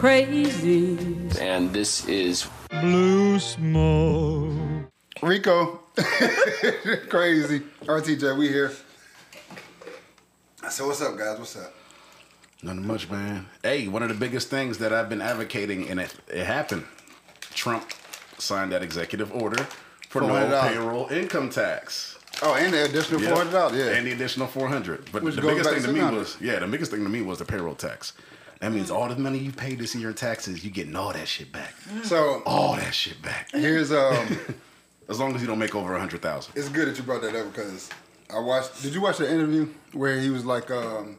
crazy. 0.00 0.96
And 1.38 1.74
this 1.74 2.08
is 2.08 2.48
Blue 2.80 3.38
smoke. 3.38 4.88
Rico, 5.20 5.80
crazy. 7.10 7.60
RTJ, 7.84 8.38
we 8.38 8.48
here. 8.48 8.72
So 10.70 10.86
what's 10.86 11.02
up, 11.02 11.18
guys? 11.18 11.38
What's 11.38 11.54
up? 11.58 11.74
Nothing 12.62 12.86
much, 12.86 13.10
man. 13.10 13.46
Hey, 13.62 13.88
one 13.88 14.02
of 14.02 14.08
the 14.08 14.14
biggest 14.14 14.48
things 14.48 14.78
that 14.78 14.90
I've 14.94 15.10
been 15.10 15.20
advocating, 15.20 15.90
and 15.90 16.00
it, 16.00 16.14
it 16.28 16.46
happened. 16.46 16.84
Trump 17.52 17.90
signed 18.38 18.72
that 18.72 18.82
executive 18.82 19.30
order 19.34 19.64
for 20.08 20.22
no 20.22 20.28
$400. 20.28 20.62
payroll 20.68 21.08
income 21.08 21.50
tax. 21.50 22.18
Oh, 22.42 22.54
and 22.54 22.72
the 22.72 22.84
additional 22.86 23.20
four 23.20 23.36
hundred 23.36 23.50
dollars. 23.52 23.76
Yeah. 23.76 23.90
and 23.98 24.06
the 24.06 24.12
additional 24.12 24.46
four 24.46 24.66
hundred. 24.66 25.12
But 25.12 25.22
Which 25.22 25.34
the 25.34 25.42
biggest 25.42 25.68
thing 25.68 25.82
to 25.82 25.86
to 25.88 25.92
me 25.92 26.00
was, 26.16 26.38
yeah, 26.40 26.58
the 26.58 26.66
biggest 26.66 26.90
thing 26.90 27.02
to 27.02 27.10
me 27.10 27.20
was 27.20 27.38
the 27.38 27.44
payroll 27.44 27.74
tax. 27.74 28.14
That 28.60 28.72
means 28.72 28.90
all 28.90 29.08
the 29.08 29.16
money 29.16 29.38
you 29.38 29.52
paid 29.52 29.78
this 29.78 29.94
year 29.94 30.10
in 30.10 30.14
taxes, 30.14 30.62
you 30.64 30.70
getting 30.70 30.94
all 30.94 31.12
that 31.12 31.26
shit 31.26 31.50
back. 31.50 31.74
so 32.04 32.42
All 32.46 32.76
that 32.76 32.94
shit 32.94 33.20
back. 33.22 33.50
here's 33.52 33.90
um. 33.92 34.38
As 35.08 35.18
long 35.18 35.34
as 35.34 35.40
you 35.40 35.48
don't 35.48 35.58
make 35.58 35.74
over 35.74 35.96
a 35.96 35.98
hundred 35.98 36.22
thousand. 36.22 36.52
it's 36.56 36.68
good 36.68 36.86
that 36.86 36.96
you 36.96 37.02
brought 37.02 37.22
that 37.22 37.34
up 37.34 37.52
because 37.52 37.90
I 38.32 38.38
watched. 38.38 38.80
Did 38.80 38.94
you 38.94 39.00
watch 39.00 39.18
the 39.18 39.28
interview 39.28 39.66
where 39.92 40.20
he 40.20 40.30
was 40.30 40.44
like, 40.44 40.70
um, 40.70 41.16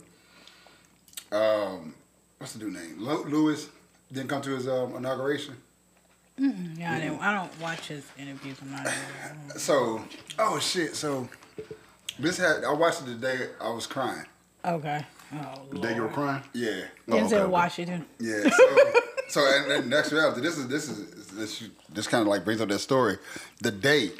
um, 1.31 1.93
what's 2.37 2.53
the 2.53 2.59
dude 2.59 2.73
name? 2.73 2.95
Lo- 2.99 3.23
Lewis 3.27 3.67
didn't 4.11 4.29
come 4.29 4.41
to 4.43 4.51
his 4.51 4.65
um, 4.67 4.95
inauguration. 4.95 5.55
Yeah, 6.37 6.93
I, 6.93 6.99
didn't, 7.01 7.19
I 7.21 7.33
don't 7.35 7.59
watch 7.61 7.87
his 7.87 8.05
interviews. 8.17 8.57
I'm 8.61 8.71
not. 8.71 8.81
aware. 8.81 8.95
So, 9.57 10.01
oh 10.39 10.57
shit. 10.59 10.95
So 10.95 11.27
this 12.17 12.37
had 12.37 12.63
I 12.63 12.71
watched 12.71 13.01
it 13.01 13.05
the 13.07 13.15
day 13.15 13.49
I 13.59 13.69
was 13.71 13.87
crying. 13.87 14.25
Okay. 14.63 15.05
Oh, 15.33 15.61
The 15.71 15.79
day 15.79 15.95
you 15.95 16.01
were 16.01 16.09
crying? 16.09 16.43
Yeah. 16.53 16.81
Oh, 17.07 17.13
Denzel 17.13 17.25
okay, 17.25 17.35
okay. 17.37 17.45
Washington. 17.45 18.05
Yeah. 18.19 18.49
So, 19.31 19.45
so 19.45 19.47
and, 19.63 19.71
and 19.71 19.89
next 19.89 20.11
reality, 20.11 20.41
this 20.41 20.57
is 20.57 20.67
this 20.67 20.89
is 20.89 21.27
this 21.27 21.63
this 21.89 22.05
kind 22.05 22.21
of 22.21 22.27
like 22.27 22.43
brings 22.43 22.59
up 22.59 22.67
that 22.67 22.79
story. 22.79 23.17
The 23.61 23.71
day. 23.71 24.11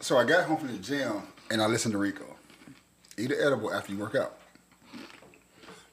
So 0.00 0.16
I 0.16 0.24
got 0.24 0.46
home 0.46 0.56
from 0.56 0.68
the 0.68 0.78
gym 0.78 1.24
and 1.50 1.60
I 1.60 1.66
listened 1.66 1.92
to 1.92 1.98
Rico. 1.98 2.24
Eat 3.18 3.30
an 3.32 3.36
edible 3.38 3.70
after 3.72 3.92
you 3.92 3.98
work 3.98 4.14
out. 4.14 4.36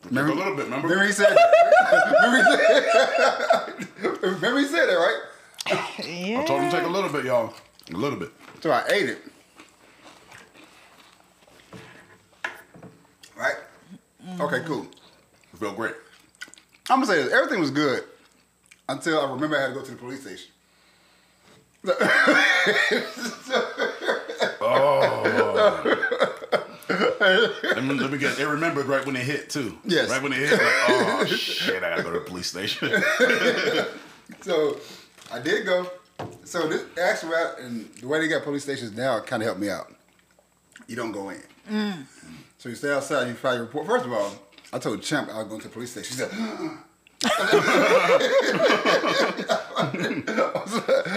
Remember 0.05 0.31
a 0.31 0.35
little 0.35 0.55
bit, 0.55 0.65
remember? 0.65 0.87
Remember 0.87 1.07
he 1.07 1.13
said 1.13 1.35
that? 1.35 2.15
remember, 2.21 2.37
he 2.37 4.03
said, 4.07 4.21
remember 4.23 4.59
he 4.59 4.65
said 4.65 4.85
that, 4.87 4.95
right? 4.95 5.21
Yeah. 6.07 6.39
I 6.41 6.45
told 6.45 6.61
him 6.61 6.71
to 6.71 6.77
take 6.77 6.85
a 6.85 6.89
little 6.89 7.09
bit, 7.09 7.25
y'all. 7.25 7.53
A 7.93 7.97
little 7.97 8.17
bit. 8.17 8.31
So 8.61 8.71
I 8.71 8.83
ate 8.89 9.09
it. 9.09 9.19
Right? 13.37 13.55
Okay, 14.39 14.61
cool. 14.65 14.87
It 15.53 15.59
felt 15.59 15.75
great. 15.75 15.93
I'm 16.89 16.97
gonna 17.01 17.05
say 17.07 17.23
this. 17.23 17.33
Everything 17.33 17.59
was 17.59 17.71
good 17.71 18.03
until 18.89 19.19
I 19.19 19.31
remember 19.31 19.57
I 19.57 19.61
had 19.61 19.67
to 19.69 19.73
go 19.73 19.81
to 19.83 19.91
the 19.91 19.97
police 19.97 20.21
station. 20.21 20.51
Oh. 24.63 25.97
Let 26.89 27.83
me, 27.83 27.93
let 27.95 28.11
me 28.11 28.17
get. 28.17 28.39
It 28.39 28.47
remembered 28.47 28.85
right 28.85 29.05
when 29.05 29.15
it 29.15 29.23
hit 29.23 29.49
too. 29.49 29.77
Yes. 29.85 30.09
Right 30.09 30.21
when 30.21 30.33
it 30.33 30.39
hit, 30.39 30.51
like, 30.51 30.61
oh 30.61 31.25
shit, 31.25 31.83
I 31.83 31.89
gotta 31.89 32.03
go 32.03 32.11
to 32.13 32.19
the 32.19 32.25
police 32.25 32.47
station. 32.47 32.91
So 34.41 34.79
I 35.31 35.39
did 35.39 35.65
go. 35.65 35.87
So 36.45 36.67
this 36.67 36.83
actually, 36.97 37.33
and 37.59 37.93
the 37.95 38.07
way 38.07 38.19
they 38.19 38.27
got 38.27 38.43
police 38.43 38.63
stations 38.63 38.95
now 38.95 39.19
kind 39.19 39.43
of 39.43 39.47
helped 39.47 39.59
me 39.59 39.69
out. 39.69 39.93
You 40.87 40.95
don't 40.95 41.11
go 41.11 41.29
in. 41.29 41.41
Mm. 41.69 42.05
So 42.61 42.69
you 42.69 42.75
stay 42.75 42.93
outside. 42.93 43.27
You 43.27 43.33
file 43.33 43.55
your 43.55 43.63
report. 43.63 43.87
First 43.87 44.05
of 44.05 44.13
all, 44.13 44.31
I 44.71 44.77
told 44.77 45.01
Champ 45.01 45.31
I 45.33 45.39
was 45.39 45.47
going 45.47 45.61
to 45.61 45.67
the 45.67 45.73
police 45.73 45.93
station. 45.93 46.11
She 46.11 46.19
said. 46.19 46.29
I 47.23 47.41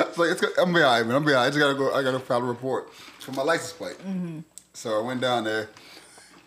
was 0.08 0.16
like, 0.16 0.30
it's 0.30 0.40
go- 0.40 0.48
I'm 0.56 0.72
gonna 0.72 0.78
be 0.78 0.82
all 0.82 0.90
right, 0.90 1.06
man. 1.06 1.16
I'm 1.16 1.22
gonna 1.22 1.26
be 1.26 1.32
all 1.34 1.40
right. 1.42 1.46
I 1.46 1.50
just 1.50 1.58
gotta 1.58 1.74
go. 1.74 1.92
I 1.92 2.02
gotta 2.02 2.18
file 2.18 2.38
a 2.38 2.44
report 2.44 2.94
for 2.94 3.32
my 3.32 3.42
license 3.42 3.74
plate. 3.74 3.98
Mm-hmm. 3.98 4.38
So 4.72 4.98
I 4.98 5.02
went 5.02 5.20
down 5.20 5.44
there, 5.44 5.68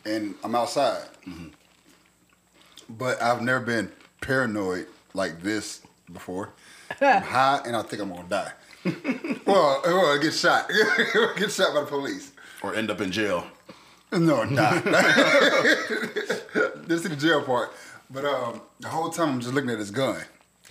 and 0.03 0.33
I'm 0.43 0.55
outside. 0.55 1.03
Mm-hmm. 1.27 1.49
But 2.89 3.21
I've 3.21 3.43
never 3.43 3.63
been 3.63 3.91
paranoid 4.21 4.87
like 5.13 5.43
this 5.43 5.81
before. 6.11 6.53
I'm 6.99 7.21
high, 7.21 7.61
and 7.67 7.75
I 7.75 7.83
think 7.83 8.01
I'm 8.01 8.09
gonna 8.09 8.27
die. 8.27 8.51
well, 9.45 9.79
well, 9.85 10.17
get 10.17 10.33
shot. 10.33 10.65
I 10.71 11.35
get 11.37 11.51
shot 11.51 11.75
by 11.75 11.81
the 11.81 11.85
police. 11.85 12.31
or 12.63 12.73
end 12.73 12.89
up 12.89 12.99
in 12.99 13.11
jail. 13.11 13.45
No, 14.11 14.43
nah. 14.43 14.71
this 16.87 17.03
is 17.03 17.09
the 17.09 17.15
jail 17.15 17.43
part. 17.43 17.71
But 18.09 18.25
um, 18.25 18.61
the 18.79 18.87
whole 18.87 19.09
time 19.09 19.29
I'm 19.29 19.41
just 19.41 19.53
looking 19.53 19.69
at 19.69 19.79
his 19.79 19.91
gun, 19.91 20.21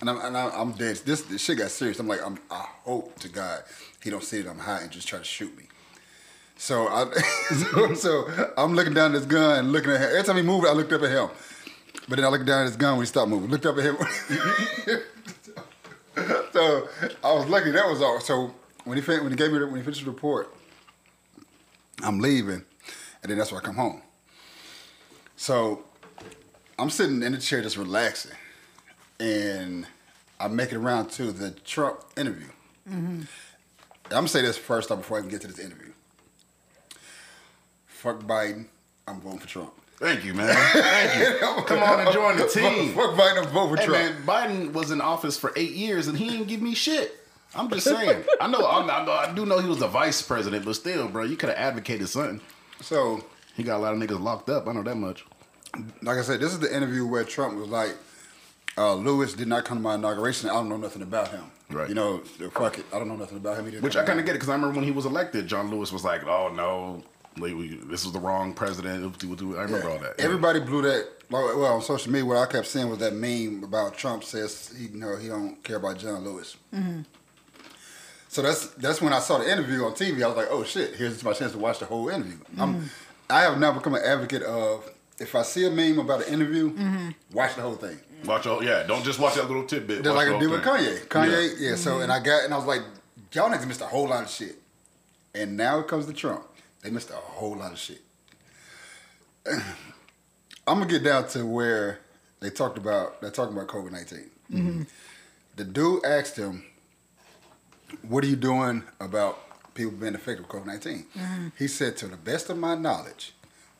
and 0.01 0.09
I'm 0.09 0.19
and 0.21 0.35
I'm, 0.35 0.51
I'm 0.53 0.71
dead. 0.71 0.97
This, 1.05 1.21
this 1.21 1.41
shit 1.41 1.59
got 1.59 1.69
serious. 1.69 1.99
I'm 1.99 2.07
like, 2.07 2.25
I'm, 2.25 2.39
I 2.49 2.65
hope 2.83 3.19
to 3.19 3.29
God 3.29 3.63
he 4.03 4.09
don't 4.09 4.23
see 4.23 4.41
that 4.41 4.49
I'm 4.49 4.59
high 4.59 4.79
and 4.81 4.91
just 4.91 5.07
try 5.07 5.19
to 5.19 5.25
shoot 5.25 5.55
me. 5.57 5.65
So 6.57 6.87
I, 6.87 7.11
so, 7.71 7.93
so 7.93 8.51
I'm 8.57 8.73
looking 8.73 8.93
down 8.93 9.11
at 9.11 9.15
his 9.15 9.25
gun, 9.25 9.59
and 9.59 9.71
looking 9.71 9.91
at 9.91 10.01
him. 10.01 10.09
Every 10.09 10.23
time 10.23 10.37
he 10.37 10.41
moved, 10.41 10.65
I 10.65 10.71
looked 10.71 10.91
up 10.93 11.03
at 11.03 11.11
him. 11.11 11.29
But 12.09 12.15
then 12.15 12.25
I 12.25 12.29
looked 12.29 12.45
down 12.45 12.61
at 12.61 12.67
his 12.67 12.77
gun 12.77 12.93
when 12.97 13.03
he 13.03 13.07
stopped 13.07 13.29
moving. 13.29 13.49
Looked 13.49 13.65
up 13.65 13.77
at 13.77 13.83
him. 13.83 13.97
so 16.53 16.87
I 17.23 17.33
was 17.33 17.47
lucky 17.47 17.71
that 17.71 17.87
was 17.87 18.01
all. 18.01 18.19
So 18.19 18.55
when 18.85 18.97
he 18.97 19.03
fin- 19.03 19.21
when 19.21 19.31
he 19.31 19.35
gave 19.35 19.51
me 19.51 19.59
the, 19.59 19.67
when 19.67 19.75
he 19.75 19.83
finished 19.83 20.05
the 20.05 20.09
report, 20.09 20.53
I'm 22.01 22.19
leaving, 22.19 22.63
and 23.27 23.31
then 23.33 23.39
that's 23.39 23.51
why 23.51 23.57
I 23.57 23.61
come 23.61 23.75
home. 23.75 24.01
So 25.35 25.83
I'm 26.79 26.89
sitting 26.89 27.21
in 27.23 27.33
the 27.33 27.37
chair 27.39 27.61
just 27.61 27.75
relaxing, 27.75 28.31
and 29.19 29.85
I 30.39 30.47
make 30.47 30.71
it 30.71 30.77
around 30.77 31.09
to 31.11 31.33
the 31.33 31.51
Trump 31.51 31.99
interview. 32.15 32.47
Mm-hmm. 32.89 33.23
I'm 34.05 34.09
gonna 34.09 34.27
say 34.29 34.41
this 34.41 34.57
first 34.57 34.91
off 34.91 34.99
before 34.99 35.17
I 35.17 35.21
can 35.21 35.29
get 35.29 35.41
to 35.41 35.47
this 35.47 35.59
interview. 35.59 35.91
Fuck 37.87 38.21
Biden, 38.21 38.67
I'm 39.05 39.19
voting 39.19 39.39
for 39.39 39.47
Trump. 39.47 39.73
Thank 39.97 40.23
you, 40.23 40.33
man. 40.33 40.55
Thank 40.55 41.41
you. 41.41 41.63
Come 41.65 41.83
on 41.83 41.99
and 41.99 42.11
join 42.13 42.37
the 42.37 42.47
team. 42.47 42.93
Fuck 42.93 43.15
Biden, 43.15 43.45
I'm 43.45 43.49
voting 43.49 43.75
for 43.75 43.81
Hey, 43.81 44.07
Trump. 44.07 44.25
man, 44.25 44.69
Biden 44.69 44.73
was 44.73 44.91
in 44.91 45.01
office 45.01 45.37
for 45.37 45.51
eight 45.57 45.71
years 45.71 46.07
and 46.07 46.17
he 46.17 46.29
didn't 46.29 46.47
give 46.47 46.61
me 46.61 46.73
shit. 46.75 47.13
I'm 47.55 47.69
just 47.69 47.87
saying. 47.87 48.23
I 48.39 48.47
know. 48.47 48.65
I'm, 48.65 48.89
I 48.89 49.03
know. 49.05 49.11
I 49.11 49.33
do 49.33 49.45
know 49.45 49.57
he 49.59 49.67
was 49.67 49.79
the 49.79 49.87
vice 49.87 50.21
president, 50.21 50.63
but 50.63 50.75
still, 50.75 51.07
bro, 51.09 51.23
you 51.23 51.35
could 51.35 51.49
have 51.49 51.57
advocated 51.57 52.07
something. 52.07 52.39
So 52.81 53.23
He 53.55 53.63
got 53.63 53.77
a 53.77 53.79
lot 53.81 53.93
of 53.93 53.99
niggas 53.99 54.21
locked 54.21 54.49
up. 54.49 54.67
I 54.67 54.73
know 54.73 54.83
that 54.83 54.95
much. 54.95 55.25
like 56.01 56.17
I 56.17 56.21
said, 56.21 56.39
this 56.39 56.53
is 56.53 56.59
the 56.59 56.73
interview 56.75 57.05
where 57.05 57.23
Trump 57.23 57.57
was 57.57 57.69
like, 57.69 57.95
uh, 58.77 58.93
Lewis 58.93 59.33
did 59.33 59.47
not 59.47 59.65
come 59.65 59.77
to 59.79 59.83
my 59.83 59.95
inauguration. 59.95 60.49
I 60.49 60.53
don't 60.53 60.69
know 60.69 60.77
nothing 60.77 61.01
about 61.01 61.29
him. 61.29 61.51
Right. 61.69 61.89
You 61.89 61.95
know, 61.95 62.19
fuck 62.53 62.77
it. 62.77 62.85
I 62.93 62.99
don't 62.99 63.07
know 63.07 63.15
nothing 63.15 63.37
about 63.37 63.57
him. 63.57 63.81
Which 63.81 63.97
I 63.97 64.05
kind 64.05 64.19
of 64.19 64.25
get 64.25 64.31
it 64.31 64.35
because 64.35 64.49
I 64.49 64.53
remember 64.53 64.75
when 64.75 64.85
he 64.85 64.91
was 64.91 65.05
elected, 65.05 65.47
John 65.47 65.69
Lewis 65.69 65.91
was 65.91 66.03
like, 66.03 66.25
"Oh 66.25 66.47
no, 66.49 67.03
like, 67.37 67.55
we, 67.55 67.75
this 67.85 68.05
was 68.05 68.13
the 68.13 68.19
wrong 68.19 68.53
president." 68.53 69.03
I 69.03 69.63
remember 69.63 69.89
all 69.89 69.99
that. 69.99 70.15
Everybody 70.19 70.61
blew 70.61 70.83
that. 70.83 71.07
Well, 71.29 71.65
on 71.65 71.81
social 71.81 72.09
media, 72.11 72.25
what 72.25 72.37
I 72.37 72.45
kept 72.45 72.67
seeing 72.67 72.89
was 72.89 72.99
that 72.99 73.13
meme 73.13 73.63
about 73.65 73.97
Trump 73.97 74.23
says 74.23 74.73
he, 74.77 74.85
you 74.85 74.97
know, 74.97 75.17
he 75.17 75.27
don't 75.27 75.61
care 75.61 75.75
about 75.75 75.97
John 75.97 76.23
Lewis. 76.23 76.55
So 78.37 78.43
that's 78.43 78.67
that's 78.75 79.01
when 79.01 79.13
I 79.13 79.17
saw 79.17 79.39
the 79.39 79.51
interview 79.51 79.83
on 79.83 79.93
TV. 79.93 80.21
I 80.21 80.27
was 80.27 80.37
like, 80.37 80.49
oh 80.51 80.63
shit, 80.63 80.93
here's 80.93 81.23
my 81.23 81.33
chance 81.33 81.53
to 81.53 81.57
watch 81.57 81.79
the 81.79 81.85
whole 81.85 82.07
interview. 82.07 82.37
I'm, 82.59 82.75
mm-hmm. 82.75 82.87
I 83.31 83.41
have 83.41 83.57
now 83.57 83.71
become 83.71 83.95
an 83.95 84.03
advocate 84.05 84.43
of 84.43 84.87
if 85.17 85.33
I 85.33 85.41
see 85.41 85.65
a 85.65 85.71
meme 85.71 85.97
about 85.97 86.27
an 86.27 86.31
interview, 86.31 86.69
mm-hmm. 86.71 87.09
watch 87.33 87.55
the 87.55 87.63
whole 87.63 87.73
thing. 87.73 87.95
Mm-hmm. 87.95 88.27
Watch 88.27 88.45
all, 88.45 88.63
yeah. 88.63 88.83
Don't 88.83 89.03
just 89.03 89.17
watch 89.17 89.33
that 89.37 89.47
little 89.47 89.65
tidbit. 89.65 90.03
Just 90.03 90.15
watch 90.15 90.27
like 90.27 90.27
the 90.27 90.35
I 90.35 90.39
did 90.39 90.51
with. 90.51 90.61
Kanye. 90.61 91.07
Kanye, 91.07 91.55
yeah. 91.59 91.73
So 91.73 92.01
and 92.01 92.11
I 92.11 92.19
got 92.19 92.43
and 92.43 92.53
I 92.53 92.57
was 92.57 92.67
like, 92.67 92.81
y'all 93.33 93.49
niggas 93.49 93.65
missed 93.65 93.81
a 93.81 93.87
whole 93.87 94.07
lot 94.07 94.25
of 94.25 94.29
shit. 94.29 94.57
And 95.33 95.57
now 95.57 95.79
it 95.79 95.87
comes 95.87 96.05
to 96.05 96.13
Trump. 96.13 96.45
They 96.83 96.91
missed 96.91 97.09
a 97.09 97.13
whole 97.13 97.55
lot 97.55 97.71
of 97.71 97.79
shit. 97.79 98.03
I'm 99.47 99.63
gonna 100.67 100.85
get 100.85 101.03
down 101.03 101.27
to 101.29 101.43
where 101.43 102.01
they 102.39 102.51
talked 102.51 102.77
about 102.77 103.19
they're 103.19 103.31
talking 103.31 103.57
about 103.57 103.67
COVID 103.67 103.91
19 104.51 104.85
The 105.55 105.63
dude 105.63 106.05
asked 106.05 106.37
him, 106.37 106.65
"What 108.01 108.23
are 108.23 108.27
you 108.27 108.35
doing 108.35 108.83
about 108.99 109.39
people 109.73 109.93
being 109.93 110.15
affected 110.15 110.45
with 110.45 110.49
COVID 110.49 110.65
19 110.65 111.05
mm-hmm. 111.15 111.47
He 111.57 111.67
said, 111.67 111.97
"To 111.97 112.07
the 112.07 112.17
best 112.17 112.49
of 112.49 112.57
my 112.57 112.75
knowledge, 112.75 113.33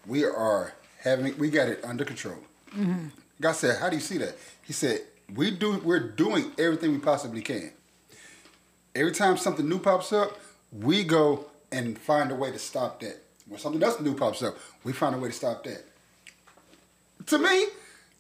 we 0.06 0.24
are 0.24 0.74
having 1.01 1.38
we 1.38 1.50
got 1.50 1.69
it 1.69 1.83
under 1.83 2.06
control." 2.06 2.38
Mm-hmm. 2.75 3.07
God 3.42 3.54
said, 3.54 3.80
"How 3.80 3.89
do 3.89 3.95
you 3.95 4.01
see 4.01 4.18
that?" 4.18 4.38
He 4.63 4.74
said, 4.74 5.01
"We 5.33 5.51
do. 5.51 5.80
We're 5.80 6.00
doing 6.00 6.51
everything 6.57 6.92
we 6.92 7.00
possibly 7.00 7.42
can. 7.42 7.71
Every 8.95 9.12
time 9.12 9.38
something 9.38 9.68
new 9.68 9.80
pops 9.80 10.12
up, 10.12 10.38
we 10.71 11.04
go 11.04 11.45
and 11.71 11.98
find 11.98 12.31
a 12.31 12.36
way 12.36 12.51
to 12.51 12.59
stop 12.59 13.00
that. 13.01 13.21
When 13.48 13.59
something 13.59 13.81
else 13.81 14.00
new 14.00 14.15
pops 14.15 14.42
up, 14.42 14.57
we 14.83 14.94
find 14.94 15.15
a 15.15 15.18
way 15.18 15.30
to 15.30 15.36
stop 15.36 15.63
that." 15.63 15.83
To 17.27 17.38
me, 17.38 17.65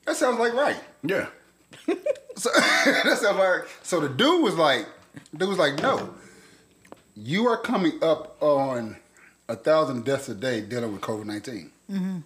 that 0.05 0.15
sounds 0.15 0.39
like 0.39 0.53
right. 0.53 0.79
Yeah. 1.03 1.27
So 2.37 2.51
that 2.55 3.17
sounds 3.19 3.37
like 3.39 3.67
so. 3.81 3.99
The 3.99 4.09
dude 4.09 4.43
was 4.43 4.55
like, 4.55 4.85
dude 5.35 5.49
was 5.49 5.57
like, 5.57 5.81
no, 5.81 6.13
you 7.15 7.47
are 7.47 7.57
coming 7.57 7.93
up 8.01 8.41
on 8.41 8.97
a 9.49 9.55
thousand 9.55 10.05
deaths 10.05 10.29
a 10.29 10.35
day 10.35 10.61
dealing 10.61 10.91
with 10.91 11.01
COVID 11.01 11.25
19 11.25 11.71
mm-hmm. 11.91 12.17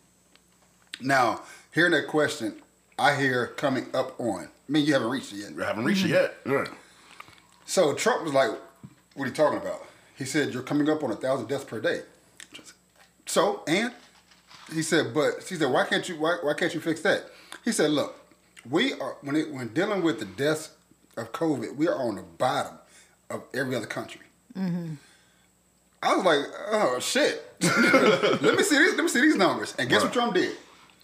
Now, 1.04 1.42
hearing 1.74 1.92
that 1.94 2.08
question, 2.08 2.62
I 3.00 3.16
hear 3.16 3.48
coming 3.48 3.88
up 3.94 4.20
on. 4.20 4.44
I 4.44 4.72
mean, 4.72 4.86
you 4.86 4.94
haven't 4.94 5.10
reached 5.10 5.34
it 5.34 5.38
yet. 5.38 5.56
We 5.56 5.64
haven't 5.64 5.86
reached 5.86 6.06
it 6.06 6.10
yet. 6.10 6.44
Mm-hmm. 6.44 6.52
Right. 6.52 6.70
So 7.66 7.94
Trump 7.96 8.24
was 8.24 8.34
like, 8.34 8.52
"What 9.16 9.26
are 9.26 9.28
you 9.28 9.34
talking 9.34 9.58
about?" 9.60 9.84
He 10.16 10.26
said, 10.26 10.54
"You're 10.54 10.62
coming 10.62 10.88
up 10.90 11.04
on 11.04 11.12
a 11.12 11.16
thousand 11.16 11.48
deaths 11.48 11.64
per 11.64 11.80
day." 11.80 12.02
So 13.26 13.64
and 13.68 13.92
he 14.72 14.84
said, 14.84 15.14
"But 15.14 15.44
he 15.48 15.56
said, 15.56 15.72
why 15.72 15.86
can't 15.86 16.08
you 16.08 16.20
why, 16.20 16.38
why 16.42 16.54
can't 16.54 16.74
you 16.74 16.80
fix 16.80 17.02
that?" 17.02 17.26
He 17.66 17.72
said, 17.72 17.92
"Look, 17.92 18.16
we 18.70 18.94
are 18.94 19.18
when 19.22 19.36
it, 19.36 19.52
when 19.52 19.70
dealing 19.70 20.04
with 20.04 20.20
the 20.20 20.26
deaths 20.26 20.72
of 21.18 21.32
COVID, 21.32 21.76
we 21.76 21.88
are 21.88 21.96
on 21.96 22.16
the 22.16 22.24
bottom 22.24 22.78
of 23.32 23.44
every 23.54 23.76
other 23.76 23.88
country." 23.88 24.22
Mm-hmm. 24.58 24.96
I 26.04 26.16
was 26.16 26.26
like, 26.26 26.46
"Oh 26.72 27.00
shit! 27.00 27.44
let 28.42 28.56
me 28.58 28.64
see 28.64 28.78
these. 28.78 28.96
Let 28.96 29.04
me 29.04 29.08
see 29.10 29.22
these 29.22 29.36
numbers." 29.36 29.76
And 29.78 29.90
guess 29.90 30.04
what 30.04 30.14
Trump 30.14 30.34
did? 30.34 30.56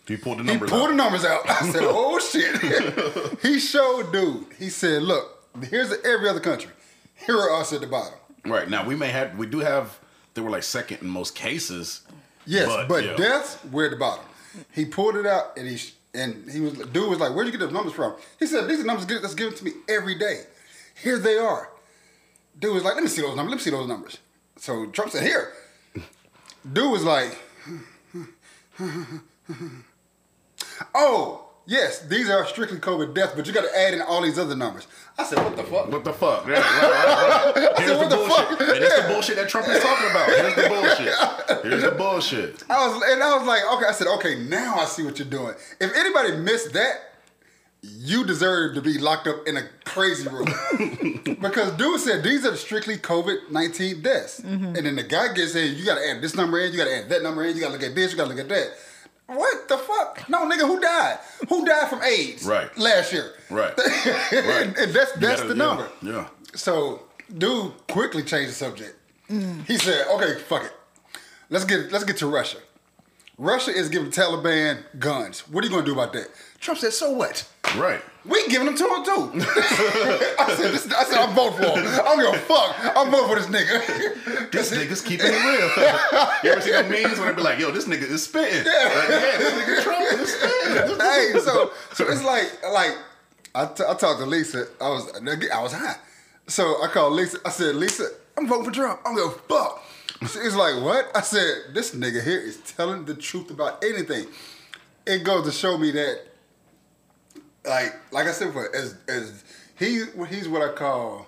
He 0.08 0.16
pulled 0.18 0.40
the 0.40 0.44
numbers. 0.44 0.70
He 0.70 0.76
pulled 0.76 0.90
out. 0.90 0.90
the 0.92 0.96
numbers 0.96 1.26
out. 1.26 1.50
I 1.50 1.70
said, 1.70 1.82
"Oh 1.86 2.20
shit!" 2.20 3.40
he 3.42 3.60
showed 3.60 4.12
dude. 4.12 4.46
He 4.58 4.70
said, 4.70 5.04
"Look, 5.04 5.48
here's 5.70 5.92
every 6.06 6.30
other 6.30 6.40
country. 6.40 6.72
Here 7.26 7.38
are 7.38 7.60
us 7.60 7.74
at 7.74 7.82
the 7.82 7.88
bottom." 7.88 8.14
Right 8.46 8.70
now, 8.70 8.86
we 8.86 8.96
may 8.96 9.10
have, 9.10 9.38
we 9.38 9.46
do 9.48 9.60
have. 9.60 10.00
They 10.34 10.42
were 10.42 10.50
like 10.50 10.64
second 10.64 11.02
in 11.02 11.10
most 11.10 11.36
cases. 11.36 12.02
Yes, 12.46 12.68
But, 12.68 12.88
but, 12.88 13.04
yeah. 13.04 13.16
deaths 13.18 13.58
we're 13.72 13.86
at 13.86 13.92
the 13.92 13.98
bottom. 13.98 14.24
He 14.72 14.86
pulled 14.86 15.18
it 15.18 15.26
out 15.26 15.58
and 15.58 15.68
he 15.68 15.78
and 16.14 16.50
he 16.50 16.62
was 16.62 16.74
dude 16.74 17.10
was 17.10 17.20
like, 17.20 17.34
"Where'd 17.36 17.46
you 17.48 17.52
get 17.52 17.60
those 17.60 17.74
numbers 17.74 17.94
from?" 17.94 18.16
He 18.40 18.46
said, 18.48 18.68
"These 18.68 18.80
are 18.80 18.86
numbers 18.86 19.06
that's 19.06 19.36
given 19.36 19.54
to 19.56 19.66
me 19.66 19.72
every 19.90 20.18
day. 20.18 20.44
Here 21.04 21.20
they 21.20 21.38
are." 21.38 21.70
Dude 22.60 22.74
was 22.74 22.84
like, 22.84 22.96
"Let 22.96 23.04
me 23.04 23.10
see 23.10 23.22
those 23.22 23.36
numbers. 23.36 23.52
Let 23.52 23.58
me 23.58 23.64
see 23.64 23.70
those 23.72 23.88
numbers." 23.88 24.18
So 24.58 24.88
Trump 24.88 25.12
said, 25.12 25.24
"Here." 25.24 25.54
Dude 26.72 26.92
was 26.92 27.04
like, 27.04 27.38
"Oh." 30.96 31.44
Yes, 31.70 32.00
these 32.00 32.30
are 32.30 32.46
strictly 32.46 32.78
COVID 32.78 33.14
deaths, 33.14 33.34
but 33.36 33.46
you 33.46 33.52
got 33.52 33.66
to 33.66 33.78
add 33.78 33.94
in 33.94 34.02
all 34.02 34.22
these 34.22 34.40
other 34.40 34.56
numbers. 34.56 34.88
I 35.18 35.26
said, 35.26 35.38
"What 35.44 35.58
the 35.58 35.64
fuck?" 35.64 35.92
What 35.92 36.04
the 36.06 36.14
fuck? 36.14 36.48
Yeah, 36.48 36.54
right, 36.54 36.64
right, 36.64 37.56
right. 37.58 37.78
Here's 37.80 37.98
what 37.98 38.10
the 38.10 38.16
the 38.16 38.26
bullshit. 38.26 38.48
fuck? 38.48 38.62
And 38.62 38.82
that's 38.84 39.02
the 39.02 39.08
bullshit 39.10 39.36
that 39.36 39.50
Trump 39.50 39.68
is 39.68 39.84
talking 39.84 40.10
about. 40.10 40.30
Here's 40.30 40.56
the 40.56 40.70
bullshit. 40.70 41.64
Here's 41.66 41.84
the 41.84 41.92
bullshit. 41.92 42.64
I 42.70 42.88
was 42.88 43.04
and 43.12 43.22
I 43.22 43.38
was 43.38 43.46
like, 43.46 43.64
okay. 43.74 43.86
I 43.86 43.92
said, 43.92 44.08
okay, 44.08 44.36
now 44.48 44.76
I 44.76 44.86
see 44.86 45.04
what 45.04 45.20
you're 45.20 45.28
doing. 45.28 45.56
If 45.82 45.94
anybody 45.94 46.38
missed 46.38 46.72
that, 46.72 47.07
you 47.96 48.26
deserve 48.26 48.76
to 48.76 48.82
be 48.82 48.98
locked 48.98 49.28
up 49.28 49.48
in 49.48 49.58
a 49.58 49.64
crazy 49.86 50.28
room 50.28 50.46
because 51.42 51.72
dude 51.74 52.00
said 52.00 52.24
these 52.24 52.46
are 52.46 52.56
strictly 52.56 52.98
COVID 52.98 53.52
nineteen 53.52 54.02
deaths, 54.02 54.42
mm-hmm. 54.42 54.76
and 54.76 54.86
then 54.86 54.96
the 54.96 55.04
guy 55.04 55.34
gets 55.34 55.56
in. 55.56 55.76
You 55.76 55.86
got 55.86 55.96
to 55.96 56.10
add 56.10 56.22
this 56.22 56.36
number 56.36 56.60
in. 56.60 56.72
You 56.72 56.78
got 56.78 56.86
to 56.86 56.98
add 56.98 57.10
that 57.10 57.24
number 57.24 57.44
in. 57.44 57.56
You 57.56 57.62
got 57.62 57.68
to 57.68 57.74
look 57.74 57.84
at 57.84 57.96
this. 57.96 58.12
You 58.12 58.18
got 58.18 58.24
to 58.24 58.30
look 58.30 58.40
at 58.40 58.50
that. 58.50 58.68
What 59.28 59.68
the 59.68 59.78
fuck? 59.78 60.30
No, 60.30 60.50
nigga, 60.50 60.62
who 60.62 60.80
died? 60.80 61.20
Who 61.50 61.66
died 61.66 61.90
from 61.90 62.02
AIDS? 62.02 62.46
Right. 62.46 62.76
Last 62.78 63.12
year. 63.12 63.34
Right. 63.50 63.74
and, 64.32 64.78
and 64.78 64.94
that's 64.94 65.12
that's 65.14 65.42
gotta- 65.42 65.48
the 65.48 65.56
number. 65.56 65.90
Yeah. 66.02 66.12
yeah. 66.12 66.28
So, 66.56 67.04
dude 67.38 67.74
quickly 67.88 68.24
changed 68.24 68.52
the 68.52 68.56
subject. 68.56 68.96
Mm. 69.30 69.66
He 69.66 69.78
said, 69.78 70.08
"Okay, 70.08 70.40
fuck 70.40 70.64
it. 70.64 70.72
Let's 71.50 71.66
get 71.66 71.92
let's 71.92 72.06
get 72.06 72.18
to 72.18 72.28
Russia. 72.28 72.60
Russia 73.38 73.72
is 73.72 73.90
giving 73.90 74.10
Taliban 74.12 74.84
guns. 74.98 75.48
What 75.48 75.64
are 75.64 75.68
you 75.68 75.74
gonna 75.74 75.86
do 75.86 75.94
about 75.94 76.14
that?" 76.14 76.28
Trump 76.60 76.80
said, 76.80 76.94
"So 76.94 77.12
what? 77.12 77.48
Right. 77.76 78.02
We 78.26 78.48
giving 78.48 78.66
them 78.66 78.76
to 78.76 78.84
him 78.84 79.04
too." 79.06 79.32
I 80.40 80.56
said, 80.58 80.74
this, 80.74 80.92
"I 80.92 81.04
said 81.04 81.18
I'm 81.20 81.36
voting 81.36 81.58
for 81.60 81.80
him. 81.80 81.88
I 81.88 81.98
don't 81.98 82.20
give 82.20 82.42
a 82.42 82.46
fuck. 82.46 82.76
I'm 82.98 83.12
voting 83.12 83.30
for 83.30 83.36
this 83.36 83.48
nigga." 83.48 84.50
This 84.52 84.72
nigga's 84.72 85.02
keeping 85.02 85.28
it 85.28 85.44
real. 85.44 85.70
you 86.44 86.52
ever 86.52 86.62
see 86.62 86.72
them 86.72 86.90
memes 86.90 87.20
when 87.20 87.28
they 87.28 87.34
be 87.34 87.42
like, 87.42 87.60
yo, 87.60 87.70
this 87.70 87.86
nigga 87.86 88.04
is 88.04 88.24
spitting? 88.24 88.66
Yeah. 88.66 88.72
Like, 88.96 89.10
yeah, 89.10 89.38
this 89.38 89.54
nigga 89.54 89.84
Trump 89.84 90.22
is 90.22 90.34
spitting. 90.34 91.00
hey, 91.00 91.34
so 91.44 91.72
so 91.94 92.08
it's 92.10 92.24
like 92.24 92.50
like 92.72 92.98
I, 93.54 93.66
t- 93.66 93.84
I 93.88 93.94
talked 93.94 94.20
to 94.20 94.26
Lisa. 94.26 94.68
I 94.80 94.90
was 94.90 95.12
I 95.22 95.62
was 95.62 95.74
high, 95.74 95.98
so 96.48 96.82
I 96.82 96.88
called 96.88 97.14
Lisa. 97.14 97.40
I 97.46 97.50
said, 97.50 97.76
Lisa, 97.76 98.08
I'm 98.38 98.48
voting 98.48 98.66
for 98.66 98.72
Trump. 98.72 99.02
I'm 99.06 99.16
gonna 99.16 99.32
fuck. 99.32 99.84
She's 100.22 100.56
like, 100.56 100.82
what? 100.84 101.12
I 101.16 101.22
said, 101.22 101.74
this 101.74 101.94
nigga 101.94 102.24
here 102.24 102.40
is 102.40 102.58
telling 102.58 103.06
the 103.06 103.14
truth 103.16 103.52
about 103.52 103.84
anything. 103.84 104.26
It 105.06 105.24
goes 105.24 105.46
to 105.46 105.52
show 105.52 105.78
me 105.78 105.92
that, 105.92 106.22
like 107.66 107.96
like 108.12 108.28
I 108.28 108.32
said 108.32 108.48
before, 108.48 108.76
as 108.76 108.96
as 109.08 109.44
he 109.78 110.04
he's 110.30 110.50
what 110.50 110.62
I 110.62 110.74
call 110.74 111.28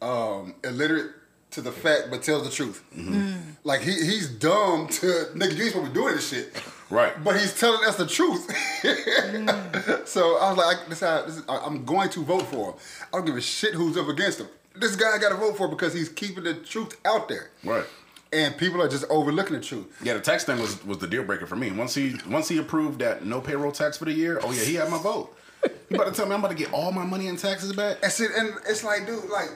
um, 0.00 0.54
illiterate 0.64 1.12
to 1.52 1.60
the 1.60 1.72
fact, 1.72 2.08
but 2.10 2.22
tells 2.22 2.44
the 2.44 2.50
truth. 2.50 2.82
Mm-hmm. 2.96 3.14
Mm. 3.14 3.40
Like 3.64 3.82
he 3.82 3.92
he's 3.92 4.28
dumb 4.28 4.88
to 4.88 5.06
nigga. 5.34 5.56
You 5.56 5.64
ain't 5.64 5.72
supposed 5.72 5.74
to 5.74 5.90
be 5.90 5.94
doing 5.94 6.14
this 6.14 6.28
shit. 6.30 6.62
Right. 6.90 7.22
But 7.22 7.38
he's 7.38 7.58
telling 7.58 7.86
us 7.86 7.96
the 7.96 8.06
truth. 8.06 8.48
Mm. 8.82 10.06
so 10.08 10.38
I 10.38 10.48
was 10.50 10.58
like, 10.58 10.76
I, 10.76 10.88
this, 10.88 11.00
how, 11.00 11.22
this 11.22 11.36
is, 11.36 11.44
I- 11.48 11.58
I'm 11.58 11.84
going 11.84 12.08
to 12.10 12.24
vote 12.24 12.42
for 12.46 12.72
him. 12.72 12.78
I 13.12 13.16
don't 13.16 13.26
give 13.26 13.36
a 13.36 13.40
shit 13.40 13.74
who's 13.74 13.96
up 13.96 14.08
against 14.08 14.40
him. 14.40 14.48
This 14.74 14.96
guy 14.96 15.14
I 15.14 15.18
got 15.18 15.28
to 15.28 15.36
vote 15.36 15.56
for 15.56 15.68
because 15.68 15.92
he's 15.94 16.08
keeping 16.08 16.44
the 16.44 16.54
truth 16.54 16.96
out 17.04 17.28
there. 17.28 17.50
Right. 17.64 17.84
And 18.32 18.56
people 18.56 18.80
are 18.80 18.88
just 18.88 19.04
overlooking 19.10 19.56
the 19.56 19.62
truth. 19.62 20.00
Yeah, 20.04 20.14
the 20.14 20.20
tax 20.20 20.44
thing 20.44 20.60
was 20.60 20.84
was 20.84 20.98
the 20.98 21.08
deal 21.08 21.24
breaker 21.24 21.46
for 21.46 21.56
me. 21.56 21.72
Once 21.72 21.94
he 21.94 22.16
once 22.28 22.48
he 22.48 22.58
approved 22.58 23.00
that 23.00 23.24
no 23.24 23.40
payroll 23.40 23.72
tax 23.72 23.96
for 23.96 24.04
the 24.04 24.12
year, 24.12 24.40
oh 24.42 24.52
yeah, 24.52 24.62
he 24.62 24.74
had 24.74 24.88
my 24.88 24.98
vote. 24.98 25.36
You 25.64 25.96
about 25.96 26.06
to 26.06 26.12
tell 26.12 26.26
me 26.26 26.34
I'm 26.34 26.40
about 26.40 26.50
to 26.50 26.56
get 26.56 26.72
all 26.72 26.92
my 26.92 27.04
money 27.04 27.26
in 27.26 27.36
taxes 27.36 27.72
back? 27.72 27.98
And, 28.02 28.12
see, 28.12 28.26
and 28.34 28.54
it's 28.68 28.84
like, 28.84 29.06
dude, 29.06 29.28
like 29.28 29.50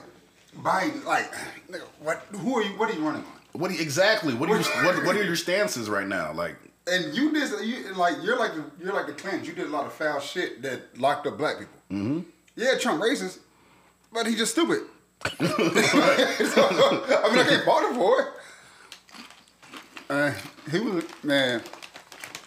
Biden, 0.57 1.03
like, 1.05 1.31
what? 2.01 2.25
Who 2.31 2.57
are 2.57 2.63
you? 2.63 2.77
What 2.77 2.89
are 2.89 2.93
you 2.93 3.05
running 3.05 3.23
on? 3.23 3.59
What 3.59 3.71
you, 3.71 3.79
exactly? 3.79 4.33
What 4.33 4.49
are 4.49 4.59
your 4.59 4.83
what, 4.83 5.05
what 5.05 5.15
are 5.15 5.23
your 5.23 5.35
stances 5.35 5.89
right 5.89 6.07
now? 6.07 6.33
Like, 6.33 6.57
And 6.91 7.15
you 7.15 7.31
did, 7.31 7.49
you 7.65 7.93
like, 7.93 8.15
you're 8.21 8.37
like, 8.37 8.53
the, 8.53 8.65
you're 8.83 8.93
like 8.93 9.07
the 9.07 9.13
Clintons. 9.13 9.47
You 9.47 9.53
did 9.53 9.67
a 9.67 9.69
lot 9.69 9.85
of 9.85 9.93
foul 9.93 10.19
shit 10.19 10.61
that 10.61 10.99
locked 10.99 11.25
up 11.27 11.37
black 11.37 11.59
people. 11.59 11.79
Mm-hmm. 11.91 12.19
Yeah, 12.57 12.77
Trump 12.77 13.01
racist, 13.01 13.39
but 14.11 14.27
he 14.27 14.35
just 14.35 14.51
stupid. 14.51 14.79
so, 15.37 15.45
I 15.47 17.29
mean, 17.31 17.39
I 17.39 17.45
can't 17.47 17.65
fault 17.65 17.83
him 17.85 17.95
for 17.95 18.21
it. 18.21 18.27
Uh, 20.09 20.31
he 20.71 20.79
was 20.79 21.03
man. 21.23 21.61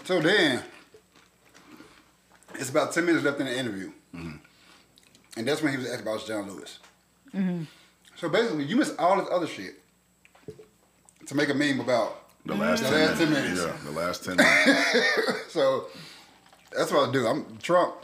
So 0.04 0.20
then, 0.20 0.62
it's 2.54 2.70
about 2.70 2.92
ten 2.92 3.04
minutes 3.06 3.24
left 3.24 3.40
in 3.40 3.46
the 3.46 3.56
interview, 3.58 3.90
and 4.14 4.38
that's 5.46 5.62
when 5.62 5.72
he 5.72 5.78
was 5.78 5.90
asked 5.90 6.02
about 6.02 6.24
John 6.26 6.48
Lewis. 6.50 6.78
So 8.16 8.28
basically, 8.28 8.64
you 8.64 8.76
miss 8.76 8.94
all 8.98 9.16
this 9.18 9.28
other 9.30 9.46
shit 9.46 9.80
to 11.26 11.34
make 11.34 11.48
a 11.50 11.54
meme 11.54 11.78
about 11.80 12.24
the 12.46 12.54
last, 12.54 12.82
The 12.82 12.88
10, 12.90 12.98
last 13.08 13.18
10 13.18 13.30
minutes. 13.30 13.60
minutes. 13.60 13.82
Yeah, 13.84 13.90
the 13.92 13.98
last 13.98 14.24
10 14.24 14.36
minutes. 14.36 15.04
So 15.50 15.86
that's 16.76 16.90
what 16.92 17.08
I 17.08 17.12
do. 17.12 17.26
I'm 17.26 17.56
Trump. 17.58 17.94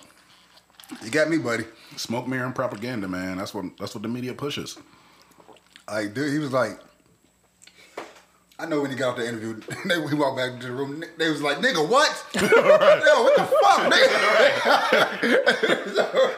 You 1.02 1.10
got 1.10 1.28
me, 1.30 1.36
buddy. 1.38 1.64
Smoke, 1.96 2.26
mirror, 2.26 2.44
and 2.46 2.54
propaganda, 2.54 3.06
man. 3.08 3.36
That's 3.38 3.52
what 3.54 3.64
that's 3.78 3.94
what 3.94 4.02
the 4.02 4.08
media 4.08 4.34
pushes. 4.34 4.76
Like, 5.90 6.14
dude, 6.14 6.32
he 6.32 6.38
was 6.38 6.52
like, 6.52 6.78
I 8.56 8.66
know 8.66 8.80
when 8.82 8.90
he 8.90 8.96
got 8.96 9.10
off 9.10 9.16
the 9.16 9.26
interview, 9.26 9.54
they, 9.84 9.94
he 10.08 10.14
walked 10.14 10.36
back 10.36 10.52
into 10.52 10.68
the 10.68 10.72
room. 10.72 11.02
They 11.18 11.28
was 11.28 11.42
like, 11.42 11.56
"Nigga, 11.58 11.88
what? 11.88 12.08
Yo, 12.34 12.40
what 12.42 13.36
the 13.36 13.44
fuck, 13.44 13.92
nigga?" 13.92 15.24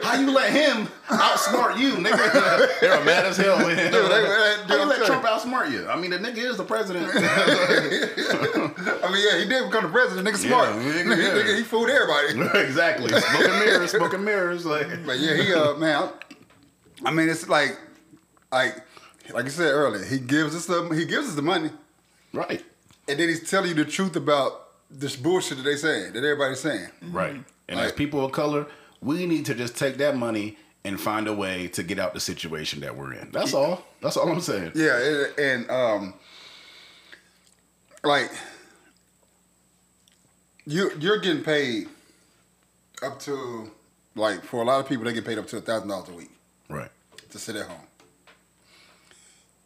How 0.03 0.15
you 0.19 0.31
let 0.31 0.51
him 0.51 0.87
outsmart 1.09 1.77
you, 1.79 1.91
nigga? 1.93 2.79
They're 2.81 3.03
mad 3.05 3.25
as 3.27 3.37
hell 3.37 3.57
him. 3.59 3.67
Dude, 3.77 3.77
they- 3.77 3.91
they- 3.91 4.63
How 4.67 4.75
you 4.77 4.85
let 4.85 5.05
Trump 5.05 5.23
outsmart 5.25 5.69
you? 5.71 5.87
I 5.87 5.95
mean, 5.99 6.09
the 6.11 6.17
nigga 6.17 6.37
is 6.39 6.57
the 6.57 6.63
president. 6.63 7.07
I 7.13 9.11
mean, 9.11 9.21
yeah, 9.23 9.37
he 9.39 9.45
did 9.47 9.65
become 9.69 9.83
the 9.83 9.89
president. 9.91 10.27
Nigga, 10.27 10.37
smart. 10.37 10.69
Yeah, 10.69 10.81
nigga, 10.81 11.03
nigga, 11.03 11.17
yeah. 11.17 11.33
nigga, 11.43 11.55
he 11.57 11.63
fooled 11.63 11.89
everybody. 11.89 12.39
exactly. 12.65 13.09
Smoke 13.09 13.43
and 13.47 13.59
mirrors, 13.65 13.91
smoke 13.91 14.13
and 14.13 14.25
mirrors. 14.25 14.65
Like, 14.65 14.87
But 15.05 15.19
yeah, 15.19 15.35
he 15.35 15.53
uh, 15.53 15.75
man. 15.75 16.09
I 17.05 17.11
mean, 17.11 17.29
it's 17.29 17.47
like, 17.47 17.77
like, 18.51 18.75
like 19.33 19.45
I 19.45 19.49
said 19.49 19.71
earlier, 19.71 20.03
he 20.03 20.17
gives 20.19 20.55
us 20.55 20.65
the 20.65 20.83
he 20.95 21.05
gives 21.05 21.27
us 21.29 21.35
the 21.35 21.41
money, 21.43 21.69
right, 22.37 22.63
and 23.07 23.19
then 23.19 23.27
he's 23.29 23.49
telling 23.49 23.69
you 23.69 23.75
the 23.75 23.85
truth 23.85 24.15
about 24.15 24.67
this 24.89 25.15
bullshit 25.15 25.57
that 25.57 25.63
they 25.63 25.75
saying 25.75 26.13
that 26.13 26.23
everybody's 26.23 26.59
saying. 26.61 26.89
right. 27.11 27.43
And 27.69 27.77
Like- 27.77 27.87
as 27.87 27.91
people 27.91 28.23
of 28.23 28.31
color, 28.31 28.65
we 29.01 29.25
need 29.25 29.45
to 29.47 29.53
just 29.53 29.75
take 29.77 29.97
that 29.97 30.15
money 30.15 30.57
and 30.85 30.99
find 31.01 31.27
a 31.27 31.33
way 31.33 31.67
to 31.67 31.83
get 31.83 31.99
out 31.99 32.13
the 32.13 32.19
situation 32.21 32.79
that 32.79 32.95
we're 32.95 33.11
in. 33.13 33.29
That's 33.31 33.53
all. 33.53 33.83
That's 34.01 34.15
all 34.15 34.29
I'm 34.31 34.39
saying. 34.39 34.71
Yeah, 34.75 34.97
it, 34.97 35.37
and 35.37 35.69
um, 35.69 36.13
like 38.05 38.31
you 40.65 40.91
you're 40.99 41.19
getting 41.19 41.43
paid 41.43 41.87
up 43.03 43.19
to 43.21 43.71
like 44.15 44.43
for 44.43 44.61
a 44.61 44.65
lot 44.65 44.79
of 44.79 44.87
people 44.87 45.03
they 45.05 45.13
get 45.13 45.25
paid 45.25 45.37
up 45.37 45.47
to 45.47 45.57
a 45.57 45.61
thousand 45.61 45.89
dollars 45.89 46.09
a 46.09 46.13
week 46.13 46.31
Right. 46.69 46.89
to 47.29 47.37
sit 47.39 47.55
at 47.55 47.67
home. 47.67 47.85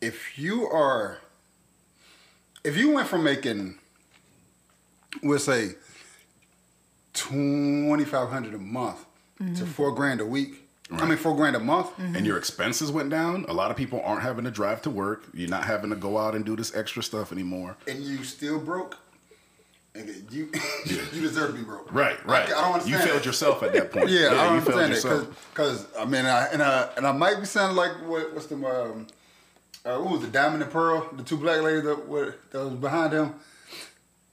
If 0.01 0.37
you 0.39 0.65
are, 0.67 1.19
if 2.63 2.77
you 2.77 2.91
went 2.91 3.07
from 3.07 3.23
making, 3.23 3.77
we'll 5.23 5.39
say, 5.39 5.71
twenty 7.13 8.05
five 8.05 8.29
hundred 8.29 8.53
a 8.53 8.57
month 8.59 9.05
to 9.57 9.65
four 9.65 9.91
grand 9.93 10.21
a 10.21 10.25
week. 10.25 10.57
I 10.91 11.05
mean, 11.05 11.17
four 11.17 11.35
grand 11.35 11.55
a 11.55 11.59
month. 11.59 11.89
and 11.97 12.25
your 12.25 12.37
expenses 12.37 12.91
went 12.91 13.09
down, 13.09 13.45
a 13.47 13.53
lot 13.53 13.71
of 13.71 13.77
people 13.77 14.01
aren't 14.03 14.23
having 14.23 14.43
to 14.43 14.51
drive 14.51 14.81
to 14.83 14.89
work. 14.89 15.23
You're 15.33 15.49
not 15.49 15.63
having 15.63 15.89
to 15.89 15.95
go 15.95 16.17
out 16.17 16.35
and 16.35 16.43
do 16.45 16.55
this 16.55 16.75
extra 16.75 17.01
stuff 17.01 17.31
anymore. 17.31 17.77
and 17.87 18.03
you 18.03 18.23
still 18.25 18.59
broke, 18.59 18.97
nigga, 19.95 20.29
you 20.31 20.49
you 20.85 21.21
deserve 21.21 21.51
to 21.51 21.57
be 21.57 21.63
broke. 21.63 21.91
Right, 21.93 22.23
right. 22.25 22.49
I, 22.49 22.57
I 22.57 22.61
don't 22.61 22.73
understand. 22.73 22.89
You 22.91 22.97
failed 23.07 23.19
that. 23.19 23.25
yourself 23.25 23.63
at 23.63 23.71
that 23.73 23.91
point. 23.91 24.09
Yeah, 24.09 24.27
I 24.27 24.29
don't 24.31 24.37
you 24.37 24.43
understand 24.59 24.79
that 24.79 24.89
yourself. 24.89 25.49
because 25.53 25.87
I 25.97 26.03
mean, 26.05 26.25
and 26.25 26.27
I 26.27 26.45
and 26.51 26.61
I 26.61 26.89
and 26.97 27.07
I 27.07 27.11
might 27.13 27.39
be 27.39 27.45
sounding 27.45 27.77
like 27.77 27.93
what, 28.05 28.33
what's 28.33 28.47
the 28.47 28.55
um, 28.55 29.07
uh, 29.85 29.97
what 29.99 30.11
was 30.13 30.21
the 30.21 30.27
Diamond 30.27 30.63
and 30.63 30.71
Pearl, 30.71 31.07
the 31.13 31.23
two 31.23 31.37
black 31.37 31.61
ladies 31.61 31.83
that 31.83 32.07
were 32.07 32.35
that 32.51 32.59
was 32.65 32.73
behind 32.75 33.13
him, 33.13 33.33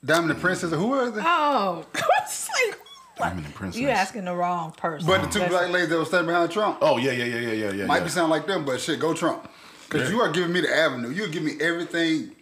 Diamond 0.04 0.30
and 0.32 0.40
Princess, 0.40 0.72
or 0.72 0.76
who 0.76 0.88
was 0.88 1.16
it? 1.16 1.22
Oh, 1.26 1.84
it's 2.22 2.48
like 2.48 2.78
Diamond 3.18 3.46
and 3.46 3.54
Princess. 3.54 3.80
you 3.80 3.88
asking 3.88 4.24
the 4.26 4.34
wrong 4.34 4.72
person. 4.72 5.06
But 5.06 5.22
the 5.22 5.28
two 5.28 5.38
That's- 5.40 5.50
black 5.58 5.70
ladies 5.72 5.88
that 5.88 5.98
were 5.98 6.04
standing 6.04 6.28
behind 6.28 6.50
Trump 6.50 6.78
Oh 6.82 6.98
yeah, 6.98 7.12
yeah, 7.12 7.24
yeah, 7.24 7.38
yeah, 7.38 7.52
yeah, 7.52 7.70
yeah. 7.72 7.86
might 7.86 7.98
yeah. 7.98 8.04
be 8.04 8.10
sounding 8.10 8.30
like 8.30 8.46
them, 8.46 8.64
but 8.64 8.80
shit, 8.80 9.00
go 9.00 9.14
Trump, 9.14 9.48
because 9.88 10.08
Yeah. 10.08 10.16
you 10.16 10.20
are 10.22 10.30
giving 10.30 10.52
me 10.52 10.60
the 10.60 10.74
avenue. 10.74 11.10
You 11.10 11.28
give 11.28 11.42
me 11.42 11.52
everything 11.60 12.32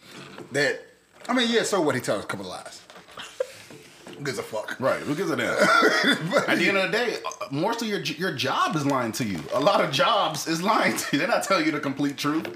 that 0.53 0.81
I 1.29 1.33
mean. 1.35 1.49
Yeah, 1.51 1.63
so 1.63 1.81
what? 1.81 1.95
He 1.95 2.01
tells 2.01 2.25
a 2.25 2.27
couple 2.27 2.47
lies. 2.47 2.83
Who 4.19 4.25
Gives 4.25 4.39
a 4.39 4.43
fuck. 4.43 4.77
Right, 4.81 5.01
who 5.01 5.15
gives 5.15 5.31
a 5.31 5.37
damn? 5.37 5.49
At 6.49 6.57
the 6.59 6.69
end 6.69 6.77
of 6.79 6.91
the 6.91 6.97
day, 6.97 7.17
uh, 7.25 7.47
most 7.51 7.83
of 7.83 7.89
your 7.89 8.01
your 8.01 8.33
job 8.33 8.75
is 8.77 8.87
lying 8.87 9.13
to 9.13 9.25
you. 9.25 9.39
A 9.55 9.61
lot 9.61 9.83
of 9.85 9.91
jobs 9.91 10.47
is 10.47 10.63
lying 10.63 10.97
to 10.97 11.07
you. 11.13 11.19
They're 11.19 11.29
not 11.29 11.43
telling 11.43 11.67
you 11.67 11.73
the 11.73 11.81
complete 11.81 12.17
truth. 12.17 12.49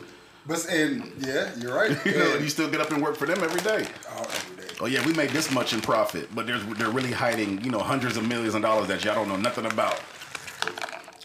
But 0.50 0.66
and 0.68 1.12
yeah, 1.18 1.48
you're 1.60 1.72
right. 1.72 1.96
You 2.04 2.18
know, 2.18 2.32
And- 2.34 2.42
you 2.42 2.48
still 2.50 2.68
get 2.68 2.80
up 2.80 2.90
and 2.90 3.00
work 3.00 3.14
for 3.16 3.24
them 3.24 3.38
every 3.40 3.60
day. 3.60 3.86
oh, 4.10 4.22
every 4.22 4.56
day. 4.64 4.74
Oh 4.80 4.86
yeah, 4.86 5.06
we 5.06 5.12
made 5.14 5.30
this 5.30 5.52
much 5.52 5.72
in 5.72 5.80
profit, 5.80 6.28
but 6.34 6.44
there's 6.48 6.64
they're 6.76 6.90
really 6.90 7.12
hiding, 7.12 7.62
you 7.64 7.70
know, 7.70 7.78
hundreds 7.78 8.16
of 8.16 8.26
millions 8.26 8.56
of 8.56 8.62
dollars 8.62 8.88
that 8.88 9.04
y'all 9.04 9.14
don't 9.14 9.28
know 9.28 9.36
nothing 9.36 9.64
about. 9.66 10.00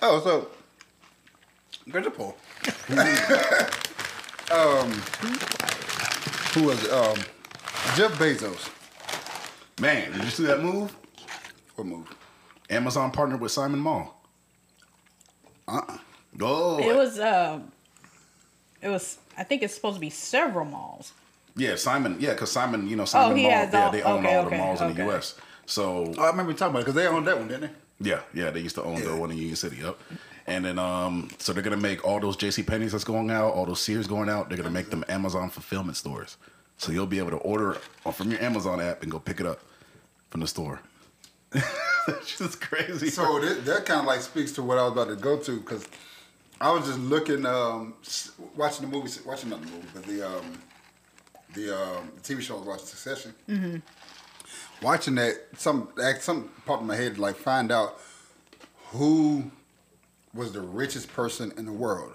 Oh, 0.03 0.19
so 0.21 0.49
there's 1.87 2.05
a 2.05 2.11
poll. 2.11 2.37
um, 4.51 4.91
who 6.53 6.63
was 6.67 6.83
it? 6.83 6.91
Um, 6.91 7.17
Jeff 7.95 8.13
Bezos. 8.19 8.69
Man, 9.81 10.11
did 10.11 10.23
you 10.23 10.29
see 10.29 10.45
that 10.45 10.61
move? 10.61 10.95
What 11.75 11.87
move? 11.87 12.15
Amazon 12.69 13.09
partnered 13.09 13.41
with 13.41 13.51
Simon 13.51 13.79
Mall. 13.79 14.21
Uh-uh. 15.67 15.97
Oh, 16.41 16.77
It 16.77 16.95
was 16.95 17.19
um, 17.19 17.71
it 18.85 18.89
was. 18.89 19.17
I 19.37 19.43
think 19.43 19.63
it's 19.63 19.75
supposed 19.75 19.95
to 19.95 20.01
be 20.01 20.09
several 20.09 20.65
malls. 20.65 21.11
yeah, 21.57 21.75
Simon. 21.75 22.17
Yeah, 22.19 22.31
because 22.33 22.51
Simon, 22.51 22.87
you 22.87 22.95
know, 22.95 23.05
Simon 23.05 23.37
Oh, 23.37 23.41
Mall. 23.41 23.51
has 23.51 23.73
yeah, 23.73 23.85
all- 23.85 23.91
they 23.91 24.01
own 24.03 24.25
okay, 24.25 24.35
all 24.35 24.41
the 24.43 24.47
okay, 24.47 24.57
malls 24.57 24.81
in 24.81 24.93
the 24.95 25.03
U.S. 25.05 25.35
So 25.65 26.13
Oh, 26.17 26.23
I 26.23 26.27
remember 26.27 26.53
talking 26.53 26.69
about 26.71 26.79
it 26.79 26.85
because 26.85 26.95
they 26.95 27.07
owned 27.07 27.27
that 27.27 27.37
one, 27.37 27.47
didn't 27.47 27.71
they? 27.99 28.09
Yeah, 28.11 28.21
yeah, 28.33 28.49
they 28.51 28.59
used 28.59 28.75
to 28.75 28.83
own 28.83 29.01
the 29.03 29.15
one 29.15 29.31
in 29.31 29.37
Union 29.37 29.55
City. 29.55 29.77
Yep. 29.81 29.97
And 30.47 30.63
then, 30.65 30.77
um, 30.77 31.29
so 31.39 31.53
they're 31.53 31.63
gonna 31.63 31.75
make 31.77 32.05
all 32.05 32.19
those 32.19 32.37
J.C. 32.37 32.61
Penney's 32.63 32.91
that's 32.91 33.03
going 33.03 33.31
out, 33.31 33.53
all 33.53 33.65
those 33.65 33.81
Sears 33.81 34.05
going 34.05 34.29
out. 34.29 34.47
They're 34.49 34.57
gonna 34.57 34.69
make 34.69 34.89
them 34.91 35.03
Amazon 35.09 35.49
fulfillment 35.49 35.97
stores. 35.97 36.37
So 36.77 36.91
you'll 36.91 37.07
be 37.07 37.17
able 37.19 37.31
to 37.31 37.37
order 37.37 37.77
from 38.13 38.29
your 38.31 38.41
Amazon 38.41 38.79
app 38.81 39.01
and 39.01 39.11
go 39.11 39.17
pick 39.19 39.39
it 39.39 39.45
up 39.45 39.59
from 40.29 40.41
the 40.41 40.47
store. 40.47 40.81
That's 41.51 42.37
just 42.37 42.61
crazy. 42.61 43.09
So 43.09 43.39
that, 43.39 43.65
that 43.65 43.85
kind 43.85 44.01
of 44.01 44.05
like 44.05 44.21
speaks 44.21 44.51
to 44.53 44.61
what 44.63 44.77
I 44.77 44.83
was 44.83 44.91
about 44.91 45.07
to 45.07 45.15
go 45.15 45.37
to 45.37 45.59
because 45.59 45.87
I 46.61 46.71
was 46.71 46.85
just 46.85 46.99
looking, 46.99 47.45
um, 47.45 47.93
watching 48.55 48.89
the 48.89 48.95
movie, 48.95 49.09
watching 49.25 49.49
not 49.49 49.61
the 49.61 49.67
movie, 49.67 49.87
but 49.93 50.03
the 50.03 50.27
um, 50.27 50.59
the 51.53 51.75
um, 51.75 52.11
TV 52.21 52.41
show 52.41 52.55
I 52.55 52.59
was 52.59 52.67
watching 52.67 52.85
Succession. 52.85 53.33
Mm-hmm. 53.49 53.77
Watching 54.81 55.15
that, 55.15 55.35
some 55.57 55.89
act- 56.01 56.23
some 56.23 56.49
popped 56.65 56.81
in 56.81 56.87
my 56.87 56.95
head 56.95 57.17
like 57.17 57.35
find 57.35 57.71
out 57.71 57.99
who 58.87 59.51
was 60.33 60.51
the 60.53 60.61
richest 60.61 61.11
person 61.13 61.51
in 61.57 61.65
the 61.65 61.71
world. 61.71 62.13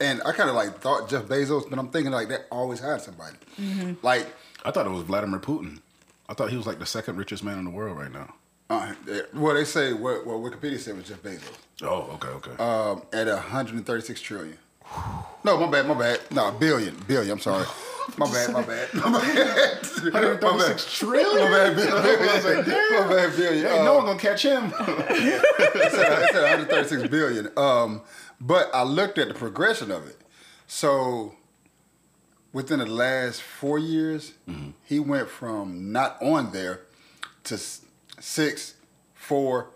And 0.00 0.22
I 0.24 0.32
kind 0.32 0.48
of 0.48 0.54
like 0.54 0.78
thought 0.80 1.08
Jeff 1.08 1.24
Bezos, 1.24 1.68
but 1.68 1.78
I'm 1.78 1.88
thinking 1.90 2.12
like 2.12 2.28
that 2.28 2.46
always 2.50 2.80
had 2.80 3.00
somebody. 3.00 3.36
Like, 4.02 4.26
I 4.64 4.70
thought 4.70 4.86
it 4.86 4.90
was 4.90 5.02
Vladimir 5.02 5.40
Putin. 5.40 5.80
I 6.28 6.34
thought 6.34 6.50
he 6.50 6.56
was 6.56 6.66
like 6.66 6.78
the 6.78 6.86
second 6.86 7.16
richest 7.16 7.42
man 7.42 7.58
in 7.58 7.64
the 7.64 7.70
world 7.70 7.98
right 7.98 8.12
now. 8.12 8.34
Uh, 8.70 8.92
well, 9.34 9.54
they 9.54 9.64
say 9.64 9.92
what, 9.92 10.26
what 10.26 10.36
Wikipedia 10.38 10.78
said 10.78 10.96
was 10.96 11.06
Jeff 11.08 11.22
Bezos. 11.22 11.42
Oh, 11.82 12.10
okay, 12.14 12.28
okay. 12.28 12.50
um, 12.62 13.02
at 13.12 13.26
136 13.26 14.20
trillion. 14.20 14.58
No, 15.44 15.58
my 15.58 15.70
bad, 15.70 15.86
my 15.86 15.94
bad. 15.94 16.20
No, 16.30 16.50
billion, 16.52 16.94
billion. 17.06 17.32
I'm 17.32 17.38
sorry. 17.38 17.66
My 18.16 18.26
bad, 18.32 18.52
my 18.52 18.62
bad. 18.62 18.88
My 18.94 19.02
bad. 19.20 19.82
My 20.12 20.20
bad. 20.20 20.42
136 20.42 20.98
trillion? 20.98 21.50
My 21.50 21.56
bad, 21.58 21.76
billion. 21.76 21.94
I 21.94 22.34
was 22.34 22.44
like, 22.44 22.66
damn. 22.66 23.08
My 23.08 23.14
bad, 23.14 23.36
billion. 23.36 23.66
Ain't 23.66 23.84
no 23.84 23.94
one 23.96 24.06
gonna 24.06 24.18
catch 24.18 24.42
him. 24.44 24.64
it 24.78 25.92
said, 25.92 26.22
it 26.22 26.32
said 26.32 26.42
136 26.42 27.08
billion. 27.08 27.50
Um, 27.58 28.00
but 28.40 28.70
I 28.74 28.82
looked 28.82 29.18
at 29.18 29.28
the 29.28 29.34
progression 29.34 29.90
of 29.90 30.06
it. 30.08 30.16
So 30.66 31.34
within 32.54 32.78
the 32.78 32.86
last 32.86 33.42
four 33.42 33.78
years, 33.78 34.32
he 34.84 34.98
went 35.00 35.28
from 35.28 35.92
not 35.92 36.16
on 36.22 36.52
there 36.52 36.80
to 37.44 37.54
s- 37.56 37.82
six, 38.20 38.74
four, 39.14 39.68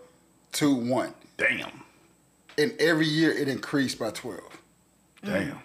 two, 0.51 0.73
one. 0.73 1.13
Damn. 1.37 1.83
And 2.57 2.73
every 2.79 3.07
year 3.07 3.31
it 3.31 3.47
increased 3.47 3.99
by 3.99 4.11
12. 4.11 4.39
Damn. 5.25 5.59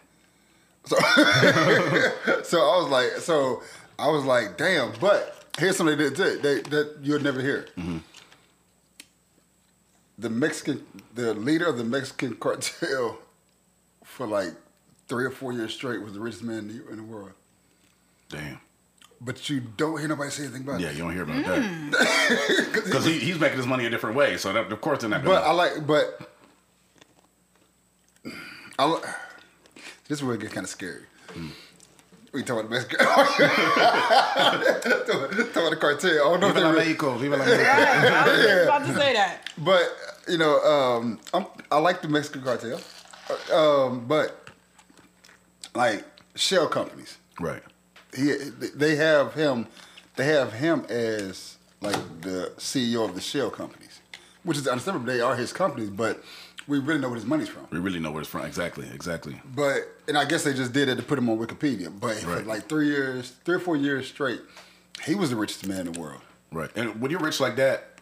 So, 0.86 0.96
so 2.42 2.60
I 2.60 2.76
was 2.78 2.88
like, 2.88 3.10
so 3.20 3.62
I 3.98 4.08
was 4.08 4.24
like, 4.24 4.56
damn. 4.56 4.92
But 5.00 5.44
here's 5.58 5.76
something 5.76 5.98
that 5.98 6.16
they, 6.16 6.36
they, 6.36 6.60
that 6.62 6.96
you'll 7.02 7.20
never 7.20 7.40
hear. 7.40 7.66
Mm-hmm. 7.76 7.98
The 10.18 10.30
Mexican, 10.30 10.84
the 11.14 11.34
leader 11.34 11.66
of 11.66 11.78
the 11.78 11.84
Mexican 11.84 12.34
cartel, 12.36 13.18
for 14.04 14.26
like 14.26 14.54
three 15.06 15.24
or 15.24 15.30
four 15.30 15.52
years 15.52 15.74
straight, 15.74 16.02
was 16.02 16.14
the 16.14 16.20
richest 16.20 16.42
man 16.42 16.58
in 16.58 16.68
the, 16.68 16.88
in 16.90 16.96
the 16.96 17.02
world. 17.02 17.32
Damn. 18.28 18.60
But 19.20 19.48
you 19.50 19.60
don't 19.60 19.98
hear 19.98 20.06
nobody 20.08 20.30
say 20.30 20.44
anything 20.44 20.62
about 20.62 20.80
Yeah, 20.80 20.88
it. 20.88 20.92
Yeah, 20.92 20.98
you 20.98 21.04
don't 21.04 21.12
hear 21.12 21.22
about 21.24 21.44
that. 21.44 22.70
Because 22.84 23.04
he, 23.04 23.18
he's 23.18 23.38
making 23.40 23.56
his 23.58 23.66
money 23.66 23.84
a 23.86 23.90
different 23.90 24.14
way. 24.16 24.36
So 24.36 24.52
that, 24.52 24.70
of 24.70 24.80
course 24.80 25.00
they're 25.00 25.10
not 25.10 25.24
gonna. 25.24 25.40
But 25.40 25.44
I 25.44 25.52
like, 25.52 25.86
but 25.86 26.30
I. 28.78 28.86
li- 28.86 29.00
This 30.08 30.18
is 30.18 30.24
where 30.24 30.34
it 30.36 30.40
gets 30.40 30.54
kind 30.54 30.64
of 30.64 30.70
scary. 30.70 31.02
We 32.32 32.42
talking 32.42 32.66
about 32.66 32.68
the 32.68 32.70
Mexican. 32.76 32.98
talking 33.06 33.46
about 35.50 35.70
the 35.70 35.76
cartel. 35.80 36.10
I 36.10 36.14
don't 36.16 36.40
know 36.40 36.48
if 36.48 36.54
Viva 36.54 36.60
they 36.60 36.60
la 36.64 36.70
really- 36.70 36.84
Mexico, 36.86 37.14
Viva 37.18 37.36
la 37.36 37.44
Mexico. 37.44 37.70
I 37.70 38.28
was 38.28 38.44
just 38.44 38.64
about 38.64 38.86
to 38.86 38.94
say 38.94 39.12
that. 39.14 39.50
But 39.58 39.96
you 40.28 40.38
know, 40.38 40.60
um, 40.62 41.18
I'm, 41.34 41.46
I 41.72 41.78
like 41.78 42.02
the 42.02 42.08
Mexican 42.08 42.42
cartel, 42.42 42.80
Uh, 43.50 43.86
um, 43.86 44.06
but 44.06 44.48
like 45.74 46.04
shell 46.34 46.68
companies, 46.68 47.16
right. 47.40 47.62
He 48.16 48.32
they 48.74 48.96
have 48.96 49.34
him, 49.34 49.66
they 50.16 50.24
have 50.26 50.52
him 50.52 50.84
as 50.88 51.56
like 51.80 51.96
the 52.22 52.52
CEO 52.58 53.04
of 53.08 53.14
the 53.14 53.20
shell 53.20 53.50
companies, 53.50 54.00
which 54.44 54.56
is 54.58 54.66
understandable. 54.66 55.06
They 55.06 55.20
are 55.20 55.36
his 55.36 55.52
companies, 55.52 55.90
but 55.90 56.22
we 56.66 56.78
really 56.78 57.00
know 57.00 57.08
where 57.08 57.16
his 57.16 57.24
money's 57.26 57.48
from. 57.48 57.66
We 57.70 57.78
really 57.78 57.98
know 58.00 58.10
where 58.10 58.20
it's 58.20 58.30
from. 58.30 58.44
Exactly, 58.44 58.86
exactly. 58.92 59.40
But 59.54 59.82
and 60.06 60.18
I 60.18 60.24
guess 60.24 60.44
they 60.44 60.52
just 60.54 60.72
did 60.72 60.88
it 60.88 60.96
to 60.96 61.02
put 61.02 61.18
him 61.18 61.28
on 61.30 61.38
Wikipedia. 61.38 61.92
But 61.98 62.16
for 62.16 62.36
Right. 62.36 62.46
like 62.46 62.68
three 62.68 62.88
years, 62.88 63.32
three 63.44 63.54
or 63.56 63.60
four 63.60 63.76
years 63.76 64.06
straight, 64.08 64.40
he 65.04 65.14
was 65.14 65.30
the 65.30 65.36
richest 65.36 65.66
man 65.66 65.86
in 65.86 65.92
the 65.92 66.00
world. 66.00 66.20
Right. 66.52 66.70
And 66.76 67.00
when 67.00 67.10
you're 67.10 67.20
rich 67.20 67.40
like 67.40 67.56
that, 67.56 67.97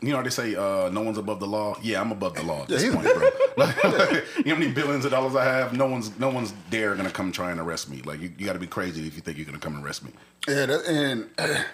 you 0.00 0.12
know 0.12 0.22
they 0.22 0.30
say 0.30 0.54
uh, 0.54 0.88
no 0.90 1.00
one's 1.02 1.18
above 1.18 1.40
the 1.40 1.46
law. 1.46 1.76
Yeah, 1.82 2.00
I'm 2.00 2.12
above 2.12 2.34
the 2.34 2.42
law 2.42 2.62
at 2.62 2.68
this 2.68 2.84
point, 2.94 3.04
bro. 3.06 3.30
Like, 3.56 3.74
you 3.84 4.44
know 4.44 4.54
how 4.54 4.60
many 4.60 4.70
billions 4.72 5.06
of 5.06 5.10
dollars 5.12 5.34
I 5.34 5.44
have? 5.44 5.72
No 5.72 5.86
one's 5.86 6.18
no 6.18 6.28
one's 6.28 6.52
dare 6.70 6.94
gonna 6.94 7.10
come 7.10 7.32
try 7.32 7.50
and 7.50 7.58
arrest 7.60 7.88
me. 7.88 8.02
Like 8.02 8.20
you, 8.20 8.30
you 8.36 8.44
got 8.44 8.52
to 8.52 8.58
be 8.58 8.66
crazy 8.66 9.06
if 9.06 9.14
you 9.14 9.22
think 9.22 9.38
you're 9.38 9.46
gonna 9.46 9.58
come 9.58 9.74
and 9.76 9.84
arrest 9.84 10.04
me. 10.04 10.10
Yeah, 10.46 10.66
that, 10.66 10.84
and 10.86 11.30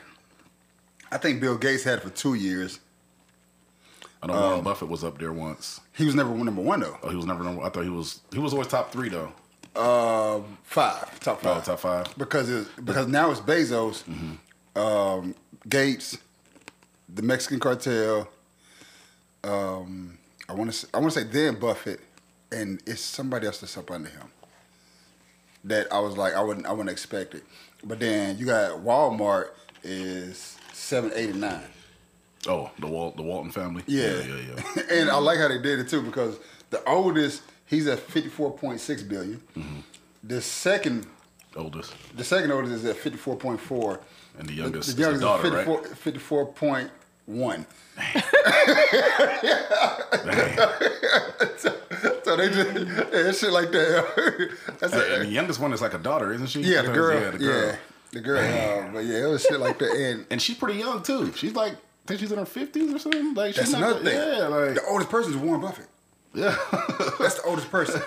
I 1.11 1.19
think 1.19 1.41
Bill 1.41 1.59
Gates 1.59 1.83
had 1.85 1.99
it 1.99 2.02
for 2.02 2.11
two 2.11 2.35
years. 2.35 2.79
I 4.23 4.29
know 4.29 4.35
Um, 4.35 4.41
Warren 4.43 4.62
Buffett 4.62 4.88
was 4.88 5.02
up 5.02 5.19
there 5.19 5.33
once. 5.33 5.81
He 5.95 6.05
was 6.05 6.14
never 6.14 6.31
number 6.33 6.62
one 6.62 6.81
though. 6.81 6.97
Oh, 7.02 7.09
he 7.11 7.17
was 7.17 7.26
never 7.26 7.43
number. 7.43 7.62
I 7.62 7.69
thought 7.71 7.83
he 7.85 7.91
was. 7.91 8.21
He 8.33 8.38
was 8.38 8.52
always 8.52 8.69
top 8.69 8.93
three 8.93 9.09
though. 9.09 9.33
Uh, 9.75 10.41
five, 10.62 11.19
top 11.21 11.41
Oh, 11.45 11.55
five, 11.55 11.64
top 11.64 11.81
five. 11.81 12.19
because 12.19 12.49
it, 12.50 12.69
because 12.85 13.07
now 13.09 13.31
it's 13.31 13.41
Bezos, 13.41 14.05
Mm-hmm. 14.05 14.79
um, 14.79 15.35
Gates, 15.69 16.19
the 17.14 17.23
Mexican 17.23 17.61
cartel. 17.61 18.28
Um, 19.45 20.19
I 20.49 20.54
want 20.54 20.73
to 20.73 20.87
I 20.95 20.99
want 20.99 21.12
to 21.12 21.21
say 21.21 21.26
then 21.26 21.59
Buffett, 21.59 22.00
and 22.50 22.81
it's 22.87 23.00
somebody 23.00 23.47
else 23.47 23.61
that's 23.61 23.76
up 23.76 23.90
under 23.90 24.09
him. 24.09 24.28
That 25.64 25.92
I 25.92 26.00
was 26.00 26.16
like 26.16 26.35
I 26.35 26.42
wouldn't 26.42 26.66
I 26.66 26.71
wouldn't 26.73 26.90
expect 26.90 27.35
it, 27.35 27.45
but 27.85 28.00
then 28.00 28.38
you 28.38 28.47
got 28.47 28.81
Walmart 28.85 29.49
is 29.83 30.57
seven, 30.73 31.12
eight, 31.14 31.31
and 31.31 31.40
nine. 31.40 31.62
Oh, 32.49 32.71
the 32.78 32.88
Walt, 32.88 33.16
the 33.16 33.23
Walton 33.23 33.52
family. 33.52 33.85
Yeah, 33.87 34.21
yeah, 34.21 34.37
yeah. 34.37 34.62
yeah. 34.76 34.83
and 34.90 35.11
I 35.11 35.16
like 35.19 35.38
how 35.38 35.47
they 35.49 35.59
did 35.61 35.78
it 35.78 35.88
too 35.88 36.02
because 36.02 36.38
the 36.71 36.83
oldest 36.88 37.42
he's 37.66 37.87
at 37.87 38.00
fifty 38.00 38.28
four 38.28 38.52
point 38.52 38.81
six 38.81 39.02
billion. 39.02 39.40
Mm-hmm. 39.57 39.81
The 40.25 40.40
second 40.40 41.07
Oldest 41.54 41.92
the 42.16 42.25
second 42.25 42.50
oldest 42.50 42.73
is 42.75 42.85
at 42.85 42.97
fifty 42.97 43.19
four 43.19 43.37
point 43.37 43.61
four. 43.61 44.00
and 44.38 44.49
the 44.49 44.52
The, 44.54 44.62
youngest, 44.62 44.88
the 44.88 44.92
is 44.95 44.99
youngest 44.99 45.21
the 45.21 45.26
daughter, 45.26 45.83
is 45.92 45.99
54, 45.99 46.54
right? 46.62 46.90
54.1. 47.29 47.64
Dang. 50.25 50.69
So 52.25 52.37
they 52.37 52.49
just 52.49 52.71
yeah, 53.12 53.33
shit 53.33 53.52
like 53.52 53.71
that. 53.73 54.50
That's 54.81 54.93
And 54.95 55.23
the 55.23 55.26
youngest 55.26 55.61
one 55.61 55.73
is 55.73 55.83
like 55.83 55.93
a 55.95 55.99
daughter, 55.99 56.33
isn't 56.33 56.47
she? 56.49 56.62
Yeah, 56.62 56.83
the 56.83 56.88
thought 56.88 56.97
it 56.97 57.00
was- 57.00 57.00
girl. 57.00 57.21
Yeah, 57.21 57.26
Yeah, 57.26 57.31
the 57.31 57.38
girl. 57.38 57.67
Yeah, 57.67 57.76
The 58.12 58.21
girl, 58.21 58.38
uh, 58.88 58.93
but 58.93 59.05
yeah, 59.05 59.25
it 59.25 59.26
was 59.29 59.43
shit 59.43 59.61
like 59.61 59.79
that. 59.81 59.91
And 59.91 60.26
and 60.31 60.41
she's 60.41 60.57
pretty 60.57 60.79
young 60.79 61.02
too. 61.02 61.33
She's 61.35 61.55
like, 61.55 61.73
I 61.75 61.76
think 62.07 62.21
she's 62.21 62.33
in 62.33 62.38
her 62.38 62.47
fifties 62.47 62.93
or 62.95 62.99
something. 62.99 63.35
Like 63.35 63.55
she's 63.55 63.71
that's 63.71 63.73
not, 63.73 63.83
another 64.00 64.05
thing. 64.05 64.14
Yeah, 64.38 64.47
like 64.47 64.75
the 64.76 64.85
oldest 64.88 65.11
person 65.11 65.33
is 65.33 65.37
Warren 65.38 65.61
Buffett. 65.61 65.87
yeah. 66.35 66.57
That's 67.21 67.35
the 67.35 67.43
oldest 67.45 67.71
person. 67.71 68.00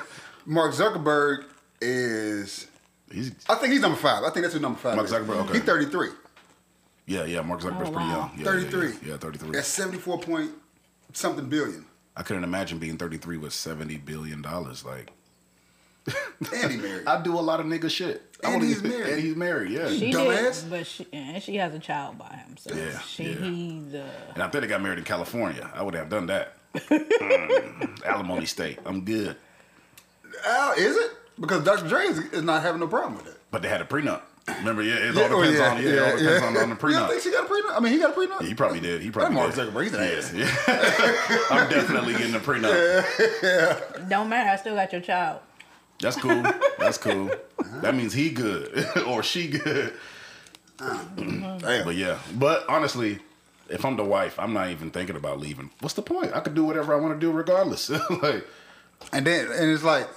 Mark 0.46 0.74
Zuckerberg 0.74 1.44
is. 1.82 2.68
He's 3.12 3.32
I 3.48 3.56
think 3.56 3.74
he's 3.74 3.82
number 3.82 3.98
five. 3.98 4.24
I 4.24 4.30
think 4.32 4.44
that's 4.44 4.54
who 4.56 4.60
number 4.60 4.80
five. 4.80 4.96
Mark 4.96 5.08
is. 5.08 5.14
Zuckerberg, 5.14 5.44
okay. 5.46 5.54
He's 5.54 5.64
33. 5.64 6.10
Yeah, 7.06 7.26
yeah. 7.26 7.42
Mark 7.42 7.62
Zuckerberg's 7.62 7.90
Oh, 7.90 7.94
pretty 7.94 8.10
young. 8.10 8.32
Yeah, 8.38 8.40
yeah, 8.40 8.44
33. 8.46 8.88
Yeah, 8.88 8.94
yeah, 9.06 9.18
thirty 9.18 9.38
three. 9.38 9.52
That's 9.52 9.68
74 9.68 10.20
point 10.20 10.52
something 11.14 11.48
billion. 11.50 11.86
I 12.18 12.24
couldn't 12.24 12.44
imagine 12.44 12.78
being 12.80 12.98
thirty 12.98 13.18
three 13.18 13.38
with 13.38 13.54
seventy 13.54 13.98
billion 13.98 14.42
dollars. 14.42 14.84
Like 14.86 15.12
And 16.54 16.72
he 16.72 16.78
married. 16.78 17.06
I 17.08 17.22
do 17.22 17.34
a 17.38 17.42
lot 17.42 17.60
of 17.60 17.66
nigga 17.66 17.90
shit. 17.90 18.22
I 18.44 18.48
And 18.48 18.56
wanna 18.56 18.66
he's 18.68 18.82
get- 18.82 18.92
married. 18.92 19.14
And 19.14 19.22
he's 19.22 19.36
married. 19.36 19.72
Yeah. 19.72 19.90
She 19.90 20.12
Dumbass. 20.12 20.62
did, 20.64 20.70
but 20.70 20.88
she 20.88 21.08
and 21.12 21.42
she 21.44 21.56
has 21.58 21.74
a 21.74 21.80
child 21.80 22.18
by 22.18 22.28
him. 22.30 22.56
So 22.58 22.74
Yeah, 22.76 23.00
she 23.00 23.24
yeah. 23.24 23.36
he's 23.36 23.94
uh, 23.96 24.10
And 24.34 24.44
I 24.44 24.48
think 24.50 24.62
they 24.62 24.68
got 24.68 24.82
married 24.82 25.00
in 25.00 25.06
California. 25.06 25.70
I 25.74 25.84
would 25.84 25.94
have 25.96 26.10
done 26.10 26.28
that. 26.28 26.56
Mm, 26.76 28.04
alimony 28.06 28.46
state. 28.46 28.80
I'm 28.86 29.04
good. 29.06 29.36
Al, 30.46 30.74
is 30.74 30.96
it? 30.96 31.12
Because 31.40 31.64
Dr. 31.64 31.88
Dre 31.88 32.04
is, 32.06 32.20
is 32.20 32.42
not 32.44 32.62
having 32.62 32.80
no 32.82 32.88
problem 32.88 33.16
with 33.18 33.28
it. 33.28 33.38
But 33.52 33.62
they 33.62 33.68
had 33.70 33.82
a 33.82 33.86
prenup. 33.86 34.22
Remember, 34.48 34.84
yeah, 34.84 34.96
it 34.96 35.18
all 35.18 35.24
oh, 35.24 35.42
depends 35.42 35.60
yeah, 35.60 35.72
on 35.72 35.82
yeah, 35.82 35.90
it 35.90 36.00
all 36.00 36.18
depends 36.18 36.24
yeah. 36.24 36.48
on, 36.48 36.48
on 36.48 36.54
the 36.54 36.60
You 36.60 36.68
don't 36.68 36.78
prenup. 36.78 37.10
think 37.10 37.22
she 37.24 37.32
got 37.32 37.46
a 37.46 37.50
prenup? 37.50 37.78
I 37.78 37.80
mean, 37.80 37.94
he 37.94 38.00
got 38.00 38.12
a 38.12 38.20
prenup? 38.20 38.42
He 38.46 38.54
probably 38.54 38.80
did. 38.80 39.02
He 39.02 39.10
probably 39.10 39.34
Mark 39.34 39.56
did. 39.56 39.68
Zuckerberg, 39.68 39.84
he's 39.84 39.94
an 39.94 40.04
ass. 40.04 40.34
Yeah. 40.34 41.48
I'm 41.50 41.70
definitely 41.70 42.14
getting 42.14 42.36
a 42.36 42.40
prenup. 42.40 43.06
Yeah. 43.44 44.08
don't 44.08 44.30
matter. 44.30 44.50
I 44.52 44.56
still 44.58 44.76
got 44.76 44.92
your 44.92 45.02
child. 45.02 45.40
That's 46.00 46.16
cool. 46.18 46.44
That's 46.78 46.98
cool. 46.98 47.32
Uh-huh. 47.58 47.82
That 47.82 47.96
means 47.96 48.14
he 48.14 48.30
good 48.30 48.86
or 49.08 49.24
she 49.24 49.48
good. 49.48 49.94
Damn. 50.78 51.44
Uh-huh. 51.44 51.82
But 51.86 51.96
yeah. 51.96 52.20
But 52.36 52.66
honestly, 52.70 53.20
if 53.70 53.84
I'm 53.86 53.98
the 53.98 54.04
wife, 54.04 54.38
I'm 54.38 54.54
not 54.54 54.70
even 54.70 54.92
thinking 54.92 55.16
about 55.16 55.40
leaving. 55.40 55.72
What's 55.80 55.96
the 55.96 56.02
point? 56.02 56.36
I 56.36 56.42
could 56.42 56.54
do 56.54 56.64
whatever 56.64 56.94
I 56.94 57.00
want 57.00 57.16
to 57.16 57.20
do 57.20 57.32
regardless. 57.32 57.90
like 57.90 58.46
And 59.12 59.26
then, 59.26 59.48
and 59.52 59.72
it's 59.72 59.84
like, 59.84 60.08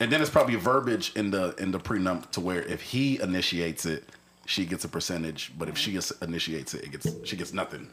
and 0.00 0.10
then 0.12 0.20
it's 0.20 0.30
probably 0.30 0.54
verbiage 0.56 1.12
in 1.16 1.30
the 1.30 1.54
in 1.58 1.70
the 1.70 1.78
prenup 1.80 2.30
to 2.32 2.40
where 2.40 2.62
if 2.62 2.80
he 2.82 3.20
initiates 3.20 3.86
it, 3.86 4.04
she 4.46 4.64
gets 4.64 4.84
a 4.84 4.88
percentage, 4.88 5.52
but 5.58 5.68
if 5.68 5.76
she 5.78 5.96
is- 5.96 6.12
initiates 6.22 6.74
it, 6.74 6.84
it 6.84 6.92
gets 6.92 7.06
she 7.24 7.36
gets 7.36 7.52
nothing. 7.52 7.88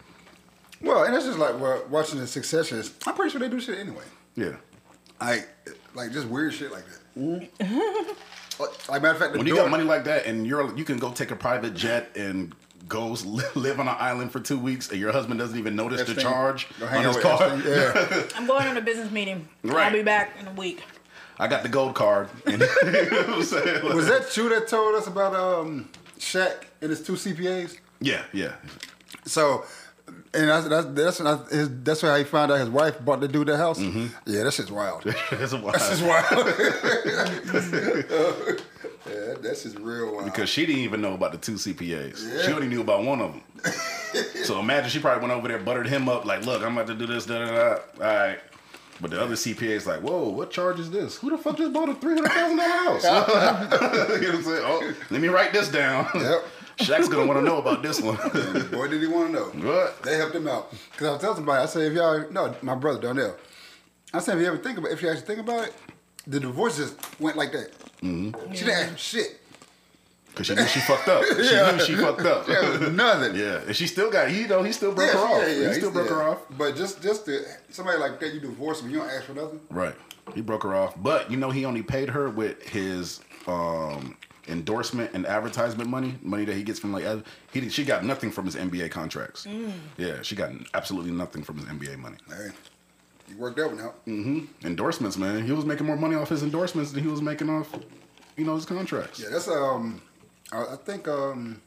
well, 0.81 1.03
and 1.03 1.15
it's 1.15 1.25
just 1.25 1.39
like 1.39 1.59
well, 1.59 1.83
watching 1.89 2.19
the 2.19 2.27
Succession. 2.27 2.77
is- 2.77 2.93
I'm 3.05 3.15
pretty 3.15 3.31
sure 3.31 3.39
they 3.39 3.49
do 3.49 3.59
shit 3.59 3.79
anyway. 3.79 4.03
Yeah. 4.35 4.55
Like, 5.21 5.47
like 5.93 6.11
just 6.11 6.27
weird 6.27 6.53
shit 6.53 6.71
like 6.71 6.83
that. 6.85 7.19
Mm-hmm. 7.19 8.61
like, 8.61 8.89
like, 8.89 9.01
matter 9.01 9.13
of 9.13 9.17
fact, 9.19 9.31
the 9.33 9.37
When 9.39 9.47
you 9.47 9.53
daughter- 9.55 9.65
got 9.69 9.71
money 9.71 9.83
like 9.85 10.03
that 10.05 10.25
and 10.25 10.45
you're 10.45 10.75
you 10.77 10.83
can 10.83 10.97
go 10.97 11.11
take 11.11 11.31
a 11.31 11.35
private 11.35 11.73
jet 11.73 12.11
and 12.15 12.53
go 12.87 13.13
s- 13.13 13.23
live 13.55 13.79
on 13.79 13.87
an 13.87 13.95
island 13.97 14.31
for 14.31 14.39
two 14.39 14.59
weeks 14.59 14.91
and 14.91 14.99
your 14.99 15.11
husband 15.11 15.39
doesn't 15.39 15.57
even 15.57 15.75
notice 15.75 16.03
the 16.03 16.21
charge 16.21 16.67
on 16.81 17.03
his 17.03 17.17
car. 17.17 17.57
Yeah. 17.65 18.23
I'm 18.35 18.45
going 18.45 18.67
on 18.67 18.77
a 18.77 18.81
business 18.81 19.09
meeting. 19.11 19.47
Right. 19.63 19.87
I'll 19.87 19.93
be 19.93 20.03
back 20.03 20.37
in 20.39 20.47
a 20.47 20.51
week. 20.51 20.83
I 21.37 21.47
got 21.47 21.63
the 21.63 21.69
gold 21.69 21.95
card. 21.95 22.29
And, 22.45 22.61
you 22.61 23.11
know 23.11 23.37
what 23.37 23.83
I'm? 23.83 23.95
Was 23.95 24.07
that 24.07 24.29
true 24.31 24.49
that 24.49 24.67
told 24.67 24.95
us 24.95 25.07
about 25.07 25.35
um 25.35 25.89
Shaq 26.17 26.65
and 26.81 26.89
his 26.89 27.03
two 27.03 27.13
CPAs? 27.13 27.77
Yeah, 27.99 28.23
yeah. 28.33 28.53
So, 29.25 29.65
and 30.33 30.49
that's 30.49 30.67
that's 30.67 30.85
that's 30.87 31.17
that's, 31.17 31.51
his, 31.51 31.69
that's 31.83 32.01
how 32.01 32.15
he 32.15 32.23
found 32.23 32.51
out 32.51 32.59
his 32.59 32.69
wife 32.69 33.03
bought 33.03 33.21
the 33.21 33.27
dude 33.27 33.47
the 33.47 33.57
house. 33.57 33.79
Mm-hmm. 33.79 34.07
Yeah, 34.25 34.43
that 34.43 34.53
shit's 34.53 34.71
wild. 34.71 35.03
That's 35.03 35.53
a 35.53 35.57
That's 35.57 35.89
just 35.89 36.03
wild. 36.03 36.25
wild. 36.31 36.47
yeah, 39.07 39.33
that's 39.41 39.63
just 39.63 39.77
real 39.79 40.13
wild. 40.13 40.25
Because 40.25 40.49
she 40.49 40.65
didn't 40.65 40.81
even 40.81 41.01
know 41.01 41.13
about 41.13 41.31
the 41.31 41.37
two 41.37 41.53
CPAs. 41.53 42.21
Yeah. 42.23 42.41
She 42.43 42.51
only 42.51 42.67
knew 42.67 42.81
about 42.81 43.03
one 43.03 43.21
of 43.21 43.31
them. 43.33 43.41
so 44.43 44.59
imagine 44.59 44.89
she 44.89 44.99
probably 44.99 45.21
went 45.27 45.33
over 45.33 45.47
there, 45.47 45.59
buttered 45.59 45.87
him 45.87 46.09
up, 46.09 46.25
like, 46.25 46.45
look, 46.45 46.63
I'm 46.63 46.73
about 46.77 46.87
to 46.87 46.95
do 46.95 47.05
this, 47.05 47.25
da 47.25 47.45
da 47.45 47.51
da. 47.51 47.69
All 47.71 47.79
right. 47.99 48.39
But 49.01 49.11
the 49.11 49.21
other 49.21 49.35
CPA 49.35 49.63
is 49.63 49.85
like, 49.85 49.99
whoa, 50.01 50.29
what 50.29 50.51
charge 50.51 50.79
is 50.79 50.89
this? 50.89 51.17
Who 51.17 51.29
the 51.29 51.37
fuck 51.37 51.57
just 51.57 51.73
bought 51.73 51.89
a 51.89 51.93
$300,000 51.93 52.27
house? 52.59 53.03
you 53.03 53.09
know 53.09 53.17
what 53.19 54.35
I'm 54.35 54.43
saying? 54.43 54.63
Oh, 54.63 54.93
let 55.09 55.21
me 55.21 55.27
write 55.27 55.51
this 55.51 55.69
down. 55.69 56.07
Yep. 56.15 56.45
Shaq's 56.77 57.09
going 57.09 57.25
to 57.25 57.33
want 57.33 57.39
to 57.39 57.45
know 57.45 57.57
about 57.57 57.81
this 57.81 58.01
one. 58.01 58.15
Boy, 58.71 58.87
did 58.87 59.01
he 59.01 59.07
want 59.07 59.33
to 59.33 59.33
know. 59.33 59.69
what? 59.69 60.01
They 60.03 60.17
helped 60.17 60.35
him 60.35 60.47
out. 60.47 60.71
Because 60.91 61.07
I 61.07 61.11
was 61.11 61.21
telling 61.21 61.37
somebody, 61.37 61.63
I 61.63 61.65
said, 61.65 61.91
if 61.91 61.93
y'all, 61.93 62.25
no, 62.31 62.55
my 62.61 62.75
brother, 62.75 63.01
Darnell. 63.01 63.35
I 64.13 64.19
said, 64.19 64.37
if 64.37 64.41
you 64.41 64.47
ever 64.47 64.57
think 64.57 64.77
about 64.77 64.91
if 64.91 65.01
you 65.01 65.09
actually 65.09 65.25
think 65.25 65.39
about 65.39 65.67
it, 65.67 65.73
the 66.27 66.39
divorce 66.39 66.77
just 66.77 67.19
went 67.19 67.37
like 67.37 67.51
that. 67.51 67.71
Mm-hmm. 68.01 68.53
She 68.53 68.65
didn't 68.65 68.91
ask 68.91 68.97
shit. 68.97 69.41
Because 70.35 70.47
she 70.47 70.55
knew 70.55 70.65
she 70.67 70.79
fucked 70.81 71.07
up. 71.07 71.23
She 71.23 71.53
Yeah. 71.53 71.71
knew 71.71 71.79
she 71.83 71.95
fucked 71.95 72.21
up. 72.21 72.47
Was 72.47 72.91
nothing. 72.91 73.35
Yeah, 73.45 73.61
and 73.65 73.75
she 73.75 73.87
still 73.87 74.11
got, 74.11 74.31
you 74.31 74.47
know, 74.47 74.63
he 74.63 74.71
still 74.73 74.93
broke 74.93 75.11
her 75.11 75.19
off. 75.19 75.41
Yeah, 75.41 75.53
yeah, 75.53 75.67
he 75.69 75.73
still 75.75 75.91
broke 75.91 76.09
her 76.09 76.21
off. 76.23 76.39
But 76.57 76.75
just 76.75 77.01
just 77.01 77.25
to, 77.25 77.41
somebody 77.69 77.97
like 77.97 78.19
that, 78.19 78.33
you 78.33 78.39
divorce 78.41 78.81
him, 78.81 78.89
you 78.89 78.97
don't 78.97 79.09
ask 79.09 79.23
for 79.23 79.33
nothing. 79.33 79.61
Right. 79.69 79.95
He 80.33 80.41
broke 80.41 80.63
her 80.63 80.75
off. 80.75 80.93
But 81.01 81.31
you 81.31 81.37
know 81.37 81.51
he 81.51 81.63
only 81.65 81.83
paid 81.83 82.09
her 82.09 82.29
with 82.29 82.61
his 82.67 83.21
um 83.47 84.17
endorsement 84.47 85.11
and 85.13 85.25
advertisement 85.25 85.89
money, 85.89 86.15
money 86.21 86.45
that 86.45 86.55
he 86.55 86.63
gets 86.63 86.79
from 86.79 86.91
like 86.93 87.05
he 87.51 87.69
she 87.69 87.83
got 87.85 88.03
nothing 88.03 88.31
from 88.31 88.45
his 88.45 88.55
NBA 88.55 88.91
contracts. 88.91 89.47
Yeah, 89.97 90.21
she 90.21 90.35
got 90.35 90.51
absolutely 90.73 91.11
nothing 91.11 91.43
from 91.43 91.57
his 91.57 91.65
NBA 91.65 91.97
money. 91.97 92.17
Hey, 92.27 92.49
you 93.29 93.37
worked 93.37 93.57
that 93.57 93.67
one 93.67 93.79
out. 93.79 94.05
Mm-hmm. 94.05 94.67
Endorsements, 94.67 95.17
man. 95.17 95.45
He 95.45 95.51
was 95.51 95.65
making 95.65 95.85
more 95.87 95.97
money 95.97 96.15
off 96.15 96.29
his 96.29 96.43
endorsements 96.43 96.91
than 96.91 97.03
he 97.03 97.09
was 97.09 97.21
making 97.21 97.49
off 97.49 97.73
you 98.37 98.45
know 98.45 98.55
his 98.55 98.65
contracts. 98.65 99.19
Yeah, 99.19 99.29
that's 99.31 99.47
um, 99.47 100.01
I, 100.55 100.73
I 100.73 100.75
think 100.77 101.07
um, 101.07 101.61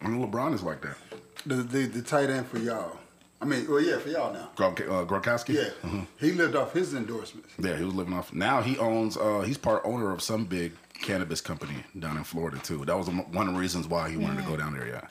And 0.00 0.22
LeBron 0.22 0.54
is 0.54 0.62
like 0.62 0.80
that. 0.82 0.96
the, 1.46 1.56
the 1.56 1.86
the 1.86 2.02
tight 2.02 2.30
end 2.30 2.46
for 2.46 2.58
y'all. 2.58 2.96
I 3.40 3.44
mean, 3.44 3.70
well, 3.70 3.80
yeah, 3.80 3.98
for 3.98 4.08
y'all 4.08 4.32
now. 4.32 4.50
Gronk, 4.56 4.80
uh, 4.80 5.04
Gronkowski. 5.06 5.54
Yeah, 5.54 6.00
he 6.18 6.32
lived 6.32 6.56
off 6.56 6.72
his 6.72 6.92
endorsements. 6.94 7.50
Yeah, 7.56 7.76
he 7.76 7.84
was 7.84 7.94
living 7.94 8.12
off. 8.12 8.32
Now 8.32 8.62
he 8.62 8.76
owns. 8.78 9.16
uh 9.16 9.40
He's 9.42 9.58
part 9.58 9.82
owner 9.84 10.12
of 10.12 10.20
some 10.22 10.44
big 10.44 10.72
cannabis 11.00 11.40
company 11.40 11.84
down 11.98 12.16
in 12.16 12.24
Florida 12.24 12.58
too. 12.58 12.84
That 12.84 12.96
was 12.98 13.08
one 13.08 13.46
of 13.48 13.54
the 13.54 13.60
reasons 13.60 13.86
why 13.86 14.10
he 14.10 14.16
wanted 14.16 14.42
to 14.42 14.48
go 14.48 14.56
down 14.56 14.74
there. 14.74 14.88
Yeah, 14.88 15.06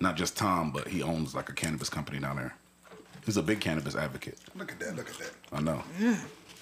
not 0.00 0.16
just 0.16 0.36
Tom, 0.36 0.72
but 0.72 0.88
he 0.88 1.02
owns 1.02 1.34
like 1.34 1.48
a 1.48 1.52
cannabis 1.52 1.88
company 1.88 2.18
down 2.18 2.36
there. 2.36 2.56
He's 3.24 3.36
a 3.36 3.42
big 3.42 3.60
cannabis 3.60 3.94
advocate. 3.94 4.38
Look 4.56 4.72
at 4.72 4.80
that. 4.80 4.96
Look 4.96 5.08
at 5.08 5.18
that. 5.18 5.30
I 5.52 5.60
know. 5.60 5.82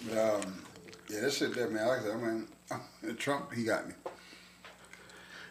But, 0.09 0.19
um, 0.19 0.63
yeah, 1.09 1.21
that 1.21 1.33
shit 1.33 1.55
there, 1.55 1.71
man. 1.71 1.87
Like 1.87 2.01
I 2.01 2.03
said, 2.03 2.15
I 2.15 3.07
mean, 3.07 3.17
Trump, 3.17 3.55
he 3.55 3.65
got 3.65 3.89
me. 3.89 3.95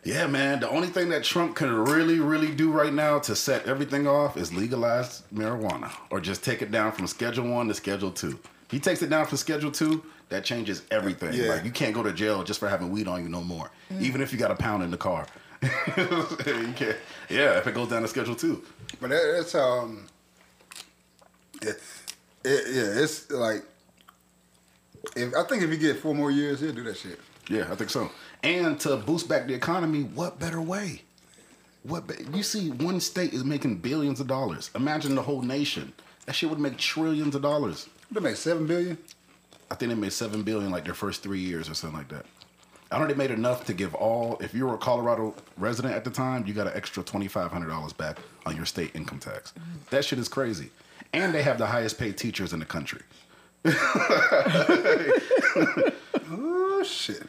Yeah, 0.04 0.28
man. 0.28 0.60
The 0.60 0.70
only 0.70 0.88
thing 0.88 1.10
that 1.10 1.24
Trump 1.24 1.56
can 1.56 1.74
really, 1.74 2.20
really 2.20 2.54
do 2.54 2.72
right 2.72 2.94
now 2.94 3.20
to 3.20 3.36
set 3.36 3.66
everything 3.66 4.08
off 4.08 4.38
is 4.38 4.54
legalize 4.54 5.24
marijuana 5.34 5.92
or 6.10 6.20
just 6.20 6.44
take 6.44 6.62
it 6.62 6.72
down 6.72 6.92
from 6.92 7.08
Schedule 7.08 7.50
One 7.50 7.68
to 7.68 7.74
Schedule 7.74 8.12
Two. 8.12 8.40
He 8.70 8.80
takes 8.80 9.02
it 9.02 9.10
down 9.10 9.26
from 9.26 9.38
Schedule 9.38 9.72
Two. 9.72 10.04
That 10.30 10.44
changes 10.44 10.84
everything. 10.92 11.34
Yeah. 11.34 11.50
Like 11.50 11.66
you 11.66 11.72
can't 11.72 11.94
go 11.94 12.04
to 12.04 12.14
jail 12.14 12.44
just 12.44 12.60
for 12.60 12.68
having 12.68 12.92
weed 12.92 13.08
on 13.08 13.24
you 13.24 13.30
no 13.30 13.42
more, 13.42 13.72
even 14.00 14.22
if 14.22 14.32
you 14.32 14.40
got 14.40 14.52
a 14.52 14.56
pound 14.56 14.84
in 14.84 14.92
the 14.92 14.98
car. 14.98 15.26
you 15.62 16.74
can't. 16.76 16.98
Yeah, 17.30 17.58
if 17.58 17.68
it 17.68 17.74
goes 17.74 17.90
down 17.90 18.02
to 18.02 18.08
Schedule 18.08 18.36
Two. 18.36 18.64
But 19.02 19.10
that, 19.10 19.34
that's 19.36 19.56
um, 19.56 20.06
it, 21.62 21.82
it, 22.44 22.64
yeah, 22.68 23.04
it's 23.04 23.32
like, 23.32 23.64
if 25.16 25.34
I 25.36 25.44
think 25.44 25.64
if 25.64 25.70
you 25.70 25.78
get 25.78 25.98
four 25.98 26.14
more 26.14 26.32
years, 26.32 26.60
he'll 26.60 26.74
do 26.74 26.84
that 26.84 26.98
shit. 26.98 27.20
Yeah, 27.50 27.68
I 27.72 27.76
think 27.76 27.90
so. 27.90 28.12
And 28.48 28.80
to 28.80 28.96
boost 28.96 29.28
back 29.28 29.46
the 29.46 29.54
economy, 29.54 30.04
what 30.04 30.40
better 30.40 30.62
way? 30.62 31.02
What 31.84 32.08
be- 32.08 32.26
you 32.34 32.44
see, 32.44 32.70
one 32.70 33.02
state 33.02 33.34
is 33.34 33.44
making 33.44 33.80
billions 33.80 34.22
of 34.22 34.28
dollars. 34.28 34.72
Imagine 34.74 35.16
the 35.16 35.22
whole 35.22 35.42
nation. 35.42 35.92
That 36.26 36.34
shit 36.34 36.50
would 36.50 36.60
make 36.60 36.78
trillions 36.78 37.36
of 37.36 37.42
dollars. 37.42 37.90
They 38.10 38.22
make 38.22 38.38
seven 38.38 38.66
billion. 38.66 38.98
I 39.70 39.76
think 39.76 39.90
they 39.90 39.96
made 39.96 40.14
seven 40.14 40.44
billion 40.44 40.72
like 40.72 40.86
their 40.86 40.94
first 40.94 41.24
three 41.24 41.42
years 41.42 41.70
or 41.70 41.74
something 41.74 42.00
like 42.00 42.08
that. 42.08 42.26
I 42.90 42.98
don't 42.98 43.10
know 43.10 43.14
they 43.14 43.18
made 43.18 43.32
enough 43.32 43.66
to 43.66 43.74
give 43.74 43.94
all. 43.94 44.38
If 44.40 44.54
you 44.54 44.66
were 44.66 44.76
a 44.76 44.78
Colorado 44.78 45.36
resident 45.58 45.94
at 45.94 46.06
the 46.06 46.10
time, 46.10 46.48
you 46.48 46.54
got 46.54 46.68
an 46.68 46.74
extra 46.74 47.04
twenty 47.04 47.28
five 47.28 47.52
hundred 47.52 47.68
dollars 47.68 47.92
back 47.92 48.18
on 48.46 48.56
your 48.56 48.66
state 48.66 48.96
income 48.96 49.20
tax. 49.20 49.54
That 49.90 50.06
shit 50.06 50.20
is 50.20 50.30
crazy. 50.30 50.70
And 51.12 51.34
they 51.34 51.44
have 51.44 51.58
the 51.58 51.66
highest 51.66 52.00
paid 52.00 52.18
teachers 52.18 52.54
in 52.54 52.60
the 52.60 52.66
country. 52.66 53.02
Oh 56.30 56.84
shit! 56.84 57.24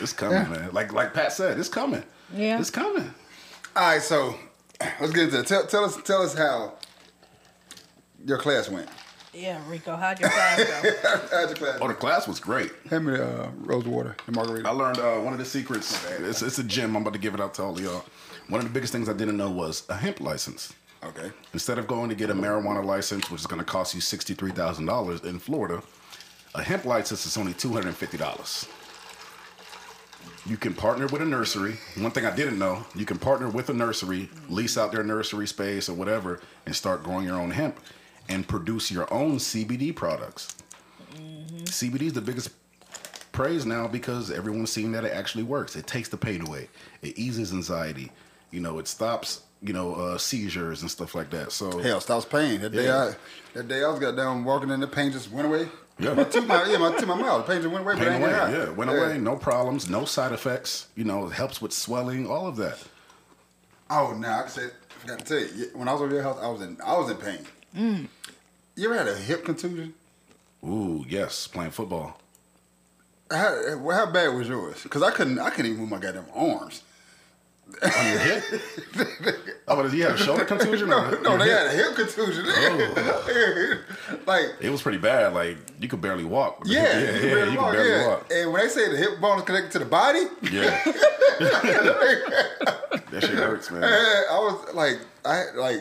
It's 0.00 0.12
coming, 0.12 0.50
man. 0.50 0.70
Like 0.72 0.92
like 0.92 1.14
Pat 1.14 1.32
said, 1.32 1.58
it's 1.58 1.68
coming. 1.68 2.02
Yeah. 2.34 2.58
it's 2.58 2.70
coming. 2.70 3.12
All 3.74 3.82
right, 3.90 4.02
so 4.02 4.34
let's 5.00 5.12
get 5.12 5.24
into 5.24 5.40
it. 5.40 5.46
Tell, 5.46 5.66
tell 5.66 5.84
us, 5.84 5.96
tell 6.02 6.22
us 6.22 6.34
how 6.34 6.74
your 8.24 8.38
class 8.38 8.68
went. 8.68 8.88
Yeah, 9.32 9.60
Rico, 9.68 9.96
how'd 9.96 10.18
your 10.18 10.30
class 10.30 10.64
go? 10.64 10.90
How'd 11.30 11.48
your 11.50 11.56
class? 11.56 11.78
Oh, 11.82 11.88
the 11.88 11.94
class 11.94 12.26
was 12.26 12.40
great. 12.40 12.72
Hand 12.88 13.04
me 13.04 13.18
the 13.18 13.42
uh, 13.44 13.50
rose 13.58 13.84
water 13.84 14.16
and 14.26 14.34
margarita. 14.34 14.66
I 14.66 14.72
learned 14.72 14.98
uh, 14.98 15.16
one 15.16 15.34
of 15.34 15.38
the 15.38 15.44
secrets. 15.44 16.02
It's, 16.20 16.40
it's 16.40 16.58
a 16.58 16.64
gem. 16.64 16.96
I'm 16.96 17.02
about 17.02 17.12
to 17.12 17.18
give 17.18 17.34
it 17.34 17.40
out 17.40 17.52
to 17.54 17.62
all 17.62 17.76
of 17.76 17.80
y'all. 17.84 18.02
One 18.48 18.60
of 18.62 18.66
the 18.66 18.72
biggest 18.72 18.94
things 18.94 19.10
I 19.10 19.12
didn't 19.12 19.36
know 19.36 19.50
was 19.50 19.82
a 19.90 19.94
hemp 19.94 20.20
license. 20.20 20.72
Okay. 21.04 21.30
Instead 21.52 21.78
of 21.78 21.86
going 21.86 22.08
to 22.08 22.14
get 22.14 22.30
a 22.30 22.34
marijuana 22.34 22.82
license, 22.82 23.30
which 23.30 23.42
is 23.42 23.46
going 23.46 23.58
to 23.60 23.64
cost 23.64 23.94
you 23.94 24.00
sixty-three 24.00 24.52
thousand 24.52 24.86
dollars 24.86 25.20
in 25.20 25.38
Florida, 25.38 25.82
a 26.54 26.62
hemp 26.62 26.86
license 26.86 27.26
is 27.26 27.36
only 27.36 27.52
two 27.52 27.68
hundred 27.72 27.88
and 27.88 27.96
fifty 27.96 28.16
dollars. 28.16 28.66
You 30.46 30.56
can 30.56 30.74
partner 30.74 31.08
with 31.08 31.22
a 31.22 31.24
nursery. 31.24 31.76
One 31.96 32.12
thing 32.12 32.24
I 32.24 32.34
didn't 32.34 32.58
know, 32.58 32.84
you 32.94 33.04
can 33.04 33.18
partner 33.18 33.48
with 33.48 33.68
a 33.68 33.74
nursery, 33.74 34.28
lease 34.48 34.78
out 34.78 34.92
their 34.92 35.02
nursery 35.02 35.48
space 35.48 35.88
or 35.88 35.94
whatever, 35.94 36.40
and 36.66 36.74
start 36.74 37.02
growing 37.02 37.26
your 37.26 37.40
own 37.40 37.50
hemp 37.50 37.80
and 38.28 38.46
produce 38.46 38.90
your 38.90 39.12
own 39.12 39.38
CBD 39.38 39.94
products. 39.94 40.54
CBD 41.64 42.02
is 42.02 42.12
the 42.12 42.20
biggest 42.20 42.50
praise 43.32 43.66
now 43.66 43.88
because 43.88 44.30
everyone's 44.30 44.70
seeing 44.70 44.92
that 44.92 45.04
it 45.04 45.12
actually 45.12 45.42
works. 45.42 45.74
It 45.74 45.86
takes 45.88 46.08
the 46.08 46.16
pain 46.16 46.46
away. 46.46 46.68
It 47.02 47.18
eases 47.18 47.52
anxiety. 47.52 48.12
You 48.52 48.60
know, 48.60 48.78
it 48.78 48.86
stops, 48.86 49.42
you 49.62 49.72
know, 49.72 49.94
uh, 49.94 50.16
seizures 50.16 50.82
and 50.82 50.90
stuff 50.90 51.16
like 51.16 51.30
that. 51.30 51.50
So 51.50 51.78
Hell, 51.78 52.00
stops 52.00 52.24
pain. 52.24 52.60
That 52.60 52.70
day 52.70 52.84
Yeah. 52.84 53.12
I 53.12 53.14
that 53.54 53.66
day 53.66 53.82
I 53.82 53.88
was 53.88 53.98
got 53.98 54.14
down 54.14 54.44
walking 54.44 54.70
in 54.70 54.78
the 54.78 54.86
pain 54.86 55.10
just 55.10 55.30
went 55.32 55.48
away. 55.48 55.68
Yeah. 55.98 56.12
My 56.12 56.24
tooth, 56.24 56.46
my, 56.46 56.66
yeah, 56.68 56.76
my 56.76 56.92
tooth, 56.92 57.06
my 57.06 57.14
mouth, 57.14 57.46
the 57.46 57.52
pain 57.52 57.62
just 57.62 57.72
went 57.72 57.84
away. 57.84 57.94
but 57.94 58.04
pain 58.04 58.12
it 58.12 58.22
away. 58.22 58.30
that 58.32 58.50
high. 58.50 58.52
Yeah, 58.52 58.68
went 58.70 58.90
away. 58.90 59.18
No 59.18 59.36
problems. 59.36 59.88
No 59.88 60.04
side 60.04 60.32
effects. 60.32 60.88
You 60.94 61.04
know, 61.04 61.26
it 61.26 61.32
helps 61.32 61.62
with 61.62 61.72
swelling. 61.72 62.26
All 62.26 62.46
of 62.46 62.56
that. 62.56 62.78
Oh, 63.88 64.14
now 64.18 64.44
I 64.44 64.48
said, 64.48 64.72
I 64.90 65.00
forgot 65.00 65.18
to 65.20 65.24
tell 65.24 65.38
you. 65.38 65.48
yeah, 65.56 65.66
When 65.74 65.88
I 65.88 65.92
was 65.92 66.02
over 66.02 66.12
your 66.12 66.22
house, 66.22 66.38
I 66.42 66.48
was 66.48 66.60
in, 66.60 66.76
I 66.84 66.98
was 66.98 67.10
in 67.10 67.16
pain. 67.16 67.38
Mm. 67.74 68.08
You 68.74 68.92
ever 68.92 68.98
had 68.98 69.08
a 69.08 69.16
hip 69.16 69.44
contusion? 69.44 69.94
Ooh, 70.64 71.04
yes, 71.08 71.46
playing 71.46 71.70
football. 71.70 72.20
How, 73.30 73.80
how 73.90 74.06
bad 74.10 74.28
was 74.34 74.48
yours? 74.48 74.82
Because 74.82 75.02
I 75.02 75.10
couldn't, 75.10 75.38
I 75.38 75.50
couldn't 75.50 75.66
even 75.72 75.80
move 75.80 75.90
my 75.90 75.98
goddamn 75.98 76.26
arms. 76.34 76.82
On 77.82 78.06
your 78.06 78.18
hip? 78.20 78.44
oh, 79.68 79.82
but 79.82 79.92
you 79.92 80.02
had 80.04 80.12
a 80.12 80.16
shoulder 80.16 80.44
contusion? 80.44 80.88
No, 80.88 81.10
no, 81.20 81.36
they 81.36 81.48
had 81.50 81.66
a 81.66 81.70
hip 81.70 81.94
contusion. 81.96 82.44
Oh. 82.46 83.82
like, 84.26 84.46
It 84.60 84.70
was 84.70 84.80
pretty 84.82 84.98
bad. 84.98 85.34
Like 85.34 85.58
you 85.80 85.88
could 85.88 86.00
barely 86.00 86.24
walk. 86.24 86.62
yeah, 86.64 86.82
yeah, 86.82 86.98
you 86.98 87.04
yeah, 87.06 87.12
could 87.12 87.20
barely 87.34 87.52
you 87.52 87.58
walk, 87.58 87.70
could 87.72 87.76
barely 87.76 87.90
yeah. 87.90 88.06
walk. 88.08 88.26
And 88.32 88.52
when 88.52 88.62
they 88.62 88.68
say 88.68 88.88
the 88.90 88.96
hip 88.96 89.20
bone 89.20 89.38
is 89.38 89.44
connected 89.44 89.72
to 89.72 89.78
the 89.80 89.84
body, 89.84 90.24
Yeah. 90.42 90.80
that 93.10 93.18
shit 93.20 93.30
hurts, 93.30 93.70
man. 93.70 93.82
I 93.84 94.38
was 94.38 94.74
like, 94.74 94.98
I 95.24 95.44
like, 95.54 95.80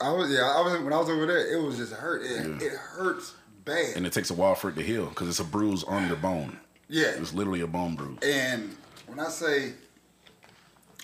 I 0.00 0.10
was 0.12 0.30
yeah, 0.30 0.40
I 0.56 0.60
was 0.60 0.80
when 0.82 0.92
I 0.92 0.98
was 0.98 1.08
over 1.08 1.26
there, 1.26 1.52
it 1.52 1.62
was 1.62 1.76
just 1.76 1.92
hurt. 1.92 2.22
It, 2.22 2.62
it 2.62 2.72
hurts 2.72 3.34
bad. 3.64 3.96
And 3.96 4.06
it 4.06 4.12
takes 4.12 4.30
a 4.30 4.34
while 4.34 4.54
for 4.54 4.70
it 4.70 4.74
to 4.76 4.82
heal 4.82 5.06
because 5.06 5.28
it's 5.28 5.40
a 5.40 5.44
bruise 5.44 5.84
on 5.84 6.06
your 6.08 6.16
bone. 6.16 6.58
yeah, 6.88 7.08
It's 7.16 7.32
literally 7.34 7.60
a 7.60 7.66
bone 7.66 7.94
bruise. 7.96 8.18
and 8.22 8.76
when 9.06 9.20
I 9.20 9.28
say, 9.28 9.72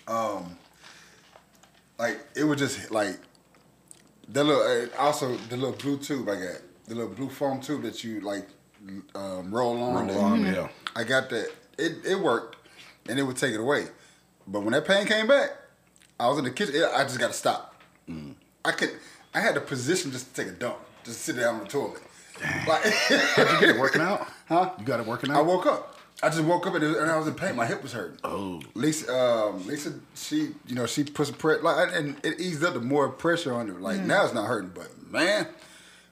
um, 0.08 0.56
like 1.98 2.18
it 2.36 2.44
was 2.44 2.58
just 2.58 2.90
like 2.90 3.18
the 4.28 4.44
little 4.44 4.62
uh, 4.62 4.86
also 5.02 5.36
the 5.48 5.56
little 5.56 5.76
blue 5.76 5.98
tube 5.98 6.28
I 6.28 6.34
got, 6.36 6.60
the 6.86 6.94
little 6.94 7.10
blue 7.14 7.28
foam 7.28 7.60
tube 7.60 7.82
that 7.82 8.02
you 8.04 8.20
like 8.20 8.46
um, 9.14 9.52
roll 9.54 9.80
on. 9.82 10.08
Roll 10.08 10.20
on, 10.20 10.44
yeah. 10.44 10.68
I 10.96 11.04
got 11.04 11.28
that. 11.30 11.50
It 11.78 11.92
it 12.04 12.18
worked, 12.18 12.56
and 13.08 13.18
it 13.18 13.22
would 13.22 13.36
take 13.36 13.54
it 13.54 13.60
away. 13.60 13.86
But 14.46 14.60
when 14.60 14.72
that 14.72 14.86
pain 14.86 15.06
came 15.06 15.26
back, 15.26 15.50
I 16.18 16.28
was 16.28 16.38
in 16.38 16.44
the 16.44 16.50
kitchen. 16.50 16.74
it- 16.76 16.90
I 16.94 17.02
just 17.04 17.18
got 17.18 17.28
to 17.28 17.32
stop. 17.36 17.74
Mm. 18.08 18.34
I 18.64 18.72
could. 18.72 18.90
I 19.34 19.40
had 19.40 19.54
to 19.56 19.60
position 19.60 20.10
just 20.10 20.34
to 20.34 20.42
take 20.42 20.52
a 20.52 20.56
dump, 20.56 20.78
just 21.04 21.20
sit 21.20 21.36
down 21.36 21.56
on 21.56 21.60
the 21.60 21.66
toilet. 21.66 22.00
Like, 22.66 22.82
How'd 22.84 23.50
you 23.52 23.60
get 23.60 23.68
it 23.76 23.78
working 23.78 24.00
out? 24.10 24.26
Huh? 24.48 24.70
You 24.78 24.84
got 24.84 25.00
it 25.00 25.06
working 25.06 25.30
out? 25.30 25.36
I 25.38 25.42
woke 25.42 25.66
up. 25.66 25.97
I 26.20 26.30
just 26.30 26.42
woke 26.42 26.66
up 26.66 26.74
and, 26.74 26.82
it 26.82 26.88
was, 26.88 26.96
and 26.96 27.10
I 27.10 27.16
was 27.16 27.28
in 27.28 27.34
pain. 27.34 27.54
My 27.54 27.66
hip 27.66 27.82
was 27.82 27.92
hurting. 27.92 28.18
Oh. 28.24 28.60
Lisa, 28.74 29.14
um, 29.14 29.64
Lisa, 29.66 29.94
she, 30.16 30.48
you 30.66 30.74
know, 30.74 30.86
she 30.86 31.04
puts 31.04 31.30
some 31.30 31.38
pressure, 31.38 31.62
like, 31.62 31.90
and 31.94 32.16
it 32.24 32.40
eased 32.40 32.64
up 32.64 32.74
the 32.74 32.80
more 32.80 33.08
pressure 33.08 33.54
on 33.54 33.68
it. 33.68 33.80
Like 33.80 34.00
mm. 34.00 34.06
now 34.06 34.24
it's 34.24 34.34
not 34.34 34.46
hurting, 34.46 34.72
but 34.74 34.88
man, 35.10 35.46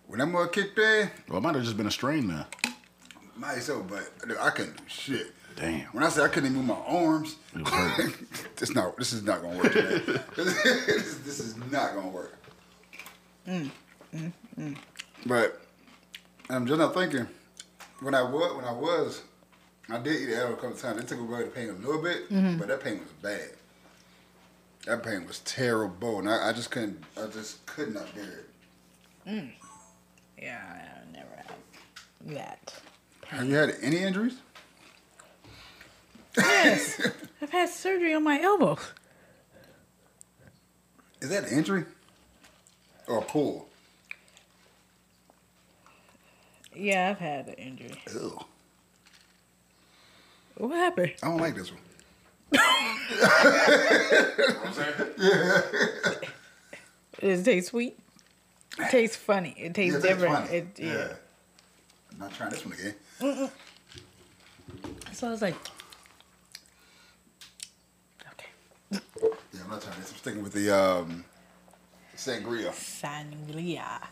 when 0.06 0.20
that 0.20 0.26
mother 0.26 0.46
kicked 0.46 0.78
in, 0.78 1.10
Well, 1.28 1.38
it 1.38 1.40
might 1.40 1.56
have 1.56 1.64
just 1.64 1.76
been 1.76 1.88
a 1.88 1.90
strain, 1.90 2.28
man. 2.28 2.46
might 3.36 3.58
so, 3.58 3.82
but 3.82 4.08
dude, 4.26 4.38
I 4.38 4.50
couldn't 4.50 4.76
do 4.76 4.82
shit. 4.86 5.32
Damn. 5.56 5.86
When 5.86 6.04
I 6.04 6.08
said 6.08 6.24
I 6.24 6.28
couldn't 6.28 6.52
even 6.52 6.64
move 6.64 6.76
my 6.76 6.84
arms, 6.86 7.36
It 7.54 7.64
was 7.64 7.72
hurting. 7.72 8.26
this 8.56 8.74
not, 8.74 8.96
this 8.98 9.12
is 9.12 9.24
not 9.24 9.42
gonna 9.42 9.58
work. 9.58 9.72
Today. 9.72 9.98
this, 10.36 11.18
this 11.24 11.40
is 11.40 11.56
not 11.72 11.94
gonna 11.94 12.08
work. 12.08 12.38
Mm, 13.48 13.70
mm, 14.14 14.76
but 15.24 15.60
I'm 16.48 16.66
just 16.66 16.78
not 16.78 16.94
thinking. 16.94 17.26
When 18.00 18.14
I 18.14 18.22
was, 18.22 18.54
when 18.54 18.64
I 18.64 18.72
was, 18.72 19.22
I 19.88 19.98
did 19.98 20.20
eat 20.20 20.28
an 20.28 20.34
arrow 20.34 20.52
a 20.52 20.56
couple 20.56 20.76
times. 20.76 21.00
It 21.00 21.08
took 21.08 21.20
away 21.20 21.44
the 21.44 21.50
pain 21.50 21.68
a 21.68 21.72
little 21.72 22.02
bit, 22.02 22.30
mm-hmm. 22.30 22.58
but 22.58 22.68
that 22.68 22.82
pain 22.82 23.00
was 23.00 23.10
bad. 23.22 23.50
That 24.86 25.02
pain 25.02 25.26
was 25.26 25.40
terrible, 25.40 26.18
and 26.18 26.28
I, 26.28 26.50
I 26.50 26.52
just 26.52 26.70
couldn't. 26.70 27.02
I 27.16 27.26
just 27.26 27.64
could 27.66 27.94
not 27.94 28.12
bear 28.14 28.24
it. 28.24 28.48
Mm. 29.28 29.50
Yeah, 30.40 30.60
I 30.62 31.12
never 31.12 31.34
had 31.34 32.36
that. 32.36 32.74
Have 33.28 33.48
you 33.48 33.54
had 33.54 33.74
any 33.80 33.98
injuries? 33.98 34.36
Yes, 36.36 37.00
I've 37.42 37.50
had 37.50 37.68
surgery 37.68 38.14
on 38.14 38.22
my 38.22 38.40
elbow. 38.40 38.78
Is 41.20 41.30
that 41.30 41.44
an 41.44 41.58
injury 41.58 41.84
or 43.08 43.18
a 43.18 43.22
pull? 43.22 43.68
Yeah, 46.74 47.10
I've 47.10 47.18
had 47.18 47.48
an 47.48 47.54
injury. 47.54 47.94
Ew. 48.12 48.38
What 50.56 50.74
happened? 50.74 51.12
I 51.22 51.28
don't 51.28 51.38
like 51.38 51.54
this 51.54 51.70
one. 51.70 51.80
yeah. 55.18 55.60
Does 57.20 57.40
it 57.40 57.44
taste 57.44 57.68
sweet? 57.68 57.98
It 58.78 58.90
tastes 58.90 59.16
funny. 59.16 59.54
It 59.58 59.74
tastes 59.74 60.02
Yeah, 60.04 60.10
different. 60.10 60.50
It, 60.50 60.66
yeah. 60.78 61.08
I'm 62.12 62.18
not 62.18 62.32
trying 62.34 62.50
this 62.50 62.64
one 62.64 62.74
again. 62.74 63.50
So 65.12 65.28
I 65.28 65.30
was 65.30 65.42
like, 65.42 65.54
okay. 68.32 68.46
Yeah, 68.92 69.60
I'm 69.64 69.70
not 69.70 69.82
trying 69.82 69.98
this. 70.00 70.10
I'm 70.12 70.18
sticking 70.18 70.42
with 70.42 70.52
the 70.52 70.70
um, 70.70 71.24
sangria. 72.16 72.70
Sangria. 72.72 74.02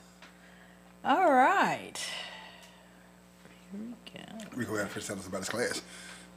All 1.05 1.31
right. 1.33 1.99
Here 3.73 3.81
we 3.81 3.87
go. 4.19 4.57
We 4.57 4.65
go 4.65 4.71
ahead 4.73 4.83
and 4.87 4.91
first 4.91 5.07
tell 5.09 5.19
us 5.19 5.27
about 5.27 5.41
this 5.43 5.51
class. 5.51 5.83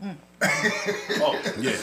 Oh, 0.03 1.41
yeah. 1.59 1.75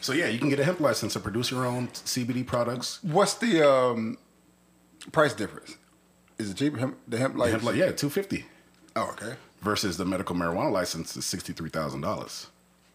so 0.00 0.12
yeah, 0.12 0.28
you 0.28 0.38
can 0.38 0.48
get 0.50 0.60
a 0.60 0.64
hemp 0.64 0.80
license 0.80 1.14
to 1.14 1.20
produce 1.20 1.50
your 1.50 1.64
own 1.66 1.88
CBD 1.88 2.46
products. 2.46 3.02
What's 3.02 3.34
the 3.34 3.68
um, 3.68 4.18
price 5.12 5.32
difference? 5.34 5.76
Is 6.38 6.50
it 6.50 6.56
cheaper? 6.56 6.78
Hemp, 6.78 6.98
the 7.08 7.18
hemp 7.18 7.34
The 7.34 7.40
license? 7.40 7.62
hemp 7.62 7.74
li- 7.74 7.80
yeah, 7.80 7.92
two 7.92 8.10
fifty 8.10 8.44
Oh, 8.96 9.10
okay. 9.12 9.34
versus 9.62 9.96
the 9.96 10.04
medical 10.04 10.34
marijuana 10.36 10.70
license 10.72 11.16
is 11.16 11.24
sixty 11.24 11.52
three 11.52 11.70
thousand 11.70 12.00
dollars. 12.02 12.48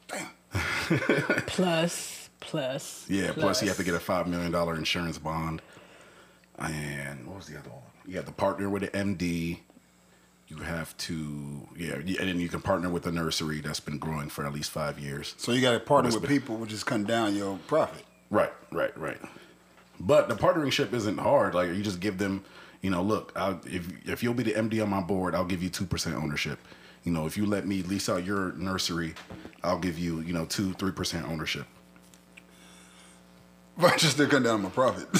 Damn. 0.07 0.27
Plus, 1.47 2.29
plus. 2.39 3.05
Yeah, 3.09 3.31
plus 3.33 3.61
you 3.61 3.67
have 3.67 3.77
to 3.77 3.83
get 3.83 3.93
a 3.95 3.99
five 3.99 4.27
million 4.27 4.51
dollar 4.51 4.75
insurance 4.75 5.17
bond. 5.17 5.61
And 6.57 7.25
what 7.27 7.37
was 7.37 7.47
the 7.47 7.57
other 7.59 7.69
one? 7.69 7.81
You 8.07 8.15
have 8.17 8.25
to 8.25 8.31
partner 8.31 8.69
with 8.69 8.83
an 8.93 9.15
MD. 9.17 9.59
You 10.47 10.57
have 10.57 10.95
to 10.97 11.67
yeah, 11.75 11.95
and 11.95 12.07
then 12.07 12.39
you 12.39 12.49
can 12.49 12.61
partner 12.61 12.89
with 12.89 13.07
a 13.07 13.11
nursery 13.11 13.61
that's 13.61 13.79
been 13.79 13.97
growing 13.97 14.29
for 14.29 14.45
at 14.45 14.53
least 14.53 14.69
five 14.69 14.99
years. 14.99 15.33
So 15.37 15.51
you 15.51 15.61
got 15.61 15.71
to 15.71 15.79
partner 15.79 16.11
with 16.11 16.21
be. 16.21 16.27
people, 16.27 16.57
which 16.57 16.71
is 16.71 16.83
cutting 16.83 17.05
down 17.05 17.35
your 17.35 17.57
profit. 17.67 18.03
Right, 18.29 18.53
right, 18.71 18.95
right. 18.97 19.17
But 19.99 20.29
the 20.29 20.35
partnership 20.35 20.93
isn't 20.93 21.17
hard. 21.17 21.55
Like 21.55 21.69
you 21.69 21.81
just 21.81 21.99
give 21.99 22.17
them, 22.19 22.43
you 22.81 22.91
know, 22.91 23.01
look, 23.01 23.31
I'll, 23.35 23.59
if 23.65 23.87
if 24.07 24.21
you'll 24.21 24.35
be 24.35 24.43
the 24.43 24.53
MD 24.53 24.83
on 24.83 24.89
my 24.89 25.01
board, 25.01 25.33
I'll 25.33 25.45
give 25.45 25.63
you 25.63 25.69
two 25.69 25.85
percent 25.85 26.15
ownership. 26.15 26.59
You 27.03 27.11
know, 27.11 27.25
if 27.25 27.37
you 27.37 27.45
let 27.45 27.65
me 27.67 27.81
lease 27.83 28.07
out 28.09 28.23
your 28.23 28.53
nursery, 28.53 29.15
I'll 29.63 29.79
give 29.79 29.97
you, 29.97 30.21
you 30.21 30.33
know, 30.33 30.45
two, 30.45 30.73
three 30.73 30.91
percent 30.91 31.27
ownership. 31.27 31.65
But 33.77 33.97
just 33.97 34.15
to 34.17 34.27
cut 34.27 34.43
down 34.43 34.61
my 34.61 34.69
profit. 34.69 35.07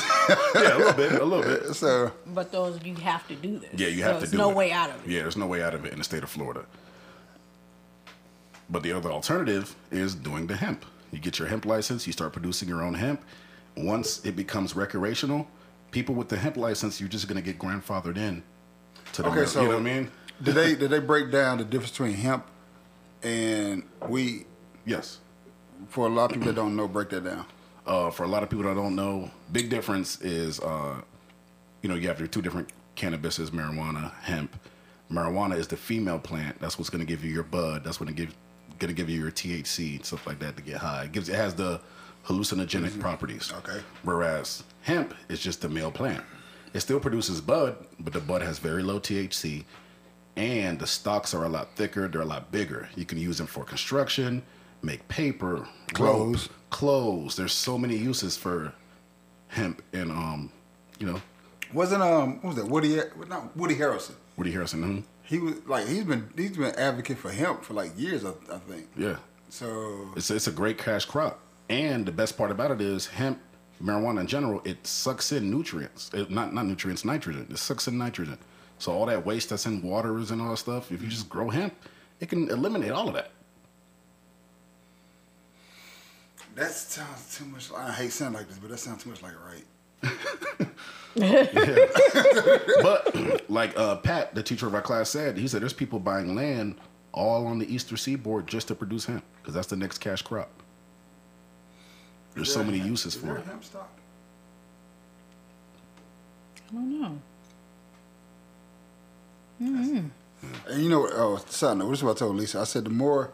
Yeah, 0.56 0.78
a 0.78 0.80
little 0.80 0.94
bit, 0.94 1.12
a 1.22 1.26
little 1.26 1.44
bit. 1.44 1.76
so 1.76 2.12
But 2.26 2.52
those, 2.52 2.82
you 2.84 2.96
have 2.96 3.28
to 3.28 3.36
do 3.36 3.60
this. 3.60 3.70
Yeah, 3.76 3.90
you 3.90 4.00
So 4.00 4.04
have 4.06 4.14
to 4.16 4.20
there's 4.22 4.32
do 4.32 4.38
no 4.40 4.50
it. 4.50 4.54
No 4.54 4.58
way 4.58 4.72
out 4.72 4.90
of 4.90 5.06
it. 5.06 5.12
Yeah, 5.12 5.22
there's 5.22 5.38
no 5.38 5.46
way 5.46 5.62
out 5.62 5.76
of 5.76 5.86
it 5.86 5.92
in 5.92 6.00
the 6.00 6.04
state 6.04 6.24
of 6.24 6.30
Florida. 6.32 6.66
But 8.70 8.82
the 8.82 8.92
other 8.94 9.12
alternative 9.12 9.76
is 9.92 10.16
doing 10.16 10.48
the 10.48 10.56
hemp. 10.56 10.86
You 11.12 11.20
get 11.20 11.38
your 11.38 11.48
hemp 11.48 11.66
license, 11.66 12.08
you 12.08 12.14
start 12.14 12.34
producing 12.34 12.68
your 12.68 12.82
own 12.82 12.96
hemp. 12.96 13.22
Once 13.78 14.26
it 14.26 14.36
becomes 14.36 14.76
recreational, 14.76 15.48
people 15.92 16.16
with 16.16 16.30
the 16.30 16.38
hemp 16.38 16.58
license, 16.58 17.00
you're 17.00 17.10
just 17.10 17.28
gonna 17.28 17.42
get 17.42 17.60
grandfathered 17.60 18.18
in 18.18 18.42
to 19.14 19.22
the 19.22 19.28
Okay, 19.28 19.36
mar- 19.38 19.46
so- 19.46 19.62
you 19.62 19.68
know 19.68 19.74
what 19.76 19.82
I 19.82 19.84
mean? 19.84 20.12
did 20.42 20.56
they 20.56 20.74
did 20.82 20.90
they 20.90 21.00
break 21.00 21.32
down 21.32 21.60
the 21.60 21.64
difference 21.66 21.92
between 21.92 22.14
hemp 22.14 22.46
and 23.22 23.84
weed? 24.08 24.46
Yes. 24.86 25.20
For 25.90 26.08
a 26.08 26.10
lot 26.10 26.26
of 26.26 26.32
people 26.32 26.48
that 26.48 26.56
don't 26.56 26.76
know, 26.76 26.88
break 26.88 27.10
that 27.10 27.24
down. 27.26 27.46
Uh, 27.86 28.10
for 28.10 28.24
a 28.24 28.28
lot 28.28 28.42
of 28.44 28.50
people 28.50 28.66
that 28.66 28.74
don't 28.76 28.96
know, 28.96 29.30
big 29.52 29.70
difference 29.70 30.20
is, 30.22 30.60
uh, 30.60 31.00
you 31.82 31.90
know, 31.90 31.96
you 31.96 32.08
have 32.08 32.20
your 32.20 32.28
two 32.28 32.42
different 32.42 32.70
cannabises, 32.96 33.52
marijuana, 33.52 34.12
hemp. 34.22 34.56
Marijuana 35.12 35.56
is 35.56 35.68
the 35.68 35.78
female 35.78 36.18
plant. 36.18 36.60
That's 36.60 36.80
what's 36.80 36.90
going 36.90 37.06
to 37.06 37.06
give 37.06 37.24
you 37.24 37.32
your 37.32 37.44
bud. 37.44 37.84
That's 37.84 37.98
going 37.98 38.08
to 38.08 38.14
give 38.14 38.36
going 38.80 38.90
to 38.90 38.96
give 38.96 39.10
you 39.10 39.22
your 39.22 39.32
THC 39.32 39.96
and 39.98 40.06
stuff 40.06 40.28
like 40.28 40.40
that 40.40 40.58
to 40.58 40.64
get 40.64 40.78
high. 40.78 41.04
It 41.04 41.12
gives 41.12 41.30
it 41.30 41.36
has 41.36 41.54
the 41.54 41.80
hallucinogenic 42.26 43.00
properties. 43.00 43.54
Okay. 43.58 43.80
Whereas 44.04 44.64
hemp 44.82 45.14
is 45.30 45.40
just 45.40 45.62
the 45.62 45.70
male 45.70 45.92
plant. 45.92 46.24
It 46.74 46.80
still 46.82 47.00
produces 47.00 47.40
bud, 47.40 47.78
but 48.00 48.12
the 48.14 48.20
bud 48.20 48.42
has 48.42 48.60
very 48.60 48.84
low 48.84 49.00
THC, 49.00 49.64
and 50.36 50.78
the 50.78 50.88
stalks 50.88 51.34
are 51.34 51.46
a 51.46 51.50
lot 51.50 51.70
thicker. 51.76 52.08
They're 52.08 52.22
a 52.22 52.26
lot 52.26 52.52
bigger. 52.52 52.90
You 52.96 53.06
can 53.06 53.18
use 53.18 53.38
them 53.38 53.48
for 53.48 53.64
construction, 53.64 54.44
make 54.82 55.08
paper, 55.08 55.68
Clothes. 55.94 56.50
rope, 56.50 56.58
clothes. 56.80 57.38
There's 57.38 57.54
so 57.54 57.78
many 57.78 57.96
uses 57.96 58.36
for 58.36 58.74
hemp 59.48 59.82
and 59.94 60.12
um, 60.12 60.52
you 61.00 61.08
know, 61.08 61.22
Wasn't 61.74 62.02
um 62.02 62.36
what 62.42 62.50
was 62.54 62.56
that 62.58 62.68
Woody 62.68 63.00
not 63.30 63.56
Woody 63.56 63.76
Harrelson? 63.76 64.16
Woody 64.38 64.52
Harrison. 64.52 64.82
mhm. 64.84 65.04
He 65.24 65.40
was 65.40 65.54
like 65.66 65.88
he's 65.88 66.04
been 66.04 66.24
he's 66.36 66.58
been 66.58 66.76
advocate 66.76 67.18
for 67.18 67.32
hemp 67.32 67.64
for 67.64 67.74
like 67.74 67.92
years 67.98 68.26
I, 68.26 68.32
I 68.58 68.60
think. 68.70 68.88
Yeah, 68.98 69.18
So 69.50 69.68
it's 70.18 70.30
it's 70.30 70.48
a 70.48 70.52
great 70.52 70.78
cash 70.78 71.06
crop, 71.06 71.40
and 71.70 72.06
the 72.06 72.12
best 72.12 72.38
part 72.38 72.52
about 72.52 72.72
it 72.72 72.82
is 72.82 73.08
hemp, 73.08 73.40
marijuana 73.82 74.20
in 74.22 74.28
general, 74.28 74.62
it 74.66 74.86
sucks 74.86 75.32
in 75.32 75.50
nutrients. 75.50 76.12
It, 76.14 76.30
not 76.30 76.54
not 76.54 76.66
nutrients, 76.66 77.06
nitrogen. 77.06 77.48
It 77.50 77.58
sucks 77.58 77.88
in 77.88 77.98
nitrogen. 77.98 78.38
So 78.80 78.92
all 78.92 79.06
that 79.06 79.26
waste 79.26 79.48
that's 79.50 79.66
in 79.66 79.82
waters 79.82 80.32
and 80.32 80.42
all 80.42 80.50
that 80.52 80.58
stuff, 80.58 80.92
if 80.92 81.02
you 81.02 81.08
just 81.08 81.30
grow 81.30 81.50
hemp, 81.50 81.74
it 82.20 82.28
can 82.28 82.50
eliminate 82.50 82.92
all 82.92 83.08
of 83.08 83.14
that. 83.14 83.30
That 86.56 86.72
sounds 86.72 87.38
too 87.38 87.46
much. 87.46 87.70
I 87.76 87.92
hate 87.92 88.12
sound 88.12 88.36
like 88.36 88.48
this, 88.48 88.58
but 88.58 88.70
that 88.70 88.80
sounds 88.80 89.04
too 89.04 89.10
much 89.10 89.22
like 89.22 89.34
right. 89.46 89.66
But 91.16 91.56
like 93.50 93.78
uh, 93.78 93.98
Pat, 93.98 94.34
the 94.36 94.44
teacher 94.44 94.68
of 94.68 94.76
our 94.76 94.82
class, 94.82 95.10
said, 95.10 95.38
he 95.38 95.48
said 95.48 95.62
there's 95.62 95.74
people 95.74 96.00
buying 96.00 96.36
land 96.36 96.76
all 97.14 97.48
on 97.48 97.60
the 97.60 97.74
eastern 97.74 97.98
seaboard 97.98 98.48
just 98.48 98.68
to 98.68 98.76
produce 98.76 99.06
hemp 99.06 99.24
because 99.42 99.54
that's 99.54 99.68
the 99.68 99.78
next 99.78 100.00
cash 100.00 100.22
crop. 100.22 100.50
There's 102.34 102.54
so 102.54 102.64
many 102.64 102.80
uses 102.80 103.16
Is 103.16 103.22
for 103.22 103.28
there 103.28 103.38
it. 103.38 103.46
a 103.46 103.48
hemp 103.48 103.64
stock? 103.64 103.90
I 106.70 106.74
don't 106.74 107.02
know. 107.02 107.18
Mm-hmm. 109.62 110.08
And 110.68 110.84
you 110.84 110.90
know 110.90 111.00
what? 111.02 111.12
Oh, 111.16 111.38
side 111.48 111.78
note. 111.78 111.90
This 111.90 112.00
is 112.00 112.04
what 112.04 112.18
I 112.18 112.20
told 112.20 112.36
Lisa. 112.36 112.60
I 112.60 112.66
said 112.66 112.84
the 112.84 112.90
more, 112.90 113.32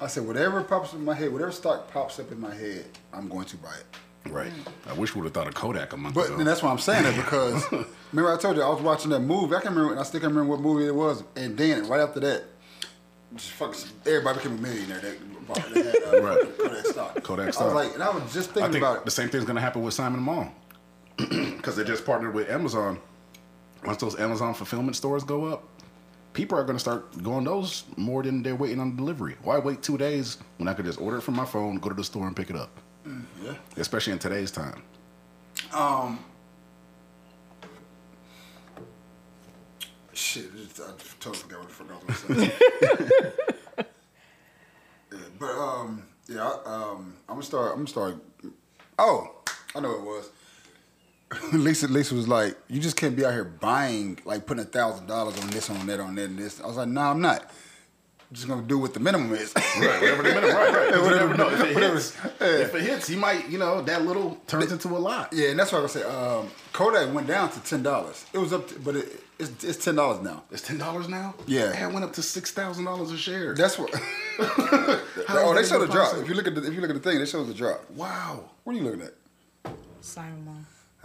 I 0.00 0.06
said 0.08 0.26
whatever 0.26 0.62
pops 0.62 0.90
up 0.90 0.96
in 0.96 1.04
my 1.04 1.14
head, 1.14 1.32
whatever 1.32 1.52
stock 1.52 1.90
pops 1.92 2.18
up 2.18 2.30
in 2.30 2.40
my 2.40 2.54
head, 2.54 2.84
I'm 3.12 3.28
going 3.28 3.46
to 3.46 3.56
buy 3.56 3.74
it. 3.74 4.30
Right. 4.30 4.52
I 4.88 4.92
wish 4.92 5.14
we 5.14 5.20
would 5.20 5.26
have 5.26 5.34
thought 5.34 5.46
of 5.46 5.54
Kodak 5.54 5.92
a 5.92 5.96
month 5.96 6.14
But 6.14 6.26
ago. 6.26 6.36
then 6.36 6.46
that's 6.46 6.62
why 6.62 6.70
I'm 6.70 6.78
saying 6.78 7.04
that 7.04 7.14
because 7.14 7.64
remember 8.12 8.32
I 8.32 8.36
told 8.38 8.56
you 8.56 8.62
I 8.62 8.68
was 8.68 8.82
watching 8.82 9.10
that 9.12 9.20
movie. 9.20 9.54
I 9.54 9.60
can 9.60 9.70
remember, 9.70 9.92
and 9.92 10.00
I 10.00 10.02
still 10.02 10.20
can't 10.20 10.32
remember 10.32 10.50
what 10.56 10.60
movie 10.60 10.86
it 10.86 10.94
was. 10.94 11.22
And 11.36 11.56
then 11.56 11.86
right 11.88 12.00
after 12.00 12.20
that, 12.20 12.42
just 13.36 13.52
fucking 13.52 13.80
everybody 14.04 14.38
became 14.38 14.58
a 14.58 14.60
millionaire. 14.60 14.98
That, 15.00 15.46
bought- 15.46 15.56
that 15.72 15.84
had, 16.12 16.14
uh, 16.14 16.22
Right. 16.22 16.58
Kodak 16.58 16.86
stock. 16.86 17.22
Kodak 17.22 17.48
I 17.48 17.50
stock. 17.52 17.64
was 17.66 17.74
like, 17.74 17.94
and 17.94 18.02
I 18.02 18.10
was 18.10 18.32
just 18.34 18.50
I 18.50 18.54
thinking 18.54 18.72
think 18.72 18.84
about 18.84 19.04
the 19.04 19.10
same 19.12 19.28
thing's 19.28 19.44
gonna 19.44 19.60
happen 19.60 19.82
with 19.82 19.94
Simon 19.94 20.20
Mall 20.20 20.48
because 21.16 21.76
they 21.76 21.84
just 21.84 22.04
partnered 22.04 22.34
with 22.34 22.50
Amazon. 22.50 22.98
Once 23.84 23.98
those 23.98 24.18
Amazon 24.18 24.52
fulfillment 24.54 24.96
stores 24.96 25.22
go 25.22 25.44
up, 25.44 25.68
people 26.36 26.58
are 26.58 26.64
gonna 26.64 26.78
start 26.78 27.22
going 27.22 27.44
those 27.44 27.84
more 27.96 28.22
than 28.22 28.42
they're 28.42 28.54
waiting 28.54 28.78
on 28.78 28.94
delivery. 28.94 29.36
Why 29.42 29.58
wait 29.58 29.82
two 29.82 29.96
days 29.96 30.36
when 30.58 30.68
I 30.68 30.74
could 30.74 30.84
just 30.84 31.00
order 31.00 31.16
it 31.16 31.22
from 31.22 31.34
my 31.34 31.46
phone, 31.46 31.78
go 31.78 31.88
to 31.88 31.94
the 31.94 32.04
store, 32.04 32.26
and 32.26 32.36
pick 32.36 32.50
it 32.50 32.56
up? 32.56 32.68
Yeah. 33.42 33.54
Especially 33.78 34.12
in 34.12 34.18
today's 34.18 34.50
time. 34.50 34.82
Um. 35.72 36.18
Shit, 40.12 40.44
I 40.78 40.90
totally 41.20 41.38
forgot 41.38 41.58
what 41.60 41.68
the 41.68 41.74
fuck 41.74 41.90
I 41.90 42.06
was 42.06 42.22
gonna 42.22 42.40
say. 42.40 42.52
yeah, 45.12 45.18
but 45.38 45.50
um, 45.50 46.02
yeah, 46.28 46.48
I, 46.48 46.74
um, 46.74 47.14
I'm 47.28 47.36
gonna 47.36 47.42
start. 47.42 47.70
I'm 47.70 47.78
gonna 47.78 47.88
start. 47.88 48.16
Oh, 48.98 49.42
I 49.74 49.80
know 49.80 49.88
what 49.88 49.98
it 49.98 50.04
was. 50.04 50.30
Lisa, 51.52 51.88
Lisa 51.88 52.14
was 52.14 52.28
like, 52.28 52.56
"You 52.68 52.80
just 52.80 52.96
can't 52.96 53.16
be 53.16 53.24
out 53.24 53.32
here 53.32 53.44
buying, 53.44 54.18
like 54.24 54.46
putting 54.46 54.62
a 54.62 54.66
thousand 54.66 55.06
dollars 55.06 55.36
on 55.42 55.50
this, 55.50 55.68
on 55.70 55.86
that, 55.86 55.98
on 56.00 56.14
that, 56.14 56.24
and 56.30 56.38
this." 56.38 56.60
I 56.60 56.66
was 56.66 56.76
like, 56.76 56.88
"No, 56.88 57.00
I'm 57.00 57.20
not. 57.20 57.42
I'm 57.42 58.34
just 58.34 58.46
gonna 58.48 58.62
do 58.62 58.78
what 58.78 58.94
the 58.94 59.00
minimum 59.00 59.32
is." 59.34 59.52
Right, 59.56 60.00
whatever 60.00 60.22
the 60.22 60.28
minimum, 60.34 60.54
right, 60.56 60.72
right. 60.74 60.92
'Cause 60.92 60.96
you 60.96 61.02
Whatever- 61.02 61.28
never 61.28 61.36
know. 61.36 61.48
If 61.50 61.60
it 61.62 61.74
whatever- 61.74 61.94
hits, 61.94 62.16
if 62.40 62.74
it 62.76 62.82
hits, 62.82 63.10
you 63.10 63.16
might, 63.18 63.48
you 63.48 63.58
know, 63.58 63.82
that 63.82 64.04
little 64.04 64.36
turns 64.46 64.70
into 64.70 64.88
a 64.88 64.98
lot. 64.98 65.32
yeah, 65.32 65.48
and 65.48 65.58
that's 65.58 65.72
what 65.72 65.80
I 65.80 65.82
was 65.82 65.94
gonna 65.94 66.04
say. 66.06 66.10
Um, 66.40 66.48
Kodak 66.72 67.12
went 67.12 67.26
down 67.26 67.50
to 67.50 67.60
ten 67.60 67.82
dollars. 67.82 68.24
It 68.32 68.38
was 68.38 68.52
up, 68.52 68.68
to, 68.68 68.78
but 68.78 68.94
it, 68.96 69.20
it's 69.40 69.64
it's 69.64 69.84
ten 69.84 69.96
dollars 69.96 70.22
now. 70.22 70.44
It's 70.52 70.62
ten 70.62 70.78
dollars 70.78 71.08
now. 71.08 71.34
Yeah. 71.46 71.86
it 71.88 71.92
went 71.92 72.04
up 72.04 72.12
to 72.14 72.22
six 72.22 72.52
thousand 72.52 72.84
dollars 72.84 73.10
a 73.10 73.16
share. 73.18 73.54
That's 73.54 73.78
what. 73.78 73.90
Oh, 75.28 75.52
is 75.52 75.56
they 75.56 75.62
that 75.62 75.66
show 75.68 75.78
the 75.84 75.92
drop. 75.92 76.14
If 76.18 76.28
you 76.28 76.34
look 76.34 76.46
at 76.46 76.54
the 76.54 76.64
if 76.66 76.72
you 76.74 76.80
look 76.80 76.90
at 76.90 76.94
the 77.02 77.02
thing, 77.10 77.18
they 77.18 77.26
show 77.26 77.42
the 77.44 77.52
drop. 77.54 77.88
wow. 77.90 78.48
What 78.64 78.74
are 78.74 78.78
you 78.78 78.84
looking 78.84 79.02
at? 79.02 79.14
Simon 80.00 80.44
Mall, 80.44 80.54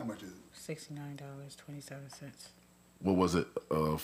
How 0.02 0.08
much 0.08 0.24
is 0.24 0.30
it? 0.30 0.36
sixty 0.54 0.94
nine 0.94 1.16
dollars 1.16 1.56
twenty 1.56 1.80
seven 1.82 2.10
cents. 2.10 2.50
What 3.02 3.16
was 3.18 3.36
it 3.36 3.48
uh, 3.72 3.76
a 3.96 4.00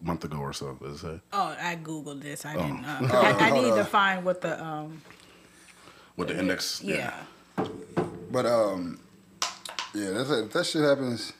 month 0.00 0.24
ago 0.24 0.38
or 0.38 0.52
so? 0.52 0.74
Does 0.80 0.96
it 0.96 0.98
say? 0.98 1.20
Oh, 1.32 1.56
I 1.60 1.76
googled 1.76 2.22
this. 2.22 2.44
I 2.46 2.54
didn't. 2.54 2.84
Uh, 2.84 3.08
Oh, 3.12 3.16
I, 3.20 3.28
I 3.30 3.48
hold 3.50 3.64
need 3.64 3.70
on. 3.72 3.78
to 3.78 3.84
find 3.84 4.24
what 4.24 4.40
the 4.40 4.62
um. 4.62 5.02
With 6.16 6.28
the 6.28 6.38
index? 6.38 6.82
Yeah. 6.82 7.14
But 8.30 8.46
um, 8.46 9.00
yeah, 9.94 10.10
that's 10.10 10.30
if 10.30 10.52
that 10.52 10.66
shit 10.66 10.82
happens. 10.82 11.32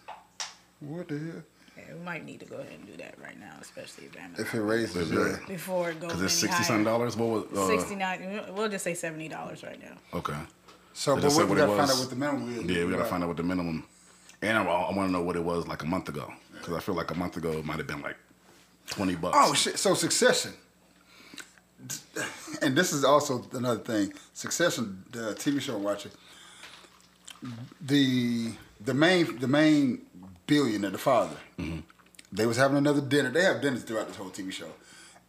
What 0.80 1.06
the 1.08 1.18
hell? 1.18 1.42
yeah, 1.76 1.94
we 1.94 2.00
might 2.00 2.24
need 2.24 2.40
to 2.40 2.46
go 2.46 2.56
ahead 2.56 2.72
and 2.72 2.86
do 2.86 2.96
that 2.96 3.14
right 3.22 3.38
now, 3.38 3.54
especially 3.60 4.06
if 4.06 4.16
Amazon- 4.18 4.44
If 4.46 4.54
it 4.54 4.60
raises, 4.62 5.10
yeah. 5.12 5.36
before 5.46 5.90
it 5.90 6.00
goes 6.00 6.12
Because 6.12 6.22
it's 6.22 6.42
any 6.42 6.48
sixty 6.52 6.64
something 6.64 6.84
higher. 6.84 6.94
dollars. 6.98 7.16
What 7.16 7.50
was 7.52 7.58
uh, 7.58 7.66
Sixty 7.68 7.94
nine. 7.96 8.42
We'll 8.54 8.68
just 8.68 8.82
say 8.84 8.94
seventy 8.94 9.28
dollars 9.28 9.62
right 9.62 9.80
now. 9.80 9.96
Okay. 10.18 10.34
So, 10.92 11.14
They 11.14 11.20
but 11.20 11.26
just 11.28 11.36
we, 11.36 11.42
said 11.42 11.50
we 11.50 11.50
what 11.50 11.58
it 11.58 11.60
gotta 11.66 11.76
find 11.76 11.88
was. 11.88 11.90
out 11.90 12.00
what 12.00 12.10
the 12.10 12.16
minimum 12.16 12.58
is. 12.70 12.76
Yeah, 12.76 12.84
we 12.84 12.90
gotta 12.92 13.04
find 13.04 13.22
out 13.22 13.28
what 13.28 13.36
the 13.36 13.42
minimum. 13.42 13.84
And 14.42 14.56
I, 14.56 14.62
I 14.62 14.94
want 14.94 15.08
to 15.08 15.12
know 15.12 15.22
what 15.22 15.36
it 15.36 15.44
was 15.44 15.66
like 15.66 15.82
a 15.82 15.86
month 15.86 16.08
ago 16.08 16.32
because 16.52 16.74
I 16.74 16.80
feel 16.80 16.94
like 16.94 17.10
a 17.10 17.14
month 17.14 17.36
ago 17.36 17.52
it 17.52 17.64
might 17.64 17.78
have 17.78 17.86
been 17.86 18.02
like 18.02 18.16
twenty 18.86 19.14
bucks. 19.14 19.36
Oh 19.38 19.54
shit! 19.54 19.78
So 19.78 19.94
Succession, 19.94 20.52
and 22.62 22.76
this 22.76 22.92
is 22.92 23.04
also 23.04 23.46
another 23.52 23.80
thing. 23.80 24.12
Succession, 24.32 25.04
the 25.10 25.34
TV 25.34 25.60
show 25.60 25.76
I'm 25.76 25.82
watching, 25.82 26.12
the 27.80 28.52
the 28.80 28.94
main 28.94 29.38
the 29.38 29.48
main 29.48 30.02
billionaire, 30.46 30.90
the 30.90 30.98
father, 30.98 31.36
they 32.32 32.46
was 32.46 32.56
having 32.56 32.76
another 32.78 33.00
dinner. 33.00 33.30
They 33.30 33.42
have 33.42 33.60
dinners 33.60 33.82
throughout 33.82 34.08
this 34.08 34.16
whole 34.16 34.30
TV 34.30 34.52
show, 34.52 34.70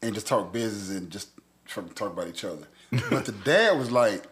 and 0.02 0.14
just 0.14 0.28
talk 0.28 0.52
business 0.52 0.96
and 0.98 1.10
just 1.10 1.30
talk 1.68 2.14
about 2.14 2.28
each 2.28 2.44
other. 2.44 2.68
but 3.10 3.26
the 3.26 3.32
dad 3.32 3.78
was 3.78 3.92
like, 3.92 4.24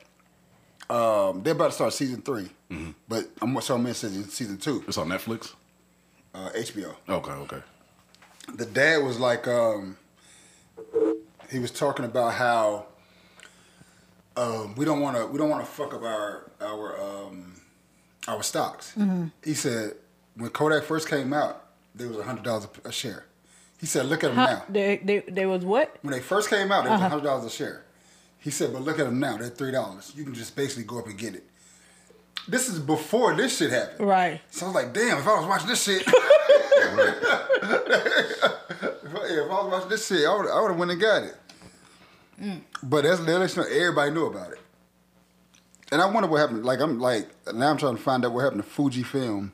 um, 0.89 1.41
they're 1.43 1.53
about 1.53 1.67
to 1.67 1.71
start 1.71 1.93
season 1.93 2.21
3 2.69 2.93
but 3.07 3.27
I'm 3.41 3.59
so 3.61 3.75
I'm 3.75 3.85
in 3.85 3.93
season 3.93 4.23
season 4.29 4.57
two, 4.57 4.83
It's 4.87 4.97
on 4.97 5.07
Netflix. 5.09 5.53
uh, 6.35 6.49
HBO. 6.55 6.95
Okay, 7.07 7.31
okay. 7.31 7.61
the 8.55 8.65
dad 8.65 9.03
was 9.03 9.19
like 9.19 9.47
um 9.47 9.97
he 11.51 11.59
was 11.59 11.71
talking 11.71 12.05
about 12.05 12.33
how 12.33 12.85
um 14.37 14.75
we 14.75 14.85
don't 14.85 15.01
want 15.01 15.17
to 15.17 15.25
we 15.27 15.37
don't 15.37 15.49
want 15.49 15.65
to 15.65 15.71
fuck 15.71 15.93
up 15.93 16.03
our 16.03 16.51
our 16.61 16.99
um 17.01 17.55
our 18.27 18.43
stocks 18.43 18.93
he 19.43 19.53
said 19.53 19.93
when 20.35 20.49
kodak 20.51 20.83
first 20.83 21.09
came 21.09 21.33
out 21.33 21.65
there 21.95 22.07
was 22.07 22.17
a 22.17 22.23
hundred 22.23 22.43
dollars 22.43 22.67
a 22.85 22.91
share 22.91 23.25
he 23.79 23.85
said 23.85 24.05
look 24.05 24.23
at 24.23 24.27
them 24.33 24.37
now 24.37 24.63
They, 24.69 24.97
they, 24.97 25.19
they 25.21 25.45
was 25.45 25.65
what? 25.65 25.95
when 26.01 26.11
they 26.13 26.19
first 26.19 26.49
came 26.49 26.71
out, 26.71 26.85
it 26.85 26.89
was 26.89 27.01
a 27.01 27.09
hundred 27.09 27.23
dollars 27.23 27.45
a 27.45 27.49
share. 27.49 27.83
He 28.41 28.51
said, 28.51 28.71
but 28.73 28.81
look 28.83 28.99
at 28.99 29.05
them 29.05 29.19
now; 29.19 29.35
they're 29.37 29.49
three 29.49 29.71
dollars. 29.71 30.13
You 30.15 30.23
can 30.25 30.33
just 30.33 30.53
basically 30.55 30.83
go 30.83 30.99
up 30.99 31.07
and 31.07 31.17
get 31.17 31.33
it. 31.35 31.45
This 32.49 32.67
is 32.67 32.79
before 32.79 33.35
this 33.35 33.57
shit 33.57 33.69
happened. 33.71 34.07
Right. 34.07 34.41
So 34.49 34.65
I 34.65 34.69
was 34.69 34.75
like, 34.75 34.93
damn, 34.93 35.19
if 35.19 35.27
I 35.27 35.39
was 35.39 35.47
watching 35.47 35.67
this 35.67 35.83
shit, 35.83 36.01
if, 36.01 36.07
I, 36.07 36.11
yeah, 39.29 39.45
if 39.45 39.51
I 39.51 39.61
was 39.61 39.71
watching 39.71 39.89
this 39.89 40.07
shit, 40.07 40.25
I 40.27 40.35
would, 40.35 40.49
I 40.49 40.61
would 40.61 40.71
have 40.71 40.79
went 40.79 40.91
and 40.91 40.99
got 40.99 41.23
it. 41.23 41.35
But 42.81 43.03
that's 43.03 43.19
that 43.19 43.39
lets 43.39 43.55
you 43.55 43.63
everybody 43.63 44.11
knew 44.11 44.25
about 44.25 44.53
it. 44.53 44.59
And 45.91 46.01
I 46.01 46.09
wonder 46.09 46.27
what 46.29 46.39
happened. 46.39 46.65
Like 46.65 46.79
I'm 46.79 46.99
like 46.99 47.27
now 47.53 47.69
I'm 47.69 47.77
trying 47.77 47.97
to 47.97 48.01
find 48.01 48.25
out 48.25 48.31
what 48.31 48.43
happened 48.43 48.63
to 48.63 48.69
Fujifilm. 48.69 49.51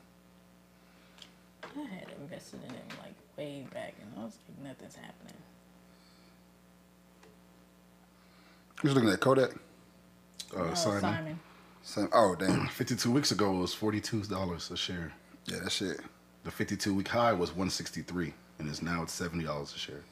I 1.64 1.68
had 1.94 2.06
invested 2.20 2.60
in 2.66 2.70
it 2.74 2.84
like 3.02 3.14
way 3.36 3.66
back, 3.74 3.94
and 4.00 4.10
I 4.18 4.24
was 4.24 4.38
like, 4.48 4.58
nothing's 4.68 4.94
happening. 4.94 5.34
Who's 8.80 8.94
looking 8.94 9.10
at 9.10 9.20
Kodak? 9.20 9.50
Uh, 9.50 9.54
Oh, 10.58 10.74
Simon. 10.74 11.00
Simon. 11.00 11.40
Same- 11.86 12.08
Oh 12.12 12.34
damn, 12.34 12.66
Fifty-two 12.80 13.12
weeks 13.12 13.30
ago 13.30 13.54
it 13.54 13.58
was 13.60 13.72
forty-two 13.72 14.22
dollars 14.24 14.70
a 14.72 14.76
share. 14.76 15.12
yeah, 15.46 15.60
that 15.60 15.70
shit. 15.70 16.00
The 16.42 16.50
fifty-two 16.50 16.92
week 16.92 17.06
high 17.08 17.32
was 17.32 17.54
one 17.54 17.70
sixty-three, 17.70 18.34
and 18.58 18.68
it's 18.68 18.82
now 18.82 19.04
it's 19.04 19.12
seventy 19.12 19.44
dollars 19.44 19.72
a 19.72 19.78
share. 19.78 20.02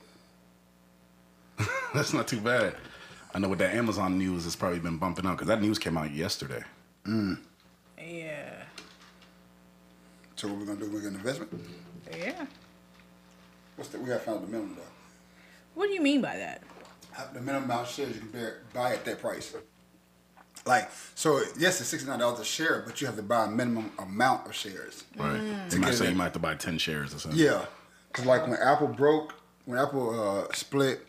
That's 1.95 2.13
not 2.13 2.29
too 2.29 2.41
bad. 2.41 2.77
I 3.35 3.41
know 3.41 3.49
with 3.49 3.59
that 3.59 3.75
Amazon 3.75 4.17
news, 4.19 4.47
it's 4.47 4.55
probably 4.55 4.79
been 4.79 4.99
bumping 4.99 5.27
up 5.27 5.33
because 5.37 5.49
that 5.49 5.61
news 5.61 5.81
came 5.81 5.99
out 5.99 6.13
yesterday. 6.13 6.63
Mm. 7.07 7.39
Yeah. 7.99 8.55
So 10.37 10.47
what 10.49 10.59
we're 10.59 10.67
gonna 10.67 10.79
do? 10.79 10.87
We 10.91 11.01
get 11.01 11.09
an 11.11 11.17
investment? 11.17 11.53
Yeah. 12.17 12.47
What's 13.75 13.91
the, 13.91 13.99
we 13.99 14.07
gotta 14.09 14.21
find 14.21 14.43
the 14.45 14.47
minimum 14.47 14.77
though. 14.77 14.83
What 15.75 15.89
do 15.89 15.93
you 15.93 16.01
mean 16.01 16.21
by 16.21 16.37
that? 16.37 16.63
the 17.33 17.41
minimum 17.41 17.65
amount 17.65 17.89
of 17.89 17.93
shares 17.93 18.15
you 18.15 18.21
can 18.23 18.53
buy 18.73 18.93
at 18.93 19.05
that 19.05 19.21
price. 19.21 19.55
Like, 20.67 20.91
so 21.15 21.43
yes, 21.59 21.81
it's 21.81 21.91
sixty 21.91 22.09
nine 22.09 22.19
dollars 22.19 22.41
a 22.41 22.45
share, 22.45 22.83
but 22.87 23.01
you 23.01 23.07
have 23.07 23.17
to 23.17 23.23
buy 23.23 23.45
a 23.45 23.49
minimum 23.49 23.93
amount 23.99 24.47
of 24.47 24.55
shares. 24.55 25.05
Right. 25.17 25.41
You 25.71 25.79
might 25.79 25.95
say 25.95 26.09
you 26.09 26.15
might 26.15 26.25
have 26.25 26.33
to 26.35 26.39
buy 26.39 26.55
ten 26.55 26.79
shares 26.79 27.15
or 27.15 27.19
something. 27.19 27.39
Yeah, 27.39 27.67
cause 28.13 28.25
like 28.25 28.47
when 28.47 28.57
Apple 28.59 28.89
broke, 28.89 29.35
when 29.67 29.79
Apple 29.79 30.19
uh, 30.49 30.53
split, 30.55 31.07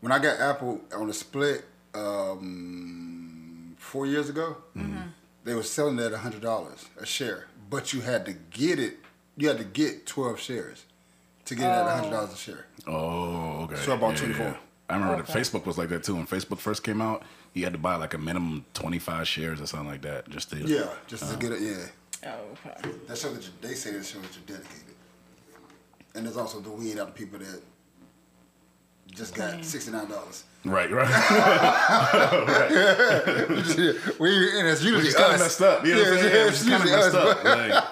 when 0.00 0.12
I 0.12 0.18
got 0.20 0.38
Apple 0.38 0.80
on 0.94 1.08
the 1.08 1.14
split, 1.14 1.64
um, 1.94 3.76
four 3.78 4.06
years 4.06 4.28
ago. 4.28 4.56
Mm-hmm. 4.76 5.08
They 5.44 5.54
were 5.54 5.62
selling 5.62 5.98
it 5.98 6.12
at 6.12 6.18
hundred 6.20 6.40
dollars 6.40 6.86
a 6.98 7.04
share, 7.06 7.46
but 7.68 7.92
you 7.92 8.00
had 8.00 8.24
to 8.26 8.32
get 8.50 8.78
it. 8.78 8.96
You 9.36 9.48
had 9.48 9.58
to 9.58 9.64
get 9.64 10.06
twelve 10.06 10.40
shares 10.40 10.84
to 11.44 11.54
get 11.54 11.64
it 11.64 11.86
at 11.86 11.96
hundred 12.00 12.10
dollars 12.10 12.32
a 12.32 12.36
share. 12.36 12.66
Oh, 12.86 13.64
okay. 13.64 13.76
So 13.76 13.94
I 13.94 13.96
bought 13.96 14.16
24. 14.16 14.58
I 14.88 14.94
remember 14.94 15.14
Okay. 15.22 15.32
that 15.32 15.38
Facebook 15.38 15.66
was 15.66 15.76
like 15.78 15.88
that 15.90 16.02
too. 16.04 16.14
When 16.14 16.26
Facebook 16.26 16.58
first 16.58 16.82
came 16.82 17.00
out, 17.00 17.22
you 17.54 17.64
had 17.64 17.72
to 17.72 17.78
buy 17.78 17.96
like 17.96 18.14
a 18.14 18.18
minimum 18.18 18.64
twenty 18.74 18.98
five 18.98 19.26
shares 19.26 19.60
or 19.60 19.66
something 19.66 19.88
like 19.88 20.02
that 20.02 20.28
just 20.28 20.50
to. 20.50 20.56
Yeah, 20.58 20.88
just 21.06 21.22
to 21.24 21.28
uh-huh. 21.30 21.38
get 21.38 21.52
it. 21.52 21.62
Yeah, 21.62 21.86
Oh, 22.26 22.56
okay. 22.66 22.90
that 23.06 23.18
shows 23.18 23.34
that 23.34 23.44
you, 23.44 23.50
they 23.60 23.74
say 23.74 23.92
that 23.92 24.04
shows 24.04 24.22
that 24.22 24.30
you're 24.34 24.56
dedicated. 24.58 24.94
And 26.14 26.24
there's 26.24 26.36
also 26.36 26.60
the 26.60 26.70
weed 26.70 26.98
out 26.98 27.08
of 27.08 27.14
people 27.14 27.38
that 27.38 27.62
just 29.12 29.34
got 29.34 29.64
sixty 29.64 29.90
nine 29.90 30.08
dollars. 30.08 30.44
Right, 30.66 30.90
right. 30.90 31.06
we 34.18 34.58
and 34.58 34.66
it's 34.68 34.82
usually 34.82 34.96
Which 34.96 35.08
is 35.08 35.14
kind 35.14 35.34
of 35.34 35.36
us. 35.40 35.40
messed 35.40 35.60
up. 35.60 35.84
You 35.84 35.94
know 35.94 36.00
what 36.00 36.08
I'm 36.08 36.14
Yeah, 36.14 36.20
saying? 36.22 36.34
yeah, 36.34 36.48
it's 36.48 36.62
kind 36.68 36.82
of 36.82 36.88
messed 36.90 37.14
us, 37.14 37.14
up. 37.14 37.44
Like, 37.44 37.84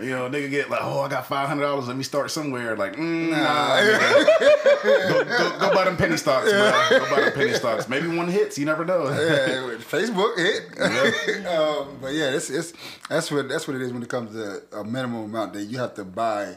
You 0.00 0.10
know, 0.10 0.28
nigga 0.30 0.50
get 0.50 0.70
like, 0.70 0.80
oh, 0.84 1.00
I 1.00 1.08
got 1.08 1.26
five 1.26 1.48
hundred 1.48 1.62
dollars. 1.62 1.88
Let 1.88 1.96
me 1.96 2.04
start 2.04 2.30
somewhere. 2.30 2.76
Like, 2.76 2.94
mm, 2.94 3.30
nah, 3.30 3.76
nigga. 3.76 5.08
go, 5.08 5.24
go, 5.24 5.58
go 5.58 5.74
buy 5.74 5.82
them 5.84 5.96
penny 5.96 6.16
stocks, 6.16 6.48
man. 6.50 6.90
Go 6.90 7.10
buy 7.10 7.20
them 7.22 7.32
penny 7.32 7.54
stocks. 7.54 7.88
Maybe 7.88 8.06
one 8.06 8.28
hits. 8.28 8.56
You 8.56 8.64
never 8.66 8.84
know. 8.84 9.08
Yeah, 9.08 9.78
Facebook 9.78 10.36
hit. 10.36 10.80
um, 11.48 11.98
but 12.00 12.12
yeah, 12.14 12.30
it's, 12.30 12.50
it's 12.50 12.72
that's 13.08 13.32
what 13.32 13.48
that's 13.48 13.66
what 13.66 13.74
it 13.76 13.82
is 13.82 13.92
when 13.92 14.02
it 14.04 14.08
comes 14.08 14.30
to 14.32 14.62
a 14.78 14.84
minimum 14.84 15.24
amount 15.24 15.54
that 15.54 15.64
you 15.64 15.78
have 15.78 15.94
to 15.94 16.04
buy. 16.04 16.56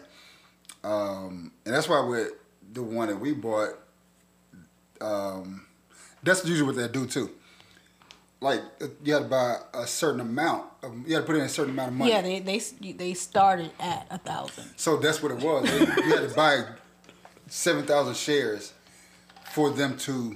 Um, 0.83 1.51
and 1.65 1.73
that's 1.73 1.89
why 1.89 2.01
with 2.01 2.33
the 2.71 2.83
one 2.83 3.07
that 3.09 3.19
we 3.19 3.33
bought, 3.33 3.77
um, 4.99 5.65
that's 6.23 6.45
usually 6.45 6.67
what 6.67 6.75
they 6.75 6.87
do 6.87 7.05
too. 7.05 7.29
Like 8.39 8.61
you 9.03 9.13
had 9.13 9.23
to 9.23 9.29
buy 9.29 9.57
a 9.73 9.85
certain 9.85 10.21
amount. 10.21 10.65
Of, 10.81 11.07
you 11.07 11.13
had 11.13 11.21
to 11.21 11.25
put 11.27 11.35
in 11.35 11.43
a 11.43 11.49
certain 11.49 11.73
amount 11.73 11.89
of 11.89 11.93
money. 11.95 12.11
Yeah, 12.11 12.21
they 12.21 12.39
they 12.39 12.59
they 12.93 13.13
started 13.13 13.71
at 13.79 14.07
a 14.09 14.17
thousand. 14.17 14.65
so 14.77 14.97
that's 14.97 15.21
what 15.21 15.31
it 15.31 15.39
was. 15.39 15.63
They, 15.63 15.79
you 15.79 16.15
had 16.15 16.27
to 16.27 16.33
buy 16.35 16.63
seven 17.47 17.85
thousand 17.85 18.17
shares 18.17 18.73
for 19.51 19.69
them 19.69 19.97
to 19.99 20.35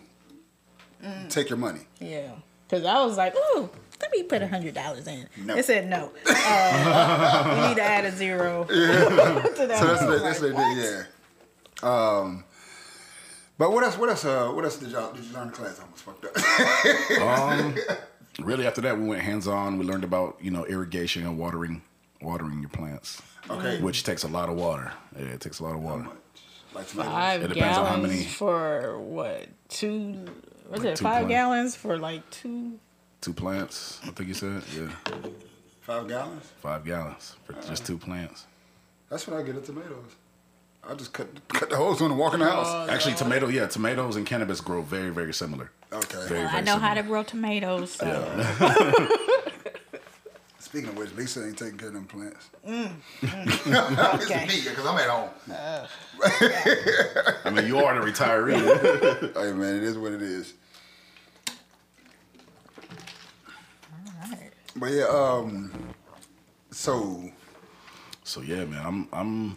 take 1.29 1.49
your 1.49 1.57
money. 1.57 1.81
Yeah, 1.99 2.31
because 2.67 2.85
I 2.85 3.03
was 3.03 3.17
like, 3.17 3.35
ooh, 3.35 3.69
let 3.99 4.11
me 4.11 4.23
put 4.23 4.41
a 4.43 4.47
hundred 4.47 4.75
dollars 4.75 5.07
in. 5.07 5.27
No. 5.37 5.55
They 5.55 5.61
said 5.61 5.89
no. 5.89 6.11
Uh, 6.47 7.59
we 7.59 7.69
need 7.69 7.77
to 7.77 7.81
add 7.81 8.05
a 8.05 8.11
zero. 8.11 8.63
to 8.69 8.75
that. 8.75 9.79
So 9.79 9.87
that's 9.87 10.03
what 10.03 10.21
that's 10.21 10.41
what 10.41 10.55
they 10.55 10.75
did, 10.75 10.77
yeah. 10.77 11.03
Um, 11.83 12.43
but 13.57 13.71
what 13.71 13.83
else? 13.83 13.97
What 13.97 14.09
else? 14.09 14.25
Uh, 14.25 14.49
what 14.49 14.63
else 14.65 14.77
did 14.77 14.89
y'all 14.91 15.13
did 15.13 15.23
you 15.25 15.33
learn 15.33 15.47
in 15.47 15.53
class? 15.53 15.79
I 15.79 15.83
almost 15.83 16.03
fucked 16.03 16.25
up. 16.25 16.35
Um, 17.21 18.45
really, 18.45 18.67
after 18.67 18.81
that, 18.81 18.97
we 18.97 19.05
went 19.07 19.21
hands 19.21 19.47
on. 19.47 19.77
We 19.77 19.85
learned 19.85 20.03
about 20.03 20.37
you 20.41 20.51
know 20.51 20.65
irrigation 20.65 21.23
and 21.25 21.37
watering, 21.37 21.81
watering 22.21 22.59
your 22.59 22.69
plants. 22.69 23.21
Okay. 23.49 23.79
Which 23.81 24.03
takes 24.03 24.23
a 24.23 24.27
lot 24.27 24.49
of 24.49 24.55
water. 24.55 24.91
Yeah, 25.17 25.25
it 25.27 25.41
takes 25.41 25.59
a 25.59 25.63
lot 25.63 25.73
of 25.75 25.81
water. 25.81 26.07
like. 26.73 26.85
Five 26.85 27.43
It 27.43 27.47
depends 27.49 27.77
on 27.77 27.85
gallons 27.85 27.89
how 27.89 27.97
many- 28.01 28.23
for 28.25 28.99
what? 28.99 29.47
Two? 29.69 30.25
Was 30.69 30.81
Like 30.81 30.91
it 30.93 30.95
two 30.97 31.03
five 31.03 31.13
plants. 31.27 31.29
gallons 31.29 31.75
for 31.75 31.97
like 31.97 32.29
two? 32.31 32.79
Two 33.21 33.33
plants, 33.33 33.99
I 34.03 34.09
think 34.09 34.27
you 34.27 34.33
said. 34.35 34.61
Yeah, 34.75 34.89
Five 35.81 36.07
gallons. 36.07 36.43
five 36.61 36.83
gallons 36.83 37.35
for 37.45 37.53
just 37.67 37.85
two 37.85 37.97
plants. 37.97 38.45
That's 39.09 39.25
what 39.27 39.39
I 39.39 39.43
get 39.43 39.55
of 39.55 39.65
tomatoes. 39.65 40.11
I 40.87 40.93
just 40.93 41.13
cut 41.13 41.27
cut 41.47 41.69
the 41.69 41.77
hose 41.77 42.01
when 42.01 42.11
I 42.11 42.15
walk 42.15 42.33
in 42.33 42.39
the 42.41 42.45
house. 42.45 42.67
Oh, 42.69 42.87
Actually, 42.89 43.15
tomato, 43.15 43.47
yeah, 43.47 43.67
tomatoes 43.67 44.15
and 44.15 44.25
cannabis 44.25 44.61
grow 44.61 44.81
very, 44.81 45.09
very 45.09 45.33
similar. 45.33 45.71
Okay. 45.91 46.27
Very, 46.27 46.41
I 46.41 46.51
very 46.51 46.63
know 46.65 46.77
how 46.77 46.93
to 46.93 47.03
grow 47.03 47.23
tomatoes. 47.23 47.91
So. 47.91 48.45
Speaking 50.59 50.89
of 50.89 50.97
which, 50.97 51.13
Lisa 51.13 51.45
ain't 51.45 51.57
taking 51.57 51.77
care 51.77 51.87
of 51.87 51.93
them 51.93 52.05
plants. 52.05 52.49
Mm, 52.67 52.91
mm. 53.21 54.15
Okay. 54.23 54.43
it's 54.43 54.65
me 54.65 54.69
because 54.69 54.85
I'm 54.85 54.97
at 54.97 55.09
home. 55.09 55.29
Uh, 55.49 55.87
I 57.45 57.49
mean, 57.49 57.65
you 57.65 57.77
are 57.79 57.99
the 57.99 58.11
retiree. 58.11 59.35
Hey 59.35 59.53
man, 59.53 59.75
it 59.75 59.83
is 59.83 59.97
what 59.97 60.11
it 60.11 60.21
is. 60.21 60.53
Alright. 64.23 64.51
But 64.75 64.91
yeah, 64.91 65.05
um, 65.05 65.71
so 66.71 67.31
so 68.23 68.41
yeah, 68.41 68.65
man, 68.65 68.85
I'm, 68.85 69.07
I'm, 69.13 69.55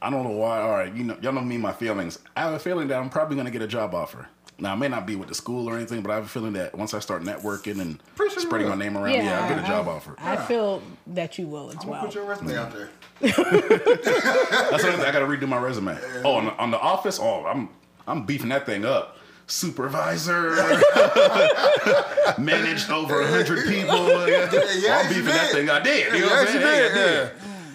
I 0.00 0.10
don't 0.10 0.24
know 0.24 0.30
why. 0.30 0.60
All 0.60 0.70
right, 0.70 0.94
you 0.94 1.04
know, 1.04 1.16
y'all 1.20 1.32
know 1.32 1.40
me, 1.40 1.56
my 1.58 1.72
feelings. 1.72 2.18
I 2.36 2.42
have 2.42 2.52
a 2.54 2.58
feeling 2.58 2.88
that 2.88 2.98
I'm 3.00 3.10
probably 3.10 3.36
gonna 3.36 3.50
get 3.50 3.62
a 3.62 3.66
job 3.66 3.94
offer. 3.94 4.28
Now, 4.60 4.72
I 4.72 4.76
may 4.76 4.88
not 4.88 5.06
be 5.06 5.14
with 5.14 5.28
the 5.28 5.34
school 5.36 5.68
or 5.70 5.76
anything, 5.76 6.02
but 6.02 6.10
I 6.10 6.16
have 6.16 6.24
a 6.24 6.28
feeling 6.28 6.54
that 6.54 6.74
once 6.76 6.92
I 6.92 6.98
start 6.98 7.22
networking 7.22 7.80
and 7.80 8.02
Pretty 8.16 8.34
sure 8.34 8.42
you 8.42 8.48
spreading 8.48 8.68
my 8.68 8.74
name 8.74 8.98
around, 8.98 9.14
yeah, 9.14 9.40
I'll 9.40 9.48
get 9.48 9.62
a 9.62 9.66
job 9.66 9.86
I, 9.86 9.90
offer. 9.92 10.14
I 10.18 10.34
feel 10.36 10.82
that 11.08 11.38
you 11.38 11.46
will 11.46 11.68
as 11.70 11.76
I'm 11.76 11.80
gonna 11.82 11.92
well. 11.92 12.04
put 12.06 12.14
your 12.16 12.24
resume 12.24 12.56
out 12.56 12.72
there. 12.72 12.88
That's 13.20 13.38
another 13.38 14.96
thing. 14.98 15.00
I 15.06 15.12
got 15.12 15.20
to 15.20 15.26
redo 15.26 15.46
my 15.48 15.58
resume. 15.58 15.96
Oh, 16.24 16.34
on 16.34 16.46
the, 16.46 16.56
on 16.56 16.70
the 16.72 16.80
office. 16.80 17.18
Oh, 17.20 17.44
I'm 17.46 17.68
I'm 18.08 18.24
beefing 18.26 18.48
that 18.48 18.66
thing 18.66 18.84
up. 18.84 19.16
Supervisor, 19.46 20.50
managed 22.38 22.90
over 22.90 23.26
hundred 23.26 23.64
people. 23.66 24.08
Yeah, 24.28 24.50
Yeah, 24.76 24.98
I'm 24.98 25.08
you 25.08 25.14
beefing 25.22 25.24
that 25.34 25.50
thing. 25.52 25.70
I 25.70 25.80
did. 25.80 26.12
You 26.12 26.20
know 26.20 26.26
what 26.26 26.40
I'm 26.40 26.46
saying? 26.48 26.60
Hey, 26.60 26.84
I 26.84 26.94
did, 26.94 26.94
did. 26.94 27.30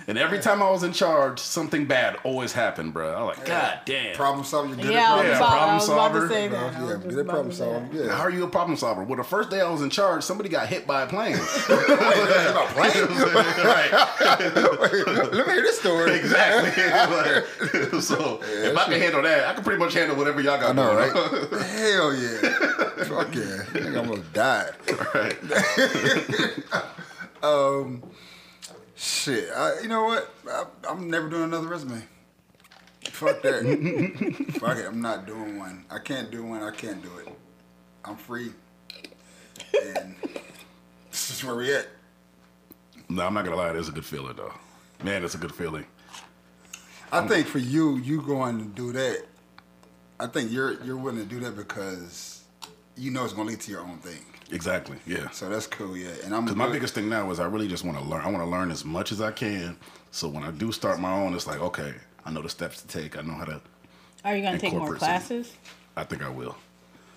And 0.08 0.18
every 0.18 0.40
time 0.40 0.62
I 0.62 0.70
was 0.70 0.84
in 0.84 0.92
charge, 0.92 1.40
something 1.40 1.86
bad 1.86 2.18
always 2.24 2.52
happened, 2.52 2.94
bro. 2.94 3.16
I'm 3.16 3.26
like, 3.28 3.46
God 3.46 3.80
damn. 3.86 4.16
Problem 4.16 4.44
solver, 4.46 4.68
you're 4.70 4.78
good 4.78 4.94
Yeah, 4.94 5.14
I 5.14 5.14
at 5.14 5.18
was, 5.18 5.26
Yeah, 5.28 5.38
about, 5.38 5.50
I 5.50 5.58
problem 5.58 5.76
was 5.76 5.90
about 5.90 6.08
to 6.08 6.14
solver. 6.20 6.30
say 6.34 6.50
problem 6.50 6.74
that. 6.74 6.76
I 6.76 6.80
solver. 6.80 6.94
Yeah, 6.94 6.98
just 7.04 7.10
good 7.10 7.20
at 7.20 7.26
problem 7.28 7.50
to 7.50 7.56
say 7.56 7.66
that. 7.66 7.72
solving. 7.92 8.06
Yeah. 8.08 8.16
How 8.16 8.22
are 8.24 8.30
you 8.30 8.44
a 8.44 8.48
problem 8.50 8.78
solver? 8.78 9.04
Well, 9.04 9.18
the 9.18 9.24
first 9.24 9.50
day 9.50 9.62
I 9.62 9.70
was 9.70 9.82
in 9.82 9.90
charge, 9.90 10.24
somebody 10.24 10.50
got 10.50 10.68
hit 10.68 10.86
by 10.86 11.04
a 11.04 11.08
plane. 11.08 11.36
right. 11.70 12.96
right. 13.64 13.92
Let 15.08 15.48
me 15.48 15.54
hear 15.54 15.62
this 15.62 15.80
story. 15.80 16.12
Exactly. 16.16 16.84
Like, 16.84 18.02
so 18.02 18.40
if 18.44 18.78
I 18.78 18.84
can 18.86 19.00
handle 19.00 19.22
that, 19.22 19.48
I 19.48 19.54
can 19.54 19.64
pretty 19.64 19.80
much 19.80 19.94
handle 19.94 20.18
whatever 20.18 20.42
y'all 20.42 20.60
got 20.60 20.72
I 20.72 20.74
know, 20.74 20.96
going 20.96 21.12
right? 21.12 21.62
Hell 21.66 22.14
yeah. 22.14 22.40
Fuck 23.06 23.36
yeah. 23.36 23.62
I 23.62 23.66
think 23.80 23.96
I 23.96 23.98
almost 23.98 24.34
died. 24.34 24.74
right. 25.14 25.38
Um, 27.42 28.04
shit. 28.96 29.50
I, 29.56 29.82
you 29.82 29.88
know 29.88 30.06
what? 30.06 30.34
I, 30.50 30.66
I'm 30.90 31.10
never 31.10 31.30
doing 31.30 31.44
another 31.44 31.68
resume. 31.68 32.04
Fuck 33.06 33.42
that. 33.44 33.64
Fuck 34.60 34.78
it. 34.78 34.86
I'm 34.86 35.02
not 35.02 35.26
doing 35.26 35.60
one. 35.60 35.86
I 35.90 36.00
can't 36.00 36.32
do 36.32 36.44
one. 36.44 36.64
I 36.64 36.72
can't 36.72 37.02
do 37.02 37.10
it. 37.18 37.28
I'm 38.06 38.16
free. 38.16 38.52
And 39.96 40.16
this 41.12 41.30
is 41.30 41.44
where 41.44 41.56
we 41.56 41.74
at. 41.74 41.88
No, 43.10 43.26
I'm 43.26 43.34
not 43.34 43.46
gonna 43.46 43.58
lie. 43.58 43.72
It's 43.72 43.90
a 43.90 43.92
good 43.92 44.06
feeling 44.06 44.36
though. 44.36 44.54
Man, 45.04 45.24
it's 45.24 45.36
a 45.36 45.38
good 45.38 45.54
feeling. 45.54 45.86
I 47.12 47.28
think 47.28 47.46
for 47.46 47.60
you, 47.60 47.98
you 47.98 48.22
going 48.22 48.58
to 48.58 48.66
do 48.66 48.92
that. 48.94 49.24
I 50.20 50.28
think 50.28 50.52
you're 50.52 50.82
you're 50.84 50.98
willing 50.98 51.20
to 51.20 51.26
do 51.26 51.40
that 51.42 51.56
because 51.56 52.44
you 52.96 53.12
know 53.12 53.24
it's 53.24 53.34
gonna 53.34 53.50
lead 53.50 53.60
to 53.62 53.72
your 53.72 53.82
own 53.82 53.98
thing. 53.98 54.24
Exactly. 54.54 54.98
Yeah. 55.08 55.30
So 55.32 55.50
that's 55.50 55.68
cool, 55.68 55.98
yeah. 55.98 56.10
And 56.24 56.34
I'm 56.34 56.44
Because 56.46 56.56
my 56.58 56.72
biggest 56.72 56.94
thing 56.94 57.10
now 57.10 57.30
is 57.32 57.40
I 57.40 57.46
really 57.46 57.68
just 57.68 57.84
want 57.84 57.98
to 57.98 58.04
learn. 58.04 58.22
I 58.22 58.26
want 58.30 58.44
to 58.44 58.50
learn 58.50 58.72
as 58.72 58.86
much 58.86 59.12
as 59.12 59.20
I 59.20 59.32
can. 59.32 59.78
So 60.12 60.28
when 60.30 60.44
I 60.44 60.52
do 60.52 60.72
start 60.72 61.00
my 61.00 61.12
own, 61.12 61.34
it's 61.34 61.48
like 61.48 61.60
okay, 61.60 61.94
I 62.26 62.32
know 62.32 62.42
the 62.42 62.50
steps 62.50 62.82
to 62.82 62.88
take. 62.88 63.18
I 63.18 63.22
know 63.22 63.34
how 63.34 63.46
to. 63.46 63.62
Are 64.24 64.36
you 64.36 64.42
going 64.44 64.54
to 64.54 64.60
take 64.60 64.72
more 64.72 64.82
Incorporate 64.82 65.00
some- 65.02 65.10
classes? 65.10 65.54
I 65.98 66.04
think 66.04 66.24
I 66.24 66.30
will. 66.30 66.56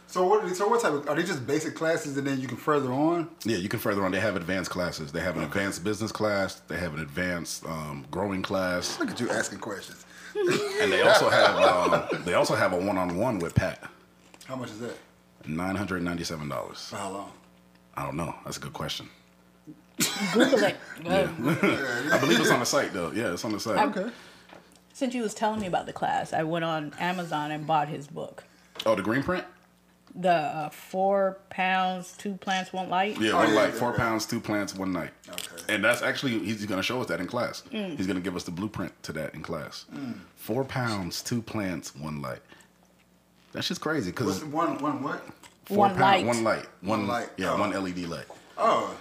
So 0.08 0.26
what? 0.26 0.56
So 0.56 0.68
what 0.68 0.80
type 0.80 0.92
of? 0.92 1.08
Are 1.08 1.14
they 1.16 1.24
just 1.24 1.46
basic 1.46 1.74
classes 1.74 2.16
and 2.16 2.26
then 2.26 2.40
you 2.40 2.46
can 2.48 2.56
further 2.56 2.92
on? 2.92 3.28
Yeah, 3.44 3.56
you 3.58 3.68
can 3.68 3.80
further 3.80 4.04
on. 4.04 4.12
They 4.12 4.20
have 4.20 4.36
advanced 4.36 4.70
classes. 4.70 5.10
They 5.12 5.20
have 5.20 5.36
an 5.36 5.42
advanced 5.44 5.82
business 5.84 6.12
class. 6.12 6.60
They 6.68 6.76
have 6.78 6.94
an 6.94 7.00
advanced 7.00 7.66
um, 7.66 8.06
growing 8.10 8.40
class, 8.42 8.98
Look 9.00 9.10
at 9.10 9.20
you 9.20 9.28
asking 9.30 9.58
questions. 9.58 10.04
and 10.80 10.92
they 10.92 11.02
also 11.02 11.28
have 11.28 11.56
um, 11.56 12.24
they 12.24 12.34
also 12.34 12.54
have 12.54 12.72
a 12.72 12.76
one 12.78 12.96
on 12.98 13.16
one 13.16 13.38
with 13.40 13.54
Pat. 13.54 13.82
How 14.46 14.54
much 14.56 14.70
is 14.70 14.78
that? 14.80 14.96
Nine 15.46 15.76
hundred 15.76 16.02
ninety 16.02 16.24
seven 16.24 16.48
dollars. 16.48 16.88
For 16.88 16.96
how 16.96 17.10
long? 17.10 17.32
I 17.96 18.04
don't 18.04 18.16
know. 18.16 18.34
That's 18.44 18.56
a 18.56 18.60
good 18.60 18.72
question. 18.72 19.08
Google 20.32 20.58
it. 20.64 20.76
Uh, 21.06 21.28
I 22.12 22.18
believe 22.18 22.40
it's 22.40 22.50
on 22.50 22.60
the 22.60 22.66
site 22.66 22.92
though. 22.92 23.10
Yeah, 23.12 23.32
it's 23.32 23.44
on 23.44 23.52
the 23.52 23.60
site. 23.60 23.78
Okay. 23.96 24.10
Since 24.92 25.14
you 25.14 25.22
was 25.22 25.34
telling 25.34 25.60
me 25.60 25.66
about 25.66 25.86
the 25.86 25.92
class, 25.92 26.32
I 26.32 26.42
went 26.42 26.64
on 26.64 26.92
Amazon 26.98 27.50
and 27.50 27.66
bought 27.66 27.88
his 27.88 28.06
book. 28.06 28.44
Oh, 28.86 28.94
the 28.94 29.02
green 29.02 29.22
print. 29.22 29.44
The 30.14 30.32
uh, 30.32 30.68
four 30.70 31.38
pounds, 31.50 32.14
two 32.16 32.34
plants, 32.36 32.72
one 32.72 32.88
light. 32.88 33.20
Yeah, 33.20 33.32
Oh, 33.32 33.36
one 33.36 33.48
yeah, 33.50 33.54
light, 33.54 33.74
yeah, 33.74 33.78
four 33.78 33.90
yeah. 33.92 33.98
pounds, 33.98 34.24
two 34.24 34.40
plants, 34.40 34.74
one 34.74 34.90
night. 34.92 35.10
Okay. 35.28 35.74
And 35.74 35.84
that's 35.84 36.00
actually 36.00 36.38
he's 36.38 36.64
going 36.64 36.78
to 36.78 36.82
show 36.82 37.00
us 37.02 37.08
that 37.08 37.20
in 37.20 37.26
class. 37.26 37.62
He's 37.70 38.06
going 38.06 38.16
to 38.16 38.22
give 38.22 38.34
us 38.34 38.44
the 38.44 38.50
blueprint 38.50 38.92
to 39.02 39.12
that 39.12 39.34
in 39.34 39.42
class. 39.42 39.84
Four 40.36 40.64
pounds, 40.64 41.22
two 41.22 41.42
plants, 41.42 41.94
one 41.94 42.22
light. 42.22 42.40
That's 43.56 43.68
just 43.68 43.80
crazy 43.80 44.10
because 44.10 44.40
the 44.40 44.46
one? 44.48 44.76
One 44.82 45.02
what? 45.02 45.24
One 45.68 45.98
light. 45.98 46.26
one 46.26 46.44
light, 46.44 46.66
one, 46.82 46.98
One 47.00 47.06
light. 47.08 47.30
yeah, 47.38 47.54
Oh. 47.54 47.58
one 47.58 47.70
LED 47.72 48.00
light. 48.06 48.26
Oh, 48.58 48.94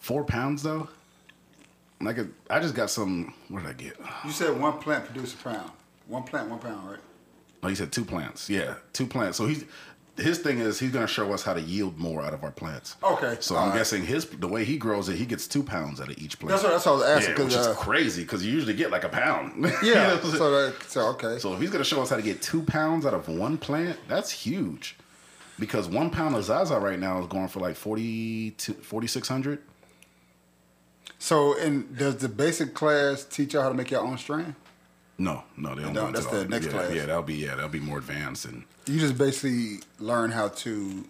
Four 0.00 0.24
pounds 0.24 0.64
though. 0.64 0.88
Like 2.00 2.18
a, 2.18 2.26
I 2.50 2.58
just 2.58 2.74
got 2.74 2.90
some. 2.90 3.32
What 3.48 3.62
did 3.62 3.68
I 3.70 3.72
get? 3.74 3.96
you 4.24 4.32
said 4.32 4.58
one 4.58 4.78
plant 4.78 5.04
produces 5.04 5.34
a 5.34 5.36
pound. 5.36 5.70
One 6.08 6.24
plant, 6.24 6.50
one 6.50 6.58
pound, 6.58 6.90
right? 6.90 6.98
Oh, 7.62 7.68
he 7.68 7.76
said 7.76 7.92
two 7.92 8.04
plants. 8.04 8.50
Yeah, 8.50 8.74
two 8.92 9.06
plants. 9.06 9.38
So 9.38 9.46
he's 9.46 9.64
his 10.20 10.38
thing 10.38 10.58
is 10.58 10.78
he's 10.78 10.90
going 10.92 11.06
to 11.06 11.12
show 11.12 11.32
us 11.32 11.42
how 11.42 11.54
to 11.54 11.60
yield 11.60 11.98
more 11.98 12.22
out 12.22 12.32
of 12.34 12.44
our 12.44 12.50
plants. 12.50 12.96
Okay, 13.02 13.36
So 13.40 13.56
all 13.56 13.62
I'm 13.64 13.70
right. 13.70 13.76
guessing 13.78 14.04
his 14.04 14.24
the 14.26 14.46
way 14.48 14.64
he 14.64 14.76
grows 14.76 15.08
it, 15.08 15.16
he 15.16 15.26
gets 15.26 15.46
two 15.48 15.62
pounds 15.62 16.00
out 16.00 16.10
of 16.10 16.18
each 16.18 16.38
plant. 16.38 16.50
That's 16.50 16.62
what, 16.62 16.70
that's 16.72 16.86
what 16.86 16.92
I 16.92 16.94
was 16.96 17.02
asking. 17.04 17.36
yeah, 17.36 17.44
which 17.44 17.52
'cause, 17.54 17.66
is 17.66 17.66
uh, 17.66 17.74
crazy 17.74 18.22
because 18.22 18.44
you 18.46 18.52
usually 18.52 18.74
get 18.74 18.90
like 18.90 19.04
a 19.04 19.08
pound. 19.08 19.54
You 19.82 19.94
know 19.94 20.02
yeah. 20.02 20.12
I'm 20.12 20.20
saying? 20.22 20.36
so, 20.36 20.50
that, 20.50 20.82
so 20.88 21.00
okay. 21.08 21.38
So 21.38 21.54
if 21.54 21.60
he's 21.60 21.70
gonna 21.70 21.84
show 21.84 22.02
us 22.02 22.10
how 22.10 22.16
to 22.16 22.22
get 22.22 22.40
two 22.42 22.62
pounds 22.62 23.04
out 23.06 23.14
of 23.14 23.28
one 23.28 23.58
plant, 23.58 23.98
that's 24.08 24.30
huge. 24.30 24.96
Because 25.58 25.88
one 25.88 26.10
pound 26.10 26.34
of 26.36 26.44
Zaza 26.44 26.78
right 26.78 26.98
now 26.98 27.20
is 27.20 27.26
going 27.26 27.48
for 27.48 27.60
like 27.60 27.76
40 27.76 28.52
to 28.52 28.72
4600 28.74 29.58
So, 31.18 31.58
and 31.58 31.96
does 31.98 32.16
the 32.16 32.28
basic 32.28 32.72
class 32.74 33.24
teach 33.24 33.52
you 33.54 33.60
how 33.60 33.68
to 33.68 33.74
make 33.74 33.90
your 33.90 34.00
own 34.00 34.16
strain? 34.16 34.56
No, 35.20 35.44
no, 35.56 35.74
they 35.74 35.82
don't. 35.82 35.92
No, 35.92 36.00
go 36.02 36.06
into 36.08 36.20
that's 36.20 36.32
the 36.32 36.38
all- 36.42 36.48
next 36.48 36.66
yeah, 36.66 36.72
class. 36.72 36.92
Yeah, 36.94 37.06
that'll 37.06 37.22
be 37.22 37.34
yeah, 37.34 37.54
that'll 37.54 37.68
be 37.68 37.78
more 37.78 37.98
advanced 37.98 38.46
and 38.46 38.64
You 38.86 38.98
just 38.98 39.18
basically 39.18 39.80
learn 39.98 40.30
how 40.30 40.48
to, 40.48 41.04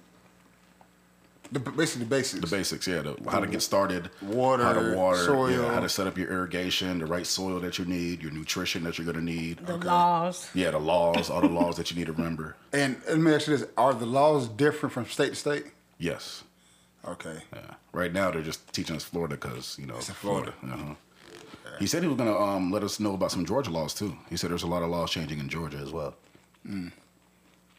the 1.52 1.61
basically 1.61 2.04
the 2.04 2.11
basics. 2.11 2.40
the 2.50 2.56
basics. 2.56 2.86
Yeah, 2.88 3.02
the, 3.02 3.16
how 3.30 3.38
to 3.40 3.46
get 3.46 3.62
started, 3.62 4.11
Water, 4.20 4.64
how 4.64 4.72
to 4.72 4.94
water, 4.96 5.18
soil. 5.24 5.50
yeah, 5.50 5.74
how 5.74 5.80
to 5.80 5.88
set 5.88 6.06
up 6.08 6.18
your 6.18 6.28
irrigation, 6.30 6.98
the 6.98 7.06
right 7.06 7.26
soil 7.26 7.61
that 7.61 7.78
you 7.78 7.84
need, 7.84 8.20
your 8.22 8.32
nutrition 8.32 8.82
that 8.84 8.98
you're 8.98 9.06
gonna 9.06 9.20
need. 9.24 9.58
The 9.64 9.76
laws. 9.76 10.48
Yeah, 10.54 10.72
the 10.72 10.78
laws, 10.80 11.30
all 11.30 11.40
the 11.40 11.48
laws 11.48 11.76
that 11.76 11.90
you 11.90 11.96
need 11.96 12.06
to 12.06 12.12
remember. 12.12 12.56
And 12.72 12.96
let 13.08 13.18
me 13.18 13.32
ask 13.34 13.46
you 13.48 13.56
this: 13.56 13.68
Are 13.76 13.94
the 13.94 14.06
laws 14.06 14.48
different 14.48 14.92
from 14.92 15.06
state 15.06 15.30
to 15.30 15.34
state? 15.36 15.64
Yes. 15.98 16.42
Okay. 17.06 17.38
Yeah. 17.54 17.61
Right 17.92 18.12
now 18.12 18.30
they're 18.30 18.42
just 18.42 18.72
teaching 18.72 18.94
us 18.96 19.04
Florida 19.04 19.34
because 19.36 19.76
you 19.78 19.86
know 19.86 19.96
It's 19.96 20.08
in 20.08 20.14
Florida. 20.14 20.52
Uh-huh. 20.64 20.94
He 21.80 21.86
said 21.86 22.02
he 22.02 22.08
was 22.08 22.18
gonna 22.18 22.36
um, 22.38 22.70
let 22.70 22.84
us 22.84 23.00
know 23.00 23.14
about 23.14 23.32
some 23.32 23.44
Georgia 23.46 23.70
laws 23.70 23.94
too. 23.94 24.14
He 24.28 24.36
said 24.36 24.50
there's 24.50 24.62
a 24.62 24.66
lot 24.68 24.82
of 24.82 24.90
laws 24.90 25.10
changing 25.10 25.38
in 25.40 25.48
Georgia 25.48 25.78
as 25.78 25.90
well. 25.90 26.14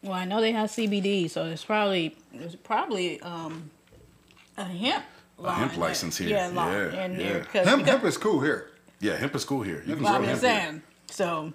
Well, 0.03 0.13
I 0.13 0.25
know 0.25 0.41
they 0.41 0.51
have 0.51 0.69
CBD, 0.71 1.29
so 1.29 1.45
it's 1.45 1.63
probably 1.63 2.15
it's 2.33 2.55
probably 2.55 3.21
um, 3.21 3.69
a 4.57 4.63
hemp. 4.65 5.05
law 5.37 5.53
hemp 5.53 5.77
license 5.77 6.17
here. 6.17 6.29
Yeah, 6.29 6.47
law 6.47 6.71
Yeah, 6.71 7.05
in 7.05 7.11
yeah. 7.11 7.17
there. 7.17 7.43
'cause- 7.43 7.67
Hemp, 7.67 7.83
because- 7.83 7.87
hemp 7.99 8.03
is 8.05 8.17
cool 8.17 8.39
here. 8.41 8.71
Yeah, 8.99 9.15
hemp 9.17 9.35
is 9.35 9.45
cool 9.45 9.61
here. 9.61 9.83
You 9.85 9.93
can 9.95 10.03
grow 10.03 10.07
I'm 10.13 10.23
hemp 10.23 10.39
just 10.41 10.43
here. 10.43 10.61
saying. 10.61 10.81
So, 11.11 11.53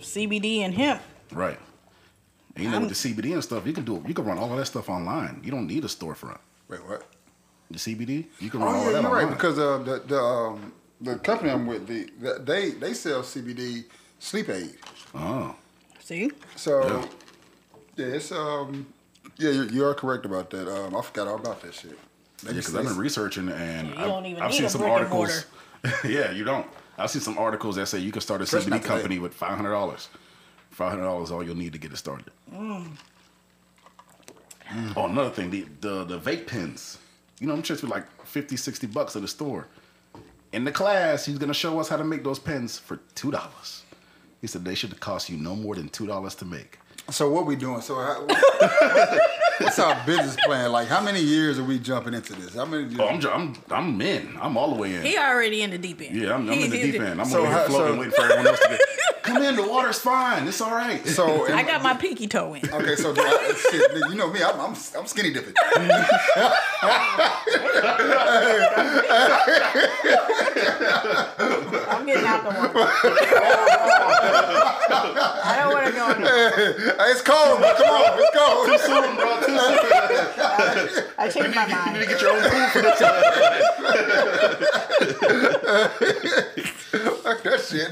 CBD 0.00 0.60
and 0.64 0.74
hemp. 0.74 1.00
Right. 1.32 1.58
And 2.56 2.64
you 2.64 2.70
know 2.70 2.80
with 2.80 2.88
the 2.88 2.94
CBD 2.96 3.32
and 3.34 3.42
stuff, 3.44 3.64
you 3.66 3.72
can 3.72 3.84
do 3.84 4.02
you 4.06 4.14
can 4.14 4.24
run 4.24 4.38
all 4.38 4.50
of 4.50 4.58
that 4.58 4.66
stuff 4.66 4.88
online. 4.88 5.40
You 5.44 5.52
don't 5.52 5.68
need 5.68 5.84
a 5.84 5.88
storefront. 5.88 6.38
Wait, 6.68 6.84
what? 6.84 7.06
The 7.70 7.78
CBD, 7.78 8.26
you 8.40 8.50
can 8.50 8.60
run 8.60 8.74
all 8.74 8.74
Oh 8.74 8.78
of 8.80 8.86
yeah, 8.86 8.92
that 8.94 9.02
you're 9.02 9.10
online. 9.10 9.26
right. 9.26 9.36
Because 9.36 9.58
uh, 9.60 9.78
the 9.78 10.00
the 10.04 10.20
um, 10.20 10.72
the 11.00 11.16
company 11.16 11.50
I'm 11.50 11.66
with, 11.66 11.86
the, 11.86 12.08
the 12.20 12.40
they 12.42 12.70
they 12.70 12.94
sell 12.94 13.22
CBD 13.22 13.84
sleep 14.18 14.48
aid. 14.48 14.74
oh, 15.14 15.54
See, 16.00 16.30
So 16.56 17.04
yeah, 17.96 18.06
it's 18.06 18.32
um 18.32 18.86
yeah 19.36 19.50
you, 19.50 19.64
you 19.64 19.84
are 19.84 19.94
correct 19.94 20.24
about 20.24 20.50
that. 20.50 20.68
Um, 20.72 20.96
I 20.96 21.02
forgot 21.02 21.28
all 21.28 21.36
about 21.36 21.60
that 21.62 21.74
shit. 21.74 21.98
They 22.42 22.50
yeah, 22.50 22.56
because 22.56 22.74
I've 22.74 22.84
been 22.84 22.96
researching 22.96 23.48
and 23.48 23.88
You 23.88 23.94
I've, 23.96 24.06
don't 24.06 24.26
even 24.26 24.42
I've 24.42 24.50
need 24.50 24.56
seen 24.56 24.66
a 24.66 24.70
some 24.70 24.82
articles. 24.82 25.46
yeah, 26.04 26.30
you 26.30 26.44
don't. 26.44 26.66
I've 26.96 27.10
seen 27.10 27.22
some 27.22 27.38
articles 27.38 27.76
that 27.76 27.86
say 27.86 27.98
you 27.98 28.10
can 28.12 28.20
start 28.20 28.40
a 28.40 28.44
Especially 28.44 28.66
CBD 28.66 28.70
not 28.70 28.82
today. 28.82 28.88
company 28.94 29.18
with 29.18 29.34
five 29.34 29.56
hundred 29.56 29.70
dollars. 29.70 30.08
Five 30.70 30.90
hundred 30.90 31.04
dollars 31.04 31.28
is 31.28 31.32
all 31.32 31.42
you'll 31.44 31.56
need 31.56 31.72
to 31.72 31.78
get 31.78 31.92
it 31.92 31.96
started. 31.96 32.30
Oh, 34.96 35.06
another 35.06 35.30
thing, 35.30 35.50
the, 35.50 35.66
the 35.80 36.04
the 36.04 36.18
vape 36.18 36.46
pens. 36.46 36.98
You 37.40 37.46
know, 37.46 37.54
I'm 37.54 37.62
sure 37.62 37.74
it's 37.74 37.84
like 37.84 38.04
50, 38.26 38.56
60 38.56 38.88
bucks 38.88 39.14
at 39.16 39.22
the 39.22 39.28
store. 39.28 39.68
In 40.52 40.64
the 40.64 40.72
class, 40.72 41.26
he's 41.26 41.38
gonna 41.38 41.54
show 41.54 41.78
us 41.80 41.88
how 41.88 41.96
to 41.96 42.04
make 42.04 42.24
those 42.24 42.38
pens 42.38 42.78
for 42.78 42.98
two 43.14 43.30
dollars. 43.30 43.82
He 44.40 44.46
said 44.46 44.64
they 44.64 44.74
should 44.74 44.98
cost 45.00 45.28
you 45.28 45.36
no 45.36 45.54
more 45.54 45.74
than 45.74 45.88
two 45.88 46.06
dollars 46.06 46.34
to 46.36 46.44
make. 46.44 46.78
So 47.10 47.30
what 47.30 47.46
we 47.46 47.56
doing? 47.56 47.80
So 47.80 47.94
how, 47.96 48.26
what's 49.60 49.78
our 49.78 50.00
business 50.06 50.36
plan? 50.44 50.72
Like 50.72 50.88
how 50.88 51.02
many 51.02 51.20
years 51.20 51.58
are 51.58 51.64
we 51.64 51.78
jumping 51.78 52.14
into 52.14 52.34
this? 52.34 52.54
How 52.54 52.64
many? 52.64 52.94
Oh, 52.98 53.08
I'm, 53.08 53.20
ju- 53.20 53.30
I'm 53.30 53.54
I'm 53.70 54.00
in. 54.00 54.36
I'm 54.40 54.56
all 54.56 54.74
the 54.74 54.80
way 54.80 54.94
in. 54.94 55.02
he 55.02 55.18
already 55.18 55.62
in 55.62 55.70
the 55.70 55.78
deep 55.78 56.00
end. 56.00 56.16
Yeah, 56.16 56.34
I'm, 56.34 56.48
I'm 56.48 56.54
He- 56.56 56.64
in 56.64 56.70
the 56.70 56.92
deep 56.92 57.00
end. 57.00 57.20
I'm 57.20 57.26
So 57.26 57.38
over 57.40 57.48
here 57.48 57.56
how- 57.58 57.64
floating, 57.66 57.94
so- 57.94 57.98
waiting 57.98 58.12
for 58.14 58.22
everyone 58.22 58.46
else 58.46 58.60
to 58.60 58.68
get. 58.68 58.80
Come 59.28 59.42
in, 59.42 59.56
the 59.56 59.62
water's 59.66 59.98
fine. 59.98 60.48
It's 60.48 60.60
all 60.60 60.70
right. 60.72 61.06
so 61.06 61.46
I 61.52 61.62
got 61.62 61.82
my 61.82 61.94
pinky 61.94 62.26
toe 62.26 62.54
in. 62.54 62.68
okay. 62.70 62.96
So 62.96 63.14
do 63.14 63.20
I, 63.22 63.52
shit, 63.70 63.92
you 64.10 64.14
know 64.16 64.30
me, 64.32 64.42
I'm, 64.42 64.58
I'm 64.60 64.74
I'm 64.96 65.06
skinny 65.06 65.32
dipping. 65.32 65.54
I'm 71.90 72.06
getting 72.06 72.26
out 72.26 72.42
the 72.42 72.50
water. 72.50 72.72
I 75.44 75.56
don't 75.58 75.72
want 75.72 75.86
to 75.86 75.92
go. 75.92 76.10
in. 76.10 76.22
Hey, 76.22 77.10
it's 77.12 77.22
cold, 77.22 77.60
but 77.60 77.76
come 77.76 77.88
on, 77.88 78.18
it's 78.18 78.30
cold. 78.36 78.80
soon, 78.80 79.16
bro. 79.16 79.40
Too 79.40 79.58
soon. 79.58 79.78
I 81.18 81.28
changed 81.28 81.54
my 81.54 81.66
mind. 81.66 81.96
You 81.96 82.00
need 82.00 82.06
to 82.06 82.12
get 82.12 82.20
your 82.22 82.32
own 82.32 82.42
pool 82.42 82.68
for 82.68 82.80
this. 82.82 82.98
Fuck 87.22 87.42
that 87.42 87.60
shit. 87.68 87.90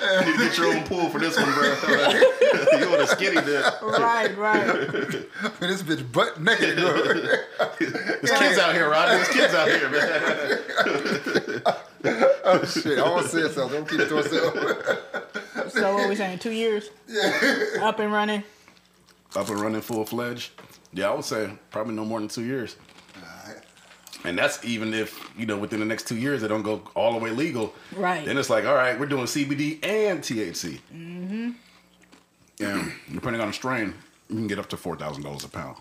You 0.00 0.24
need 0.26 0.38
to 0.38 0.44
get 0.44 0.58
your 0.58 0.74
own 0.74 0.84
pool 0.84 1.08
for 1.08 1.18
this 1.18 1.36
one, 1.36 1.52
bro. 1.52 1.64
you 2.78 2.90
want 2.90 3.02
a 3.02 3.06
skinny 3.06 3.40
dip. 3.40 3.82
Right, 3.82 4.36
right. 4.36 4.66
this 5.60 5.82
bitch 5.82 6.10
butt 6.12 6.40
naked. 6.40 6.78
There's 6.78 8.38
kids 8.38 8.58
out 8.58 8.74
here, 8.74 8.88
Rodney. 8.90 9.16
There's 9.16 9.28
kids 9.28 9.54
out 9.54 9.68
here, 9.68 9.88
man. 9.90 11.74
oh 12.44 12.64
shit! 12.64 12.98
I 12.98 13.02
almost 13.02 13.30
said 13.30 13.50
something. 13.52 13.78
Don't 13.78 13.88
keep 13.88 14.00
it 14.00 14.08
to 14.08 14.14
myself. 14.16 15.72
So 15.72 15.94
what 15.94 16.08
we 16.08 16.16
saying? 16.16 16.38
Two 16.38 16.50
years? 16.50 16.90
Yeah. 17.08 17.78
Up 17.82 17.98
and 18.00 18.12
running. 18.12 18.42
Up 19.36 19.48
and 19.48 19.60
running 19.60 19.80
full 19.80 20.04
fledged. 20.04 20.50
Yeah, 20.92 21.10
I 21.10 21.14
would 21.14 21.24
say 21.24 21.50
probably 21.70 21.94
no 21.94 22.04
more 22.04 22.18
than 22.18 22.28
two 22.28 22.44
years. 22.44 22.76
And 24.24 24.38
that's 24.38 24.64
even 24.64 24.94
if, 24.94 25.30
you 25.36 25.46
know, 25.46 25.58
within 25.58 25.80
the 25.80 25.86
next 25.86 26.06
two 26.06 26.16
years 26.16 26.42
they 26.42 26.48
don't 26.48 26.62
go 26.62 26.82
all 26.94 27.12
the 27.12 27.18
way 27.18 27.30
legal. 27.30 27.74
Right. 27.94 28.24
Then 28.24 28.38
it's 28.38 28.50
like, 28.50 28.64
all 28.64 28.74
right, 28.74 28.98
we're 28.98 29.06
doing 29.06 29.24
CBD 29.24 29.84
and 29.84 30.20
THC. 30.20 30.78
Mm-hmm. 30.94 31.50
Yeah, 32.58 32.88
depending 33.12 33.40
on 33.40 33.48
the 33.48 33.54
strain, 33.54 33.94
you 34.28 34.36
can 34.36 34.46
get 34.46 34.58
up 34.58 34.68
to 34.68 34.76
$4,000 34.76 35.44
a 35.44 35.48
pound. 35.48 35.76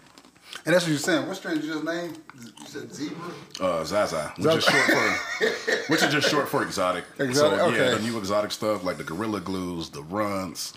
And 0.66 0.74
that's 0.76 0.86
what 0.86 0.90
you're 0.90 1.00
saying. 1.00 1.28
What 1.28 1.38
strain 1.38 1.56
did 1.56 1.66
you 1.66 1.74
just 1.74 1.86
name? 1.86 2.14
You 2.40 2.66
said 2.66 2.94
zebra. 2.94 3.18
Uh, 3.60 3.84
Zaza, 3.84 4.34
which 4.38 4.56
is 4.56 4.64
short 4.64 4.84
for, 4.86 5.46
which 5.88 6.04
is 6.04 6.12
just 6.12 6.30
short 6.30 6.50
for 6.50 6.62
exotic. 6.64 7.06
Exotic, 7.20 7.60
So, 7.60 7.70
yeah, 7.70 7.84
okay. 7.84 7.98
the 7.98 8.04
new 8.04 8.18
exotic 8.18 8.52
stuff 8.52 8.84
like 8.84 8.98
the 8.98 9.04
Gorilla 9.04 9.40
Glues, 9.40 9.90
the 9.90 10.04
Runts, 10.04 10.74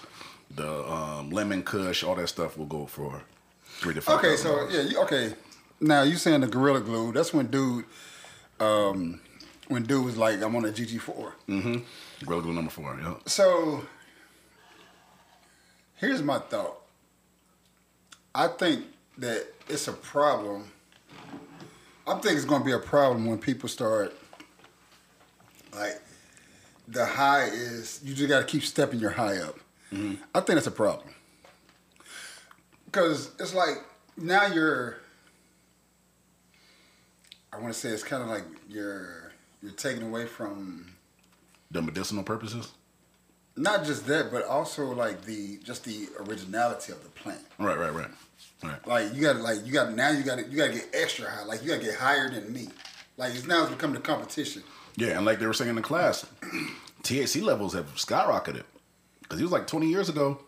the 0.55 0.91
um, 0.91 1.31
Lemon 1.31 1.63
Kush, 1.63 2.05
all 2.05 2.15
that 2.15 2.29
stuff 2.29 2.57
will 2.57 2.67
go 2.67 2.87
for 2.87 3.23
three 3.79 3.95
to 3.95 4.01
five. 4.01 4.19
Okay, 4.19 4.37
so 4.37 4.69
yeah, 4.71 4.83
you, 4.83 5.01
okay. 5.03 5.35
Now 5.81 6.03
you 6.03 6.17
saying 6.17 6.41
the 6.41 6.47
gorilla 6.47 6.81
glue? 6.81 7.13
That's 7.13 7.33
when 7.35 7.47
dude, 7.49 7.85
um, 8.61 9.21
when 9.69 9.83
dude 9.85 10.05
was 10.05 10.17
like, 10.17 10.43
I'm 10.43 10.55
on 10.57 10.65
a 10.65 10.69
GG4. 10.69 11.83
Gorilla 12.25 12.43
Glue 12.43 12.53
number 12.53 12.71
four. 12.71 12.99
Yeah. 13.01 13.15
So 13.27 13.85
here's 15.97 16.23
my 16.23 16.39
thought. 16.39 16.81
I 18.35 18.49
think 18.49 18.85
that 19.19 19.47
it's 19.69 19.89
a 19.89 19.93
problem. 19.93 20.71
I 22.07 22.15
think 22.19 22.37
it's 22.37 22.45
going 22.45 22.61
to 22.61 22.67
be 22.67 22.73
a 22.73 22.79
problem 22.79 23.27
when 23.27 23.39
people 23.39 23.69
start 23.69 24.15
like 25.75 26.01
the 26.87 27.05
high 27.05 27.45
is 27.45 28.01
you 28.05 28.15
just 28.15 28.29
got 28.29 28.41
to 28.41 28.47
keep 28.47 28.63
stepping 28.63 29.01
your 29.01 29.11
high 29.11 29.39
up. 29.39 29.59
I 30.35 30.41
think 30.41 30.57
that's 30.57 30.67
a 30.67 30.73
problem 30.73 31.15
because 32.87 33.31
it's 33.39 33.55
like 33.55 33.77
now 34.17 34.47
you're. 34.47 34.99
I 37.55 37.61
want 37.61 37.73
to 37.73 37.79
say 37.79 37.91
it's 37.91 38.03
kind 38.03 38.23
of 38.23 38.29
like 38.29 38.45
you're 38.69 39.33
you're 39.63 39.73
taking 39.73 40.03
away 40.03 40.27
from 40.27 40.93
The 41.71 41.81
medicinal 41.83 42.23
purposes. 42.25 42.73
not 43.57 43.85
just 43.85 44.07
that, 44.07 44.31
but 44.33 44.45
also 44.45 44.87
like 44.93 45.25
the 45.25 45.59
just 45.63 45.85
the 45.85 46.09
originality 46.21 46.93
of 46.93 47.03
the 47.03 47.11
plant. 47.11 47.41
Right, 47.59 47.79
right, 47.79 47.93
right, 47.93 48.11
right. 48.63 48.87
Like 48.87 49.15
you 49.15 49.23
got 49.23 49.35
to 49.35 49.39
like 49.43 49.65
you 49.65 49.73
got 49.73 49.95
now 49.95 50.11
you 50.11 50.23
got 50.25 50.39
to 50.39 50.45
you 50.47 50.57
got 50.57 50.69
to 50.69 50.73
get 50.75 50.89
extra 50.93 51.31
high. 51.31 51.45
Like 51.45 51.63
you 51.63 51.69
got 51.69 51.81
to 51.81 51.85
get 51.87 51.95
higher 51.97 52.29
than 52.31 52.53
me. 52.53 52.69
Like 53.17 53.35
it's 53.35 53.47
now 53.47 53.63
it's 53.63 53.73
becoming 53.73 53.97
a 53.97 54.01
competition. 54.01 54.63
Yeah, 54.97 55.17
and 55.17 55.25
like 55.27 55.39
they 55.39 55.47
were 55.47 55.53
saying 55.55 55.71
in 55.71 55.77
the 55.77 55.83
class, 55.83 56.27
THC 57.03 57.43
levels 57.43 57.75
have 57.75 57.95
skyrocketed. 57.95 58.65
Because 59.23 59.41
it 59.41 59.43
was 59.43 59.53
like 59.53 59.67
20 59.67 59.89
years 59.89 60.09
ago, 60.09 60.39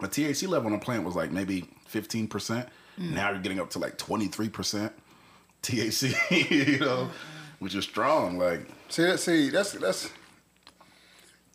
the 0.00 0.08
THC 0.08 0.48
level 0.48 0.66
on 0.66 0.74
a 0.74 0.80
plant 0.80 1.04
was 1.04 1.14
like 1.14 1.30
maybe 1.30 1.68
15%. 1.90 2.66
Hmm. 2.96 3.14
Now 3.14 3.30
you're 3.30 3.40
getting 3.40 3.60
up 3.60 3.70
to 3.70 3.78
like 3.78 3.96
23% 3.98 4.90
THC, 5.64 6.50
you 6.72 6.78
know, 6.80 7.10
which 7.58 7.74
is 7.74 7.84
strong. 7.84 8.38
Like, 8.38 8.66
See 8.88 9.02
that? 9.02 9.18
See 9.18 9.50
that's 9.50 9.72
that's. 9.72 10.10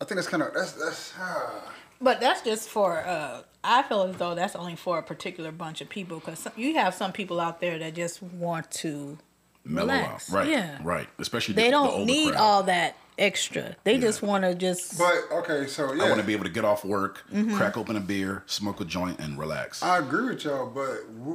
I 0.01 0.05
think 0.05 0.15
that's 0.15 0.27
kind 0.27 0.43
of 0.43 0.53
that's 0.53 0.73
that's. 0.73 1.13
ah. 1.19 1.71
But 2.01 2.19
that's 2.21 2.41
just 2.41 2.69
for. 2.69 2.99
uh 3.05 3.41
I 3.61 3.83
feel 3.83 4.03
as 4.03 4.15
though 4.15 4.35
that's 4.35 4.55
only 4.55 4.77
for 4.77 4.97
a 4.99 5.03
particular 5.03 5.51
bunch 5.51 5.81
of 5.81 5.89
people 5.89 6.19
because 6.19 6.47
you 6.55 6.75
have 6.75 6.93
some 6.93 7.11
people 7.11 7.41
out 7.41 7.59
there 7.59 7.77
that 7.79 7.93
just 7.93 8.23
want 8.23 8.71
to 8.71 9.17
mellow 9.65 9.93
relax. 9.93 10.29
out. 10.31 10.35
Right, 10.37 10.47
Yeah. 10.47 10.77
right. 10.81 11.09
Especially 11.19 11.55
They 11.55 11.63
the, 11.63 11.67
the 11.67 11.71
don't 11.71 11.89
older 11.89 12.05
need 12.05 12.29
crowd. 12.31 12.41
all 12.41 12.63
that 12.63 12.95
extra. 13.17 13.75
They 13.83 13.97
just 13.97 14.21
want 14.21 14.45
to 14.45 14.55
just. 14.55 14.97
But 14.97 15.23
okay, 15.39 15.67
so 15.67 15.91
yeah, 15.91 16.03
I 16.05 16.07
want 16.07 16.21
to 16.21 16.25
be 16.25 16.31
able 16.31 16.45
to 16.45 16.49
get 16.49 16.63
off 16.63 16.85
work, 16.85 17.25
Mm-hmm. 17.33 17.57
crack 17.57 17.75
open 17.75 17.97
a 17.97 17.99
beer, 17.99 18.43
smoke 18.45 18.79
a 18.79 18.85
joint, 18.85 19.19
and 19.19 19.37
relax. 19.37 19.83
I 19.83 19.97
agree 19.97 20.29
with 20.29 20.45
y'all, 20.45 20.67
but 20.69 20.99
we, 21.17 21.33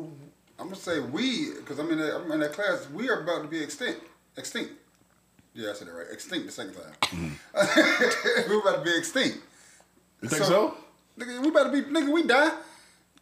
I'm 0.58 0.66
gonna 0.66 0.76
say 0.76 1.00
we, 1.00 1.52
because 1.54 1.78
I'm 1.78 1.90
in 1.90 1.98
that 1.98 2.16
I'm 2.16 2.30
in 2.32 2.40
that 2.40 2.52
class. 2.52 2.88
We 2.92 3.08
are 3.08 3.22
about 3.22 3.42
to 3.42 3.48
be 3.48 3.62
extinct. 3.62 4.00
Extinct. 4.36 4.72
Yeah, 5.54 5.70
I 5.70 5.72
said 5.74 5.88
it 5.88 5.92
right. 5.92 6.06
Extinct 6.10 6.46
the 6.46 6.52
second 6.52 6.74
time. 6.74 6.92
Mm-hmm. 7.02 8.50
We're 8.50 8.60
about 8.60 8.84
to 8.84 8.90
be 8.90 8.96
extinct. 8.96 9.38
you 10.20 10.28
think 10.28 10.44
so? 10.44 10.76
Nigga, 11.18 11.40
we 11.42 11.48
about 11.48 11.64
to 11.64 11.70
be 11.70 11.82
nigga. 11.82 12.12
We 12.12 12.24
die. 12.24 12.50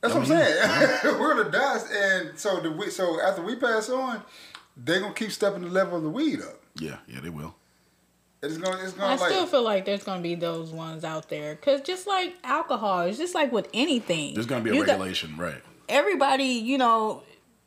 That's 0.01 0.14
what 0.14 0.22
I'm 0.22 0.28
mm-hmm. 0.28 0.33
saying. 0.33 0.68
Mm-hmm. 0.68 1.20
We're 1.20 1.37
gonna 1.37 1.51
die, 1.51 1.80
and 1.95 2.39
so 2.39 2.61
the 2.61 2.70
we, 2.70 2.91
so 2.91 3.20
after 3.20 3.43
we 3.43 3.57
pass 3.57 3.91
on, 3.91 4.22
they're 4.76 5.01
gonna 5.01 5.14
keep 5.14 5.30
stepping 5.30 5.62
the 5.62 5.68
level 5.68 5.99
of 5.99 6.03
the 6.03 6.11
weed 6.11 6.41
up. 6.41 6.61
Yeah, 6.76 6.97
yeah, 7.07 7.20
they 7.20 7.30
will. 7.30 7.55
It's 8.43 8.57
gonna 8.57 8.83
it's 8.83 8.93
gonna 8.93 9.20
like 9.20 9.30
still 9.30 9.47
feel 9.47 9.62
like 9.62 9.85
there's 9.85 10.03
gonna 10.03 10.22
be 10.22 10.35
those 10.35 10.70
ones 10.70 11.05
out 11.05 11.28
there, 11.28 11.55
cause 11.57 11.80
just 11.83 12.07
like 12.07 12.35
alcohol, 12.43 13.03
it's 13.03 13.18
just 13.18 13.35
like 13.35 13.53
with 13.53 13.68
anything. 13.72 14.35
There's 14.35 14.47
gonna 14.47 14.64
be 14.64 14.70
a 14.70 14.74
You 14.74 14.85
got- 14.85 14.99
regulation, 14.99 15.37
right? 15.37 15.62
Everybody, 15.93 16.45
you 16.45 16.78
know, 16.78 17.22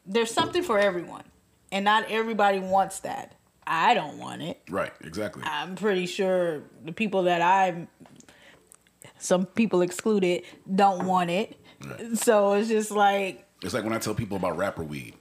there's 0.06 0.32
something 0.32 0.64
for 0.64 0.78
everyone, 0.80 1.24
and 1.72 1.86
not 1.86 2.10
everybody 2.10 2.60
wants 2.60 3.00
that. 3.00 3.36
I 3.68 3.94
don't 3.94 4.18
want 4.18 4.42
it. 4.42 4.62
Right, 4.70 4.92
exactly. 5.02 5.44
I'm 5.46 5.76
pretty 5.76 6.06
sure 6.06 6.64
the 6.84 6.92
people 6.92 7.24
that 7.24 7.42
I, 7.42 7.88
some 9.18 9.46
people 9.46 9.82
excluded, 9.82 10.44
don't 10.74 11.06
want 11.06 11.30
it. 11.32 11.60
Right. 11.84 12.18
So 12.18 12.54
it's 12.54 12.68
just 12.68 12.92
like, 12.92 13.48
It's 13.64 13.74
like 13.74 13.84
when 13.84 13.94
I 13.94 13.98
tell 13.98 14.14
people 14.14 14.38
about 14.38 14.58
rapper 14.58 14.84
weed. 14.84 15.16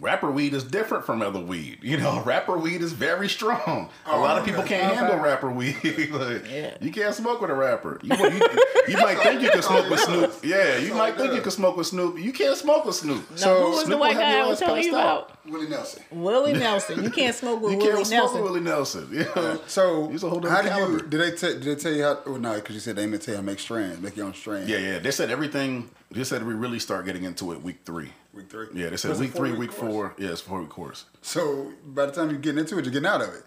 Rapper 0.00 0.30
weed 0.30 0.54
is 0.54 0.64
different 0.64 1.04
from 1.06 1.22
other 1.22 1.40
weed. 1.40 1.78
You 1.82 1.96
know, 1.98 2.22
rapper 2.26 2.56
weed 2.58 2.82
is 2.82 2.92
very 2.92 3.28
strong. 3.28 3.88
A 4.06 4.10
oh, 4.12 4.20
lot 4.20 4.38
of 4.38 4.44
people 4.44 4.62
can't 4.62 4.94
handle 4.94 5.18
rapper 5.18 5.50
weed. 5.50 5.76
Like, 6.14 6.50
Yeah. 6.50 6.76
You 6.80 6.90
can't 6.92 7.14
smoke 7.14 7.40
with 7.40 7.50
a 7.50 7.54
rapper. 7.54 7.98
You, 8.02 8.14
you, 8.16 8.40
you 8.88 8.96
might 8.98 9.18
think 9.18 9.40
you 9.42 9.50
can 9.50 9.62
smoke 9.70 9.88
with 9.90 10.00
Snoop. 10.00 10.34
Yeah, 10.42 10.78
you 10.78 10.94
might 10.94 11.16
think 11.16 11.34
you 11.34 11.40
can 11.40 11.50
smoke 11.50 11.76
with 11.76 11.86
Snoop. 11.86 12.18
You 12.18 12.32
can't 12.32 12.56
smoke 12.56 12.84
with 12.84 12.96
Snoop. 12.96 13.24
no, 13.40 13.64
who 13.64 13.70
was 13.70 13.80
the 13.80 13.86
Snoop 13.86 14.00
white 14.00 14.16
guy 14.16 14.38
I 14.40 14.46
was 14.46 14.58
telling 14.58 14.82
you 14.84 14.92
passed 14.92 15.06
out. 15.06 15.38
Willie 15.46 15.68
Nelson. 15.68 16.02
Willie 16.10 16.52
Nelson. 16.54 17.02
You 17.04 17.10
can't 17.10 17.34
smoke 17.34 17.60
with 17.62 17.72
You 17.72 17.78
Willie 17.78 17.92
can't 17.92 18.06
smoke 18.06 18.18
Nelson. 18.18 18.42
with 18.42 18.50
Willie 18.50 18.64
Nelson. 18.64 19.08
Yeah. 19.12 19.56
So 19.66 20.08
He's 20.08 20.22
a 20.22 20.28
whole 20.30 20.40
how 20.46 20.62
different 20.62 20.62
do 20.62 20.80
you 20.80 20.86
caliber. 20.86 21.06
did 21.06 21.20
they 21.20 21.30
tell 21.36 21.52
did 21.52 21.62
they 21.64 21.74
tell 21.76 21.92
you 21.92 22.02
how? 22.02 22.18
Well, 22.26 22.38
no, 22.38 22.54
because 22.54 22.74
you 22.74 22.80
said 22.80 22.96
they 22.96 23.06
didn't 23.06 23.22
tell 23.22 23.32
you 23.32 23.36
how 23.36 23.42
to 23.42 23.46
make 23.46 23.58
strands, 23.60 24.00
make 24.00 24.16
your 24.16 24.26
own 24.26 24.34
strand. 24.34 24.68
Yeah, 24.68 24.78
yeah. 24.78 24.98
They 24.98 25.10
said 25.10 25.30
everything. 25.30 25.90
They 26.10 26.24
said 26.24 26.44
we 26.46 26.54
really 26.54 26.78
start 26.78 27.06
getting 27.06 27.24
into 27.24 27.52
it 27.52 27.62
week 27.62 27.78
three. 27.84 28.10
Week 28.34 28.50
three. 28.50 28.66
Yeah, 28.74 28.88
they 28.90 28.96
said 28.96 29.08
What's 29.10 29.20
week 29.20 29.30
three, 29.32 29.50
four-week 29.50 29.70
week 29.70 29.78
course? 29.78 29.92
four. 29.92 30.14
Yeah, 30.18 30.30
it's 30.30 30.40
a 30.40 30.44
four 30.44 30.60
week 30.60 30.68
course. 30.70 31.04
So 31.22 31.72
by 31.86 32.06
the 32.06 32.12
time 32.12 32.30
you're 32.30 32.38
getting 32.38 32.60
into 32.60 32.76
it, 32.78 32.84
you're 32.84 32.92
getting 32.92 33.06
out 33.08 33.20
of 33.22 33.28
it. 33.34 33.44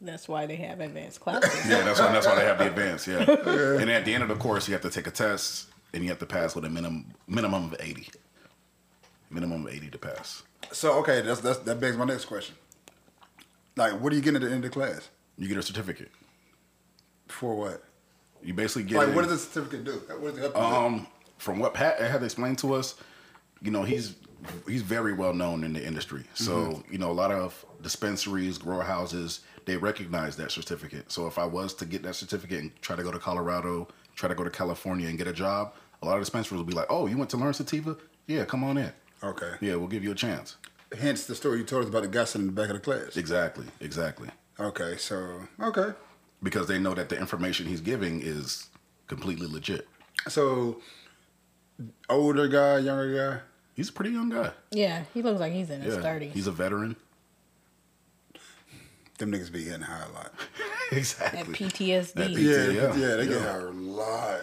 That's 0.00 0.28
why 0.28 0.46
they 0.46 0.56
have 0.56 0.80
advanced 0.80 1.20
classes. 1.20 1.68
Yeah, 1.70 1.82
that's 1.82 2.00
why 2.00 2.12
that's 2.12 2.26
why 2.26 2.36
they 2.36 2.44
have 2.44 2.58
the 2.58 2.66
advance. 2.66 3.06
Yeah. 3.08 3.18
and 3.80 3.90
at 3.90 4.04
the 4.04 4.14
end 4.14 4.22
of 4.22 4.28
the 4.28 4.36
course, 4.36 4.66
you 4.68 4.72
have 4.74 4.82
to 4.82 4.90
take 4.90 5.06
a 5.06 5.10
test, 5.10 5.68
and 5.92 6.02
you 6.02 6.08
have 6.10 6.18
to 6.20 6.26
pass 6.26 6.54
with 6.54 6.64
a 6.64 6.70
minimum 6.70 7.14
minimum 7.28 7.64
of 7.72 7.76
eighty. 7.80 8.08
Minimum 9.30 9.66
of 9.66 9.72
eighty 9.72 9.90
to 9.90 9.98
pass. 9.98 10.42
So 10.72 10.94
okay, 11.00 11.20
that's, 11.20 11.40
that's 11.40 11.58
that 11.60 11.80
begs 11.80 11.96
my 11.96 12.04
next 12.04 12.26
question. 12.26 12.54
Like, 13.76 14.00
what 14.00 14.10
do 14.10 14.16
you 14.16 14.22
get 14.22 14.34
at 14.34 14.40
the 14.40 14.46
end 14.46 14.64
of 14.64 14.70
the 14.70 14.70
class? 14.70 15.08
You 15.36 15.48
get 15.48 15.58
a 15.58 15.62
certificate. 15.62 16.10
For 17.28 17.54
what? 17.54 17.82
You 18.42 18.54
basically 18.54 18.84
get 18.84 18.98
Like, 18.98 19.08
a- 19.08 19.12
what 19.12 19.22
does 19.28 19.32
the 19.32 19.38
certificate 19.60 19.84
do? 19.84 19.92
What 20.18 20.34
does 20.34 20.38
it 20.38 20.40
help 20.40 20.54
you 20.56 20.60
with? 20.62 20.72
Um, 20.72 21.06
from 21.38 21.58
what 21.58 21.74
Pat 21.74 22.00
had 22.00 22.22
explained 22.22 22.58
to 22.60 22.72
us, 22.74 22.94
you 23.66 23.72
know, 23.72 23.82
he's 23.82 24.14
he's 24.68 24.82
very 24.82 25.12
well 25.12 25.34
known 25.34 25.64
in 25.64 25.72
the 25.72 25.84
industry. 25.84 26.24
So 26.34 26.52
Mm-hmm. 26.56 26.92
you 26.92 26.98
know, 26.98 27.10
a 27.10 27.18
lot 27.22 27.32
of 27.32 27.64
dispensaries, 27.82 28.56
grow 28.58 28.80
houses, 28.80 29.40
they 29.64 29.76
recognize 29.76 30.36
that 30.36 30.52
certificate. 30.52 31.10
So 31.10 31.26
if 31.26 31.36
I 31.38 31.44
was 31.44 31.74
to 31.74 31.84
get 31.84 32.02
that 32.04 32.14
certificate 32.14 32.60
and 32.62 32.70
try 32.80 32.94
to 32.96 33.02
go 33.02 33.10
to 33.10 33.18
Colorado, 33.18 33.88
try 34.14 34.28
to 34.28 34.34
go 34.34 34.44
to 34.44 34.50
California 34.50 35.08
and 35.08 35.18
get 35.18 35.26
a 35.26 35.32
job, 35.32 35.74
a 36.02 36.06
lot 36.06 36.14
of 36.16 36.22
dispensaries 36.22 36.58
will 36.58 36.64
be 36.64 36.74
like, 36.74 36.86
"Oh, 36.88 37.06
you 37.06 37.18
went 37.18 37.30
to 37.30 37.36
learn 37.36 37.52
sativa? 37.54 37.96
Yeah, 38.28 38.44
come 38.44 38.62
on 38.64 38.78
in. 38.78 38.92
Okay. 39.22 39.52
Yeah, 39.60 39.74
we'll 39.76 39.88
give 39.88 40.04
you 40.04 40.12
a 40.12 40.14
chance." 40.14 40.56
Hence 40.96 41.26
the 41.26 41.34
story 41.34 41.58
you 41.58 41.64
told 41.64 41.82
us 41.82 41.88
about 41.88 42.02
the 42.02 42.08
guy 42.08 42.24
sitting 42.24 42.46
in 42.48 42.54
the 42.54 42.60
back 42.60 42.70
of 42.70 42.76
the 42.76 42.80
class. 42.80 43.16
Exactly, 43.16 43.66
exactly. 43.80 44.28
Okay, 44.60 44.96
so 44.96 45.40
okay, 45.60 45.90
Because 46.42 46.68
they 46.68 46.78
know 46.78 46.94
that 46.94 47.08
the 47.08 47.18
information 47.18 47.66
he's 47.66 47.80
giving 47.80 48.22
is 48.22 48.68
completely 49.08 49.48
legit. 49.48 49.88
so 50.28 50.80
older 52.08 52.46
guy, 52.48 52.78
younger 52.78 53.10
guy. 53.16 53.40
He's 53.76 53.90
a 53.90 53.92
pretty 53.92 54.10
young 54.10 54.30
guy. 54.30 54.50
Yeah, 54.72 55.04
he 55.14 55.22
looks 55.22 55.38
like 55.38 55.52
he's 55.52 55.70
in 55.70 55.82
his 55.82 55.94
Yeah, 55.96 56.02
thirties. 56.02 56.32
he's 56.34 56.46
a 56.46 56.52
veteran. 56.52 56.96
Them 59.18 59.32
niggas 59.32 59.50
be 59.52 59.64
getting 59.64 59.82
high 59.82 60.04
a 60.04 60.12
lot. 60.12 60.32
At 60.90 60.96
exactly. 60.98 61.54
PTSD. 61.54 62.12
That 62.14 62.30
Yeah, 62.30 62.38
Yeah, 62.38 62.70
yeah, 62.70 62.96
yeah, 62.96 63.16
they 63.16 63.26
get 63.26 63.40
yeah. 63.40 63.52
high 63.52 63.58
a 63.58 63.70
lot. 63.70 64.40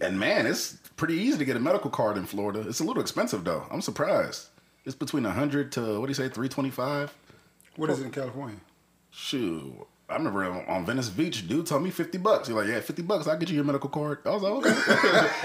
And 0.00 0.18
man, 0.18 0.46
it's 0.46 0.74
pretty 0.96 1.14
easy 1.14 1.38
to 1.38 1.44
get 1.44 1.56
a 1.56 1.60
medical 1.60 1.90
card 1.90 2.16
in 2.16 2.26
Florida. 2.26 2.60
It's 2.68 2.80
a 2.80 2.84
little 2.84 3.00
expensive 3.02 3.44
though. 3.44 3.66
I'm 3.70 3.80
surprised. 3.80 4.48
It's 4.84 4.94
between 4.96 5.24
hundred 5.24 5.72
to 5.72 5.98
what 6.00 6.06
do 6.06 6.10
you 6.10 6.14
say, 6.14 6.28
three 6.28 6.48
twenty 6.48 6.70
five? 6.70 7.14
What 7.76 7.90
is 7.90 8.00
it 8.00 8.04
in 8.04 8.10
California? 8.10 8.56
Shoot. 9.10 9.86
I 10.08 10.14
remember 10.14 10.44
on, 10.44 10.64
on 10.66 10.86
Venice 10.86 11.08
Beach, 11.08 11.48
dude 11.48 11.66
told 11.66 11.82
me 11.82 11.90
fifty 11.90 12.18
bucks. 12.18 12.48
You're 12.48 12.58
like, 12.60 12.68
yeah, 12.72 12.80
fifty 12.80 13.02
bucks, 13.02 13.26
I'll 13.26 13.36
get 13.36 13.48
you 13.48 13.56
your 13.56 13.64
medical 13.64 13.90
card. 13.90 14.18
I 14.24 14.30
was 14.30 14.42
like, 14.42 14.52
okay, 14.52 14.70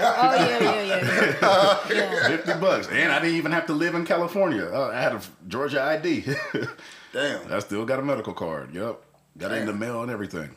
Oh 0.00 0.34
yeah, 0.36 0.58
yeah, 0.60 0.82
yeah. 0.82 1.36
yeah. 1.42 1.78
yeah. 1.94 2.28
fifty 2.28 2.52
bucks, 2.60 2.88
and 2.88 3.10
I 3.12 3.18
didn't 3.20 3.36
even 3.36 3.50
have 3.52 3.66
to 3.66 3.72
live 3.72 3.94
in 3.94 4.04
California. 4.06 4.64
Uh, 4.72 4.88
I 4.88 5.00
had 5.00 5.12
a 5.14 5.20
Georgia 5.48 5.82
ID. 5.82 6.24
Damn. 7.12 7.52
I 7.52 7.58
still 7.58 7.84
got 7.84 7.98
a 7.98 8.02
medical 8.02 8.32
card. 8.34 8.72
Yep, 8.74 9.02
got 9.38 9.52
it 9.52 9.58
in 9.58 9.66
the 9.66 9.72
mail 9.72 10.02
and 10.02 10.10
everything 10.10 10.54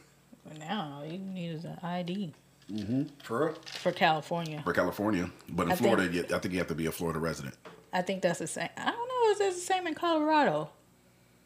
now 0.60 1.00
all 1.00 1.06
you 1.06 1.18
need 1.20 1.52
is 1.52 1.66
an 1.66 1.78
ID 1.84 2.34
For 3.24 3.46
real? 3.46 3.56
for 3.56 3.56
for 3.80 3.92
California. 3.92 4.62
for 4.64 4.74
California. 4.74 5.30
But 5.50 5.64
in 5.68 5.72
I 5.72 5.76
think- 5.76 5.88
Florida, 5.96 6.14
you- 6.14 6.26
I 6.36 6.40
think 6.40 6.54
you 6.54 6.60
have 6.60 6.68
to 6.68 6.76
be 6.76 6.86
a 6.88 6.92
Florida 6.92 7.20
resident. 7.20 7.56
I 7.94 8.02
think 8.02 8.22
that's 8.22 8.40
the 8.40 8.48
same. 8.48 8.70
I 8.78 8.92
don't 8.92 9.08
know. 9.08 9.32
Is 9.32 9.40
it 9.42 9.54
the 9.56 9.62
same 9.62 9.88
in 9.88 9.94
Colorado? 9.96 10.70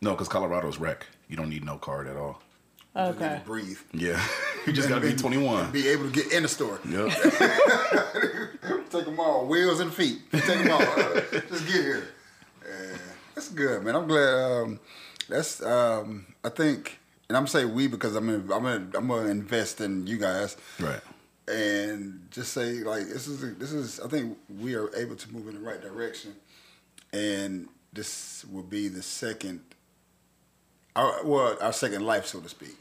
No, 0.01 0.12
because 0.12 0.28
Colorado's 0.28 0.78
rec. 0.80 1.05
You 1.28 1.36
don't 1.36 1.49
need 1.49 1.64
no 1.64 1.78
card 1.78 2.07
at 2.07 2.18
all. 2.18 2.41
Just 2.95 3.19
need 3.19 3.25
Okay. 3.25 3.39
to 3.39 3.45
breathe. 3.45 3.77
Yeah, 3.93 4.25
you 4.65 4.73
just 4.73 4.89
gotta 4.89 5.01
be 5.01 5.09
And 5.09 5.19
21. 5.19 5.71
Be 5.71 5.87
able 5.89 6.05
to 6.05 6.11
get 6.11 6.31
in 6.31 6.43
the 6.43 6.49
store. 6.49 6.79
Yep. 6.87 7.09
Take 8.89 9.05
them 9.05 9.19
all, 9.19 9.45
wheels 9.45 9.79
and 9.79 9.93
feet. 9.93 10.19
Take 10.31 10.45
them 10.45 10.71
all. 10.71 10.79
Just 11.49 11.65
get 11.67 11.75
here. 11.75 12.07
Yeah, 12.67 12.97
that's 13.35 13.49
good, 13.49 13.83
man. 13.83 13.95
I'm 13.95 14.07
glad. 14.07 14.33
Um, 14.33 14.79
that's. 15.27 15.61
Um, 15.61 16.25
I 16.43 16.49
think, 16.49 16.97
and 17.27 17.37
I'm 17.37 17.45
saying 17.45 17.71
we 17.73 17.87
because 17.87 18.15
I'm. 18.15 18.25
Gonna, 18.25 18.55
I'm 18.55 18.63
gonna. 18.63 18.89
I'm 18.95 19.07
gonna 19.07 19.29
invest 19.29 19.79
in 19.81 20.07
you 20.07 20.17
guys. 20.17 20.57
Right. 20.79 20.99
And 21.47 22.27
just 22.31 22.53
say 22.53 22.83
like 22.83 23.07
this 23.07 23.27
is 23.27 23.57
this 23.57 23.71
is. 23.71 23.99
I 23.99 24.07
think 24.07 24.37
we 24.59 24.75
are 24.75 24.89
able 24.95 25.15
to 25.15 25.31
move 25.31 25.47
in 25.47 25.53
the 25.55 25.61
right 25.61 25.81
direction, 25.81 26.35
and 27.13 27.67
this 27.93 28.43
will 28.51 28.63
be 28.63 28.87
the 28.87 29.01
second. 29.03 29.61
Our, 30.95 31.23
well, 31.25 31.57
our 31.61 31.73
second 31.73 32.05
life, 32.05 32.25
so 32.25 32.39
to 32.39 32.49
speak. 32.49 32.75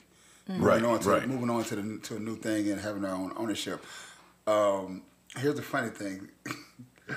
Right, 0.49 0.81
Moving 0.81 0.85
on 0.87 1.01
to 1.01 1.09
right. 1.11 1.29
moving 1.29 1.51
on 1.51 1.63
to 1.65 1.77
the 1.77 1.99
to 1.99 2.17
a 2.17 2.19
new 2.19 2.37
thing 2.37 2.71
and 2.71 2.81
having 2.81 3.05
our 3.05 3.15
own 3.15 3.33
ownership. 3.37 3.85
Um, 4.47 5.03
here's 5.37 5.57
the 5.57 5.63
funny 5.63 5.91
thing. 5.91 6.27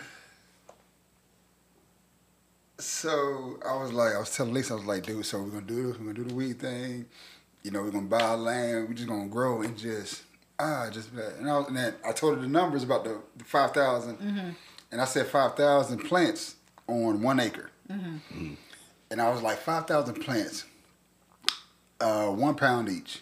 so 2.79 3.57
I 3.65 3.81
was 3.81 3.93
like, 3.93 4.15
I 4.15 4.19
was 4.19 4.35
telling 4.35 4.53
Lisa, 4.53 4.73
I 4.73 4.75
was 4.77 4.85
like, 4.85 5.03
dude, 5.03 5.25
so 5.25 5.41
we're 5.41 5.49
gonna 5.49 5.61
do 5.61 5.87
this, 5.87 5.97
we're 5.97 6.11
gonna 6.11 6.13
do 6.13 6.23
the 6.25 6.35
weed 6.35 6.59
thing. 6.59 7.05
You 7.63 7.71
know, 7.71 7.83
we're 7.83 7.91
gonna 7.91 8.07
buy 8.07 8.33
land, 8.33 8.89
we're 8.89 8.95
just 8.95 9.07
gonna 9.07 9.29
grow 9.29 9.61
and 9.61 9.77
just 9.77 10.23
ah, 10.59 10.89
just. 10.91 11.09
And 11.13 11.49
I 11.49 11.57
was, 11.57 11.67
and 11.67 11.77
then 11.77 11.93
I 12.05 12.11
told 12.11 12.35
her 12.35 12.41
the 12.41 12.47
numbers 12.47 12.83
about 12.83 13.03
the, 13.03 13.21
the 13.37 13.43
five 13.43 13.75
and 13.75 14.55
I 15.01 15.05
said 15.05 15.27
five 15.27 15.55
thousand 15.55 15.99
plants 15.99 16.55
on 16.87 17.21
one 17.21 17.39
acre, 17.39 17.69
and 17.87 19.21
I 19.21 19.29
was 19.29 19.41
like 19.41 19.57
five 19.57 19.87
thousand 19.87 20.15
plants, 20.15 20.65
uh, 22.01 22.31
one 22.31 22.55
pound 22.55 22.89
each, 22.89 23.21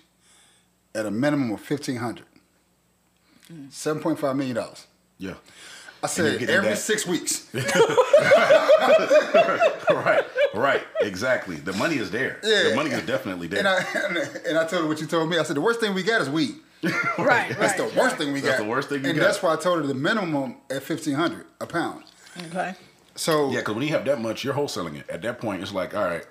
at 0.95 1.05
a 1.05 1.11
minimum 1.11 1.51
of 1.51 1.61
fifteen 1.61 1.97
hundred. 1.97 2.25
Seven 3.69 4.01
point 4.01 4.19
five 4.19 4.35
million 4.35 4.55
dollars. 4.55 4.85
Yeah. 5.17 5.33
I 6.01 6.07
said 6.07 6.41
every 6.43 6.69
that- 6.69 6.77
six 6.77 7.05
weeks. 7.05 7.47
right. 9.89 10.23
Right. 10.53 10.83
Exactly. 11.01 11.57
The 11.57 11.73
money 11.73 11.97
is 11.97 12.11
there. 12.11 12.39
Yeah. 12.43 12.69
The 12.69 12.75
money 12.75 12.91
is 12.91 13.05
definitely 13.05 13.47
there. 13.47 13.59
And 13.59 13.67
I 13.67 13.83
and 14.47 14.57
I 14.57 14.65
told 14.65 14.83
her 14.83 14.87
what 14.87 15.01
you 15.01 15.07
told 15.07 15.29
me. 15.29 15.37
I 15.37 15.43
said 15.43 15.55
the 15.55 15.61
worst 15.61 15.79
thing 15.79 15.93
we 15.93 16.03
got 16.03 16.21
is 16.21 16.29
weed. 16.29 16.55
Right, 17.17 17.53
That's 17.59 17.73
the 17.73 17.91
worst 17.99 18.15
thing 18.15 18.31
we 18.31 18.39
got. 18.39 18.47
That's 18.51 18.61
the 18.61 18.67
worst 18.69 18.87
thing 18.87 19.03
you 19.03 19.09
and 19.09 19.19
got. 19.19 19.25
that's 19.25 19.43
why 19.43 19.51
I 19.51 19.57
told 19.57 19.79
her 19.81 19.87
the 19.87 19.93
minimum 19.93 20.55
at 20.69 20.81
fifteen 20.83 21.15
hundred 21.15 21.45
a 21.59 21.65
pound. 21.67 22.03
Okay. 22.47 22.73
So 23.15 23.49
yeah, 23.51 23.59
because 23.59 23.75
when 23.75 23.83
you 23.85 23.91
have 23.93 24.05
that 24.05 24.21
much, 24.21 24.45
you're 24.45 24.53
wholesaling 24.53 24.95
it. 24.97 25.09
At 25.09 25.21
that 25.23 25.39
point, 25.41 25.61
it's 25.61 25.73
like, 25.73 25.93
all 25.93 26.05
right, 26.05 26.25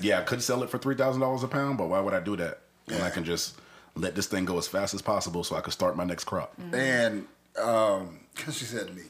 yeah, 0.00 0.20
I 0.20 0.22
could 0.22 0.42
sell 0.42 0.62
it 0.62 0.70
for 0.70 0.78
three 0.78 0.94
thousand 0.96 1.20
dollars 1.20 1.42
a 1.42 1.48
pound, 1.48 1.78
but 1.78 1.88
why 1.88 2.00
would 2.00 2.14
I 2.14 2.20
do 2.20 2.36
that 2.36 2.60
when 2.86 3.00
I 3.02 3.10
can 3.10 3.24
just 3.24 3.58
let 3.94 4.14
this 4.14 4.26
thing 4.26 4.44
go 4.44 4.58
as 4.58 4.68
fast 4.68 4.94
as 4.94 5.02
possible 5.02 5.44
so 5.44 5.56
I 5.56 5.60
could 5.60 5.72
start 5.72 5.96
my 5.96 6.04
next 6.04 6.24
crop? 6.24 6.52
and 6.72 7.26
um, 7.58 8.20
'cause 8.34 8.56
she 8.58 8.64
said 8.66 8.86
to 8.88 8.92
me, 8.92 9.02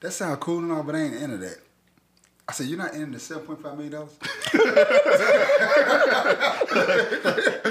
"That 0.00 0.10
sounds 0.12 0.38
cool 0.40 0.58
and 0.58 0.72
all, 0.72 0.82
but 0.82 0.96
I 0.96 1.02
ain't 1.02 1.14
into 1.14 1.36
that." 1.38 1.58
I 2.48 2.52
said, 2.54 2.66
you're 2.66 2.76
not 2.76 2.92
in 2.94 3.12
the 3.12 3.20
seven 3.20 3.44
point 3.46 3.62
five 3.62 3.74
million 3.78 3.92
dollars. 3.92 4.10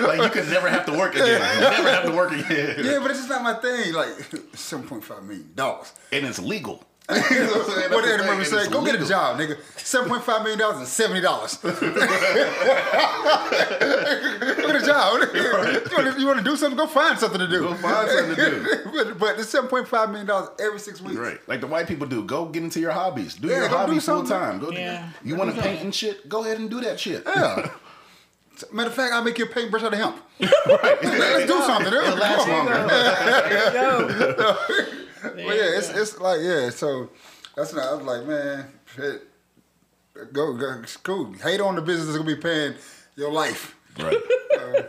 Like 0.01 0.21
you 0.23 0.29
could 0.41 0.49
never 0.49 0.69
have 0.69 0.85
to 0.87 0.93
work 0.93 1.13
again. 1.15 1.41
You 1.55 1.61
never 1.61 1.89
have 1.89 2.05
to 2.05 2.11
work 2.11 2.31
again. 2.31 2.83
yeah, 2.83 2.99
but 2.99 3.11
it's 3.11 3.19
just 3.19 3.29
not 3.29 3.43
my 3.43 3.53
thing. 3.55 3.93
Like 3.93 4.09
seven 4.55 4.87
point 4.87 5.03
five 5.03 5.23
million 5.23 5.49
dollars. 5.55 5.91
And 6.11 6.25
it's 6.25 6.39
legal. 6.39 6.83
what 7.19 7.27
saying? 7.27 7.89
did 7.89 7.91
That's 7.91 8.07
Eddie 8.07 8.17
the 8.17 8.23
thing, 8.23 8.37
Murphy 8.37 8.45
say? 8.49 8.57
it's 8.57 8.67
Go 8.69 8.85
get 8.85 8.95
a 9.01 9.05
job, 9.05 9.37
nigga. 9.39 9.57
Seven 9.77 10.09
point 10.09 10.23
five 10.23 10.41
million 10.41 10.59
dollars 10.59 10.77
and 10.77 10.87
seventy 10.87 11.21
dollars. 11.21 11.57
Go 11.61 11.71
get 11.71 11.81
a 14.75 14.85
job. 14.85 15.21
You, 15.33 15.95
want 15.95 16.13
to, 16.15 16.19
you 16.19 16.25
want 16.27 16.39
to 16.39 16.43
do 16.43 16.55
something? 16.55 16.77
Go 16.77 16.87
find 16.87 17.17
something 17.19 17.39
to 17.39 17.47
do. 17.47 17.61
Go 17.61 17.73
find 17.75 18.09
something 18.09 18.35
to 18.35 18.51
do. 18.51 18.65
but, 18.93 19.19
but 19.19 19.39
it's 19.39 19.49
seven 19.49 19.69
point 19.69 19.87
five 19.87 20.09
million 20.09 20.27
dollars 20.27 20.49
every 20.59 20.79
six 20.79 21.01
weeks. 21.01 21.17
Right. 21.17 21.39
Like 21.47 21.61
the 21.61 21.67
white 21.67 21.87
people 21.87 22.07
do. 22.07 22.23
Go 22.23 22.45
get 22.45 22.63
into 22.63 22.79
your 22.79 22.91
hobbies. 22.91 23.35
Do 23.35 23.47
Yeah, 23.47 23.61
your 23.61 23.69
go 23.69 23.69
do 23.69 23.75
hobbies 23.77 24.05
full 24.05 24.23
time. 24.23 24.59
Go 24.59 24.71
do 24.71 24.77
Yeah. 24.77 25.09
You 25.23 25.35
want 25.35 25.55
to 25.55 25.61
paint 25.61 25.81
and 25.81 25.93
shit? 25.93 26.27
Go 26.29 26.43
ahead 26.43 26.59
and 26.59 26.69
do 26.69 26.81
that 26.81 26.99
shit. 26.99 27.23
Yeah. 27.25 27.69
Matter 28.71 28.89
of 28.89 28.95
fact, 28.95 29.11
I'll 29.13 29.23
make 29.23 29.39
you 29.39 29.45
a 29.45 29.47
paintbrush 29.47 29.81
out 29.81 29.93
of 29.93 29.99
hemp. 29.99 30.17
right. 30.39 31.03
Let's 31.03 31.45
do 31.51 31.59
something. 31.61 31.93
It'll 31.93 32.15
last 32.15 32.47
longer. 32.47 32.87
But 35.21 35.37
yeah, 35.37 35.77
it's 35.77 35.89
it's 35.89 36.19
like 36.19 36.39
yeah. 36.41 36.69
So 36.69 37.09
that's 37.55 37.73
not. 37.73 37.85
I 37.87 37.93
was 37.95 38.05
like, 38.05 38.25
man, 38.25 38.65
shit. 38.95 39.21
Go, 40.33 40.53
go, 40.57 40.81
cool. 41.03 41.33
Hate 41.33 41.61
on 41.61 41.75
the 41.75 41.81
business 41.81 42.07
that's 42.07 42.17
gonna 42.17 42.35
be 42.35 42.41
paying 42.41 42.75
your 43.15 43.31
life. 43.31 43.75
Right. 43.97 44.17
Yeah, 44.53 44.83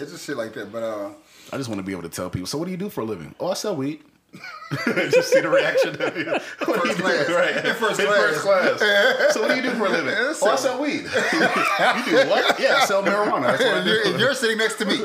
it's 0.00 0.12
just 0.12 0.26
shit 0.26 0.36
like 0.36 0.52
that. 0.54 0.70
But 0.72 0.82
uh, 0.82 1.10
I 1.52 1.56
just 1.56 1.68
want 1.68 1.78
to 1.80 1.82
be 1.84 1.92
able 1.92 2.02
to 2.02 2.08
tell 2.08 2.30
people. 2.30 2.46
So, 2.46 2.56
what 2.58 2.66
do 2.66 2.70
you 2.70 2.76
do 2.76 2.88
for 2.88 3.00
a 3.00 3.04
living? 3.04 3.34
Oh, 3.40 3.50
I 3.50 3.54
sell 3.54 3.74
weed. 3.76 4.00
just 4.86 5.30
see 5.32 5.40
the 5.40 5.48
reaction. 5.48 5.90
what 5.98 6.14
do 6.14 6.88
you 6.88 6.94
First 6.94 6.96
do? 6.96 7.02
class. 7.02 7.28
Right. 7.28 7.56
In 7.66 7.74
first 7.74 8.00
In 8.00 8.06
class. 8.06 8.18
first 8.20 8.40
class. 8.40 9.34
so, 9.34 9.42
what 9.42 9.50
do 9.50 9.56
you 9.56 9.62
do 9.62 9.70
for 9.72 9.86
a 9.86 9.90
living? 9.90 10.06
Yeah, 10.12 10.18
oh, 10.26 10.30
I 10.30 10.32
sell- 10.32 10.56
sell 10.56 10.80
weed. 10.80 11.02
you 11.02 11.08
do 11.08 12.30
what? 12.30 12.58
Yeah, 12.60 12.76
I 12.80 12.84
sell 12.86 13.02
marijuana. 13.02 13.42
That's 13.42 13.64
what 13.64 13.74
I 13.74 13.84
do. 13.84 13.90
you're, 13.90 14.18
you're 14.18 14.34
sitting 14.34 14.58
next 14.58 14.76
to 14.76 14.86
me. 14.86 14.96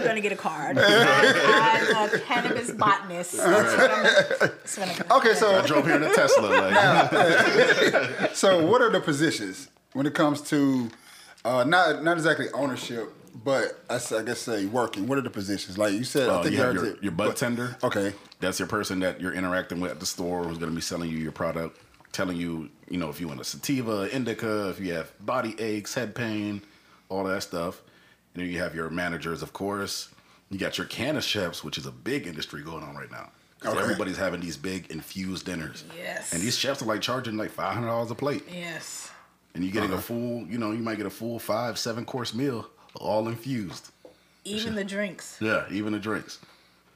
I'm 0.00 0.06
gonna 0.06 0.20
get 0.20 0.32
a 0.32 0.36
card. 0.36 0.78
I'm 0.80 2.14
a 2.14 2.18
cannabis 2.20 2.70
botanist. 2.70 3.36
That's 3.36 3.76
what 3.76 3.90
I'm, 3.90 4.02
that's 4.02 4.78
what 4.78 5.10
Okay, 5.18 5.34
so 5.34 5.54
I 5.56 5.66
drove 5.66 5.86
here 5.86 5.96
in 5.96 6.02
a 6.02 6.14
Tesla. 6.14 6.46
Like, 6.46 8.34
so 8.34 8.66
what 8.66 8.80
are 8.80 8.90
the 8.90 9.00
positions 9.00 9.68
when 9.92 10.06
it 10.06 10.14
comes 10.14 10.40
to 10.42 10.90
uh, 11.44 11.64
not 11.64 12.02
not 12.02 12.16
exactly 12.16 12.46
ownership, 12.54 13.12
but 13.44 13.84
I 13.90 13.98
guess 14.22 14.38
say 14.38 14.66
working? 14.66 15.06
What 15.06 15.18
are 15.18 15.22
the 15.22 15.30
positions? 15.30 15.76
Like 15.76 15.92
you 15.92 16.04
said, 16.04 16.28
I 16.28 16.34
uh, 16.36 16.42
think 16.42 16.54
you 16.54 16.62
have 16.62 16.74
your, 16.74 16.84
did- 16.94 17.02
your 17.02 17.12
bud 17.12 17.26
but- 17.28 17.36
tender. 17.36 17.76
Okay. 17.82 18.12
That's 18.40 18.58
your 18.58 18.68
person 18.68 19.00
that 19.00 19.20
you're 19.20 19.34
interacting 19.34 19.80
with 19.80 19.90
at 19.90 20.00
the 20.00 20.06
store 20.06 20.44
who's 20.44 20.56
going 20.56 20.70
to 20.70 20.74
be 20.74 20.80
selling 20.80 21.10
you 21.10 21.18
your 21.18 21.30
product, 21.30 21.78
telling 22.10 22.38
you, 22.38 22.70
you 22.88 22.96
know, 22.96 23.10
if 23.10 23.20
you 23.20 23.28
want 23.28 23.38
a 23.38 23.44
sativa, 23.44 24.08
indica, 24.14 24.70
if 24.70 24.80
you 24.80 24.94
have 24.94 25.12
body 25.24 25.54
aches, 25.60 25.92
head 25.92 26.14
pain, 26.14 26.62
all 27.10 27.24
that 27.24 27.42
stuff. 27.42 27.82
And 28.34 28.42
then 28.42 28.50
you 28.50 28.58
have 28.60 28.74
your 28.74 28.90
managers, 28.90 29.42
of 29.42 29.52
course. 29.52 30.08
You 30.50 30.58
got 30.58 30.78
your 30.78 30.86
canna 30.86 31.20
chefs, 31.20 31.62
which 31.64 31.78
is 31.78 31.86
a 31.86 31.90
big 31.92 32.26
industry 32.26 32.62
going 32.62 32.82
on 32.84 32.94
right 32.96 33.10
now. 33.10 33.30
'Cause 33.60 33.74
Okay. 33.74 33.82
Everybody's 33.82 34.16
having 34.16 34.40
these 34.40 34.56
big 34.56 34.90
infused 34.90 35.46
dinners. 35.46 35.84
Yes. 35.96 36.32
And 36.32 36.40
these 36.42 36.56
chefs 36.56 36.80
are 36.82 36.86
like 36.86 37.02
charging 37.02 37.36
like 37.36 37.50
five 37.50 37.74
hundred 37.74 37.88
dollars 37.88 38.10
a 38.10 38.14
plate, 38.14 38.44
Yes. 38.50 39.10
and 39.54 39.62
you're 39.62 39.72
getting 39.72 39.90
Uh-huh. 39.90 39.98
a 39.98 40.02
full, 40.02 40.46
you 40.48 40.56
know, 40.58 40.72
you 40.72 40.78
might 40.82 40.96
get 40.96 41.06
a 41.06 41.10
full 41.10 41.38
five, 41.38 41.78
seven 41.78 42.04
course 42.06 42.32
meal, 42.32 42.70
all 42.94 43.28
infused. 43.28 43.90
Even 44.44 44.74
the 44.74 44.84
drinks. 44.84 45.36
Yeah, 45.40 45.66
even 45.70 45.92
the 45.92 45.98
drinks. 45.98 46.38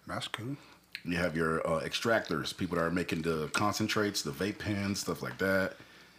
That's 0.07 0.27
cool. 0.29 0.57
You 1.05 1.19
have 1.19 1.37
your 1.37 1.61
uh, 1.67 1.81
extractors, 1.85 2.57
people 2.57 2.77
that 2.79 2.85
are 2.85 2.91
making 2.91 3.23
the 3.23 3.49
concentrates, 3.53 4.23
the 4.23 4.31
vape 4.33 4.59
pens, 4.59 5.01
stuff 5.01 5.21
like 5.23 5.37
that. 5.39 5.77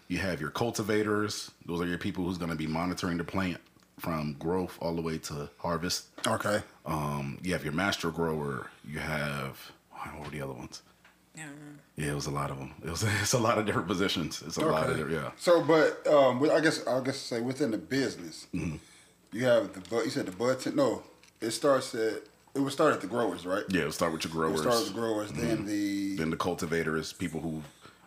You 0.08 0.20
have 0.20 0.40
your 0.40 0.52
cultivators. 0.52 1.50
Those 1.66 1.82
are 1.82 1.88
your 1.88 1.98
people 1.98 2.24
who's 2.24 2.38
going 2.38 2.52
to 2.52 2.56
be 2.56 2.68
monitoring 2.68 3.18
the 3.18 3.24
plant 3.24 3.60
from 4.00 4.34
growth 4.40 4.78
all 4.82 4.96
the 4.96 5.02
way 5.02 5.18
to 5.18 5.50
harvest. 5.58 6.06
Okay. 6.28 6.62
Um, 6.86 7.40
you 7.42 7.54
have 7.54 7.64
your 7.64 7.74
master 7.74 8.12
grower. 8.12 8.70
You 8.88 9.00
have 9.00 9.72
what 9.92 10.24
were 10.26 10.30
the 10.30 10.42
other 10.42 10.54
ones? 10.54 10.82
Yeah, 11.36 11.48
Yeah, 11.98 12.12
it 12.12 12.16
was 12.16 12.28
a 12.28 12.32
lot 12.32 12.50
of 12.52 12.58
them. 12.60 12.74
It 12.84 12.90
was 12.90 13.04
it's 13.22 13.34
a 13.34 13.40
lot 13.40 13.58
of 13.58 13.66
different 13.66 13.88
positions. 13.88 14.42
It's 14.46 14.58
a 14.58 14.62
lot 14.66 14.84
of 14.84 14.90
Okay. 14.92 15.00
different, 15.04 15.24
yeah. 15.24 15.32
So, 15.38 15.62
but 15.64 16.06
um, 16.08 16.42
I 16.50 16.60
guess 16.60 16.86
I 16.88 17.02
guess 17.02 17.18
say 17.18 17.42
within 17.42 17.72
the 17.72 17.78
business, 17.78 18.48
Mm-hmm. 18.54 18.78
you 19.38 19.46
have 19.46 19.74
the 19.74 19.82
bud. 19.82 20.06
You 20.06 20.10
said 20.12 20.26
the 20.28 20.32
bud. 20.32 20.60
Ten, 20.60 20.76
no, 20.76 21.04
it 21.42 21.52
starts 21.52 21.94
at 21.96 22.22
it 22.54 22.62
would 22.62 22.72
start 22.72 22.94
at 22.94 23.02
the 23.02 23.08
growers, 23.08 23.46
right? 23.46 23.64
Yeah, 23.70 23.82
it'll 23.82 23.92
start 23.92 24.14
with 24.14 24.24
your 24.24 24.32
It 24.32 24.36
growers. 24.36 24.62
starts 24.62 24.80
with 24.86 24.94
the 24.94 25.00
growers, 25.00 25.32
then 25.34 25.66
the 25.66 26.16
Then 26.16 26.30
the 26.30 26.38
cultivators, 26.38 27.12
people 27.12 27.42
who 27.42 27.62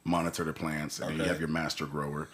monitor 0.05 0.43
the 0.45 0.55
plants, 0.55 1.01
and 1.01 1.11
then 1.11 1.19
you 1.19 1.25
have 1.25 1.39
your 1.39 1.51
master 1.51 1.85
grower, 1.85 2.29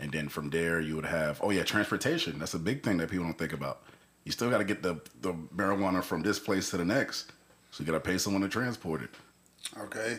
and 0.00 0.10
then 0.12 0.28
from 0.28 0.50
there 0.50 0.80
you 0.80 0.96
would 0.96 1.06
have 1.06 1.40
oh 1.42 1.50
yeah, 1.50 1.62
transportation. 1.64 2.38
That's 2.38 2.54
a 2.54 2.58
big 2.58 2.82
thing 2.82 2.96
that 2.98 3.10
people 3.10 3.24
don't 3.26 3.38
think 3.38 3.52
about. 3.52 3.82
You 4.24 4.32
still 4.32 4.50
got 4.50 4.58
to 4.58 4.64
get 4.64 4.82
the 4.82 5.00
the 5.20 5.32
marijuana 5.54 6.02
from 6.02 6.22
this 6.22 6.38
place 6.38 6.70
to 6.70 6.76
the 6.76 6.84
next, 6.84 7.32
so 7.70 7.82
you 7.82 7.86
got 7.86 7.92
to 7.92 8.00
pay 8.10 8.18
someone 8.18 8.42
to 8.42 8.48
transport 8.48 9.02
it. 9.02 9.10
okay, 9.78 10.18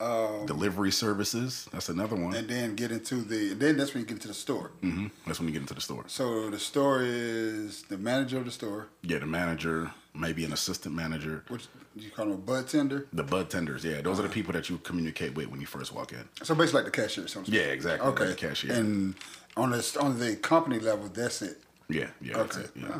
um, 0.00 0.46
Delivery 0.46 0.90
services, 0.90 1.68
that's 1.72 1.88
another 1.88 2.16
one. 2.16 2.34
and 2.34 2.48
then 2.48 2.74
get 2.76 2.90
into 2.90 3.16
the. 3.16 3.54
Then 3.54 3.76
that's 3.76 3.94
when 3.94 4.02
you 4.02 4.06
get 4.06 4.14
into 4.14 4.28
the 4.28 4.34
store. 4.34 4.70
hmm 4.80 5.06
That's 5.26 5.38
when 5.38 5.48
you 5.48 5.52
get 5.52 5.62
into 5.62 5.74
the 5.74 5.80
store. 5.80 6.04
So 6.08 6.50
the 6.50 6.58
store 6.58 7.02
is 7.02 7.82
the 7.84 7.98
manager 7.98 8.38
of 8.38 8.44
the 8.44 8.50
store, 8.50 8.88
Yeah, 9.02 9.18
the 9.18 9.26
manager, 9.26 9.90
maybe 10.14 10.44
an 10.44 10.52
assistant 10.52 10.94
manager, 10.94 11.44
which 11.48 11.66
do 11.96 12.04
you 12.04 12.10
call 12.10 12.26
them 12.26 12.34
a 12.34 12.38
bud 12.38 12.68
tender. 12.68 13.06
the 13.12 13.22
bud 13.22 13.50
tenders. 13.50 13.84
Yeah, 13.84 14.00
those 14.00 14.18
are 14.18 14.22
the 14.22 14.28
people 14.28 14.52
that 14.52 14.68
you 14.70 14.78
communicate 14.78 15.34
with 15.34 15.48
when 15.48 15.60
you 15.60 15.66
first 15.66 15.92
walk 15.94 16.12
in. 16.12 16.28
So 16.42 16.54
basically, 16.54 16.82
like 16.82 16.92
the 16.92 17.02
cashier. 17.02 17.24
or 17.24 17.28
something. 17.28 17.52
Yeah, 17.54 17.62
exactly, 17.62 18.06
like 18.08 18.20
Okay, 18.20 18.30
the 18.30 18.36
cashier. 18.36 18.72
And 18.74 19.14
on 19.56 19.70
the 19.70 19.96
on 20.00 20.18
the 20.18 20.36
company 20.36 20.78
level, 20.78 21.08
that's 21.08 21.42
it. 21.42 21.60
Yeah, 21.88 22.08
yeah, 22.20 22.34
that's 22.38 22.56
Okay. 22.56 22.64
it, 22.66 22.70
yeah. 22.76 22.98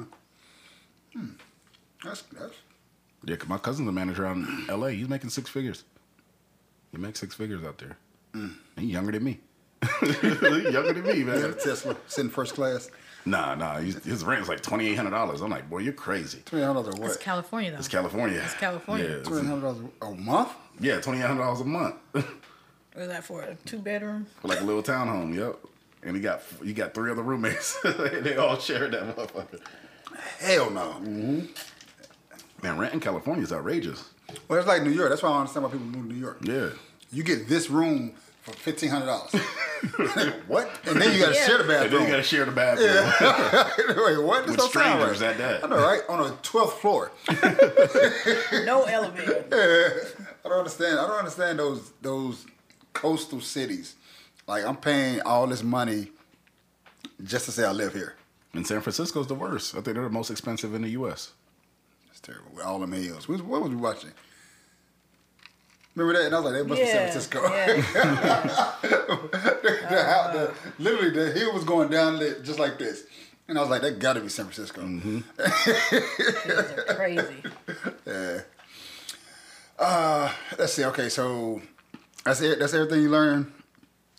Hmm. 1.15 1.27
That's 2.05 2.23
that's 2.33 2.55
Yeah, 3.25 3.37
'cause 3.37 3.49
my 3.49 3.59
cousin's 3.59 3.89
a 3.89 3.93
manager 3.93 4.27
out 4.27 4.37
in 4.37 4.67
L.A. 4.69 4.93
He's 4.93 5.09
making 5.09 5.31
six 5.31 5.49
figures. 5.51 5.85
He 6.91 6.99
makes 6.99 7.21
six 7.21 7.35
figures 7.35 7.63
out 7.65 7.79
there. 7.79 7.97
Mm. 8.35 8.55
He's 8.77 8.91
younger 8.91 9.13
than 9.13 9.25
me. 9.25 9.41
Younger 10.23 10.93
than 10.93 11.03
me, 11.03 11.19
yeah, 11.19 11.25
man. 11.25 11.55
Tesla 11.63 11.97
sitting 12.07 12.31
first 12.31 12.55
class. 12.55 12.89
Nah, 13.25 13.55
nah. 13.55 13.79
He's, 13.79 14.03
his 14.05 14.25
rent's 14.25 14.49
like 14.49 14.63
twenty 14.63 14.89
eight 14.89 14.97
hundred 14.97 15.11
dollars. 15.11 15.41
I'm 15.43 15.51
like, 15.51 15.69
boy, 15.71 15.79
you're 15.79 15.93
crazy. 15.93 16.43
Twenty 16.45 16.63
eight 16.63 16.67
hundred 16.67 16.83
dollars 16.91 16.99
a 17.01 17.05
It's? 17.05 17.17
California 17.19 17.71
though. 17.71 17.79
It's 17.79 17.89
California. 17.89 18.41
It's 18.45 18.55
California. 18.55 19.05
Yeah, 19.05 19.11
it's- 19.13 19.29
Twenty 19.29 19.47
hundred 19.47 19.61
dollars 19.63 19.79
a 20.03 20.11
month. 20.11 20.49
yeah, 20.81 21.01
twenty 21.01 21.19
eight 21.21 21.27
hundred 21.27 21.43
dollars 21.43 21.61
a 21.61 21.65
month 21.65 21.95
for 22.13 22.21
What 22.21 23.03
is 23.03 23.09
that 23.09 23.25
for? 23.25 23.43
A 23.43 23.55
two 23.65 23.79
bedroom? 23.79 24.27
For 24.41 24.49
like 24.49 24.61
a 24.61 24.65
little 24.65 24.83
townhome. 24.83 25.35
Yep. 25.35 25.57
And 26.05 26.17
he 26.17 26.23
got 26.23 26.43
you 26.63 26.73
got 26.75 26.95
three 26.95 27.11
other 27.13 27.23
roommates. 27.23 27.81
they 27.85 28.37
all 28.37 28.59
share 28.59 28.89
that 28.89 29.17
motherfucker. 29.17 29.61
Hell 30.41 30.71
no. 30.71 30.97
Mm-hmm. 31.01 31.47
Man, 32.63 32.79
rent 32.79 32.95
in 32.95 33.01
California 33.01 33.43
is 33.45 33.53
outrageous. 33.53 34.11
Well, 34.49 34.59
it's 34.59 34.69
like 34.69 34.83
New 34.83 34.91
York. 34.91 35.11
That's 35.11 35.23
why 35.23 35.31
I 35.31 35.39
understand 35.41 35.65
why 35.65 35.71
people 35.71 35.87
move 35.87 36.09
to 36.09 36.13
New 36.15 36.21
York. 36.21 36.39
Yeah. 36.43 36.71
You 37.13 37.23
get 37.23 37.49
this 37.49 37.71
room 37.71 38.13
for 38.43 38.53
fifteen 38.53 38.91
hundred 38.91 39.07
dollars. 39.07 39.33
what? 40.47 40.71
And 40.87 41.01
then 41.01 41.13
you 41.15 41.19
got 41.21 41.31
to 41.33 41.35
Yeah. 41.35 41.47
share 41.47 41.59
the 41.59 41.65
bathroom. 41.65 41.83
And 41.83 41.93
then 41.93 42.03
you 42.03 42.09
gotta 42.09 42.23
share 42.23 42.45
the 42.45 42.53
bathroom 42.63 43.97
Wait, 44.05 44.19
what? 44.25 44.47
With 44.47 44.57
don't 44.59 44.69
strangers 44.69 45.21
right. 45.23 45.31
at 45.31 45.39
that. 45.39 45.65
I 45.65 45.69
know, 45.69 45.77
right? 45.77 46.01
On 46.09 46.21
a 46.27 46.37
twelfth 46.43 46.79
floor. 46.81 47.11
No 48.65 48.85
elevator. 48.85 49.45
I 50.45 50.49
don't 50.49 50.59
understand. 50.59 50.99
I 50.99 51.07
don't 51.07 51.19
understand 51.19 51.59
those 51.59 51.93
those 52.03 52.47
coastal 52.93 53.41
cities. 53.41 53.95
Like 54.47 54.65
I'm 54.65 54.77
paying 54.77 55.21
all 55.23 55.47
this 55.47 55.63
money 55.63 56.09
just 57.25 57.45
to 57.47 57.53
say 57.53 57.65
I 57.65 57.73
live 57.73 57.93
here. 57.95 58.15
And 58.55 58.67
San 58.67 58.81
Francisco's 58.83 59.29
the 59.29 59.35
worst. 59.35 59.75
I 59.75 59.81
think 59.81 59.95
they're 59.95 60.03
the 60.05 60.11
most 60.11 60.31
expensive 60.31 60.75
in 60.75 60.83
the 60.83 60.91
U.S. 60.91 61.33
It's 62.11 62.21
terrible. 62.21 62.51
With 62.55 62.65
all 62.65 62.79
them 62.81 62.93
hills. 62.93 63.29
What, 63.29 63.41
what 63.43 63.63
was 63.63 63.71
we 63.71 63.77
watching? 63.77 64.11
Remember 65.95 66.19
that? 66.19 66.27
And 66.27 66.35
I 66.35 66.41
was 66.41 66.51
like, 66.51 66.61
that 66.61 66.69
must 66.69 66.81
yeah. 66.81 66.87
be 66.87 66.93
San 66.93 67.11
Francisco. 67.11 67.43
yeah. 67.43 67.77
the, 69.91 70.05
house, 70.05 70.33
the, 70.33 70.55
literally, 70.79 71.11
the 71.11 71.33
hill 71.33 71.53
was 71.53 71.65
going 71.65 71.91
down 71.91 72.19
just 72.43 72.59
like 72.59 72.79
this. 72.79 73.05
And 73.49 73.59
I 73.59 73.61
was 73.61 73.71
like, 73.71 73.83
that 73.83 73.99
got 73.99 74.15
to 74.15 74.21
be 74.21 74.29
San 74.29 74.47
Francisco. 74.47 74.81
Mm-hmm. 74.81 75.21
These 76.49 76.89
are 76.89 76.95
crazy. 76.95 77.43
Yeah. 78.07 78.41
Uh, 79.79 80.33
let's 80.59 80.73
see. 80.73 80.85
Okay, 80.85 81.09
so 81.09 81.61
that's 82.25 82.41
it. 82.41 82.59
That's 82.59 82.73
everything 82.73 83.03
you 83.03 83.11
learned. 83.11 83.53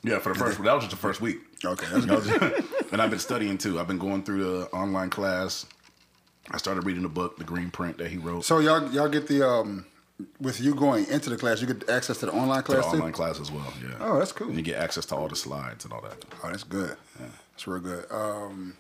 Yeah, 0.04 0.20
for 0.20 0.34
the 0.34 0.40
first 0.40 0.62
that 0.62 0.74
was 0.74 0.84
just 0.84 0.92
the 0.92 0.98
first 0.98 1.22
week. 1.22 1.38
Okay, 1.64 1.86
that's 1.92 2.06
good. 2.06 2.66
and 2.92 3.02
I've 3.02 3.10
been 3.10 3.20
studying 3.20 3.58
too. 3.58 3.80
I've 3.80 3.88
been 3.88 3.98
going 3.98 4.24
through 4.24 4.44
the 4.44 4.66
online 4.68 5.10
class. 5.10 5.66
I 6.52 6.58
started 6.58 6.86
reading 6.86 7.04
the 7.04 7.10
book, 7.10 7.38
the 7.38 7.46
Green 7.46 7.72
Print 7.72 7.98
that 8.00 8.10
he 8.10 8.18
wrote. 8.18 8.44
so 8.44 8.60
y'all 8.60 8.92
y'all 8.92 9.08
get 9.08 9.28
the 9.28 9.48
um 9.48 9.86
with 10.40 10.60
you 10.62 10.76
going 10.76 11.06
into 11.08 11.30
the 11.30 11.38
class, 11.38 11.62
you 11.62 11.68
get 11.68 11.90
access 11.90 12.18
to 12.20 12.26
the 12.28 12.32
online 12.34 12.64
to 12.64 12.72
the 12.72 12.78
class 12.80 12.92
too. 12.92 12.98
online 12.98 13.14
class 13.14 13.40
as 13.40 13.52
well. 13.52 13.74
Yeah. 13.82 13.96
Oh, 14.00 14.20
that's 14.20 14.32
cool. 14.32 14.48
And 14.48 14.58
you 14.58 14.64
get 14.64 14.80
access 14.80 15.06
to 15.08 15.16
all 15.16 15.28
the 15.28 15.36
slides 15.36 15.86
and 15.86 15.94
all 15.94 16.02
that. 16.02 16.24
Oh, 16.44 16.50
that's 16.50 16.64
good. 16.64 16.96
That's 17.52 17.68
real 17.68 17.80
good. 17.82 18.06
Um, 18.12 18.76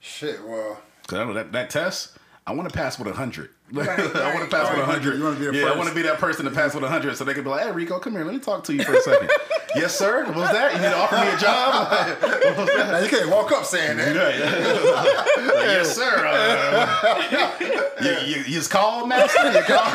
shit. 0.00 0.42
Well, 0.44 0.80
Cause 1.06 1.18
I 1.18 1.24
know 1.24 1.32
that 1.34 1.52
that 1.52 1.70
test, 1.70 2.16
I 2.50 2.52
want 2.52 2.68
to 2.68 2.76
pass 2.76 2.98
with 2.98 3.06
a 3.06 3.12
hundred. 3.12 3.50
I 3.72 3.76
want 3.76 3.86
to 3.86 4.02
right. 4.02 4.50
pass 4.50 4.68
with 4.70 4.80
a 4.80 4.84
hundred. 4.84 5.16
you 5.18 5.22
wanna 5.22 5.38
be 5.38 5.46
the 5.46 5.56
yeah, 5.56 5.66
I 5.66 5.76
want 5.76 5.88
to 5.88 5.94
be 5.94 6.02
that 6.02 6.18
person 6.18 6.44
to 6.46 6.50
pass 6.50 6.74
with 6.74 6.82
a 6.82 6.88
hundred, 6.88 7.16
so 7.16 7.22
they 7.24 7.32
can 7.32 7.44
be 7.44 7.50
like, 7.50 7.62
"Hey, 7.64 7.70
Rico, 7.70 8.00
come 8.00 8.14
here. 8.14 8.24
Let 8.24 8.34
me 8.34 8.40
talk 8.40 8.64
to 8.64 8.74
you 8.74 8.82
for 8.82 8.94
a 8.94 9.00
second. 9.00 9.30
yes, 9.76 9.94
sir. 9.96 10.24
What 10.26 10.34
was 10.34 10.50
that? 10.50 10.72
You 10.74 10.80
need 10.80 10.88
to 10.88 10.96
offer 10.96 11.14
me 11.14 11.28
a 11.28 11.36
job? 11.38 11.88
what 12.42 12.56
was 12.58 12.66
that? 12.74 12.88
Now 12.90 12.98
you 12.98 13.08
can't 13.08 13.30
walk 13.30 13.52
up 13.52 13.64
saying 13.64 13.98
that. 13.98 14.16
Yeah, 14.16 14.30
yeah. 14.36 15.46
Like, 15.54 15.64
yes, 15.64 15.94
sir. 15.94 16.26
Uh, 16.26 17.94
you, 18.02 18.10
you, 18.34 18.36
you 18.42 18.54
just 18.54 18.70
called, 18.70 19.08
master. 19.08 19.52
You 19.52 19.62
called. 19.62 19.94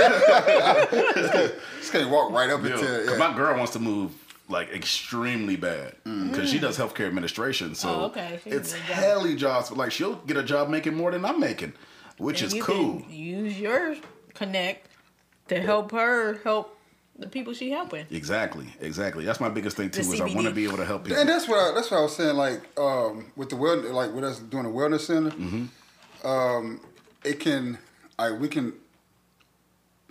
Just 1.80 1.92
can't 1.92 2.10
walk 2.10 2.32
right 2.32 2.50
up 2.50 2.64
Yo, 2.64 2.72
into 2.72 2.86
'cause 2.86 3.10
yeah. 3.12 3.18
my 3.18 3.36
girl 3.36 3.58
wants 3.58 3.74
to 3.74 3.80
move 3.80 4.14
like 4.48 4.70
extremely 4.72 5.56
bad 5.56 5.96
because 6.04 6.50
she 6.50 6.60
does 6.60 6.78
healthcare 6.78 7.08
administration. 7.08 7.76
So 7.76 7.90
Oh, 7.90 8.04
okay. 8.06 8.40
It's 8.46 8.72
does 8.72 8.74
a 8.74 8.78
job. 8.78 8.96
helly 8.96 9.36
jobs. 9.36 9.72
Like 9.72 9.92
she'll 9.92 10.16
get 10.16 10.38
a 10.38 10.44
job 10.44 10.70
making 10.70 10.94
more 10.96 11.12
than 11.12 11.26
I'm 11.26 11.40
making, 11.40 11.74
which 12.18 12.42
And 12.42 12.48
is 12.50 12.56
you 12.56 12.64
cool. 12.64 13.00
can 13.02 13.10
use 13.14 13.60
your 13.60 13.96
connect 14.34 14.88
to 15.48 15.60
help 15.62 15.92
her 15.92 16.40
help 16.44 16.78
the 17.18 17.28
people 17.28 17.54
she 17.54 17.72
helping. 17.72 18.06
Exactly, 18.12 18.68
exactly. 18.82 19.24
That's 19.24 19.40
my 19.40 19.48
biggest 19.50 19.78
thing 19.78 19.90
too. 19.90 20.04
The 20.04 20.14
Is 20.14 20.22
I 20.22 20.26
want 20.26 20.48
to 20.48 20.52
be 20.54 20.66
able 20.66 20.78
to 20.78 20.86
help 20.86 21.06
people. 21.06 21.20
And 21.20 21.30
that's 21.30 21.48
what 21.48 21.60
I, 21.60 21.74
that's 21.74 21.90
what 21.90 22.00
I 22.00 22.02
was 22.04 22.16
saying. 22.16 22.36
Like 22.36 22.62
um, 22.78 23.32
with 23.38 23.50
the 23.50 23.56
well, 23.56 23.78
like 23.94 24.12
with 24.14 24.24
us 24.26 24.40
doing 24.40 24.66
a 24.66 24.70
wellness 24.70 25.02
center, 25.02 25.32
Mm-hmm. 25.32 26.28
um, 26.28 26.82
it 27.24 27.40
can, 27.40 27.78
like 28.20 28.40
we 28.40 28.48
can 28.50 28.74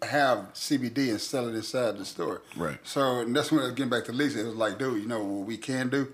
have 0.02 0.52
CBD 0.54 1.10
and 1.10 1.20
sell 1.20 1.48
it 1.48 1.54
inside 1.54 1.96
the 1.98 2.04
store. 2.04 2.42
Right. 2.56 2.78
So 2.84 3.20
and 3.20 3.34
that's 3.34 3.50
when 3.50 3.60
I 3.60 3.64
was 3.64 3.74
getting 3.74 3.90
back 3.90 4.04
to 4.06 4.12
Lisa. 4.12 4.40
It 4.40 4.46
was 4.46 4.56
like, 4.56 4.78
dude, 4.78 5.02
you 5.02 5.08
know 5.08 5.22
what 5.22 5.46
we 5.46 5.56
can 5.56 5.88
do. 5.88 6.12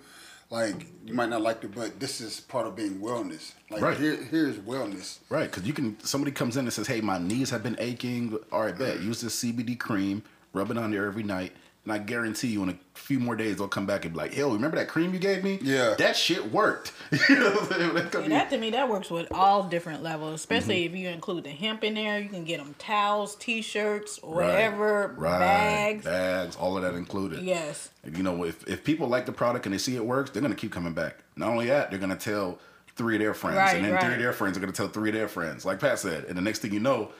Like 0.51 0.87
you 1.07 1.15
might 1.15 1.29
not 1.29 1.43
like 1.43 1.63
it, 1.63 1.73
but 1.75 2.01
this 2.01 2.21
is 2.21 2.41
part 2.41 2.67
of 2.67 2.75
being 2.75 2.99
wellness. 3.01 3.53
Like 3.71 3.83
Right. 3.83 3.97
here, 3.97 4.17
here's 4.17 4.57
wellness. 4.57 5.19
Right, 5.29 5.49
because 5.51 5.65
you 5.65 5.73
can. 5.73 5.97
Somebody 6.05 6.33
comes 6.33 6.57
in 6.57 6.65
and 6.65 6.73
says, 6.73 6.89
"Hey, 6.89 7.01
my 7.01 7.19
knees 7.19 7.51
have 7.51 7.63
been 7.63 7.77
aching." 7.79 8.37
All 8.51 8.63
right, 8.63 8.77
bet. 8.77 9.01
Use 9.01 9.21
this 9.21 9.35
CBD 9.41 9.77
cream. 9.79 10.23
Rub 10.53 10.71
it 10.73 10.77
on 10.77 10.91
there 10.91 11.07
every 11.07 11.23
night, 11.23 11.53
and 11.85 11.93
I 11.93 11.99
guarantee 11.99 12.49
you, 12.49 12.63
in 12.63 12.69
a 12.69 12.79
few 12.95 13.19
more 13.19 13.35
days, 13.35 13.57
they'll 13.57 13.67
come 13.69 13.87
back 13.87 14.05
and 14.05 14.13
be 14.13 14.19
like, 14.19 14.37
"Yo, 14.37 14.53
remember 14.53 14.77
that 14.77 14.89
cream 14.89 15.15
you 15.15 15.19
gave 15.19 15.43
me? 15.43 15.59
Yeah. 15.63 15.95
that 15.99 16.15
shit 16.15 16.53
worked." 16.53 16.93
you 17.29 17.37
know 17.37 17.51
what 17.53 17.63
I'm 17.63 17.69
saying? 17.69 17.95
That 17.95 18.13
could 18.13 18.31
that 18.31 18.51
to 18.51 18.59
me, 18.59 18.71
that 18.71 18.89
works 18.89 19.11
with 19.11 19.29
all 19.33 19.63
different 19.63 20.03
levels, 20.03 20.35
especially 20.35 20.85
if 20.85 20.95
you 20.95 21.09
include 21.09 21.45
the 21.45 21.51
hemp 21.51 21.83
in 21.83 21.95
there. 21.95 22.21
You 22.21 22.29
can 22.29 22.45
get 22.45 22.59
them 22.59 22.75
towels, 22.79 23.35
t-shirts, 23.37 24.23
whatever, 24.23 25.15
right, 25.17 25.39
bags. 25.39 26.05
bags, 26.05 26.57
all 26.57 26.77
of 26.77 26.83
that 26.83 26.95
included. 26.95 27.43
Yes. 27.43 27.91
And, 28.05 28.17
you 28.17 28.23
know, 28.23 28.45
if 28.45 28.67
if 28.69 28.85
people 28.85 29.09
like 29.09 29.25
the 29.25 29.33
product 29.33 29.65
and 29.65 29.73
they 29.73 29.79
see 29.79 29.97
it 29.97 30.05
works, 30.05 30.31
they're 30.31 30.43
gonna 30.43 30.55
keep 30.55 30.73
coming 30.73 30.93
back. 30.93 31.17
Not 31.37 31.49
only 31.49 31.67
that, 31.69 31.91
they're 31.91 31.99
gonna 31.99 32.15
tell 32.17 32.59
three 32.95 33.17
of 33.17 33.23
their 33.23 33.33
friends, 33.33 33.57
Right, 33.57 33.77
and 33.77 33.85
then 33.87 33.99
three 33.99 34.13
of 34.15 34.21
their 34.21 34.35
friends 34.35 34.57
are 34.59 34.61
gonna 34.61 34.73
tell 34.73 34.89
three 34.89 35.09
of 35.09 35.15
their 35.15 35.29
friends. 35.29 35.65
Like 35.65 35.81
Pat 35.81 35.99
said, 35.99 36.25
and 36.25 36.37
the 36.37 36.43
next 36.43 36.59
thing 36.59 36.73
you 36.75 36.81
know. 36.81 37.11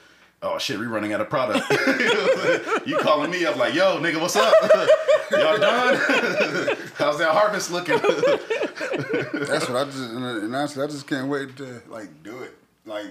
Oh 0.43 0.57
shit, 0.57 0.79
we 0.79 0.87
running 0.87 1.13
out 1.13 1.21
of 1.21 1.29
product. 1.29 1.69
you 2.87 2.97
calling 2.97 3.29
me 3.29 3.45
up 3.45 3.57
like, 3.57 3.75
yo, 3.75 3.99
nigga, 3.99 4.19
what's 4.19 4.35
up? 4.35 4.51
Y'all 5.31 5.57
done? 5.57 5.95
How's 6.95 7.19
that 7.19 7.31
harvest 7.31 7.69
looking? 7.69 7.99
That's 7.99 9.69
what 9.69 9.77
I 9.77 9.85
just 9.85 9.97
and 9.97 10.55
honestly, 10.55 10.83
I 10.83 10.87
just 10.87 11.05
can't 11.05 11.27
wait 11.27 11.55
to 11.57 11.83
like 11.89 12.23
do 12.23 12.39
it. 12.39 12.57
Like, 12.87 13.05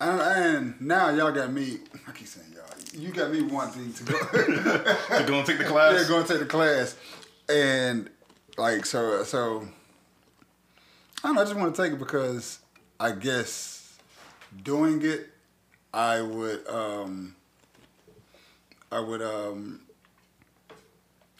and, 0.00 0.20
and 0.20 0.80
now 0.80 1.10
y'all 1.10 1.30
got 1.30 1.52
me. 1.52 1.78
I 2.08 2.10
keep 2.10 2.26
saying 2.26 2.48
y'all. 2.52 3.00
You 3.00 3.12
got 3.12 3.30
me 3.30 3.42
wanting 3.42 3.92
to 3.92 4.04
go. 4.04 4.18
to 4.18 5.24
go 5.26 5.34
and 5.38 5.46
take 5.46 5.58
the 5.58 5.64
class? 5.64 6.00
yeah, 6.00 6.08
go 6.08 6.18
and 6.18 6.26
take 6.26 6.40
the 6.40 6.46
class, 6.46 6.96
and 7.48 8.10
like 8.58 8.86
so 8.86 9.22
so. 9.22 9.68
I 11.22 11.28
don't 11.28 11.36
know. 11.36 11.42
I 11.42 11.44
just 11.44 11.56
want 11.56 11.76
to 11.76 11.80
take 11.82 11.92
it 11.92 11.98
because 12.00 12.58
I 12.98 13.12
guess 13.12 13.96
doing 14.62 15.00
it, 15.02 15.28
I 15.94 16.20
would 16.22 16.66
um. 16.68 17.36
I 18.90 18.98
would 18.98 19.22
um. 19.22 19.80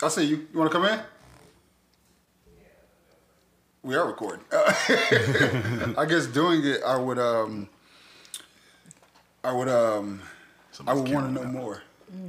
I 0.00 0.08
say 0.08 0.22
you. 0.22 0.46
You 0.52 0.58
want 0.60 0.70
to 0.70 0.78
come 0.78 0.86
in? 0.86 1.00
We 3.82 3.96
are 3.96 4.06
recording. 4.06 4.44
I 4.52 6.06
guess 6.08 6.26
doing 6.26 6.64
it, 6.64 6.82
I 6.86 6.96
would 6.96 7.18
um. 7.18 7.68
I 9.42 9.52
would 9.52 9.68
um. 9.68 10.22
I 10.86 10.94
would 10.94 11.12
want 11.12 11.26
to 11.26 11.32
know 11.32 11.40
camera 11.40 11.60
more. 11.60 11.82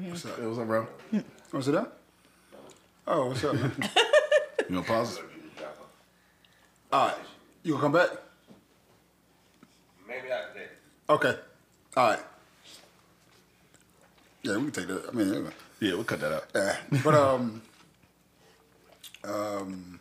What's 0.10 0.26
up? 0.26 0.40
Hey, 0.40 0.48
what's 0.48 0.60
up, 0.60 0.66
bro? 0.66 0.88
What's 1.52 1.68
it 1.68 1.76
up? 1.76 2.00
Oh, 3.08 3.28
what's 3.28 3.44
up? 3.44 3.54
man? 3.54 3.72
You 4.68 4.78
gonna 4.82 4.88
pause? 4.88 5.20
All 6.92 7.08
right, 7.08 7.16
you 7.62 7.74
gonna 7.74 7.84
come 7.84 7.92
back? 7.92 8.10
Maybe 10.08 10.32
I 10.32 10.58
did. 10.58 10.70
Okay. 11.08 11.36
All 11.98 12.10
right. 12.10 12.20
Yeah, 14.44 14.58
we 14.58 14.64
can 14.64 14.72
take 14.72 14.88
that. 14.88 15.10
I 15.10 15.12
mean, 15.12 15.34
yeah. 15.34 15.50
Yeah, 15.80 15.94
we'll 15.96 16.04
cut 16.04 16.20
that 16.22 16.32
out. 16.32 16.46
Yeah, 16.54 16.78
but 17.04 17.14
um, 17.16 17.62
um, 19.24 20.00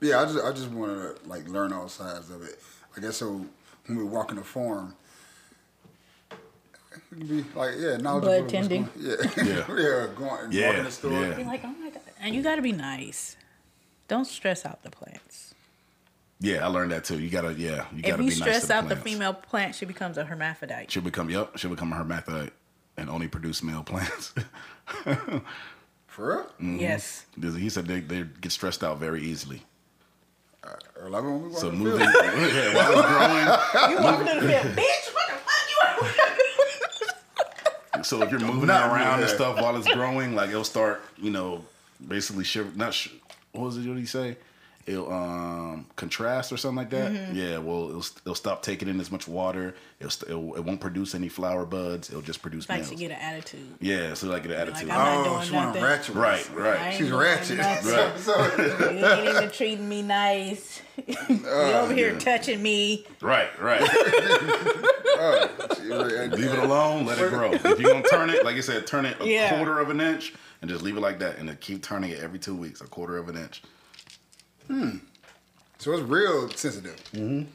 yeah, 0.00 0.20
I 0.20 0.24
just 0.24 0.44
I 0.44 0.52
just 0.52 0.68
want 0.70 0.92
to 0.92 1.28
like 1.28 1.46
learn 1.48 1.72
all 1.72 1.88
sides 1.88 2.30
of 2.30 2.42
it. 2.42 2.58
I 2.96 3.00
guess 3.00 3.16
so 3.18 3.44
when 3.86 3.98
we 3.98 4.04
walk 4.04 4.30
in 4.30 4.36
the 4.36 4.44
farm, 4.44 4.94
it 6.30 6.38
can 7.10 7.26
be 7.26 7.44
like 7.54 7.74
yeah, 7.78 7.96
knowledgeable. 7.98 8.20
Bud 8.36 8.44
of 8.44 8.48
tending. 8.48 8.84
going- 8.84 9.06
Yeah, 9.36 9.44
Yeah. 9.44 9.76
yeah, 9.76 10.06
going 10.16 10.52
Yeah, 10.52 10.66
walking 10.68 10.84
the 10.84 10.90
store. 10.90 11.12
yeah. 11.12 11.34
Be 11.34 11.44
like, 11.44 11.60
oh 11.64 11.68
my 11.68 11.90
god, 11.90 12.00
and 12.20 12.34
you 12.34 12.42
got 12.42 12.56
to 12.56 12.62
be 12.62 12.72
nice. 12.72 13.36
Don't 14.08 14.26
stress 14.26 14.64
out 14.64 14.82
the 14.82 14.90
plants. 14.90 15.54
Yeah, 16.40 16.64
I 16.64 16.68
learned 16.68 16.92
that 16.92 17.04
too. 17.04 17.18
You 17.18 17.30
gotta, 17.30 17.52
yeah, 17.54 17.86
you 17.94 18.02
gotta 18.02 18.22
you 18.22 18.30
be 18.30 18.36
nice 18.36 18.36
to 18.36 18.40
stress 18.42 18.66
the 18.66 18.74
out 18.74 18.88
the 18.88 18.96
female 18.96 19.34
plant, 19.34 19.74
she 19.74 19.84
becomes 19.84 20.18
a 20.18 20.24
hermaphrodite. 20.24 20.90
She'll 20.90 21.02
become, 21.02 21.28
yep, 21.30 21.56
she'll 21.56 21.70
become 21.70 21.92
a 21.92 21.96
hermaphrodite 21.96 22.52
and 22.96 23.10
only 23.10 23.28
produce 23.28 23.62
male 23.62 23.82
plants. 23.82 24.34
For 26.06 26.26
real? 26.26 26.44
Mm-hmm. 26.44 26.78
Yes. 26.78 27.26
He 27.40 27.68
said 27.68 27.86
they, 27.86 28.00
they 28.00 28.24
get 28.40 28.52
stressed 28.52 28.82
out 28.84 28.98
very 28.98 29.22
easily. 29.22 29.62
Uh, 30.64 30.74
or 31.00 31.10
like 31.10 31.22
when 31.22 31.48
we 31.48 31.54
So 31.54 31.70
the 31.70 31.76
moving, 31.76 32.00
yeah, 32.00 32.74
while 32.74 32.98
it's 32.98 33.08
growing, 33.08 33.90
You 33.90 34.04
walking 34.04 34.28
in 34.28 34.36
the 34.36 34.52
field, 34.52 34.76
bitch. 34.76 35.14
What 35.14 35.28
the 35.28 35.36
fuck 36.04 36.38
you? 37.94 38.04
so 38.04 38.22
if 38.22 38.30
you're 38.30 38.40
moving 38.40 38.66
Not 38.66 38.90
around 38.90 39.20
and 39.20 39.30
stuff 39.30 39.60
while 39.60 39.76
it's 39.76 39.88
growing, 39.92 40.34
like 40.34 40.50
it'll 40.50 40.64
start, 40.64 41.02
you 41.16 41.30
know, 41.30 41.64
basically 42.06 42.44
shiver. 42.44 42.70
Not 42.76 42.94
sh- 42.94 43.10
what 43.52 43.64
was 43.64 43.76
it? 43.76 43.86
What 43.86 43.94
did 43.94 44.00
he 44.00 44.06
say? 44.06 44.36
It'll 44.88 45.12
um, 45.12 45.84
contrast 45.96 46.50
or 46.50 46.56
something 46.56 46.76
like 46.76 46.88
that. 46.90 47.12
Mm-hmm. 47.12 47.36
Yeah, 47.36 47.58
well, 47.58 47.90
it'll, 47.90 48.06
it'll 48.24 48.34
stop 48.34 48.62
taking 48.62 48.88
in 48.88 48.98
as 49.00 49.10
much 49.12 49.28
water. 49.28 49.74
It'll, 50.00 50.10
st- 50.10 50.30
it'll 50.30 50.54
it 50.54 50.64
won't 50.64 50.80
produce 50.80 51.14
any 51.14 51.28
flower 51.28 51.66
buds. 51.66 52.08
It'll 52.08 52.22
just 52.22 52.40
produce 52.40 52.66
like 52.70 52.78
males. 52.78 52.88
she 52.90 52.96
get 52.96 53.10
an 53.10 53.18
attitude. 53.20 53.68
yeah, 53.80 54.14
so 54.14 54.28
like 54.28 54.46
an 54.46 54.52
attitude. 54.52 54.88
I'm 54.88 55.18
Oh, 55.18 55.24
doing 55.34 55.42
she 55.46 55.52
want 55.54 55.76
ratchet. 55.76 56.14
right, 56.14 56.50
right. 56.54 56.94
She's 56.94 57.08
doing 57.08 57.20
ratchet. 57.20 57.58
Right. 57.58 58.18
so, 58.18 58.34
You 58.92 59.06
ain't 59.06 59.28
even 59.36 59.50
treating 59.50 59.86
me 59.86 60.00
nice. 60.00 60.80
you 61.28 61.46
over 61.46 61.92
here 61.92 62.14
yeah. 62.14 62.18
touching 62.18 62.62
me. 62.62 63.06
Right, 63.20 63.50
right. 63.60 63.80
she- 65.76 65.82
leave 65.92 66.52
it 66.52 66.58
alone, 66.58 67.04
let 67.06 67.18
it 67.18 67.30
grow. 67.30 67.52
If 67.52 67.64
you're 67.78 67.92
gonna 67.92 68.08
turn 68.08 68.30
it, 68.30 68.44
like 68.44 68.56
I 68.56 68.60
said, 68.60 68.86
turn 68.86 69.04
it 69.06 69.20
a 69.20 69.26
Yeah. 69.28 69.50
quarter 69.56 69.78
of 69.80 69.90
an 69.90 70.00
inch 70.00 70.32
and 70.62 70.70
just 70.70 70.82
leave 70.82 70.96
it 70.96 71.00
like 71.00 71.18
that, 71.20 71.38
and 71.38 71.48
then 71.48 71.56
keep 71.60 71.82
turning 71.82 72.10
it 72.10 72.20
every 72.20 72.38
two 72.38 72.54
weeks, 72.54 72.80
a 72.80 72.84
quarter 72.86 73.16
of 73.18 73.28
an 73.28 73.36
inch. 73.36 73.62
So 74.68 75.92
it's 75.92 76.02
real 76.02 76.50
sensitive. 76.50 76.96
Mhm. 77.12 77.46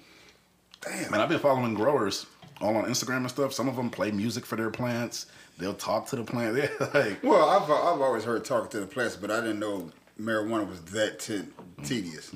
Damn, 0.81 1.11
man, 1.11 1.21
I've 1.21 1.29
been 1.29 1.39
following 1.39 1.73
growers 1.73 2.25
all 2.61 2.75
on 2.77 2.85
Instagram 2.85 3.17
and 3.17 3.29
stuff. 3.29 3.53
Some 3.53 3.67
of 3.67 3.75
them 3.75 3.89
play 3.89 4.11
music 4.11 4.45
for 4.45 4.55
their 4.55 4.69
plants. 4.69 5.25
They'll 5.57 5.73
talk 5.73 6.07
to 6.07 6.15
the 6.15 6.23
plant. 6.23 6.57
Yeah, 6.79 6.87
like 6.93 7.23
Well, 7.23 7.49
I've 7.49 7.63
I've 7.63 8.01
always 8.01 8.23
heard 8.23 8.43
talking 8.45 8.69
to 8.71 8.79
the 8.81 8.87
plants, 8.87 9.15
but 9.15 9.29
I 9.31 9.39
didn't 9.41 9.59
know 9.59 9.91
marijuana 10.19 10.67
was 10.69 10.81
that 10.91 11.19
t- 11.19 11.43
tedious. 11.83 12.31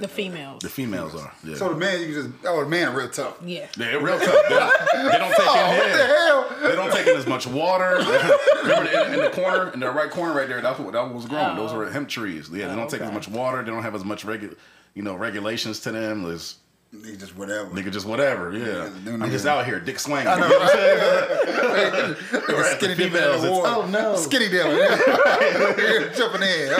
The 0.00 0.08
females. 0.08 0.60
the 0.60 0.68
females 0.68 1.14
are. 1.14 1.32
Yeah, 1.44 1.54
So 1.54 1.68
the 1.68 1.76
man, 1.76 2.00
you 2.00 2.06
can 2.06 2.14
just 2.14 2.28
oh, 2.46 2.64
the 2.64 2.68
man, 2.68 2.94
real 2.94 3.08
tough. 3.08 3.38
Yeah. 3.44 3.66
they're 3.76 4.00
real 4.00 4.18
tough. 4.18 4.48
They 4.48 4.54
don't, 4.54 4.72
they 5.12 5.18
don't 5.18 5.30
take 5.30 5.38
Oh, 5.46 5.70
in 5.70 5.78
what 5.78 5.92
the 5.96 6.06
hell? 6.06 6.68
They 6.68 6.74
don't 6.76 6.92
take 6.92 7.06
in 7.06 7.16
as 7.16 7.26
much 7.28 7.46
water. 7.46 7.96
Remember 8.62 8.90
in, 8.90 9.14
in 9.14 9.20
the 9.20 9.30
corner, 9.30 9.70
in 9.72 9.78
the 9.80 9.90
right 9.90 10.10
corner 10.10 10.34
right 10.34 10.48
there, 10.48 10.60
that's 10.60 10.80
what 10.80 10.92
that 10.94 11.14
was 11.14 11.26
growing. 11.26 11.56
Those 11.56 11.72
oh. 11.72 11.78
were 11.78 11.90
hemp 11.90 12.08
trees. 12.08 12.50
Yeah, 12.50 12.66
they 12.68 12.74
don't 12.74 12.86
oh, 12.86 12.88
take 12.88 13.02
as 13.02 13.10
Oh. 13.10 13.12
much 13.12 13.28
water. 13.28 13.62
They 13.62 13.70
don't 13.70 13.84
have 13.84 13.94
as 13.94 14.04
much 14.04 14.26
regu- 14.26 14.56
you 14.94 15.02
know, 15.04 15.14
regulations 15.14 15.78
to 15.80 15.92
them. 15.92 16.24
There's 16.24 16.56
Nigga, 16.94 17.18
just 17.20 17.36
whatever. 17.36 17.68
nigga 17.70 17.92
just 17.92 18.06
whatever. 18.06 18.50
Yeah, 18.56 18.88
them 19.04 19.22
I'm 19.22 19.30
just 19.30 19.44
out 19.46 19.66
here, 19.66 19.78
dick 19.78 20.00
swinging. 20.00 20.26
I 20.26 20.38
know, 20.40 20.46
You 20.46 20.52
know 20.52 20.58
what 20.58 20.74
I'm 20.74 20.78
saying? 20.78 20.98
Nigga, 22.48 22.64
skinny 22.76 22.94
the 22.94 23.02
devil 23.02 23.04
in 23.04 23.10
females, 23.12 23.42
the 23.42 23.48
it's, 23.48 23.56
war. 23.56 23.62
"Oh, 23.66 23.86
no." 23.86 24.16
Skinny 24.16 24.48
devil. 24.48 24.72
Jumping 26.16 26.42
in. 26.42 26.72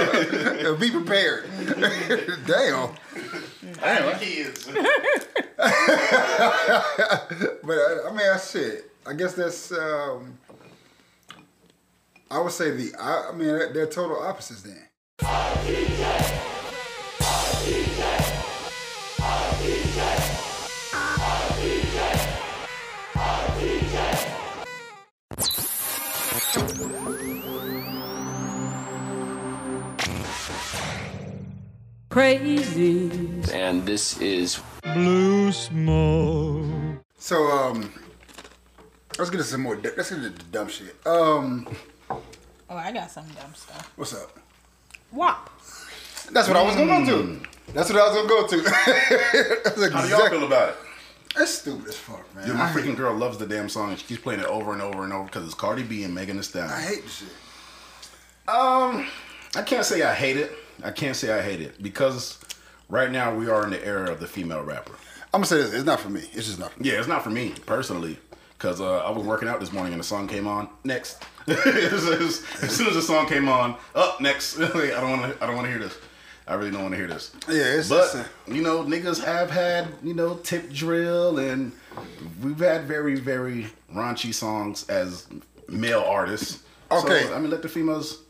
Uh, 0.66 0.72
Be 0.80 0.90
prepared. 0.90 1.44
Damn. 2.46 2.88
kids. 4.18 4.64
But 4.66 4.78
I, 7.76 7.78
I 8.06 8.10
mean, 8.10 8.26
I 8.32 8.36
shit. 8.38 8.90
I 9.06 9.12
guess 9.12 9.34
that's. 9.34 9.70
Um, 9.72 10.38
I 12.30 12.40
would 12.40 12.52
say 12.52 12.70
the. 12.70 12.94
I, 12.98 13.28
I 13.28 13.32
mean, 13.32 13.48
they're, 13.48 13.72
they're 13.74 13.86
total 13.86 14.22
opposites 14.22 14.62
then. 14.62 14.88
Crazy. 32.10 33.10
and 33.52 33.84
this 33.84 34.18
is 34.20 34.60
Blue 34.82 35.52
smoke. 35.52 37.02
So 37.18 37.36
um, 37.48 37.92
let's 39.18 39.30
get 39.30 39.38
into 39.40 39.44
some 39.44 39.62
more. 39.62 39.76
Let's 39.76 40.10
get 40.10 40.18
into 40.18 40.30
the 40.30 40.42
dumb 40.50 40.68
shit. 40.68 40.96
Um, 41.06 41.68
Oh, 42.70 42.76
I 42.76 42.92
got 42.92 43.10
some 43.10 43.24
dumb 43.28 43.54
stuff. 43.54 43.92
what's 43.96 44.14
up? 44.14 44.30
WAP. 45.12 45.50
That's 46.32 46.48
what 46.48 46.56
I 46.56 46.62
was 46.62 46.76
gonna 46.76 47.04
go 47.04 47.24
to. 47.24 47.40
That's 47.72 47.90
what 47.90 47.98
I 47.98 48.08
was 48.08 48.16
gonna 48.16 48.28
go 48.28 48.46
to. 48.46 48.56
That's 49.64 49.92
How 49.92 50.02
do 50.02 50.08
y'all 50.08 50.28
feel 50.30 50.44
about 50.44 50.70
it? 50.70 50.76
That's 51.36 51.54
stupid 51.54 51.88
as 51.88 51.96
fuck, 51.96 52.34
man. 52.34 52.46
Dude, 52.46 52.56
my 52.56 52.70
I, 52.70 52.72
freaking 52.72 52.96
girl 52.96 53.14
loves 53.14 53.38
the 53.38 53.46
damn 53.46 53.68
song 53.68 53.90
and 53.90 53.98
she 53.98 54.06
keeps 54.06 54.22
playing 54.22 54.40
it 54.40 54.46
over 54.46 54.72
and 54.72 54.82
over 54.82 55.04
and 55.04 55.12
over 55.12 55.24
because 55.24 55.44
it's 55.44 55.54
Cardi 55.54 55.82
B 55.82 56.04
and 56.04 56.14
Megan 56.14 56.36
Thee 56.36 56.42
Stallion. 56.42 56.72
I 56.72 56.80
hate 56.80 57.04
the 57.04 57.08
shit. 57.08 57.28
Um, 58.48 59.06
I 59.54 59.62
can't 59.62 59.84
say 59.84 60.02
I 60.02 60.14
hate 60.14 60.36
it. 60.36 60.52
I 60.82 60.90
can't 60.90 61.16
say 61.16 61.32
I 61.32 61.42
hate 61.42 61.60
it 61.60 61.82
because 61.82 62.38
right 62.88 63.10
now 63.10 63.34
we 63.34 63.48
are 63.48 63.64
in 63.64 63.70
the 63.70 63.84
era 63.84 64.10
of 64.10 64.20
the 64.20 64.26
female 64.26 64.62
rapper. 64.62 64.94
I'm 65.34 65.40
gonna 65.40 65.46
say 65.46 65.58
this. 65.58 65.74
It's 65.74 65.84
not 65.84 66.00
for 66.00 66.08
me. 66.08 66.20
It's 66.32 66.46
just 66.46 66.58
not 66.58 66.72
for 66.72 66.82
me. 66.82 66.90
Yeah, 66.90 66.98
it's 66.98 67.08
not 67.08 67.22
for 67.22 67.30
me 67.30 67.54
personally. 67.66 68.18
Cause 68.58 68.80
uh, 68.80 68.98
I 68.98 69.10
was 69.10 69.24
working 69.24 69.46
out 69.46 69.60
this 69.60 69.72
morning 69.72 69.92
and 69.92 70.00
the 70.00 70.04
song 70.04 70.26
came 70.26 70.48
on. 70.48 70.68
Next, 70.82 71.22
as, 71.46 72.40
soon 72.70 72.88
as 72.88 72.94
the 72.94 73.02
song 73.02 73.28
came 73.28 73.48
on, 73.48 73.76
up 73.94 74.20
next. 74.20 74.58
I 74.60 74.68
don't 74.68 75.20
want 75.20 75.32
to. 75.32 75.44
I 75.44 75.46
don't 75.46 75.54
want 75.54 75.66
to 75.66 75.70
hear 75.70 75.78
this. 75.78 75.96
I 76.48 76.54
really 76.54 76.70
don't 76.70 76.82
want 76.82 76.92
to 76.92 76.96
hear 76.98 77.06
this. 77.06 77.30
Yeah, 77.48 77.76
it's 77.78 77.88
but 77.90 78.14
a- 78.14 78.26
you 78.52 78.62
know, 78.62 78.82
niggas 78.82 79.22
have 79.22 79.50
had 79.50 79.88
you 80.02 80.14
know 80.14 80.36
tip 80.36 80.72
drill 80.72 81.38
and 81.38 81.72
we've 82.42 82.58
had 82.58 82.86
very 82.86 83.20
very 83.20 83.66
raunchy 83.94 84.32
songs 84.32 84.88
as 84.88 85.26
male 85.68 86.00
artists. 86.06 86.62
Okay. 86.90 87.24
so, 87.24 87.34
I 87.34 87.38
mean, 87.38 87.50
let 87.50 87.62
the 87.62 87.68
females. 87.68 88.22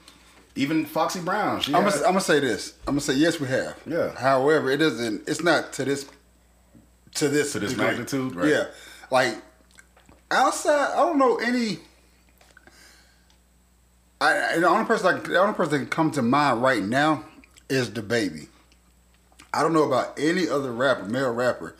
Even 0.56 0.84
Foxy 0.86 1.20
Brown. 1.20 1.60
She 1.60 1.72
I'm 1.72 1.84
gonna, 1.84 1.94
I'm 1.98 2.02
gonna 2.02 2.20
say 2.20 2.40
this. 2.40 2.72
I'm 2.88 2.94
gonna 2.94 3.00
say 3.00 3.14
yes, 3.14 3.38
we 3.38 3.46
have. 3.46 3.76
Yeah. 3.86 4.10
However, 4.18 4.68
it 4.72 4.82
isn't. 4.82 5.28
It's 5.28 5.40
not 5.44 5.72
to 5.74 5.84
this. 5.84 6.04
To 7.14 7.28
this. 7.28 7.52
To 7.52 7.60
this 7.60 7.70
degree. 7.70 7.86
magnitude, 7.86 8.34
right. 8.34 8.48
Yeah. 8.48 8.64
Like 9.12 9.36
outside, 10.32 10.92
I 10.94 10.96
don't 10.96 11.18
know 11.18 11.36
any. 11.36 11.78
I, 14.20 14.54
I- 14.54 14.58
the 14.58 14.66
only 14.68 14.84
person 14.84 15.06
like 15.06 15.24
the 15.24 15.38
only 15.38 15.54
person 15.54 15.72
that 15.72 15.78
can 15.78 15.86
come 15.88 16.10
to 16.12 16.22
mind 16.22 16.60
right 16.62 16.82
now 16.82 17.22
is 17.68 17.90
DaBaby. 17.90 18.48
I 19.52 19.62
don't 19.62 19.72
know 19.72 19.84
about 19.84 20.18
any 20.18 20.48
other 20.48 20.72
rapper, 20.72 21.04
male 21.04 21.32
rapper, 21.32 21.74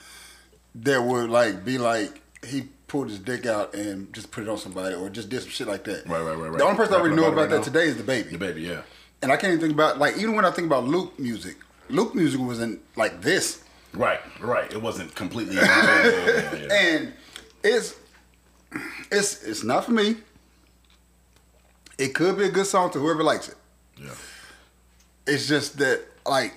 that 0.77 1.03
would 1.03 1.31
like 1.31 1.65
be 1.65 1.79
like 1.79 2.21
he 2.47 2.69
pulled 2.87 3.09
his 3.11 3.19
dick 3.19 3.45
out 3.47 3.75
and 3.75 4.13
just 4.15 4.31
put 4.31 4.43
it 4.45 4.49
on 4.49 4.57
somebody 4.59 4.95
or 4.95 5.11
just 5.11 5.29
did 5.29 5.43
some 5.43 5.51
shit 5.51 5.67
like 5.69 5.85
that. 5.85 6.07
Right, 6.07 6.21
right, 6.23 6.37
right, 6.37 6.51
right. 6.51 6.59
The 6.59 6.65
only 6.65 6.77
person 6.77 6.95
I 6.95 6.97
Rapping 6.99 7.13
really 7.13 7.23
know 7.23 7.29
about 7.29 7.33
about 7.33 7.41
right 7.43 7.51
that 7.51 7.59
now? 7.59 7.63
today 7.65 7.87
is 7.89 7.97
DaBaby. 7.97 8.31
the 8.31 8.39
baby. 8.39 8.63
Yeah. 8.63 8.83
And 9.21 9.31
I 9.33 9.37
can't 9.37 9.53
even 9.53 9.61
think 9.61 9.75
about 9.75 9.99
like 9.99 10.17
even 10.17 10.35
when 10.35 10.45
I 10.45 10.51
think 10.51 10.67
about 10.67 10.85
Luke 10.85 11.19
music, 11.19 11.57
Luke 11.91 12.15
music 12.15 12.41
wasn't 12.41 12.81
like 12.97 13.21
this, 13.21 13.65
Right. 13.95 14.21
Right. 14.41 14.71
It 14.73 14.81
wasn't 14.81 15.15
completely. 15.15 15.57
yeah, 15.57 16.05
yeah, 16.05 16.55
yeah. 16.55 16.69
and 16.73 17.13
it's 17.65 17.97
it's 19.11 19.43
it's 19.43 19.65
not 19.65 19.85
for 19.87 19.93
me. 19.93 20.17
It 21.99 22.15
could 22.15 22.37
be 22.39 22.45
a 22.45 22.51
good 22.51 22.67
song 22.67 22.91
to 22.93 22.99
whoever 22.99 23.23
likes 23.25 23.49
it. 23.49 23.57
It's 25.29 25.47
just 25.47 25.79
that 25.79 26.03
like 26.27 26.55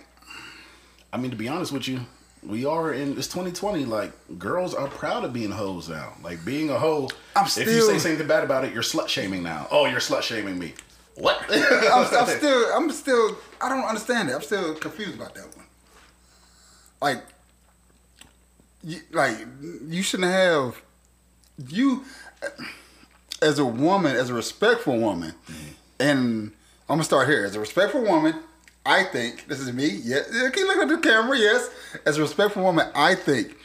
I 1.13 1.17
mean, 1.17 1.31
to 1.31 1.37
be 1.37 1.47
honest 1.47 1.71
with 1.71 1.87
you, 1.87 2.01
we 2.43 2.65
are 2.65 2.93
in 2.93 3.17
it's 3.17 3.27
2020. 3.27 3.85
Like, 3.85 4.11
girls 4.39 4.73
are 4.73 4.87
proud 4.87 5.23
of 5.23 5.33
being 5.33 5.51
hoes 5.51 5.89
now. 5.89 6.13
Like, 6.23 6.43
being 6.45 6.69
a 6.69 6.79
hoe. 6.79 7.09
I'm 7.35 7.45
if 7.45 7.57
you 7.57 7.81
say 7.81 7.99
something 7.99 8.27
bad 8.27 8.43
about 8.43 8.63
it, 8.65 8.73
you're 8.73 8.83
slut 8.83 9.07
shaming 9.07 9.43
now. 9.43 9.67
Oh, 9.71 9.85
you're 9.85 9.99
slut 9.99 10.21
shaming 10.21 10.57
me. 10.57 10.73
What? 11.15 11.43
I'm, 11.49 12.07
I'm 12.15 12.27
still 12.27 12.65
I'm 12.73 12.91
still 12.91 13.37
I 13.59 13.69
don't 13.69 13.83
understand 13.83 14.29
it. 14.29 14.33
I'm 14.33 14.41
still 14.41 14.73
confused 14.75 15.15
about 15.15 15.35
that 15.35 15.55
one. 15.55 15.65
Like 17.01 17.23
you, 18.83 19.01
like 19.11 19.37
you 19.87 20.01
shouldn't 20.01 20.31
have 20.31 20.81
you 21.67 22.05
as 23.41 23.59
a 23.59 23.65
woman, 23.65 24.15
as 24.15 24.29
a 24.29 24.33
respectful 24.33 24.97
woman, 24.97 25.33
mm-hmm. 25.47 25.67
and 25.99 26.51
I'm 26.87 26.95
gonna 26.95 27.03
start 27.03 27.27
here. 27.27 27.43
As 27.43 27.55
a 27.55 27.59
respectful 27.59 28.03
woman, 28.03 28.35
I 28.85 29.03
think 29.03 29.47
this 29.47 29.59
is 29.59 29.71
me. 29.73 29.87
Yeah, 30.03 30.19
yeah, 30.31 30.49
keep 30.49 30.65
looking 30.65 30.83
at 30.83 30.87
the 30.89 30.97
camera. 30.97 31.37
Yes, 31.37 31.69
as 32.05 32.17
a 32.17 32.21
respectful 32.21 32.63
woman, 32.63 32.87
I 32.95 33.13
think 33.15 33.55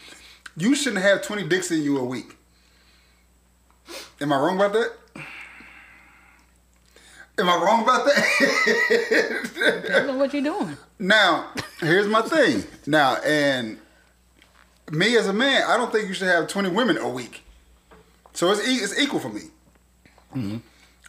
you 0.56 0.74
shouldn't 0.74 1.02
have 1.02 1.22
20 1.22 1.48
dicks 1.48 1.70
in 1.70 1.82
you 1.82 1.98
a 1.98 2.04
week. 2.04 2.36
Am 4.20 4.32
I 4.32 4.36
wrong 4.36 4.56
about 4.56 4.72
that? 4.74 4.92
Am 7.38 7.48
I 7.48 7.56
wrong 7.56 7.82
about 7.82 8.04
that? 8.06 9.82
Depends 9.84 10.10
on 10.10 10.18
what 10.18 10.32
you're 10.32 10.42
doing. 10.42 10.76
Now, 10.98 11.50
here's 11.80 12.06
my 12.06 12.22
thing. 12.22 12.64
Now, 12.86 13.16
and 13.16 13.78
me 14.90 15.16
as 15.16 15.26
a 15.28 15.32
man, 15.34 15.62
I 15.66 15.76
don't 15.76 15.92
think 15.92 16.08
you 16.08 16.14
should 16.14 16.28
have 16.28 16.48
20 16.48 16.70
women 16.70 16.96
a 16.98 17.08
week. 17.08 17.42
So 18.32 18.50
it's 18.52 18.66
e- 18.66 18.76
it's 18.82 18.98
equal 18.98 19.20
for 19.20 19.28
me. 19.30 19.42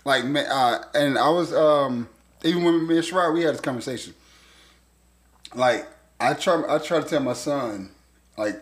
Like, 0.06 0.26
ma- 0.26 0.40
uh, 0.42 0.84
and 0.94 1.18
I 1.18 1.30
was 1.30 1.54
um, 1.54 2.08
even 2.44 2.64
when 2.64 2.88
me 2.88 2.98
and 2.98 3.06
Shry, 3.06 3.30
we 3.30 3.44
had 3.44 3.54
this 3.54 3.62
conversation. 3.62 4.14
Like, 5.56 5.88
I 6.20 6.34
try 6.34 6.64
I 6.68 6.78
try 6.80 7.00
to 7.02 7.08
tell 7.08 7.22
my 7.22 7.34
son, 7.34 7.92
like, 8.38 8.60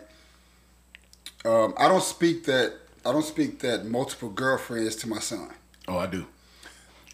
um, 1.44 1.74
I 1.78 1.88
don't 1.88 2.02
speak 2.02 2.44
that 2.44 2.74
I 3.04 3.12
don't 3.12 3.24
speak 3.24 3.60
that 3.60 3.84
multiple 3.86 4.28
girlfriends 4.30 4.96
to 4.96 5.08
my 5.08 5.18
son. 5.20 5.50
oh, 5.88 5.98
I 5.98 6.06
do. 6.06 6.26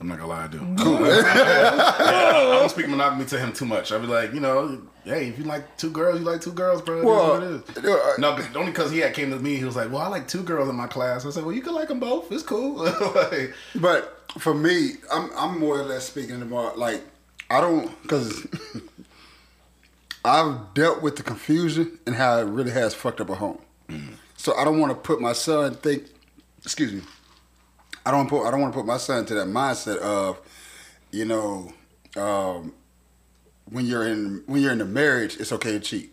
I'm 0.03 0.09
not 0.09 0.19
gonna 0.19 0.31
lie, 0.31 0.45
I 0.45 0.49
do. 0.49 0.59
I 0.59 2.57
don't 2.59 2.69
speak 2.69 2.89
monogamy 2.89 3.25
to 3.27 3.39
him 3.39 3.53
too 3.53 3.65
much. 3.67 3.93
I'd 3.93 4.01
be 4.01 4.09
like, 4.09 4.35
you 4.35 4.41
know, 4.41 4.83
hey, 5.05 5.29
if 5.29 5.39
you 5.39 5.45
like 5.45 5.77
two 5.77 5.91
girls, 5.91 6.19
you 6.19 6.27
like 6.27 6.41
two 6.41 6.51
girls, 6.51 6.83
bro. 6.83 7.05
Well, 7.05 7.29
what 7.39 7.43
it 7.45 7.79
is. 7.79 7.85
uh, 7.85 8.15
no, 8.19 8.35
but 8.35 8.57
only 8.57 8.73
because 8.73 8.91
he 8.91 8.99
had 8.99 9.15
came 9.15 9.31
to 9.31 9.39
me, 9.39 9.55
he 9.59 9.65
was 9.65 9.77
like, 9.77 9.93
well, 9.93 10.01
I 10.01 10.09
like 10.09 10.27
two 10.27 10.43
girls 10.43 10.69
in 10.69 10.75
my 10.75 10.89
class. 10.89 11.25
I 11.25 11.31
said, 11.31 11.45
well, 11.45 11.55
you 11.55 11.63
can 11.63 11.73
like 11.73 11.87
them 11.87 12.01
both. 12.01 12.33
It's 12.33 12.43
cool. 12.43 12.83
Like, 13.15 13.55
But 13.77 14.29
for 14.39 14.53
me, 14.55 14.95
I'm 15.13 15.31
I'm 15.37 15.61
more 15.61 15.79
or 15.79 15.85
less 15.85 16.09
speaking 16.09 16.43
about 16.43 16.81
like 16.81 17.01
I 17.49 17.61
don't 17.61 18.03
because 18.03 18.45
I've 20.25 20.75
dealt 20.75 21.01
with 21.01 21.15
the 21.15 21.23
confusion 21.23 22.01
and 22.07 22.17
how 22.17 22.39
it 22.39 22.45
really 22.47 22.73
has 22.73 22.93
fucked 22.93 23.21
up 23.21 23.31
a 23.31 23.37
home. 23.37 23.61
So 24.37 24.57
I 24.57 24.65
don't 24.65 24.81
want 24.81 24.91
to 24.91 24.97
put 24.97 25.21
my 25.21 25.33
son 25.33 25.75
think. 25.77 26.07
Excuse 26.65 26.93
me. 26.93 27.03
I 28.05 28.11
don't 28.11 28.29
put 28.29 28.47
I 28.47 28.51
don't 28.51 28.61
want 28.61 28.73
to 28.73 28.79
put 28.79 28.87
my 28.87 28.97
son 28.97 29.21
into 29.21 29.35
that 29.35 29.47
mindset 29.47 29.99
of, 29.99 30.41
you 31.11 31.25
know, 31.25 31.73
um, 32.17 32.75
when 33.71 33.87
you're 33.87 34.07
in 34.07 34.43
when 34.47 34.63
you're 34.63 34.73
in 34.73 34.81
a 34.81 34.87
marriage, 34.87 35.37
it's 35.39 35.53
okay 35.53 35.73
to 35.73 35.81
cheat. 35.81 36.11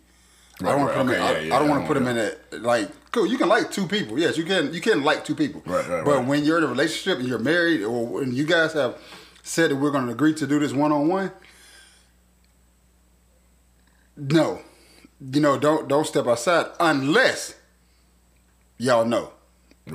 I 0.62 0.72
don't 0.72 0.82
want 0.82 0.96
right, 0.96 0.98
to 0.98 0.98
put 0.98 1.02
him. 1.02 1.10
okay, 1.10 1.18
in, 1.18 1.22
I, 1.22 1.32
yeah, 1.32 1.48
yeah, 1.48 1.56
I 1.56 1.60
don't 1.60 1.70
want 1.70 1.82
to 1.84 1.88
put 1.88 1.96
him 1.98 2.08
in 2.08 2.16
that. 2.18 2.62
Like, 2.62 2.90
cool. 3.12 3.26
You 3.26 3.38
can 3.38 3.48
like 3.48 3.72
two 3.72 3.88
people. 3.88 4.20
Yes, 4.20 4.38
you 4.38 4.44
can. 4.44 4.74
You 4.74 4.82
can 4.82 5.04
like 5.04 5.24
two 5.24 5.34
people. 5.36 5.64
Right, 5.66 5.88
right, 5.88 6.04
But 6.04 6.18
right. 6.18 6.28
when 6.28 6.44
you're 6.44 6.58
in 6.58 6.66
a 6.66 6.68
relationship 6.68 7.20
and 7.20 7.28
you're 7.28 7.40
married, 7.40 7.82
or 7.82 8.06
when 8.06 8.34
you 8.34 8.46
guys 8.46 8.74
have 8.74 8.98
said 9.42 9.72
that 9.72 9.78
we're 9.78 9.92
going 9.92 10.06
to 10.08 10.12
agree 10.12 10.34
to 10.34 10.46
do 10.46 10.60
this 10.60 10.74
one 10.74 10.92
on 10.92 11.08
one, 11.08 11.32
no, 14.18 14.62
you 15.32 15.40
know, 15.40 15.58
don't 15.58 15.88
don't 15.88 16.06
step 16.06 16.28
outside 16.28 16.68
unless 16.80 17.56
y'all 18.78 19.06
know. 19.06 19.32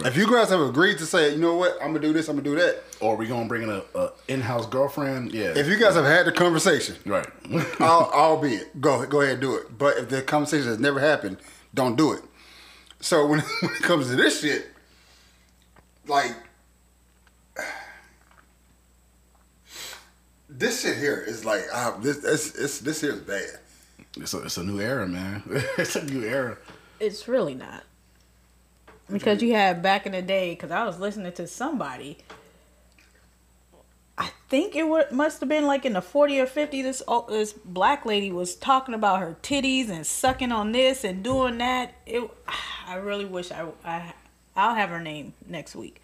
If 0.03 0.16
you 0.16 0.30
guys 0.30 0.49
have 0.49 0.61
agreed 0.61 0.99
to 0.99 1.07
say, 1.07 1.32
you 1.32 1.40
know 1.40 1.55
what, 1.55 1.74
I'm 1.80 1.88
gonna 1.88 2.01
do 2.01 2.12
this, 2.12 2.28
I'm 2.28 2.36
gonna 2.36 2.45
do 2.45 2.57
that. 2.57 2.82
or 3.01 3.16
we 3.16 3.26
gonna 3.26 3.47
bring 3.47 3.62
in 3.62 3.70
a, 3.70 3.82
a 3.95 4.12
in-house 4.28 4.66
girlfriend? 4.66 5.32
Yeah. 5.32 5.53
If 5.57 5.68
you 5.68 5.76
guys 5.76 5.95
have 5.95 6.05
had 6.05 6.26
the 6.26 6.32
conversation, 6.32 6.97
right. 7.07 7.26
I'll, 7.80 8.11
I'll 8.12 8.40
be 8.40 8.55
it. 8.57 8.80
Go 8.80 9.05
go 9.07 9.20
ahead 9.20 9.34
and 9.34 9.40
do 9.40 9.55
it. 9.57 9.78
But 9.78 9.99
if 9.99 10.09
the 10.09 10.22
conversation 10.22 10.68
has 10.68 10.78
never 10.78 11.01
happened, 11.01 11.38
don't 11.74 11.97
do 11.97 12.12
it. 12.12 12.22
So 13.01 13.26
when, 13.26 13.40
when 13.61 13.72
it 13.72 13.82
comes 13.82 14.09
to 14.09 14.16
this 14.16 14.40
shit, 14.40 14.66
like 16.07 16.34
this 20.49 20.82
shit 20.82 20.97
here 20.97 21.22
is 21.26 21.45
like 21.45 21.62
ah, 21.72 21.97
this 22.01 22.18
this 22.18 22.55
it's, 22.57 22.78
this 22.80 23.01
here 23.01 23.12
is 23.12 23.20
bad. 23.20 23.61
it's 24.16 24.34
a 24.34 24.42
it's 24.42 24.57
a 24.57 24.64
new 24.64 24.80
era, 24.80 25.07
man. 25.07 25.42
it's 25.78 25.97
a 25.97 26.05
new 26.05 26.24
era. 26.24 26.59
It's 27.01 27.28
really 27.28 27.55
not. 27.55 27.84
Because 29.11 29.42
you 29.42 29.52
had 29.55 29.82
back 29.82 30.07
in 30.07 30.12
the 30.12 30.22
day, 30.22 30.50
because 30.50 30.70
I 30.70 30.84
was 30.84 30.98
listening 30.98 31.32
to 31.32 31.46
somebody. 31.46 32.18
I 34.16 34.30
think 34.48 34.76
it 34.76 34.84
wa- 34.84 35.05
must 35.11 35.40
have 35.40 35.48
been 35.48 35.66
like 35.66 35.84
in 35.84 35.94
the 35.94 36.00
40 36.02 36.40
or 36.40 36.46
50. 36.46 36.82
This 36.82 37.02
this 37.28 37.52
black 37.52 38.07
lady 38.07 38.30
was 38.30 38.55
talking 38.55 38.94
about 38.94 39.20
her 39.20 39.36
titties 39.42 39.88
and 39.90 40.07
sucking 40.07 40.52
on 40.52 40.72
this 40.72 41.05
and 41.05 41.22
doing 41.22 41.59
that. 41.59 41.94
It, 42.07 42.28
I 42.86 42.94
really 42.96 43.24
wish 43.24 43.50
I, 43.50 43.66
I 43.84 44.14
I'll 44.57 44.74
have 44.74 44.90
her 44.90 45.00
name 45.00 45.34
next 45.46 45.74
week, 45.74 46.00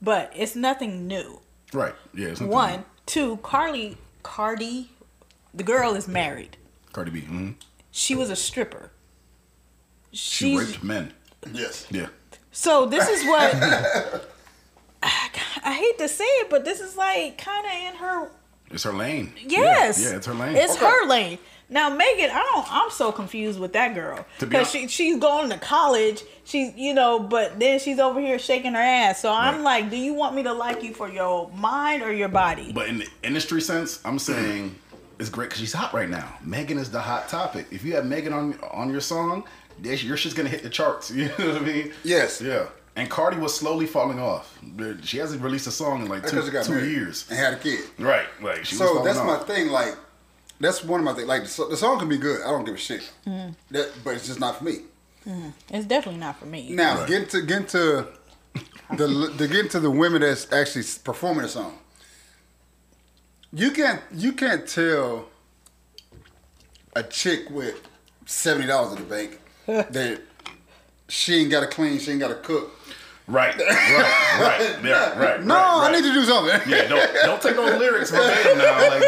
but 0.00 0.32
it's 0.34 0.56
nothing 0.56 1.06
new. 1.06 1.40
Right. 1.72 1.94
Yeah. 2.14 2.28
It's 2.28 2.40
One, 2.40 2.78
new. 2.80 2.84
two. 3.06 3.36
Carly, 3.38 3.98
Cardi, 4.22 4.90
the 5.54 5.62
girl 5.62 5.94
is 5.94 6.08
married. 6.08 6.56
Cardi 6.92 7.10
B. 7.10 7.20
hmm 7.20 7.50
She 7.90 8.14
was 8.14 8.30
a 8.30 8.36
stripper. 8.36 8.90
She 10.12 10.56
raped 10.56 10.82
men. 10.82 11.12
Yes. 11.52 11.86
Yeah. 11.90 12.08
So 12.52 12.86
this 12.86 13.08
is 13.08 13.24
what 13.26 13.54
I 15.02 15.72
hate 15.74 15.98
to 15.98 16.08
say 16.08 16.24
it, 16.24 16.50
but 16.50 16.64
this 16.64 16.80
is 16.80 16.96
like 16.96 17.38
kind 17.38 17.66
of 17.66 17.72
in 17.72 17.98
her. 18.00 18.30
It's 18.70 18.84
her 18.84 18.92
lane. 18.92 19.32
Yes, 19.46 20.00
Yeah, 20.02 20.10
yeah 20.10 20.16
it's 20.16 20.26
her 20.26 20.34
lane. 20.34 20.56
It's 20.56 20.74
Okay. 20.76 20.84
her 20.86 21.06
lane. 21.06 21.38
Now 21.68 21.88
Megan, 21.88 22.30
I 22.30 22.42
don't. 22.52 22.66
I'm 22.70 22.90
so 22.90 23.10
confused 23.12 23.58
with 23.58 23.72
that 23.72 23.94
girl 23.94 24.26
because 24.38 24.70
she 24.70 24.88
she's 24.88 25.18
going 25.18 25.48
to 25.50 25.56
college. 25.58 26.22
She's 26.44 26.74
you 26.76 26.92
know, 26.92 27.18
but 27.18 27.58
then 27.58 27.78
she's 27.80 27.98
over 27.98 28.20
here 28.20 28.38
shaking 28.38 28.72
her 28.74 28.80
ass. 28.80 29.20
So 29.22 29.32
I'm 29.32 29.56
Right. 29.56 29.82
like, 29.82 29.90
do 29.90 29.96
you 29.96 30.12
want 30.12 30.34
me 30.34 30.42
to 30.42 30.52
like 30.52 30.82
you 30.82 30.92
for 30.92 31.08
your 31.08 31.48
mind 31.50 32.02
or 32.02 32.12
your 32.12 32.28
body? 32.28 32.72
But 32.72 32.88
in 32.88 32.98
the 32.98 33.08
industry 33.22 33.62
sense, 33.62 34.00
I'm 34.04 34.18
saying 34.18 34.74
it's 35.18 35.30
great 35.30 35.48
because 35.48 35.60
she's 35.60 35.72
hot 35.72 35.94
right 35.94 36.10
now. 36.10 36.34
Megan 36.42 36.76
is 36.78 36.90
the 36.90 37.00
hot 37.00 37.28
topic. 37.28 37.66
If 37.70 37.84
you 37.84 37.94
have 37.94 38.04
Megan 38.04 38.32
on 38.34 38.58
on 38.70 38.90
your 38.90 39.00
song, 39.00 39.30
there's- 39.40 39.46
your 39.82 40.16
shit's 40.16 40.34
gonna 40.34 40.48
hit 40.48 40.62
the 40.62 40.70
charts. 40.70 41.10
You 41.14 41.26
know 41.26 41.52
what 41.52 41.56
I 41.56 41.60
mean? 41.60 41.92
Yes. 42.04 42.40
Yeah. 42.40 42.66
And 42.94 43.08
Cardi 43.08 43.38
was 43.38 43.54
slowly 43.56 43.86
falling 43.86 44.18
off. 44.18 44.58
She 45.02 45.16
hasn't 45.18 45.40
released 45.42 45.66
a 45.66 45.70
song 45.70 46.02
in 46.02 46.08
like 46.08 46.26
two, 46.26 46.50
got 46.50 46.66
two 46.66 46.84
years. 46.86 47.26
and 47.30 47.38
had 47.38 47.54
a 47.54 47.56
kid. 47.58 47.80
Right. 47.98 48.26
Like 48.42 48.64
she 48.66 48.74
was 48.74 48.78
So 48.80 48.86
falling 48.88 49.04
that's 49.04 49.18
my 49.18 49.38
thing. 49.38 49.68
Like, 49.68 49.96
that's 50.60 50.84
one 50.84 51.00
of 51.00 51.04
my 51.04 51.14
things. 51.14 51.26
Like, 51.26 51.44
the, 51.44 51.76
song 51.76 51.98
can 51.98 52.08
be 52.08 52.18
good. 52.18 52.42
I 52.42 52.50
don't 52.50 52.64
give 52.64 52.74
a 52.74 52.78
shit. 52.78 53.10
Mm-hmm. 53.26 53.52
That, 53.70 53.92
but 54.04 54.14
it's 54.16 54.26
just 54.26 54.38
not 54.40 54.58
for 54.58 54.64
me. 54.64 54.80
It's 55.70 55.86
definitely 55.86 56.20
not 56.20 56.38
for 56.38 56.44
me. 56.46 56.70
Now, 56.70 56.98
Right. 56.98 57.08
get 57.08 57.30
to 57.30 57.40
get 57.42 57.68
to 57.70 58.08
the 58.96 59.32
to 59.38 59.48
get 59.48 59.70
to 59.70 59.80
the 59.80 59.90
women 59.90 60.20
that's 60.20 60.52
actually 60.52 60.84
performing 61.02 61.42
the 61.42 61.48
song. 61.48 61.78
You 63.54 63.70
can't 63.70 64.02
you 64.14 64.32
can't 64.32 64.66
tell 64.68 65.28
a 66.94 67.02
chick 67.02 67.48
with 67.50 67.80
seventy 68.26 68.66
dollars 68.66 68.92
in 68.98 69.08
the 69.08 69.08
bank 69.14 69.38
that 69.66 70.20
she 71.08 71.34
ain't 71.42 71.50
got 71.50 71.60
to 71.60 71.66
clean, 71.66 71.98
she 71.98 72.10
ain't 72.12 72.20
got 72.20 72.28
to 72.28 72.34
cook. 72.36 72.70
Right. 73.28 73.56
Right. 73.56 74.38
Right. 74.40 74.76
Yeah. 74.84 75.16
Right. 75.18 75.42
No, 75.44 75.54
right, 75.54 75.88
I 75.88 75.92
need 75.92 76.02
to 76.06 76.12
do 76.12 76.24
something. 76.24 76.60
Yeah, 76.68 76.88
don't 76.88 77.14
don't 77.22 77.40
take 77.40 77.54
those 77.54 77.78
lyrics 77.78 78.10
verbatim 78.10 78.58
now. 78.58 78.88
Like, 78.88 79.02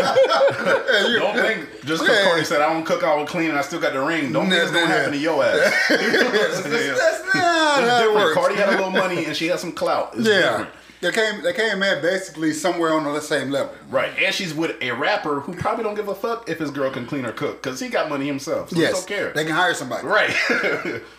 don't 1.18 1.34
think 1.44 1.68
just 1.84 2.02
because 2.02 2.08
Yeah. 2.18 2.24
Cardi 2.24 2.44
said 2.44 2.60
I 2.60 2.72
don't 2.72 2.84
cook, 2.84 3.02
I 3.02 3.14
will 3.16 3.26
clean, 3.26 3.50
and 3.50 3.58
I 3.58 3.62
still 3.62 3.80
got 3.80 3.92
the 3.92 4.00
ring. 4.00 4.32
Don't 4.32 4.48
think 4.48 4.62
it's 4.62 4.70
gonna 4.70 4.86
happen 4.86 5.12
to 5.12 5.18
your 5.18 5.44
ass. 5.44 5.74
You 5.90 5.96
know 5.96 6.24
what 6.26 6.32
That's 6.32 6.64
not 6.64 7.34
It's 7.34 7.34
how 7.34 7.76
it 7.80 7.98
different. 7.98 8.14
works. 8.14 8.34
Cardi 8.36 8.54
had 8.54 8.68
a 8.68 8.72
little 8.72 8.90
money 8.90 9.24
and 9.24 9.36
she 9.36 9.48
had 9.48 9.58
some 9.58 9.72
clout. 9.72 10.14
It's 10.16 10.28
yeah, 10.28 10.40
different. 10.40 10.70
They 11.04 11.12
came 11.12 11.42
they 11.42 11.52
came 11.52 11.82
in 11.82 12.00
basically 12.00 12.52
somewhere 12.54 12.94
on 12.94 13.04
the 13.04 13.20
same 13.20 13.50
level. 13.50 13.74
Right, 13.90 14.10
and 14.18 14.34
she's 14.34 14.54
with 14.54 14.80
a 14.82 14.92
rapper 14.92 15.40
who 15.40 15.54
probably 15.54 15.84
don't 15.84 15.94
give 15.94 16.08
a 16.08 16.14
fuck 16.14 16.48
if 16.48 16.58
his 16.58 16.70
girl 16.70 16.90
can 16.90 17.04
clean 17.06 17.26
or 17.26 17.32
cook 17.32 17.62
because 17.62 17.78
he 17.78 17.88
got 17.88 18.08
money 18.08 18.26
himself. 18.26 18.70
So 18.70 18.76
Yes, 18.78 19.04
care. 19.04 19.32
they 19.34 19.44
can 19.44 19.54
hire 19.54 19.74
somebody. 19.74 20.06
right. 20.06 20.34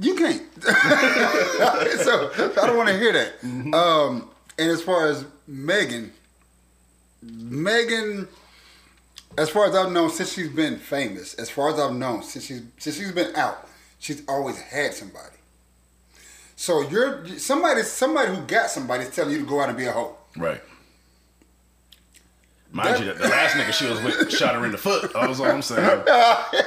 You 0.00 0.14
can't. 0.14 0.42
so 0.62 0.70
I 2.36 2.66
don't 2.66 2.76
want 2.76 2.88
to 2.88 2.96
hear 2.96 3.12
that. 3.12 3.40
Mm-hmm. 3.42 3.74
Um, 3.74 4.30
and 4.60 4.70
as 4.70 4.80
far 4.80 5.08
as 5.08 5.24
Megan, 5.48 6.12
Megan, 7.20 8.28
as 9.36 9.50
far 9.50 9.66
as 9.66 9.74
I've 9.74 9.90
known 9.90 10.10
since 10.10 10.32
she's 10.34 10.50
been 10.50 10.78
famous, 10.78 11.34
as 11.34 11.50
far 11.50 11.72
as 11.74 11.80
I've 11.80 11.94
known 11.94 12.22
since 12.22 12.44
she's 12.44 12.62
since 12.78 12.96
she's 12.96 13.10
been 13.10 13.34
out, 13.34 13.66
she's 13.98 14.22
always 14.28 14.56
had 14.60 14.94
somebody. 14.94 15.35
So 16.56 16.80
you're 16.88 17.26
somebody 17.38 17.82
somebody 17.82 18.34
who 18.34 18.42
got 18.42 18.70
somebody 18.70 19.04
is 19.04 19.14
telling 19.14 19.32
you 19.32 19.40
to 19.40 19.46
go 19.46 19.60
out 19.60 19.68
and 19.68 19.76
be 19.78 19.84
a 19.86 19.92
hoe. 19.92 20.16
right. 20.36 20.60
Mind 22.72 22.98
you, 22.98 23.06
that 23.06 23.18
the 23.18 23.28
last 23.28 23.54
nigga 23.54 23.72
she 23.72 23.86
was 23.88 24.02
with 24.02 24.30
shot 24.30 24.54
her 24.54 24.64
in 24.66 24.72
the 24.72 24.76
foot. 24.76 25.10
That's 25.14 25.40
all 25.40 25.46
I'm 25.46 25.62
saying. 25.62 25.80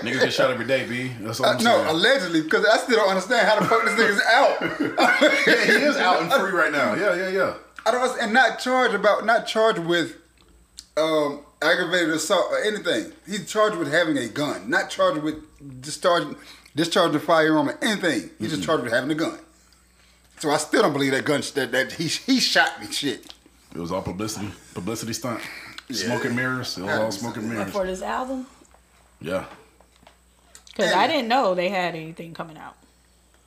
Niggas 0.01 0.21
get 0.21 0.33
shot 0.33 0.49
every 0.49 0.65
day, 0.65 0.87
B. 0.87 1.11
That's 1.19 1.39
all 1.39 1.45
Uh, 1.45 1.49
I'm 1.53 1.57
no, 1.57 1.71
saying. 1.75 1.85
No, 1.85 1.91
allegedly, 1.91 2.41
because 2.41 2.65
I 2.65 2.77
still 2.77 2.95
don't 2.97 3.09
understand 3.09 3.47
how 3.47 3.59
the 3.59 3.65
fuck 3.65 3.83
this 3.83 3.93
nigga's 3.99 4.21
out. 4.25 4.61
yeah, 5.47 5.65
he 5.65 5.83
is 5.85 5.97
out 5.97 6.21
and 6.23 6.31
free 6.31 6.51
right 6.51 6.71
now. 6.71 6.95
Yeah, 6.95 7.15
yeah, 7.15 7.29
yeah. 7.29 7.53
I 7.85 7.91
don't 7.91 8.21
and 8.21 8.33
not 8.33 8.59
charged 8.59 8.95
about 8.95 9.25
not 9.25 9.45
charged 9.45 9.79
with 9.79 10.15
um, 10.97 11.41
aggravated 11.61 12.09
assault 12.09 12.47
or 12.51 12.63
anything. 12.63 13.11
He's 13.27 13.47
charged 13.51 13.77
with 13.77 13.91
having 13.91 14.17
a 14.17 14.27
gun, 14.29 14.69
not 14.69 14.89
charged 14.89 15.21
with 15.21 15.35
discharging 15.81 16.37
discharging 16.75 17.17
a 17.17 17.19
firearm 17.19 17.69
or 17.69 17.77
anything. 17.83 18.31
He's 18.39 18.51
just 18.51 18.63
charged 18.63 18.83
with 18.83 18.93
having 18.93 19.11
a 19.11 19.15
gun. 19.15 19.37
So 20.39 20.49
I 20.51 20.57
still 20.57 20.81
don't 20.83 20.93
believe 20.93 21.11
that 21.11 21.25
gun 21.25 21.41
that, 21.55 21.71
that 21.71 21.91
he 21.93 22.07
he 22.07 22.39
shot 22.39 22.79
me 22.81 22.87
shit. 22.91 23.33
It 23.75 23.77
was 23.79 23.91
all 23.91 24.01
publicity, 24.01 24.49
publicity 24.73 25.13
stunt. 25.13 25.41
Yeah. 25.89 25.95
Smoking 26.05 26.35
mirrors. 26.35 26.77
It 26.77 26.83
was 26.83 26.97
all 26.97 27.11
smoking 27.11 27.49
mirrors. 27.49 27.71
For 27.71 27.85
this 27.85 28.01
album, 28.01 28.47
Yeah. 29.21 29.45
because 30.67 30.93
I 30.93 31.07
didn't 31.07 31.27
know 31.27 31.53
they 31.55 31.69
had 31.69 31.95
anything 31.95 32.33
coming 32.33 32.57
out. 32.57 32.75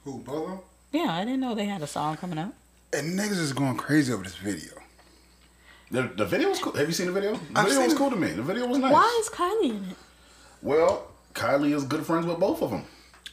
Who 0.05 0.19
Bolo? 0.19 0.63
Yeah, 0.93 1.09
I 1.13 1.25
didn't 1.25 1.41
know 1.41 1.55
they 1.55 1.65
had 1.65 1.83
a 1.83 1.87
song 1.87 2.17
coming 2.17 2.39
out. 2.39 2.53
And 2.93 3.19
niggas 3.19 3.39
is 3.39 3.53
going 3.53 3.77
crazy 3.77 4.13
over 4.13 4.23
this 4.23 4.35
video. 4.37 4.73
The, 5.91 6.03
the 6.17 6.25
video 6.25 6.51
was 6.51 6.59
cool. 6.59 6.73
Have 6.75 6.87
you 6.89 6.93
seen 6.95 7.07
the 7.07 7.13
video? 7.13 7.33
The 7.35 7.41
I've 7.55 7.65
video 7.67 7.73
seen 7.75 7.85
was 7.85 7.93
it. 7.95 7.97
cool 7.97 8.11
to 8.11 8.17
me. 8.17 8.29
The 8.33 8.43
video 8.43 8.67
was 8.67 8.79
nice. 8.79 8.93
Why 8.93 9.21
is 9.23 9.29
Kylie 9.31 9.71
in 9.71 9.85
it? 9.91 9.97
Well, 10.61 11.07
Kylie 11.35 11.75
is 11.75 11.85
good 11.85 12.05
friends 12.05 12.27
with 12.27 12.39
both 12.39 12.61
of 12.63 12.71
them. 12.71 12.85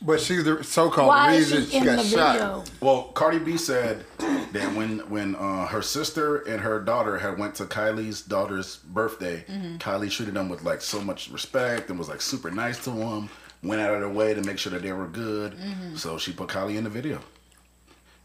But 0.02 0.22
she's 0.22 0.45
the 0.45 0.64
so-called 0.64 1.08
Why 1.10 1.36
reason 1.36 1.66
she 1.66 1.80
she, 1.80 1.86
got 1.86 2.06
shot. 2.06 2.34
video? 2.34 2.64
Well, 2.80 3.04
Cardi 3.14 3.39
B 3.39 3.58
said 3.58 4.06
that 4.54 4.74
when 4.76 5.00
when 5.10 5.36
uh, 5.36 5.68
her 5.68 5.82
sister 5.82 6.38
and 6.38 6.62
her 6.62 6.80
daughter 6.80 7.18
had 7.18 7.38
went 7.38 7.56
to 7.56 7.66
Kylie's 7.66 8.22
daughter's 8.22 8.78
birthday, 8.78 9.43
Mm-hmm. 9.50 9.78
Kylie 9.78 10.10
treated 10.10 10.36
them 10.36 10.47
with 10.47 10.64
like 10.64 10.82
so 10.82 11.02
much 11.02 11.30
respect 11.30 11.89
and 11.89 12.00
was 12.00 12.08
like 12.08 12.22
super 12.22 12.50
nice 12.50 12.82
to 12.86 12.91
them. 12.91 13.30
Went 13.62 13.82
out 13.82 13.93
of 13.93 14.00
their 14.00 14.10
way 14.10 14.34
to 14.34 14.41
make 14.43 14.58
sure 14.58 14.72
that 14.72 14.84
they 14.84 14.93
were 14.93 15.08
good. 15.08 15.52
Mm-hmm. 15.54 15.95
So 15.97 16.18
she 16.18 16.32
put 16.32 16.47
Kylie 16.47 16.78
in 16.78 16.86
the 16.86 16.89
video. 16.89 17.20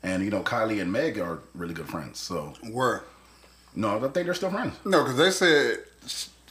And 0.04 0.22
you 0.22 0.30
know, 0.30 0.42
Kylie 0.42 0.80
and 0.80 0.92
Meg 0.92 1.18
are 1.18 1.40
really 1.54 1.74
good 1.74 1.88
friends. 1.88 2.20
So 2.20 2.52
Were 2.70 3.02
no, 3.74 3.96
I 3.96 4.00
think 4.00 4.26
they're 4.26 4.34
still 4.34 4.50
friends. 4.50 4.74
no, 4.84 5.02
because 5.02 5.16
they 5.16 5.30
said 5.32 5.78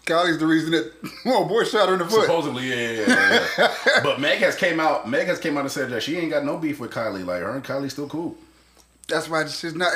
Kylie's 0.05 0.37
the 0.37 0.47
reason 0.47 0.71
that 0.71 0.91
oh 1.25 1.45
boy 1.45 1.63
shot 1.63 1.87
her 1.87 1.93
in 1.93 1.99
the 1.99 2.05
foot. 2.05 2.25
Supposedly, 2.25 2.69
yeah, 2.69 3.05
yeah, 3.07 3.47
yeah. 3.57 3.99
but 4.03 4.19
Meg 4.19 4.39
has 4.39 4.55
came 4.55 4.79
out. 4.79 5.09
Meg 5.09 5.27
has 5.27 5.39
came 5.39 5.57
out 5.57 5.61
and 5.61 5.71
said 5.71 5.89
that 5.89 6.03
she 6.03 6.17
ain't 6.17 6.29
got 6.29 6.43
no 6.43 6.57
beef 6.57 6.79
with 6.79 6.91
Kylie. 6.91 7.25
Like 7.25 7.41
her 7.41 7.51
and 7.51 7.63
Kylie 7.63 7.89
still 7.89 8.09
cool. 8.09 8.35
That's 9.07 9.29
why 9.29 9.45
she's 9.47 9.75
not. 9.75 9.91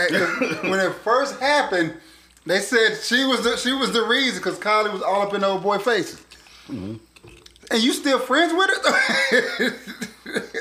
when 0.64 0.80
it 0.80 0.94
first 1.04 1.40
happened, 1.40 1.94
they 2.46 2.60
said 2.60 2.98
she 3.02 3.26
was 3.26 3.44
the 3.44 3.58
she 3.58 3.74
was 3.74 3.92
the 3.92 4.04
reason 4.04 4.40
because 4.40 4.58
Kylie 4.60 4.94
was 4.94 5.02
all 5.02 5.22
up 5.22 5.34
in 5.34 5.44
old 5.44 5.64
boy 5.64 5.78
faces. 5.78 6.22
Mm-hmm. 6.70 6.96
And 7.70 7.84
you 7.84 7.92
still 7.92 8.20
friends 8.20 8.54
with 8.54 8.70
her? 8.70 9.76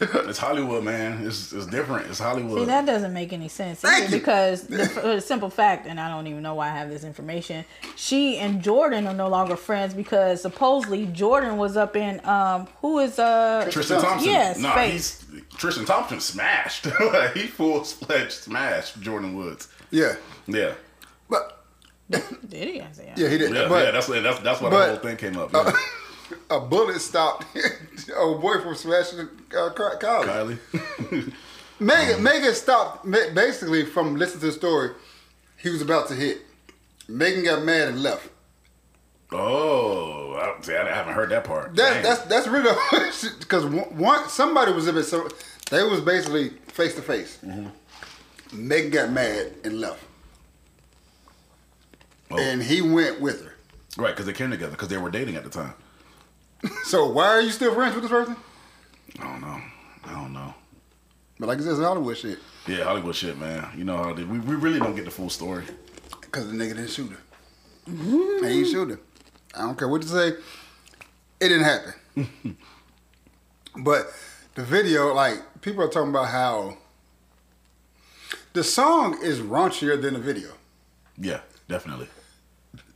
It's 0.00 0.38
Hollywood, 0.38 0.82
man. 0.84 1.24
It's 1.26 1.52
it's 1.52 1.66
different. 1.66 2.08
It's 2.08 2.18
Hollywood. 2.18 2.58
See, 2.60 2.64
that 2.64 2.84
doesn't 2.84 3.12
make 3.12 3.32
any 3.32 3.48
sense 3.48 3.80
Thank 3.80 4.10
you. 4.10 4.18
because 4.18 4.66
the, 4.66 4.76
the 5.02 5.20
simple 5.20 5.50
fact, 5.50 5.86
and 5.86 6.00
I 6.00 6.08
don't 6.08 6.26
even 6.26 6.42
know 6.42 6.54
why 6.56 6.68
I 6.68 6.72
have 6.72 6.90
this 6.90 7.04
information. 7.04 7.64
She 7.96 8.36
and 8.38 8.60
Jordyn 8.62 9.06
are 9.08 9.14
no 9.14 9.28
longer 9.28 9.56
friends 9.56 9.94
because 9.94 10.42
supposedly 10.42 11.06
Jordyn 11.06 11.56
was 11.56 11.76
up 11.76 11.94
in 11.96 12.20
um 12.26 12.66
who 12.80 12.98
is 12.98 13.18
uh 13.18 13.68
Tristan 13.70 14.00
Thompson. 14.00 14.30
Yes, 14.30 14.58
nah, 14.58 14.76
he's 14.78 15.24
Tristan 15.56 15.84
Thompson 15.84 16.20
smashed. 16.20 16.86
he 17.34 17.46
full 17.46 17.84
fledged 17.84 18.32
smashed 18.32 19.00
Jordyn 19.00 19.34
Woods. 19.34 19.68
yeah, 19.90 20.16
Yeah, 20.48 20.74
but 21.30 21.64
did 22.10 22.68
he? 22.68 22.76
Yeah, 22.78 23.28
he 23.28 23.38
did. 23.38 23.54
yeah, 23.54 23.68
but 23.68 23.84
yeah. 23.84 23.90
That's 23.92 24.08
that's 24.08 24.40
that's 24.40 24.60
why 24.60 24.70
but- 24.70 24.86
the 24.86 24.92
whole 24.94 25.02
thing 25.02 25.16
came 25.16 25.38
up. 25.38 25.52
Yeah. 25.52 25.72
A 26.50 26.60
bullet 26.60 27.00
stopped 27.00 27.44
old 28.16 28.40
boy 28.40 28.60
from 28.60 28.74
smashing 28.74 29.20
uh, 29.20 29.70
Ky- 29.70 29.98
Kylie. 30.06 30.58
Kylie. 30.68 31.32
Megan, 31.80 32.22
Megan 32.22 32.54
stopped 32.54 33.04
basically 33.10 33.84
from 33.84 34.16
listening 34.16 34.40
to 34.40 34.46
the 34.46 34.52
story. 34.52 34.90
He 35.58 35.70
was 35.70 35.82
about 35.82 36.08
to 36.08 36.14
hit. 36.14 36.38
Megan 37.08 37.44
got 37.44 37.62
mad 37.64 37.88
and 37.88 38.02
left. 38.02 38.28
oh, 39.32 40.34
I, 40.34 40.62
see, 40.62 40.74
I 40.74 40.88
haven't 40.94 41.14
heard 41.14 41.30
that 41.30 41.44
part. 41.44 41.74
That, 41.76 42.02
that's 42.02 42.20
that's 42.22 42.46
really 42.46 42.74
because 43.40 43.64
one 43.92 44.28
somebody 44.28 44.72
was 44.72 44.86
in 44.88 44.96
it. 44.96 45.02
So 45.04 45.28
they 45.70 45.82
was 45.82 46.00
basically 46.00 46.50
face 46.68 46.94
to 46.94 47.02
face. 47.02 47.38
Megan 48.52 48.90
got 48.90 49.10
mad 49.10 49.52
and 49.64 49.80
left, 49.80 50.02
Oh. 52.30 52.38
and 52.38 52.62
he 52.62 52.80
went 52.80 53.20
with 53.20 53.44
her. 53.44 53.54
right 53.96 54.10
because 54.10 54.26
they 54.26 54.32
came 54.32 54.50
together 54.50 54.72
because 54.72 54.88
they 54.88 54.96
were 54.98 55.10
dating 55.10 55.34
at 55.36 55.44
the 55.44 55.50
time. 55.50 55.74
So 56.84 57.08
why 57.08 57.26
are 57.26 57.40
you 57.40 57.50
still 57.50 57.74
friends 57.74 57.94
with 57.94 58.04
this 58.04 58.10
person? 58.10 58.36
I 59.18 59.24
don't 59.24 59.40
know. 59.40 59.60
I 60.04 60.12
don't 60.12 60.32
know. 60.32 60.54
But 61.38 61.48
like 61.48 61.58
I 61.58 61.62
said, 61.62 61.72
it's 61.72 61.80
Hollywood 61.80 62.16
shit. 62.16 62.38
Yeah, 62.66 62.84
Hollywood 62.84 63.14
shit, 63.14 63.38
man. 63.38 63.68
You 63.76 63.84
know 63.84 63.96
how 63.96 64.12
they, 64.12 64.24
we 64.24 64.38
we 64.38 64.54
really 64.54 64.78
don't 64.78 64.94
get 64.94 65.04
the 65.04 65.10
full 65.10 65.30
story. 65.30 65.64
Because 66.20 66.48
the 66.50 66.54
nigga 66.54 66.76
didn't 66.76 66.90
shoot 66.90 67.10
her. 67.10 67.18
He 67.86 68.58
ain't 68.58 68.68
shoot 68.68 68.90
her. 68.90 69.00
I 69.54 69.62
don't 69.62 69.78
care 69.78 69.88
what 69.88 70.02
you 70.02 70.08
say. 70.08 70.28
It 70.28 71.48
didn't 71.48 71.64
happen. 71.64 72.56
but 73.78 74.06
the 74.54 74.62
video, 74.62 75.12
like, 75.12 75.40
people 75.60 75.82
are 75.82 75.88
talking 75.88 76.10
about 76.10 76.28
how 76.28 76.76
the 78.52 78.64
song 78.64 79.18
is 79.22 79.40
raunchier 79.40 80.00
than 80.00 80.14
the 80.14 80.20
video. 80.20 80.50
Yeah, 81.18 81.40
definitely. 81.68 82.08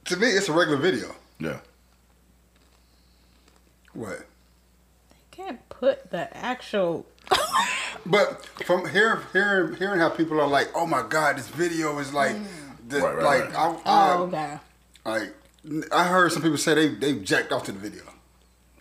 To 0.07 0.17
me, 0.17 0.29
it's 0.29 0.49
a 0.49 0.53
regular 0.53 0.79
video. 0.79 1.15
Yeah. 1.39 1.59
What? 3.99 4.19
They 5.11 5.17
can't 5.31 5.69
put 5.69 6.11
the 6.11 6.35
actual 6.37 7.07
But 8.07 8.47
from 8.65 8.89
hearing 8.89 9.21
hearing 9.33 9.75
hearing 9.77 10.01
how 10.01 10.09
people 10.09 10.41
are 10.41 10.47
like, 10.47 10.69
oh 10.75 10.87
my 10.87 11.03
god, 11.09 11.37
this 11.37 11.49
video 11.49 11.99
is 11.99 12.13
like, 12.15 12.37
the, 12.89 13.01
Right, 13.01 13.15
right, 13.17 13.25
like 13.25 13.45
right. 13.55 13.57
I, 13.57 13.67
I, 13.85 14.13
Oh, 14.15 14.23
okay. 14.25 14.59
like 15.05 15.35
I 15.93 16.05
heard 16.05 16.33
some 16.33 16.43
people 16.43 16.59
say 16.59 16.75
they 16.75 16.89
they 16.89 17.15
jacked 17.19 17.53
off 17.53 17.65
to 17.65 17.73
the 17.73 17.79
video. 17.79 18.03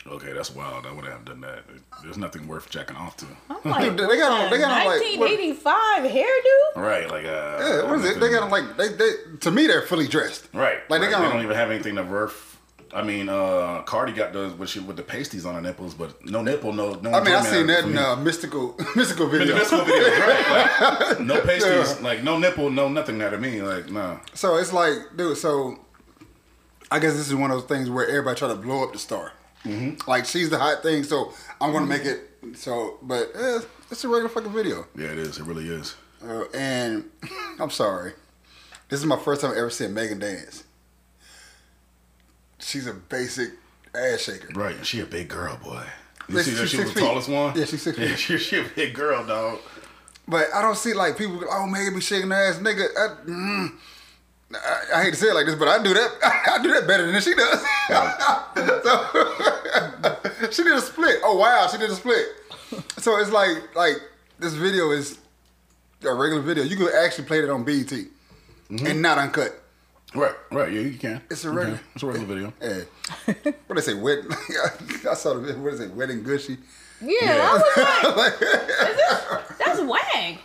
Okay, 0.06 0.32
that's 0.32 0.56
wild. 0.56 0.86
I 0.86 0.92
wouldn't 0.94 1.12
have 1.12 1.26
done 1.26 1.42
that. 1.42 1.64
There's 2.02 2.18
nothing 2.18 2.48
worth 2.48 2.70
jacking 2.70 2.96
off 2.96 3.18
to. 3.18 3.26
I'm 3.50 3.58
like, 3.72 3.98
They 3.98 4.18
got 4.18 4.32
on- 4.46 4.50
they 4.52 4.58
got 4.58 4.72
on, 4.72 4.86
like, 4.86 5.02
what- 5.20 5.30
1985 5.32 6.12
hairdo. 6.12 6.82
Right, 6.82 7.10
like 7.10 7.26
uh, 7.26 7.58
Yeah, 7.60 7.90
what 7.90 8.00
is 8.00 8.06
it? 8.06 8.20
They 8.22 8.30
got 8.30 8.50
like 8.50 8.78
they, 8.78 8.88
they 8.90 9.12
to 9.42 9.52
me 9.52 9.68
they're 9.68 9.82
fully 9.82 10.08
dressed. 10.08 10.48
right. 10.54 10.78
Like 10.90 11.02
they 11.02 11.10
got 11.10 11.20
they 11.20 11.26
on- 11.26 11.34
don't 11.34 11.44
even 11.44 11.56
have 11.58 11.72
anything 11.72 11.96
to 11.96 12.04
worth. 12.04 12.57
I 12.94 13.04
mean, 13.04 13.30
uh, 13.30 13.82
Cardi 13.84 14.14
got 14.14 14.34
those 14.34 14.54
with 14.54 14.70
she 14.70 14.80
with 14.80 14.96
the 14.96 15.04
pasties 15.04 15.46
on 15.46 15.56
her 15.56 15.62
nipples, 15.62 15.94
but 15.94 16.24
no 16.26 16.42
nipple, 16.42 16.74
no. 16.74 16.94
no 16.96 17.12
I 17.12 17.24
mean, 17.24 17.34
I 17.34 17.42
seen 17.42 17.68
that 17.68 17.84
in 17.84 17.94
me. 17.94 17.98
uh, 17.98 18.16
mystical 18.16 18.76
mystical 18.96 19.26
In 19.34 19.40
the 19.40 19.46
video. 19.46 19.56
right? 19.58 21.10
Like, 21.10 21.20
no 21.20 21.42
pasties, 21.46 22.02
like 22.02 22.24
no 22.24 22.38
nipple, 22.38 22.70
no 22.70 22.88
nothing 22.88 23.22
out 23.22 23.34
of 23.34 23.42
me. 23.42 23.62
Like, 23.62 23.90
nah. 23.92 24.20
So 24.34 24.58
it's 24.58 24.72
like, 24.72 24.98
dude. 25.16 25.38
So 25.38 25.80
I 26.92 27.00
guess 27.00 27.14
this 27.14 27.28
is 27.28 27.36
one 27.36 27.52
of 27.52 27.60
those 27.60 27.68
things 27.68 27.90
where 27.90 28.08
everybody 28.08 28.38
try 28.38 28.48
to 28.48 28.56
blow 28.56 28.84
up 28.84 28.94
the 28.94 29.00
star. 29.00 29.34
Mm-hmm. 29.66 30.10
Like 30.10 30.26
she's 30.26 30.50
the 30.50 30.58
hot 30.58 30.82
thing, 30.84 31.04
so 31.04 31.34
I'm 31.60 31.74
gonna 31.74 31.86
make 31.86 32.06
it. 32.06 32.22
So, 32.56 33.00
but 33.02 33.32
eh, 33.36 33.60
it's 33.92 34.04
a 34.04 34.08
regular 34.08 34.30
fucking 34.30 34.54
video. 34.54 34.86
Yeah, 34.96 35.08
it 35.08 35.18
is. 35.18 35.40
It 35.40 35.44
really 35.44 35.68
is. 35.68 35.96
Uh, 36.24 36.46
and 36.54 37.06
I'm 37.60 37.70
sorry, 37.70 38.14
this 38.90 39.00
is 39.00 39.06
my 39.06 39.18
first 39.18 39.42
time 39.42 39.52
ever 39.52 39.70
seeing 39.70 39.94
Megan 39.94 40.20
dance. 40.20 40.64
She's 42.60 42.88
a 42.88 42.94
basic 42.94 43.52
ass 43.96 44.22
shaker. 44.22 44.50
Right. 44.54 44.86
She 44.86 45.00
a 45.02 45.06
big 45.06 45.28
girl, 45.30 45.58
boy. 45.64 45.84
You 46.30 46.38
Yeah, 46.38 46.42
see 46.44 46.52
that 46.52 46.62
she's 46.62 46.70
she 46.72 46.78
was 46.80 46.94
the 46.94 47.00
tallest 47.00 47.30
one? 47.30 47.58
Yeah, 47.58 47.66
she's 47.66 47.82
six 47.82 47.98
Yeah, 48.00 48.08
feet. 48.10 48.20
she, 48.20 48.38
she 48.38 48.60
a 48.60 48.64
big 48.76 48.94
girl, 48.94 49.26
dog. 49.26 49.60
But 50.28 50.48
I 50.54 50.62
don't 50.62 50.76
see 50.78 50.94
like 50.94 51.18
people. 51.18 51.42
Oh, 51.50 51.66
Megan 51.68 51.94
be 51.94 52.02
shaking 52.02 52.30
her 52.32 52.36
ass, 52.36 52.58
nigga. 52.58 52.86
I, 52.98 53.08
mm, 53.30 53.72
I, 54.54 54.84
I 55.00 55.04
hate 55.04 55.12
to 55.12 55.16
say 55.18 55.28
it 55.28 55.34
like 55.34 55.46
this, 55.46 55.56
but 55.56 55.70
I 55.70 55.82
do 55.82 55.94
that. 55.94 56.12
I 56.52 56.62
do 56.62 56.74
that 56.74 56.86
better 56.86 57.10
than 57.10 57.22
she 57.22 57.34
does. 57.34 57.62
so, 58.84 60.52
she 60.52 60.64
did 60.64 60.74
a 60.76 60.82
split. 60.82 61.20
Oh 61.24 61.38
wow, 61.38 61.68
she 61.72 61.78
did 61.78 61.90
a 61.90 61.96
split. 61.96 62.26
So 62.98 63.18
it's 63.22 63.32
like 63.32 63.74
like 63.76 63.96
this 64.40 64.54
video 64.54 64.92
is 64.92 65.18
a 66.04 66.14
regular 66.14 66.42
video. 66.42 66.64
You 66.66 66.76
could 66.76 66.94
actually 66.94 67.26
play 67.26 67.40
it 67.40 67.50
on 67.50 67.64
BET 67.64 67.92
and 68.70 69.02
not 69.02 69.18
uncut. 69.18 69.54
Right, 70.16 70.34
right. 70.52 70.72
Yeah, 70.72 70.82
you 70.82 70.98
can. 70.98 71.22
It's 71.30 71.44
a 71.44 71.50
You 71.50 71.54
regular- 71.54 71.78
can. 71.78 71.86
It's 71.96 72.04
a 72.04 72.08
regular 72.08 72.28
video. 72.28 72.54
Yeah. 73.28 73.52
what 73.68 73.76
they 73.76 73.82
say? 73.82 73.94
Wet. 73.94 74.20
I 75.10 75.14
saw 75.14 75.34
the 75.34 75.42
video. 75.42 75.62
What 75.62 75.74
is 75.74 75.80
it? 75.82 75.92
Wet 75.94 76.10
and 76.10 76.24
gushy. 76.24 76.58
Yeah, 77.02 77.18
I 77.22 77.54
was 77.54 78.18
like, 78.18 78.34
is 78.34 78.96
this, 78.96 79.58
that's 79.60 79.80
wang. 79.82 80.40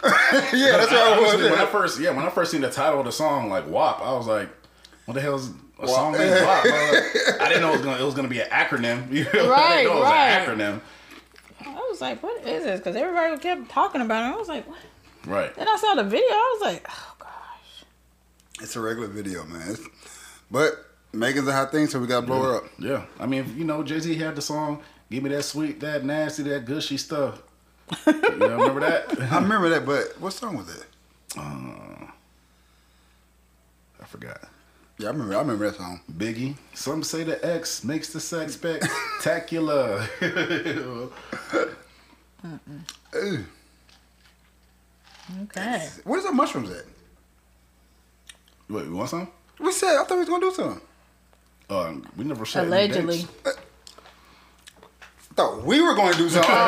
Yeah, 0.52 0.76
that's 0.76 0.90
what 0.90 1.00
I 1.00 1.18
was. 1.18 1.28
Honestly, 1.34 1.50
when 1.50 1.58
I 1.60 1.66
first, 1.66 2.00
yeah, 2.00 2.10
when 2.10 2.24
I 2.26 2.28
first 2.30 2.50
seen 2.50 2.60
the 2.60 2.70
title 2.70 2.98
of 3.00 3.06
the 3.06 3.12
song, 3.12 3.48
like 3.48 3.66
WAP, 3.68 4.00
I 4.02 4.12
was 4.12 4.26
like, 4.26 4.50
"What 5.06 5.14
the 5.14 5.22
hell 5.22 5.36
is 5.36 5.48
a 5.80 5.88
song 5.88 6.12
named 6.12 6.30
WAP?" 6.30 6.66
I, 6.66 6.90
was 6.90 7.24
like- 7.32 7.40
I 7.40 7.48
didn't 7.48 7.62
know 7.62 7.70
it 7.70 7.76
was 7.76 7.82
gonna, 7.86 8.02
it 8.02 8.04
was 8.04 8.14
gonna 8.14 8.28
be 8.28 8.40
an 8.40 8.50
acronym. 8.50 9.10
You 9.10 9.24
know? 9.24 9.30
I 9.32 9.48
Right, 9.48 9.76
didn't 9.78 9.92
know 9.92 9.96
it 9.96 10.00
was 10.00 10.10
right. 10.10 10.28
an 10.28 10.58
acronym. 10.58 10.80
I 11.64 11.88
was 11.90 12.00
like, 12.02 12.22
what 12.22 12.46
is 12.46 12.64
this? 12.64 12.80
Because 12.80 12.96
everybody 12.96 13.38
kept 13.40 13.70
talking 13.70 14.00
about 14.02 14.30
it. 14.30 14.34
I 14.34 14.36
was 14.38 14.48
like, 14.48 14.68
what? 14.68 14.78
Right. 15.24 15.54
Then 15.54 15.68
I 15.68 15.76
saw 15.76 15.94
the 15.94 16.04
video. 16.04 16.26
I 16.28 16.58
was 16.58 16.72
like, 16.74 16.86
oh 16.90 16.92
gosh. 16.92 17.11
It's 18.60 18.76
a 18.76 18.80
regular 18.80 19.08
video, 19.08 19.44
man. 19.44 19.62
It's- 19.62 19.86
but 20.50 20.86
Megan's 21.12 21.48
a 21.48 21.52
hot 21.52 21.72
thing, 21.72 21.86
so 21.86 21.98
we 21.98 22.06
gotta 22.06 22.26
blow 22.26 22.42
her 22.42 22.56
up. 22.56 22.64
Yeah. 22.78 23.04
I 23.18 23.26
mean, 23.26 23.54
you 23.56 23.64
know, 23.64 23.82
Jay 23.82 24.00
Z 24.00 24.14
had 24.14 24.36
the 24.36 24.42
song 24.42 24.82
"Give 25.10 25.22
Me 25.22 25.30
That 25.30 25.42
Sweet, 25.44 25.80
That 25.80 26.04
Nasty, 26.04 26.42
That 26.44 26.64
Gushy 26.64 26.96
Stuff." 26.98 27.42
you 28.06 28.12
know, 28.38 28.56
remember 28.58 28.80
that? 28.80 29.20
I 29.32 29.38
remember 29.40 29.68
that, 29.70 29.84
but 29.84 30.18
what 30.20 30.32
song 30.32 30.56
was 30.56 30.66
that? 30.66 30.86
Uh, 31.36 32.06
I 34.00 34.04
forgot. 34.06 34.40
Yeah, 34.98 35.08
I 35.08 35.12
remember. 35.12 35.34
I 35.34 35.38
remember 35.40 35.70
that 35.70 35.76
song. 35.78 36.00
Biggie. 36.10 36.56
Some 36.74 37.02
say 37.02 37.24
the 37.24 37.44
X 37.44 37.82
makes 37.84 38.12
the 38.12 38.20
sex 38.20 38.54
spectacular. 38.54 40.06
Ooh, 40.22 41.12
Okay. 45.44 45.88
where's 46.04 46.24
the 46.24 46.32
mushrooms 46.32 46.70
at? 46.70 46.84
Wait, 48.72 48.86
you 48.86 48.94
want 48.94 49.10
some? 49.10 49.28
We 49.60 49.70
said 49.70 49.98
I 49.98 50.04
thought 50.04 50.12
we 50.12 50.20
was 50.20 50.28
gonna 50.30 50.46
do 50.46 50.50
something. 50.50 50.80
Um, 51.68 52.06
we 52.16 52.24
never 52.24 52.46
said 52.46 52.66
Allegedly. 52.66 53.26
thought 55.34 55.62
we 55.62 55.82
were 55.82 55.94
going 55.94 56.12
to 56.12 56.18
do 56.18 56.28
something. 56.28 56.50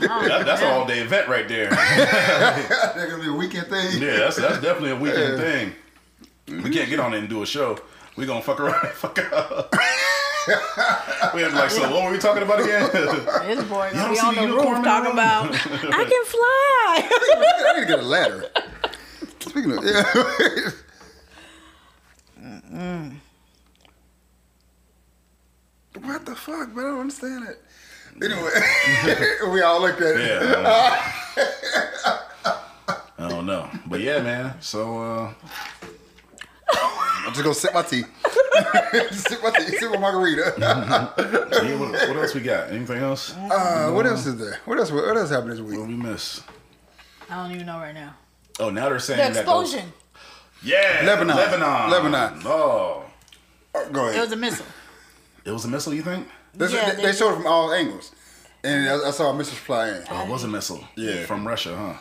That, 0.00 0.44
that's 0.44 0.62
an 0.62 0.68
all 0.68 0.86
day 0.86 1.00
event 1.00 1.28
right 1.28 1.46
there. 1.46 1.70
That's 1.70 3.10
gonna 3.10 3.22
be 3.22 3.28
a 3.28 3.32
weekend 3.32 3.68
thing. 3.68 4.02
Yeah, 4.02 4.18
that's 4.18 4.36
that's 4.36 4.60
definitely 4.60 4.90
a 4.90 4.96
weekend 4.96 5.38
thing. 5.38 5.72
We 6.48 6.70
can't 6.70 6.88
get 6.88 6.98
on 7.00 7.14
it 7.14 7.18
and 7.18 7.28
do 7.28 7.42
a 7.42 7.46
show. 7.46 7.78
We 8.16 8.26
gonna 8.26 8.42
fuck 8.42 8.60
around 8.60 8.84
and 8.84 8.92
fuck 8.92 9.18
up. 9.32 9.72
we 11.34 11.42
had 11.42 11.52
like, 11.52 11.70
so 11.70 11.90
what 11.90 12.04
were 12.04 12.10
we 12.10 12.18
talking 12.18 12.42
about 12.42 12.60
again? 12.60 12.88
This 12.92 13.64
boy 13.64 13.90
Y'all 13.92 13.94
gonna 13.94 14.10
be 14.10 14.16
see 14.16 14.26
on 14.26 14.34
the 14.34 14.40
the 14.40 14.46
roof 14.48 14.84
talking 14.84 15.12
about, 15.12 15.54
I 15.54 16.04
can 16.04 16.24
fly. 16.24 17.08
I 17.08 17.72
need 17.76 17.82
to 17.82 17.86
get 17.86 17.98
a 18.00 18.02
ladder. 18.02 18.50
Speaking 19.40 19.72
of, 19.72 19.84
yeah. 19.84 20.02
What 26.02 26.24
the 26.24 26.34
fuck, 26.34 26.74
man? 26.74 26.86
I 26.86 26.88
don't 26.88 27.00
understand 27.00 27.48
it. 27.48 27.62
Anyway, 28.22 28.50
we 29.52 29.62
all 29.62 29.80
looked 29.80 30.00
at 30.00 30.16
it. 30.16 30.42
yeah. 30.42 31.12
I 33.18 33.28
don't 33.28 33.46
know, 33.46 33.68
but 33.86 34.00
yeah, 34.00 34.20
man. 34.20 34.60
So 34.60 34.98
uh, 35.02 35.34
I'm 36.72 37.32
just 37.32 37.42
gonna 37.42 37.54
sip 37.54 37.74
my 37.74 37.82
tea. 37.82 38.02
sip 39.10 39.42
my 39.42 39.50
tea. 39.50 39.78
Sip 39.78 39.90
my 39.90 39.98
margarita. 39.98 40.54
yeah, 40.58 41.76
what, 41.78 41.92
what 41.92 42.16
else 42.16 42.34
we 42.34 42.40
got? 42.40 42.70
Anything 42.70 42.98
else? 42.98 43.34
Uh, 43.36 43.90
what 43.92 44.06
else 44.06 44.26
is 44.26 44.38
there? 44.38 44.58
What 44.64 44.78
else? 44.78 44.90
What 44.90 45.16
else 45.16 45.30
happened 45.30 45.52
this 45.52 45.60
week? 45.60 45.78
What 45.78 45.88
week? 45.88 45.98
we 45.98 46.10
miss? 46.10 46.42
I 47.28 47.36
don't 47.36 47.52
even 47.52 47.66
know 47.66 47.78
right 47.78 47.94
now. 47.94 48.14
Oh, 48.60 48.70
now 48.70 48.88
they're 48.88 48.98
saying 48.98 49.18
The 49.32 49.34
that 49.40 49.46
those- 49.46 49.72
explosion. 49.74 49.92
yeah, 50.62 51.02
Lebanon. 51.04 51.36
Lebanon, 51.36 51.90
Lebanon. 51.90 52.42
Oh, 52.44 53.04
go 53.92 54.08
It 54.08 54.20
was 54.20 54.32
a 54.32 54.36
missile. 54.36 54.66
it 55.44 55.50
was 55.50 55.64
a 55.64 55.68
missile. 55.68 55.94
You 55.94 56.02
think? 56.02 56.28
This, 56.54 56.72
Yeah, 56.72 56.90
they, 56.90 56.96
they 56.96 57.02
they 57.02 57.12
showed 57.12 57.32
it 57.32 57.36
from 57.36 57.46
all 57.46 57.72
angles, 57.72 58.12
and 58.64 58.88
I, 58.88 59.08
I 59.08 59.10
saw 59.12 59.32
missiles 59.32 59.58
fly 59.58 59.88
in. 59.88 60.02
Oh, 60.10 60.22
it 60.24 60.28
was 60.28 60.44
a 60.44 60.48
missile. 60.48 60.84
Yeah. 60.96 61.24
from 61.24 61.46
Russia, 61.46 61.76
huh? 61.76 61.94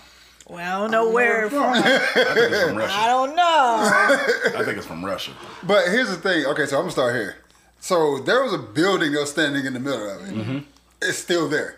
Well, 0.47 0.77
I 0.77 0.81
don't 0.81 0.91
know 0.91 1.09
where 1.11 1.45
it 1.45 1.51
from. 1.51 1.73
I 1.73 1.81
think 1.81 2.51
it's 2.51 2.63
from 2.63 2.77
Russia. 2.83 2.95
I 2.97 3.07
don't 3.07 3.35
know. 3.35 4.59
I 4.59 4.63
think 4.65 4.77
it's 4.79 4.87
from 4.87 5.05
Russia. 5.05 5.31
But 5.63 5.85
here's 5.89 6.09
the 6.09 6.15
thing. 6.17 6.45
Okay, 6.47 6.65
so 6.65 6.77
I'm 6.77 6.81
gonna 6.83 6.91
start 6.91 7.13
here. 7.15 7.35
So 7.79 8.17
there 8.19 8.43
was 8.43 8.53
a 8.53 8.57
building 8.57 9.11
that 9.13 9.19
was 9.19 9.29
standing 9.31 9.65
in 9.65 9.73
the 9.73 9.79
middle 9.79 10.09
of 10.09 10.27
it. 10.27 10.33
Mm-hmm. 10.33 10.57
It's 11.03 11.19
still 11.19 11.47
there. 11.47 11.75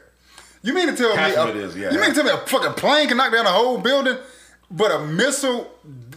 You 0.63 0.73
mean 0.73 0.87
to 0.87 0.95
tell 0.95 1.15
Half 1.15 1.29
me? 1.31 1.35
of 1.35 1.47
a- 1.49 1.51
it 1.51 1.55
is, 1.57 1.75
yeah. 1.75 1.91
You 1.91 1.99
mean 1.99 2.09
to 2.09 2.15
tell 2.15 2.23
me 2.23 2.31
a 2.31 2.37
fucking 2.37 2.73
plane 2.73 3.07
can 3.09 3.17
knock 3.17 3.33
down 3.33 3.45
a 3.45 3.51
whole 3.51 3.77
building, 3.79 4.17
but 4.71 4.91
a 4.91 4.99
missile 5.05 5.69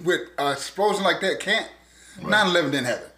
with 0.04 0.20
an 0.38 0.52
explosion 0.52 1.02
like 1.02 1.20
that 1.20 1.40
can't? 1.40 1.68
9/11 2.20 2.70
didn't 2.70 2.86
happen. 2.86 3.08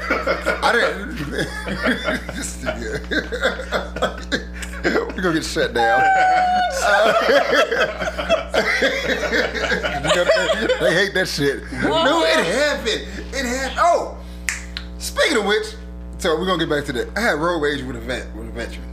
I 0.62 0.72
didn't. 0.72 1.16
This 2.34 2.64
nigga. 2.64 4.53
We're 4.84 5.22
gonna 5.22 5.34
get 5.34 5.44
shut 5.44 5.72
down. 5.72 6.00
they 10.80 10.94
hate 10.94 11.14
that 11.14 11.26
shit. 11.26 11.62
No, 11.82 12.22
it 12.24 12.44
happened. 12.44 13.34
It 13.34 13.46
happened. 13.46 13.78
Oh, 13.80 14.18
speaking 14.98 15.38
of 15.38 15.46
which, 15.46 15.66
so 16.18 16.38
we're 16.38 16.46
gonna 16.46 16.66
get 16.66 16.68
back 16.68 16.84
to 16.86 16.92
that. 16.92 17.16
I 17.16 17.20
had 17.20 17.38
road 17.38 17.60
rage 17.60 17.82
with 17.82 17.96
a 17.96 18.00
vet, 18.00 18.34
with 18.36 18.48
a 18.48 18.50
veteran. 18.50 18.84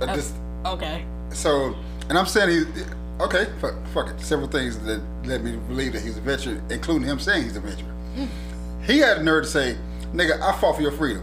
I 0.00 0.14
just 0.14 0.34
okay. 0.64 1.04
so, 1.30 1.76
and 2.08 2.16
I'm 2.16 2.26
saying 2.26 2.48
he, 2.48 2.82
okay, 3.20 3.48
fuck, 3.60 3.74
fuck 3.88 4.08
it. 4.08 4.20
Several 4.20 4.48
things 4.48 4.78
that 4.80 5.02
led 5.24 5.44
me 5.44 5.52
to 5.52 5.58
believe 5.58 5.92
that 5.92 6.02
he's 6.02 6.16
a 6.16 6.22
veteran, 6.22 6.62
including 6.70 7.06
him 7.06 7.18
saying 7.18 7.42
he's 7.42 7.56
a 7.56 7.60
veteran. 7.60 7.90
Hmm. 8.14 8.82
He 8.84 8.98
had 8.98 9.18
the 9.18 9.24
nerve 9.24 9.44
to 9.44 9.50
say, 9.50 9.76
"Nigga, 10.14 10.40
I 10.40 10.58
fought 10.58 10.76
for 10.76 10.82
your 10.82 10.92
freedom." 10.92 11.22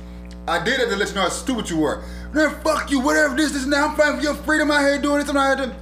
I 0.48 0.64
did 0.64 0.80
it 0.80 0.90
to 0.90 0.96
let 0.96 1.10
you 1.10 1.16
know 1.16 1.22
how 1.22 1.30
stupid 1.30 1.70
you 1.70 1.78
were. 1.78 2.04
Man, 2.34 2.52
fuck 2.62 2.92
you, 2.92 3.00
whatever 3.00 3.36
this, 3.36 3.52
this, 3.52 3.66
now. 3.66 3.88
I'm 3.88 3.96
fighting 3.96 4.18
for 4.18 4.24
your 4.24 4.36
freedom 4.36 4.70
out 4.70 4.82
here 4.82 5.02
doing 5.02 5.20
this 5.20 5.30
and 5.30 5.38
out 5.38 5.60
here. 5.60 5.76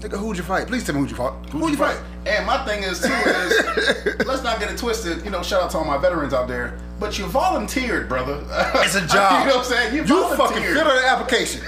Nigga, 0.00 0.16
who'd 0.18 0.36
you 0.36 0.42
fight? 0.44 0.66
Please 0.68 0.84
tell 0.84 0.94
me 0.94 1.00
who'd 1.00 1.10
you 1.10 1.16
fought. 1.16 1.34
Who'd 1.50 1.70
you 1.70 1.76
fight? 1.76 1.98
And 2.26 2.46
my 2.46 2.64
thing 2.64 2.82
is 2.84 3.00
too 3.00 3.12
is 3.12 4.06
let's 4.26 4.42
not 4.44 4.60
get 4.60 4.70
it 4.70 4.78
twisted. 4.78 5.24
You 5.24 5.30
know, 5.30 5.42
shout 5.42 5.62
out 5.62 5.70
to 5.72 5.78
all 5.78 5.84
my 5.84 5.98
veterans 5.98 6.32
out 6.32 6.46
there. 6.46 6.78
But 7.00 7.18
you 7.18 7.26
volunteered, 7.26 8.08
brother. 8.08 8.44
It's 8.76 8.94
a 8.94 9.06
job. 9.06 9.42
you 9.42 9.48
know 9.50 9.56
what 9.58 9.66
I'm 9.66 9.72
saying? 9.72 9.94
You, 9.96 10.02
You 10.04 10.36
fucking 10.36 10.62
filled 10.62 10.86
out 10.86 11.00
the 11.00 11.08
application. 11.08 11.62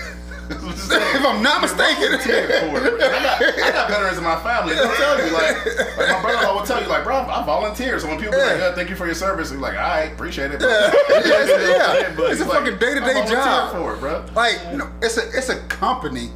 That's 0.49 0.63
what 0.63 0.73
I'm 0.73 0.79
saying. 0.79 1.17
if 1.17 1.27
I'm 1.27 1.43
not 1.43 1.61
mistaken. 1.63 2.15
I 2.15 2.19
got, 2.19 3.43
I 3.43 3.71
got 3.73 3.89
veterans 3.91 4.19
in 4.19 4.25
my 4.25 4.39
family. 4.43 4.75
They'll 4.75 4.93
tell 4.95 5.25
you 5.27 5.33
like, 5.33 5.57
like 5.97 6.09
my 6.11 6.21
brother-in-law 6.23 6.55
will 6.61 6.67
tell 6.67 6.81
you 6.83 6.89
like, 6.89 7.05
bro, 7.05 7.17
I 7.19 7.45
volunteered. 7.45 8.01
So 8.01 8.09
when 8.09 8.19
people 8.19 8.33
be 8.35 8.39
like, 8.39 8.59
Yeah. 8.59 8.69
yeah, 8.69 8.75
thank 8.75 8.91
you 8.91 8.97
for 8.97 9.07
your 9.07 9.15
service, 9.15 9.51
you're 9.51 9.61
like, 9.61 9.75
all 9.75 9.81
right, 9.81 10.13
appreciate 10.13 10.51
it. 10.53 10.59
bro." 10.61 10.69
Yeah, 10.69 10.77
know 10.77 10.91
it's, 11.25 11.79
yeah. 11.79 12.15
But 12.17 12.31
it's 12.33 12.41
a 12.41 12.45
like, 12.45 12.59
fucking 12.65 12.79
day-to-day 12.79 13.27
job. 13.31 13.73
for 13.73 13.95
it, 13.95 14.01
bro. 14.01 14.25
Like, 14.35 14.61
you 14.71 14.79
know, 14.79 14.91
it's 15.03 15.17
a 15.19 15.29
it's 15.37 15.49
a 15.49 15.59
company 15.69 16.31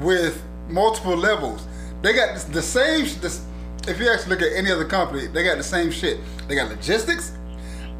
with 0.00 0.42
multiple 0.68 1.16
levels. 1.16 1.66
They 2.02 2.12
got 2.12 2.36
the 2.36 2.62
same. 2.62 3.04
This, 3.20 3.44
if 3.88 3.98
you 3.98 4.10
actually 4.10 4.30
look 4.36 4.42
at 4.42 4.52
any 4.56 4.70
other 4.70 4.84
company, 4.84 5.26
they 5.26 5.44
got 5.44 5.56
the 5.56 5.64
same 5.64 5.90
shit. 5.90 6.18
They 6.48 6.54
got 6.54 6.68
logistics. 6.68 7.32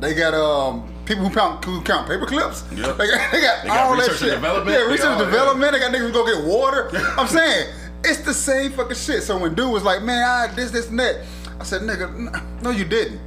They 0.01 0.15
got 0.15 0.35
um 0.35 0.93
people 1.07 1.25
who 1.29 1.35
count 1.35 1.65
who 1.65 1.81
count 1.83 2.09
paper 2.09 2.27
clips. 2.27 2.65
Yep. 2.75 2.97
They 2.97 3.07
got, 3.07 3.33
they 3.33 3.41
got 3.41 3.63
They 3.63 3.69
got 3.69 3.87
all 3.87 3.97
that 3.97 4.17
shit. 4.17 4.41
Yeah, 4.41 4.91
research 4.91 5.07
and 5.07 5.19
development. 5.19 5.73
They 5.73 5.79
got 5.79 5.93
niggas 5.93 6.07
who 6.07 6.13
go 6.13 6.27
get 6.27 6.45
water. 6.45 6.91
I'm 7.19 7.27
saying 7.27 7.73
it's 8.05 8.21
the 8.21 8.35
same 8.35 8.73
fucking 8.73 8.97
shit. 8.97 9.23
So 9.23 9.39
when 9.39 9.55
dude 9.55 9.73
was 9.73 9.83
like, 9.83 10.03
man, 10.03 10.23
I 10.23 10.55
this 10.55 10.71
this 10.71 10.91
and 10.91 10.99
that, 10.99 11.25
I 11.61 11.65
said, 11.65 11.83
nigga, 11.83 12.63
no, 12.63 12.71
you 12.71 12.85
didn't. 12.85 13.21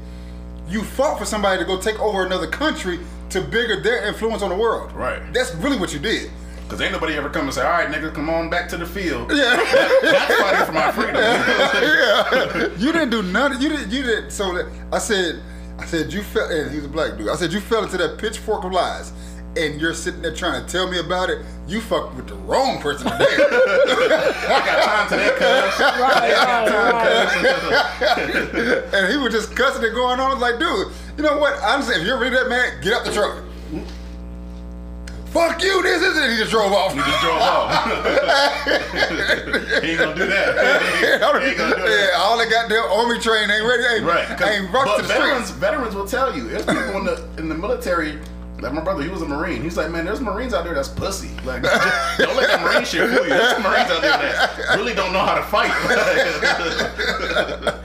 You 0.67 0.83
fought 0.83 1.17
for 1.17 1.25
somebody 1.25 1.59
to 1.59 1.65
go 1.65 1.79
take 1.79 1.99
over 1.99 2.25
another 2.25 2.47
country 2.47 2.99
to 3.29 3.41
bigger 3.41 3.81
their 3.81 4.07
influence 4.07 4.41
on 4.41 4.49
the 4.49 4.55
world. 4.55 4.91
Right. 4.93 5.21
That's 5.33 5.53
really 5.55 5.77
what 5.77 5.93
you 5.93 5.99
did. 5.99 6.29
Cause 6.69 6.81
ain't 6.81 6.91
nobody 6.91 7.13
ever 7.15 7.29
come 7.29 7.45
and 7.45 7.53
say, 7.53 7.61
all 7.63 7.71
right, 7.71 7.87
nigga, 7.89 8.13
come 8.13 8.29
on 8.29 8.49
back 8.49 8.67
to 8.69 8.77
the 8.77 8.85
field. 8.85 9.31
Yeah. 9.31 9.55
That's 10.01 10.35
fighting 10.41 10.65
for 10.65 10.71
my 10.73 10.91
freedom. 10.91 11.15
yeah. 11.21 12.67
You 12.77 12.91
didn't 12.91 13.09
do 13.09 13.23
nothing. 13.23 13.61
You 13.61 13.69
didn't. 13.69 13.89
You 13.91 14.03
didn't. 14.03 14.31
So 14.31 14.53
that- 14.53 14.69
I 14.91 14.99
said, 14.99 15.41
I 15.79 15.85
said 15.85 16.11
you 16.11 16.23
fell. 16.23 16.49
And 16.51 16.69
he's 16.71 16.83
a 16.83 16.89
black 16.89 17.17
dude. 17.17 17.29
I 17.29 17.35
said 17.35 17.53
you 17.53 17.61
fell 17.61 17.83
into 17.85 17.95
that 17.97 18.17
pitchfork 18.17 18.65
of 18.65 18.73
lies, 18.73 19.13
and 19.55 19.79
you're 19.79 19.93
sitting 19.93 20.21
there 20.21 20.35
trying 20.35 20.65
to 20.65 20.69
tell 20.71 20.89
me 20.91 20.99
about 20.99 21.29
it. 21.29 21.39
You 21.67 21.79
fucked 21.79 22.15
with 22.15 22.27
the 22.27 22.35
wrong 22.35 22.79
person 22.81 23.09
today. 23.11 23.25
I 23.29 24.61
got 24.65 24.83
time 24.83 25.07
to 25.09 25.15
that, 25.15 25.35
cuz. 25.37 25.79
Right, 26.01 26.33
right, 27.31 28.27
right. 28.83 28.93
and 28.93 29.11
he 29.11 29.17
was 29.17 29.33
just 29.33 29.55
cussing 29.55 29.83
and 29.83 29.93
going 29.95 30.19
on. 30.19 30.31
I 30.31 30.33
was 30.33 30.41
like, 30.41 30.59
dude, 30.59 30.87
you 31.17 31.23
know 31.23 31.37
what? 31.37 31.57
Honestly, 31.63 31.95
if 31.95 32.05
you're 32.05 32.17
really 32.19 32.35
that 32.35 32.49
mad, 32.49 32.83
get 32.83 32.93
out 32.93 33.05
the 33.05 33.13
truck. 33.13 33.43
Fuck 35.37 35.61
you, 35.63 35.83
this 35.83 36.01
is 36.01 36.17
it. 36.17 36.31
He 36.31 36.37
just 36.37 36.49
drove 36.51 36.73
off. 36.73 36.93
He 36.93 36.99
just 36.99 37.21
drove 37.21 37.41
off. 37.41 37.85
he 39.83 39.91
ain't 39.91 39.99
gonna 39.99 40.15
do 40.15 40.25
that. 40.27 40.81
He 40.97 41.05
ain't 41.07 41.19
gonna 41.57 41.75
do 41.75 41.81
that. 41.83 42.11
yeah, 42.11 42.17
all 42.17 42.37
that 42.37 42.49
goddamn 42.49 42.83
army 42.91 43.19
train 43.19 43.49
ain't 43.49 43.63
ready. 43.65 43.83
Ain't, 43.95 44.03
Right. 44.05 44.29
ain't 44.41 44.71
rushed 44.73 44.85
but 44.85 44.95
to 44.97 45.01
the 45.03 45.07
veterans, 45.07 45.45
streets. 45.45 45.59
veterans 45.59 45.95
will 45.95 46.07
tell 46.07 46.35
you. 46.35 46.47
There's 46.47 46.65
people 46.65 46.97
in 46.97 47.05
the 47.05 47.27
in 47.37 47.49
the 47.49 47.55
military. 47.55 48.17
Like 48.59 48.73
my 48.73 48.81
brother, 48.81 49.03
he 49.03 49.09
was 49.09 49.21
a 49.21 49.25
Marine. 49.27 49.61
He's 49.61 49.77
like, 49.77 49.91
man, 49.91 50.05
there's 50.05 50.19
Marines 50.19 50.53
out 50.53 50.63
there 50.63 50.73
that's 50.73 50.87
pussy. 50.89 51.29
Like, 51.45 51.61
just, 51.61 52.17
don't 52.17 52.35
let 52.35 52.47
that 52.47 52.61
Marine 52.61 52.85
shit 52.85 53.07
fool 53.07 53.23
you. 53.23 53.29
There's 53.29 53.51
some 53.53 53.61
Marines 53.61 53.91
out 53.91 54.01
there 54.01 54.17
that 54.17 54.75
really 54.75 54.95
don't 54.95 55.13
know 55.13 55.19
how 55.19 55.35
to 55.35 55.43
fight. 55.43 55.71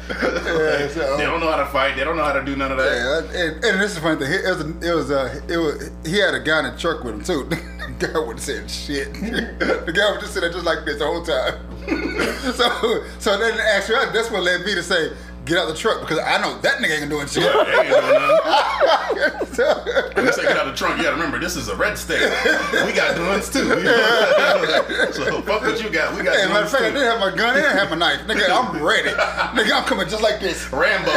Yeah, 0.52 0.88
so- 0.88 1.16
they 1.16 1.24
don't 1.24 1.40
know 1.40 1.50
how 1.50 1.56
to 1.56 1.66
fight. 1.66 1.96
They 1.96 2.04
don't 2.04 2.16
know 2.16 2.24
how 2.24 2.32
to 2.32 2.44
do 2.44 2.56
none 2.56 2.70
of 2.72 2.78
that. 2.78 2.92
Yeah, 2.92 3.40
and, 3.40 3.64
and 3.64 3.80
this 3.80 3.90
is 3.90 3.94
the 3.96 4.00
funny 4.02 4.20
thing. 4.20 4.32
It 4.32 4.44
was, 4.44 4.60
a, 4.60 4.90
it 4.90 4.94
was, 4.94 5.10
uh, 5.10 5.40
it 5.48 5.56
was, 5.56 5.90
he 6.04 6.18
had 6.18 6.34
a 6.34 6.40
guy 6.40 6.58
in 6.60 6.72
the 6.72 6.78
truck 6.78 7.02
with 7.04 7.14
him 7.14 7.24
too. 7.24 7.44
the 7.98 8.08
guy 8.12 8.18
would 8.18 8.36
have 8.36 8.40
said 8.44 8.70
shit. 8.70 9.12
the 9.14 9.92
guy 9.94 10.10
would 10.10 10.20
just 10.20 10.34
sitting 10.34 10.50
there 10.50 10.52
just 10.52 10.66
like 10.66 10.84
this 10.84 10.98
the 10.98 11.06
whole 11.06 11.22
time. 11.22 11.58
so, 12.52 13.04
so 13.18 13.38
then 13.38 13.58
actually, 13.60 13.96
that's 14.12 14.30
what 14.30 14.42
led 14.42 14.64
me 14.66 14.74
to 14.74 14.82
say, 14.82 15.12
get 15.44 15.58
out 15.58 15.68
the 15.68 15.74
truck 15.74 16.00
because 16.00 16.18
I 16.18 16.40
know 16.40 16.58
that 16.60 16.78
nigga 16.78 17.00
ain't 17.00 17.10
doing 17.10 17.26
shit. 17.26 17.42
They 17.42 17.48
ain't 17.48 17.88
doing 17.88 18.12
nothing. 18.12 19.46
Say 20.32 20.42
get 20.42 20.56
out 20.56 20.66
the 20.66 20.74
trunk, 20.74 20.98
you 20.98 21.02
gotta 21.02 21.16
remember 21.16 21.38
this 21.38 21.56
is 21.56 21.68
a 21.68 21.76
red 21.76 21.98
state. 21.98 22.22
We 22.86 22.92
got 22.92 23.16
guns 23.16 23.50
too. 23.50 23.68
so 25.12 25.42
fuck 25.42 25.62
what 25.62 25.82
you 25.82 25.90
got. 25.90 26.16
We 26.16 26.22
got 26.22 26.36
Hey, 26.36 26.46
matter 26.48 26.64
of 26.64 26.70
guns 26.70 26.72
fact, 26.72 26.84
I 26.84 26.90
didn't 26.90 27.02
have 27.02 27.20
my 27.20 27.36
gun, 27.36 27.50
I 27.50 27.60
didn't 27.60 27.76
have 27.76 27.90
my 27.90 27.96
knife. 27.96 28.20
Nigga, 28.26 28.48
I'm 28.50 28.82
ready. 28.82 29.08
Nigga, 29.10 29.72
I'm 29.72 29.84
coming 29.84 30.08
just 30.08 30.22
like 30.22 30.40
this. 30.40 30.70
Rambo. 30.72 31.10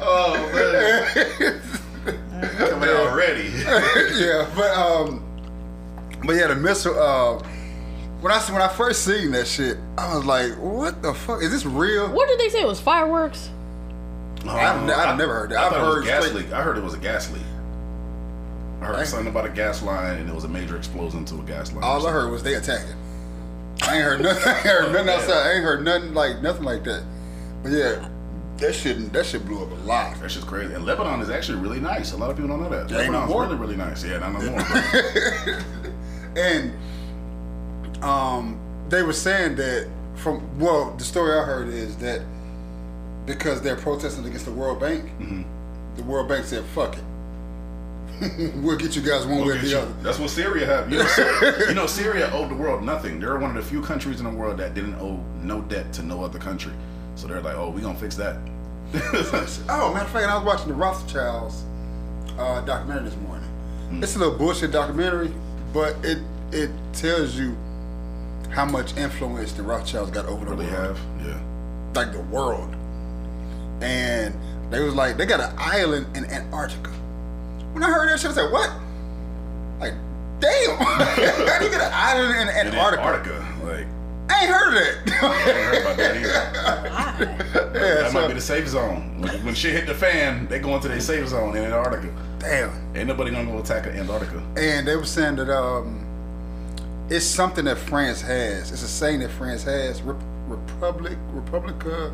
oh 0.00 0.50
man. 0.54 1.60
Coming 2.58 2.88
out 2.88 3.14
ready. 3.16 3.50
yeah, 4.18 4.50
but 4.54 4.70
um, 4.76 5.24
but 6.24 6.36
yeah, 6.36 6.46
the 6.48 6.56
missile. 6.56 6.98
Uh, 6.98 7.42
when 8.24 8.32
I 8.32 8.38
when 8.50 8.62
I 8.62 8.68
first 8.68 9.04
seen 9.04 9.32
that 9.32 9.46
shit, 9.46 9.76
I 9.98 10.16
was 10.16 10.24
like, 10.24 10.52
"What 10.54 11.02
the 11.02 11.12
fuck? 11.12 11.42
Is 11.42 11.50
this 11.50 11.66
real?" 11.66 12.10
What 12.10 12.26
did 12.26 12.40
they 12.40 12.48
say? 12.48 12.62
It 12.62 12.66
was 12.66 12.80
fireworks? 12.80 13.50
Oh, 14.46 14.48
I've, 14.50 14.88
I've 14.88 15.18
never 15.18 15.34
heard 15.34 15.50
that. 15.50 15.58
I 15.58 15.66
I've 15.66 15.72
thought 15.72 15.80
it 15.82 15.86
was 15.86 15.94
heard 15.96 16.04
gas 16.06 16.24
straight- 16.24 16.44
leak. 16.44 16.52
I 16.54 16.62
heard 16.62 16.78
it 16.78 16.82
was 16.82 16.94
a 16.94 16.98
gas 16.98 17.30
leak. 17.32 17.42
I 18.80 18.86
heard 18.86 18.96
Right. 18.96 19.06
something 19.06 19.28
about 19.28 19.44
a 19.46 19.50
gas 19.50 19.82
line 19.82 20.18
and 20.18 20.28
it 20.28 20.34
was 20.34 20.44
a 20.44 20.48
major 20.48 20.76
explosion 20.76 21.24
to 21.26 21.34
a 21.36 21.42
gas 21.42 21.72
line. 21.72 21.84
All 21.84 22.06
I 22.06 22.10
heard 22.12 22.30
was 22.30 22.42
they 22.42 22.54
attacking. 22.54 22.96
I 23.82 23.96
ain't 23.96 24.04
heard 24.04 24.20
nothing. 24.22 24.42
I 24.46 24.56
ain't 24.56 24.66
heard 24.66 24.92
nothing 24.92 25.08
outside. 25.10 25.46
I 25.46 25.52
ain't 25.52 25.64
heard 25.64 25.84
nothing 25.84 26.14
like 26.14 26.40
nothing 26.42 26.64
like 26.64 26.84
that. 26.84 27.02
But 27.62 27.72
yeah, 27.72 28.08
that 28.58 28.74
shit 28.74 29.12
that 29.12 29.26
shit 29.26 29.44
blew 29.46 29.62
up 29.64 29.70
a 29.70 29.74
lot. 29.86 30.16
That's 30.20 30.34
just 30.34 30.46
crazy. 30.46 30.72
And 30.74 30.84
Lebanon 30.86 31.20
is 31.20 31.28
actually 31.30 31.58
really 31.60 31.80
nice. 31.80 32.12
A 32.12 32.16
lot 32.16 32.30
of 32.30 32.36
people 32.36 32.48
don't 32.48 32.62
know 32.62 32.68
that. 32.70 32.82
Ain't 32.90 33.12
no 33.12 33.20
Lebanon's 33.20 33.30
more. 33.30 33.42
really, 33.44 33.56
really 33.56 33.76
nice. 33.76 34.02
Yeah, 34.04 34.18
not 34.18 34.32
no 34.32 34.40
more. 34.50 34.64
But 34.70 35.64
And 36.42 36.72
um, 38.04 38.58
they 38.90 39.02
were 39.02 39.12
saying 39.12 39.56
that 39.56 39.88
from 40.16 40.58
well, 40.58 40.92
the 40.92 41.04
story 41.04 41.36
I 41.38 41.42
heard 41.42 41.68
is 41.68 41.96
that 41.98 42.22
because 43.26 43.62
they're 43.62 43.76
protesting 43.76 44.24
against 44.26 44.44
the 44.44 44.52
World 44.52 44.78
Bank, 44.78 45.10
the 45.96 46.02
World 46.02 46.28
Bank 46.28 46.44
said, 46.44 46.64
"Fuck 46.66 46.96
it, 48.20 48.54
we'll 48.62 48.76
get 48.76 48.94
you 48.94 49.02
guys 49.02 49.26
one 49.26 49.40
way 49.46 49.54
or 49.54 49.58
the 49.58 49.66
you. 49.68 49.78
other." 49.78 49.92
That's 50.02 50.18
what 50.18 50.30
Syria 50.30 50.66
have. 50.66 50.92
You 50.92 50.98
know, 50.98 51.06
Syria, 51.06 51.54
you 51.68 51.74
know, 51.74 51.86
Syria 51.86 52.30
owed 52.32 52.50
the 52.50 52.54
world 52.54 52.84
nothing. 52.84 53.18
They're 53.20 53.38
one 53.38 53.56
of 53.56 53.64
the 53.64 53.68
few 53.68 53.82
countries 53.82 54.20
in 54.20 54.24
the 54.24 54.30
world 54.38 54.58
that 54.58 54.74
didn't 54.74 54.96
owe 54.96 55.18
no 55.42 55.62
debt 55.62 55.92
to 55.94 56.02
no 56.02 56.22
other 56.22 56.38
country. 56.38 56.72
So 57.16 57.26
they're 57.26 57.40
like, 57.40 57.56
oh, 57.56 57.70
we 57.70 57.80
gonna 57.80 57.98
fix 57.98 58.16
that. 58.16 58.36
Oh, 59.68 59.92
matter 59.92 60.04
of 60.04 60.10
fact, 60.10 60.26
I 60.28 60.36
was 60.36 60.44
watching 60.44 60.68
the 60.68 60.74
Rothschilds 60.74 61.64
uh, 62.38 62.60
documentary 62.60 63.08
this 63.08 63.18
morning. 63.18 63.48
Hmm. 63.88 64.02
It's 64.02 64.14
a 64.14 64.18
little 64.18 64.36
bullshit 64.36 64.70
documentary, 64.70 65.32
but 65.72 65.96
it 66.04 66.18
it 66.52 66.70
tells 66.92 67.36
you 67.36 67.56
how 68.50 68.64
much 68.64 68.96
influence 68.96 69.52
the 69.52 69.62
Rothschilds 69.62 70.10
got 70.10 70.26
over 70.26 70.44
the 70.44 70.50
really 70.52 70.66
world, 70.66 70.96
have, 70.96 71.26
yeah. 71.26 71.40
like 71.94 72.12
the 72.12 72.20
world. 72.22 72.74
And 73.80 74.34
they 74.70 74.80
was 74.80 74.94
like, 74.94 75.16
they 75.16 75.26
got 75.26 75.40
an 75.40 75.54
island 75.58 76.06
in 76.16 76.24
Antarctica. 76.26 76.90
When 77.72 77.82
I 77.82 77.90
heard 77.90 78.08
that 78.10 78.20
shit, 78.20 78.30
I 78.30 78.34
said, 78.34 78.52
what? 78.52 78.70
Like, 79.80 79.94
damn! 80.40 80.76
How 80.78 81.58
do 81.58 81.64
you 81.64 81.70
get 81.70 81.80
an 81.80 81.90
island 81.92 82.34
in 82.40 82.48
In 82.48 82.66
Antarctica? 82.72 83.02
Antarctica, 83.02 83.66
like, 83.66 83.86
I 84.30 84.42
ain't 84.44 84.50
heard 84.54 84.68
of 84.68 84.74
I 84.74 84.86
ain't 84.88 85.06
that. 85.06 85.54
heard 85.54 85.82
about 85.82 85.96
that 85.96 86.16
either. 86.16 86.28
yeah, 87.74 87.94
that 88.02 88.12
so- 88.12 88.20
might 88.20 88.28
be 88.28 88.34
the 88.34 88.40
safe 88.40 88.68
zone. 88.68 89.20
When, 89.20 89.44
when 89.44 89.54
shit 89.54 89.72
hit 89.74 89.86
the 89.86 89.94
fan, 89.94 90.46
they 90.48 90.58
go 90.60 90.74
into 90.76 90.88
their 90.88 91.00
safe 91.00 91.28
zone 91.28 91.56
in 91.56 91.64
Antarctica. 91.64 92.12
damn. 92.38 92.70
Ain't 92.96 93.08
nobody 93.08 93.30
gonna 93.32 93.50
go 93.50 93.58
attack 93.58 93.86
Antarctica. 93.86 94.40
and 94.56 94.86
they 94.86 94.94
were 94.96 95.04
saying 95.04 95.36
that 95.36 95.50
um, 95.54 96.03
it's 97.10 97.24
something 97.24 97.64
that 97.66 97.78
France 97.78 98.20
has. 98.22 98.70
It's 98.72 98.82
a 98.82 98.88
saying 98.88 99.20
that 99.20 99.30
France 99.30 99.62
has. 99.64 100.00
Rep- 100.02 100.16
Republic, 100.48 101.16
Republica, 101.32 102.12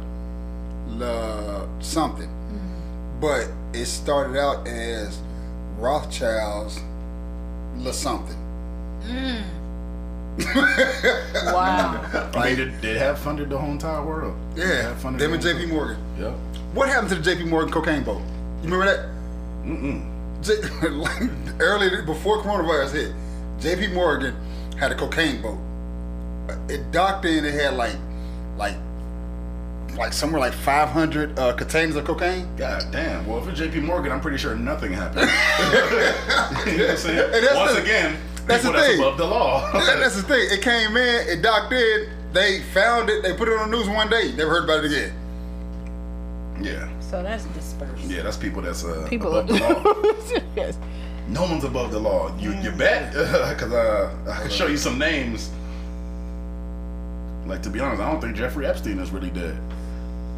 la 0.89 1.67
something. 1.81 2.29
Mm-hmm. 2.29 3.21
But 3.21 3.49
it 3.79 3.87
started 3.87 4.39
out 4.39 4.67
as 4.69 5.19
Rothschilds, 5.79 6.81
la 7.79 7.91
something. 7.93 8.37
Mm. 9.07 9.43
Wow. 11.53 12.31
I 12.35 12.55
mean, 12.55 12.57
they, 12.81 12.93
they 12.93 12.99
have 12.99 13.19
funded 13.19 13.51
the 13.51 13.59
whole 13.59 13.73
entire 13.73 14.03
world. 14.05 14.35
They 14.55 14.63
Yeah, 14.63 14.83
have 14.83 15.01
funded 15.01 15.21
them 15.21 15.31
the 15.31 15.35
and 15.49 15.59
J.P. 15.59 15.67
Morgan. 15.73 15.99
Yep. 16.19 16.33
What 16.73 16.89
happened 16.89 17.09
to 17.11 17.15
the 17.17 17.23
J.P. 17.23 17.45
Morgan 17.45 17.73
cocaine 17.73 18.05
boat? 18.05 18.23
You 18.63 18.71
remember 18.71 18.87
that? 18.87 19.09
Mm-mm. 19.67 20.07
J- 20.43 20.89
like, 20.89 21.61
early 21.61 22.03
before 22.07 22.43
coronavirus 22.43 22.93
hit, 22.93 23.13
J.P. 23.61 23.89
Morgan 23.93 24.35
had 24.81 24.91
a 24.93 24.95
cocaine 24.95 25.41
boat. 25.43 25.59
It 26.69 26.91
docked 26.91 27.25
in. 27.27 27.45
It 27.45 27.55
had 27.55 27.75
like, 27.75 27.95
like, 28.57 28.75
like 29.97 30.13
somewhere 30.13 30.41
like 30.41 30.53
500 30.55 31.39
uh, 31.39 31.53
containers 31.53 31.97
of 31.97 32.05
cocaine. 32.05 32.49
God 32.57 32.85
damn. 32.91 33.27
Well, 33.27 33.39
if 33.39 33.49
it's 33.49 33.61
JP 33.61 33.83
Morgan, 33.83 34.11
I'm 34.11 34.21
pretty 34.21 34.39
sure 34.39 34.55
nothing 34.57 34.93
happened. 34.93 35.31
you 36.67 36.79
know 36.79 36.85
what 36.85 36.91
I'm 36.93 36.97
saying? 36.97 37.31
That's 37.31 37.55
Once 37.55 37.73
the- 37.75 37.83
again, 37.83 38.17
that's 38.47 38.63
people 38.63 38.73
the 38.73 38.79
that's 38.79 38.89
thing. 38.93 39.01
above 39.01 39.19
the 39.19 39.27
law. 39.27 39.71
That's 39.73 40.17
the 40.17 40.23
thing. 40.23 40.49
It 40.51 40.63
came 40.63 40.97
in. 40.97 41.29
It 41.29 41.43
docked 41.43 41.73
in. 41.73 42.09
They 42.33 42.63
found 42.75 43.11
it. 43.11 43.23
They 43.23 43.35
put 43.35 43.49
it 43.49 43.59
on 43.59 43.71
the 43.71 43.77
news 43.77 43.89
one 43.89 44.09
day. 44.09 44.33
Never 44.37 44.51
heard 44.51 44.65
about 44.65 44.85
it 44.85 44.87
again. 44.93 45.13
yeah. 46.63 46.89
So 47.01 47.23
that's 47.25 47.45
dispersed. 47.47 48.05
Yeah, 48.05 48.23
that's 48.23 48.37
people 48.37 48.63
that's 48.63 48.85
uh, 48.85 49.07
People. 49.11 49.37
above 49.37 49.49
the 49.59 49.59
law. 49.59 50.43
yes. 50.57 50.79
No 51.31 51.43
one's 51.43 51.65
above 51.65 51.93
the 51.93 51.99
law. 51.99 52.37
You 52.39 52.53
you 52.61 52.73
bet? 52.73 53.13
Because 53.55 53.73
uh, 53.73 54.11
I 54.29 54.41
can 54.43 54.51
show 54.51 54.67
you 54.67 54.77
some 54.77 54.99
names. 54.99 55.51
Like 57.47 57.63
to 57.63 57.71
be 57.71 57.81
honest, 57.81 58.03
I 58.03 58.11
don't 58.11 58.21
think 58.21 58.37
Jeffrey 58.37 58.67
Epstein 58.67 58.99
is 58.99 59.11
really 59.11 59.31
dead. 59.31 59.57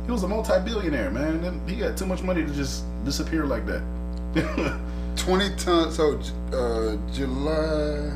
He 0.07 0.11
was 0.13 0.23
a 0.23 0.29
multi-billionaire, 0.29 1.11
man. 1.11 1.45
and 1.45 1.71
He 1.71 1.77
got 1.77 1.97
too 1.97 2.07
much 2.07 2.23
money 2.23 2.45
to 2.45 2.53
just 2.53 2.85
disappear 3.05 3.47
like 3.47 3.65
that. 3.67 3.83
20 5.17 5.57
tons. 5.57 5.97
So 5.97 6.19
uh, 6.53 6.97
July 7.13 8.11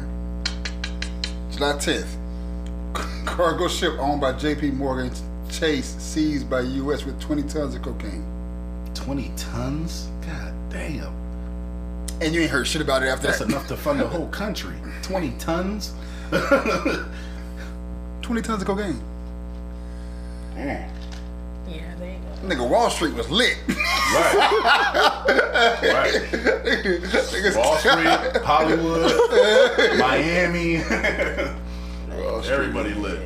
July 1.53 1.73
10th, 1.75 2.17
cargo 3.27 3.69
ship 3.69 3.93
owned 3.99 4.21
by 4.21 4.33
J.P. 4.33 4.73
Morgan 4.73 5.11
Chase 5.51 5.95
seized 5.99 6.51
by 6.51 6.61
U.S. 6.61 7.05
with 7.05 7.19
20 7.21 7.43
tons 7.45 7.75
of 7.75 7.83
cocaine. 7.83 8.25
Twenty 8.95 9.31
tons? 9.37 10.09
God 10.23 10.53
damn. 10.71 11.13
And 12.21 12.35
you 12.35 12.41
ain't 12.43 12.51
heard 12.51 12.67
shit 12.67 12.81
about 12.81 13.03
it 13.03 13.07
after 13.09 13.27
That's 13.27 13.41
that. 13.41 13.49
enough 13.49 13.69
to 13.69 13.77
fund 13.77 14.01
the 14.01 14.07
whole 14.09 14.29
country. 14.29 14.75
Twenty 15.03 15.33
tons? 15.39 15.93
20 18.23 18.43
tons 18.43 18.61
of 18.63 18.67
cocaine. 18.67 19.01
Yeah, 20.57 20.91
Yeah, 21.69 21.95
there 21.99 22.13
you 22.13 22.19
go. 22.49 22.55
Nigga, 22.55 22.69
Wall 22.69 22.91
Street 22.91 23.15
was 23.15 23.31
lit. 23.31 23.57
Right. 23.69 24.35
right. 25.83 26.13
Niggas- 26.33 27.57
Wall 27.57 27.77
Street, 27.77 28.43
Hollywood, 28.43 29.13
Miami. 29.99 30.79
Wall 32.23 32.43
Street. 32.43 32.55
Everybody 32.55 32.95
lit. 32.95 33.21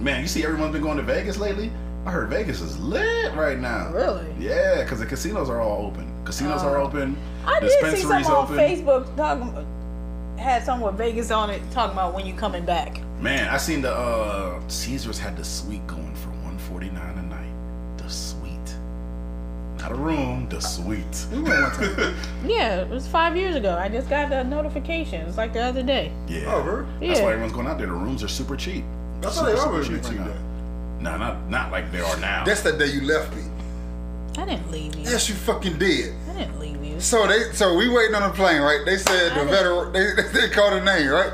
Man, 0.00 0.22
you 0.22 0.28
see 0.28 0.42
everyone's 0.44 0.72
been 0.72 0.82
going 0.82 0.96
to 0.96 1.02
Vegas 1.02 1.38
lately? 1.38 1.70
I 2.06 2.10
heard 2.10 2.28
Vegas 2.30 2.60
is 2.60 2.78
lit 2.78 3.34
right 3.34 3.58
now. 3.58 3.90
Really? 3.92 4.26
Yeah, 4.38 4.82
because 4.82 4.98
the 5.00 5.06
casinos 5.06 5.48
are 5.50 5.60
all 5.60 5.86
open. 5.86 6.10
Casinos 6.28 6.62
are 6.62 6.76
open. 6.76 7.16
I 7.46 7.58
did 7.58 7.70
see 7.70 7.80
dispensaries 7.80 8.26
something 8.26 8.58
on. 8.58 8.62
Facebook 8.68 9.16
talking 9.16 9.66
had 10.36 10.62
something 10.62 10.86
with 10.86 10.96
Vegas 10.98 11.30
on 11.30 11.48
it 11.48 11.62
talking 11.70 11.94
about 11.94 12.12
when 12.14 12.26
you 12.26 12.34
coming 12.34 12.66
back. 12.66 13.00
Man, 13.18 13.48
I 13.48 13.56
seen 13.56 13.80
the 13.80 13.90
uh 13.94 14.60
Caesars 14.68 15.18
had 15.18 15.38
the 15.38 15.42
suite 15.44 15.86
going 15.86 16.14
for 16.16 16.28
149 16.28 17.18
a 17.18 17.22
night. 17.22 17.96
The 17.98 18.10
suite. 18.10 18.76
Not 19.78 19.90
a 19.92 19.94
room, 19.94 20.46
the 20.50 20.60
suite. 20.60 21.26
We 21.32 21.40
went 21.40 21.62
one 21.62 21.70
time. 21.72 22.14
Yeah, 22.46 22.82
it 22.82 22.90
was 22.90 23.08
five 23.08 23.34
years 23.34 23.56
ago. 23.56 23.78
I 23.80 23.88
just 23.88 24.10
got 24.10 24.28
the 24.28 24.44
notification. 24.44 25.26
It's 25.26 25.38
like 25.38 25.54
the 25.54 25.62
other 25.62 25.82
day. 25.82 26.12
Yeah. 26.28 26.52
Oh, 26.54 26.60
really? 26.60 26.86
That's 27.08 27.20
Yeah. 27.20 27.24
why 27.24 27.30
everyone's 27.32 27.54
going 27.54 27.66
out 27.68 27.78
there. 27.78 27.86
The 27.86 27.94
rooms 27.94 28.22
are 28.22 28.28
super 28.28 28.54
cheap. 28.54 28.84
I 29.22 29.30
thought 29.30 29.46
they 29.46 29.56
Super, 29.56 29.68
always 29.70 29.86
super 29.86 29.98
been 29.98 30.10
cheap 30.10 30.20
right 30.20 30.28
now. 31.00 31.12
No, 31.12 31.16
not 31.16 31.48
not 31.48 31.72
like 31.72 31.90
they 31.90 32.00
are 32.00 32.16
now. 32.18 32.44
That's 32.44 32.60
the 32.60 32.72
day 32.74 32.86
you 32.88 33.00
left 33.00 33.34
me. 33.34 33.42
I 34.38 34.44
didn't 34.44 34.70
leave 34.70 34.94
you. 34.94 35.02
Yes, 35.02 35.28
you 35.28 35.34
fucking 35.34 35.78
did. 35.78 36.14
I 36.30 36.32
didn't 36.38 36.60
leave 36.60 36.84
you. 36.84 37.00
So 37.00 37.26
they, 37.26 37.52
so 37.52 37.74
we 37.76 37.88
waiting 37.88 38.14
on 38.14 38.22
the 38.30 38.36
plane, 38.36 38.62
right? 38.62 38.80
They 38.86 38.96
said 38.96 39.32
the 39.34 39.40
I 39.40 39.44
veteran, 39.44 39.92
they, 39.92 40.12
they 40.40 40.48
called 40.48 40.74
her 40.74 40.84
name, 40.84 41.08
right? 41.10 41.32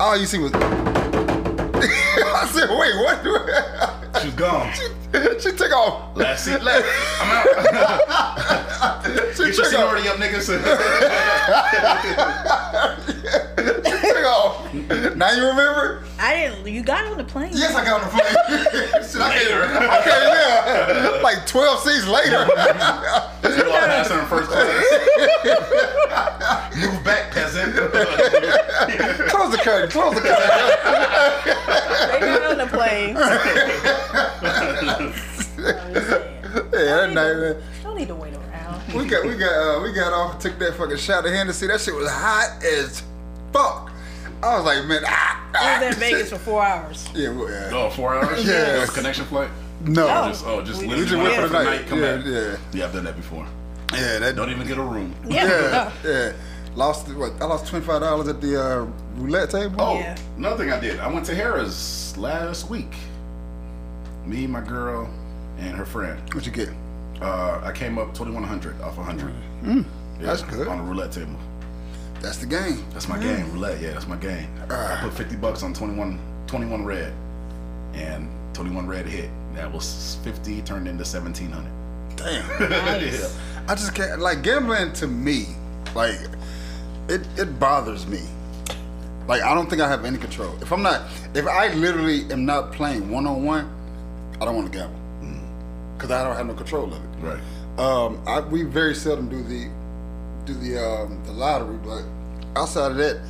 All 0.00 0.16
you 0.16 0.24
see 0.24 0.38
was. 0.38 0.52
I 0.54 2.46
said, 2.50 2.70
wait, 2.70 2.96
what? 2.96 4.22
She's 4.22 4.32
gone. 4.32 4.72
she 5.40 5.52
took 5.52 5.72
off. 5.72 6.16
Last 6.16 6.44
seat 6.46 6.62
left. 6.62 6.86
I'm 7.20 7.30
out. 7.30 9.04
She 9.04 9.12
Get 9.12 9.36
your 9.36 9.52
took 9.52 9.64
off. 9.64 9.70
seniority 9.70 10.08
up, 10.08 10.16
niggas. 10.16 10.48
She 13.28 14.22
off. 14.24 14.72
Now 15.16 15.30
you 15.32 15.46
remember? 15.46 16.04
I 16.18 16.34
didn't. 16.34 16.66
You 16.72 16.82
got 16.82 17.04
on 17.06 17.16
the 17.18 17.24
plane. 17.24 17.52
Yes, 17.54 17.74
I 17.74 17.84
got 17.84 18.02
on 18.02 18.08
the 18.08 18.10
plane. 18.10 19.02
Shit, 19.08 19.20
I 19.20 19.38
came, 19.38 19.88
I 19.88 20.00
came 20.02 20.30
there 20.34 21.22
like 21.22 21.46
12 21.46 21.80
seats 21.80 22.06
later. 22.06 22.42
You 22.42 23.70
all 23.70 23.80
passed 23.80 24.10
her 24.10 24.20
in 24.20 24.26
first 24.26 24.50
class. 24.50 24.68
Move 26.76 27.02
back, 27.04 27.30
peasant. 27.32 27.74
close 27.74 29.50
the 29.50 29.58
curtain, 29.62 29.90
close 29.90 30.14
the 30.14 30.20
curtain. 30.20 30.50
They 32.12 32.20
got 32.20 32.42
on 32.50 32.58
the 32.58 32.66
plane. 32.66 33.16
I'm 33.16 35.12
just 35.12 35.56
saying. 35.56 36.34
Yeah, 36.72 37.06
that 37.06 37.10
night, 37.12 37.34
man. 37.34 37.56
Don't 37.82 37.96
need 37.96 38.08
to 38.08 38.14
wait 38.14 38.34
around. 38.34 38.94
We 38.94 39.04
got 39.06 39.24
we 39.26 39.36
got 39.36 39.52
uh, 39.52 39.80
we 39.82 39.92
got 39.92 40.12
off, 40.12 40.38
took 40.38 40.58
that 40.60 40.74
fucking 40.76 40.96
shot 40.96 41.26
of 41.26 41.32
Hennessy. 41.32 41.66
That 41.66 41.80
shit 41.80 41.94
was 41.94 42.08
hot 42.10 42.62
as 42.64 43.02
fuck. 43.52 43.90
I 44.42 44.56
was 44.56 44.64
like, 44.64 44.84
man, 44.86 45.02
ah, 45.06 45.50
I 45.54 45.58
ah. 45.58 45.84
was 45.86 45.94
in 45.94 46.00
Vegas 46.00 46.30
for 46.30 46.38
four 46.38 46.62
hours. 46.64 47.08
Yeah, 47.14 47.30
well, 47.30 47.50
yeah. 47.50 47.70
Oh, 47.72 47.90
four 47.90 48.14
hours? 48.14 48.44
Yes. 48.46 48.76
It 48.76 48.80
was 48.80 48.90
connection 48.90 49.24
flight? 49.26 49.50
No, 49.84 50.06
No. 50.06 50.28
Just, 50.28 50.46
oh, 50.46 50.62
just 50.62 50.80
We 50.80 50.88
literally 50.88 51.06
just 51.08 51.16
went 51.16 51.28
went 51.30 51.34
for 51.36 51.42
for 51.42 51.48
the 51.48 51.58
the 51.58 51.64
night, 51.64 51.80
night. 51.80 51.88
come 51.88 52.00
Yeah, 52.00 52.16
back. 52.16 52.24
yeah. 52.26 52.56
Yeah, 52.78 52.84
I've 52.86 52.92
done 52.92 53.04
that 53.04 53.16
before. 53.16 53.46
yeah, 53.94 54.18
that 54.20 54.36
Don't 54.36 54.50
even 54.50 54.66
get 54.66 54.78
a 54.78 54.82
room. 54.82 55.14
Yeah. 55.28 55.90
yeah, 56.04 56.10
yeah. 56.10 56.32
Lost 56.74 57.08
what? 57.16 57.32
I 57.40 57.46
lost 57.46 57.66
twenty 57.66 57.84
five 57.84 58.00
dollars 58.02 58.28
at 58.28 58.40
the 58.40 58.62
uh, 58.62 58.86
roulette 59.16 59.50
table. 59.50 59.74
Oh, 59.80 59.98
Yeah. 59.98 60.16
another 60.36 60.56
thing 60.58 60.72
I 60.72 60.78
did. 60.78 61.00
I 61.00 61.08
went 61.12 61.26
to 61.26 61.32
Harrah's 61.34 62.16
last 62.16 62.70
week. 62.70 62.92
Me, 64.26 64.46
my 64.46 64.60
girl, 64.60 65.08
and 65.58 65.74
her 65.76 65.86
friend. 65.86 66.20
what 66.34 66.44
you 66.46 66.52
get? 66.52 66.68
Uh, 67.20 67.60
I 67.64 67.72
came 67.72 67.98
up 67.98 68.14
2100 68.14 68.80
off 68.82 68.96
100. 68.96 69.34
Mm. 69.64 69.84
that's 70.20 70.42
good. 70.42 70.68
On 70.68 70.78
a 70.78 70.82
roulette 70.82 71.10
table. 71.10 71.34
That's 72.20 72.38
the 72.38 72.46
game. 72.46 72.84
That's 72.92 73.08
my 73.08 73.18
game. 73.18 73.50
Roulette, 73.52 73.80
yeah, 73.80 73.92
that's 73.92 74.08
my 74.08 74.16
game. 74.16 74.48
I 74.70 74.98
put 75.00 75.12
50 75.14 75.36
bucks 75.36 75.62
on 75.62 75.72
21, 75.72 76.18
21 76.46 76.84
red. 76.84 77.12
And 77.94 78.28
21 78.54 78.86
red 78.86 79.06
hit. 79.06 79.30
That 79.54 79.72
was 79.72 80.18
50 80.24 80.62
turned 80.62 80.88
into 80.88 81.04
1700. 81.04 81.70
Damn. 82.16 82.70
Nice. 82.70 83.20
yeah. 83.20 83.62
I 83.68 83.74
just 83.74 83.94
can't 83.94 84.20
like 84.20 84.42
gambling 84.42 84.92
to 84.94 85.06
me. 85.06 85.46
Like 85.94 86.16
it 87.08 87.26
it 87.36 87.58
bothers 87.60 88.06
me. 88.06 88.20
Like 89.26 89.42
I 89.42 89.54
don't 89.54 89.68
think 89.68 89.82
I 89.82 89.88
have 89.88 90.04
any 90.04 90.18
control. 90.18 90.56
If 90.60 90.72
I'm 90.72 90.82
not, 90.82 91.02
if 91.34 91.46
I 91.46 91.72
literally 91.74 92.30
am 92.32 92.44
not 92.44 92.72
playing 92.72 93.10
one 93.10 93.26
on 93.26 93.44
one, 93.44 93.70
I 94.40 94.44
don't 94.44 94.56
want 94.56 94.72
to 94.72 94.78
gamble 94.78 94.98
because 95.96 96.10
I 96.10 96.24
don't 96.24 96.36
have 96.36 96.46
no 96.46 96.54
control 96.54 96.92
of 96.92 96.92
it. 96.92 97.00
Right. 97.20 97.40
Um, 97.78 98.20
I, 98.26 98.40
we 98.40 98.62
very 98.62 98.94
seldom 98.94 99.28
do 99.28 99.42
the 99.42 99.68
do 100.48 100.54
the 100.54 100.82
um, 100.82 101.22
the 101.24 101.32
lottery, 101.32 101.76
but 101.84 102.02
outside 102.58 102.92
of 102.92 102.96
that, 102.96 103.20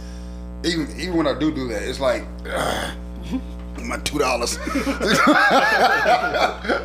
even 0.65 0.89
even 1.01 1.17
when 1.17 1.27
I 1.27 1.39
do 1.39 1.51
do 1.53 1.69
that, 1.69 1.83
it's 1.83 2.01
like 2.01 2.25
ugh, 2.49 2.95
my 3.83 3.99
two 3.99 4.19
dollars. 4.19 4.53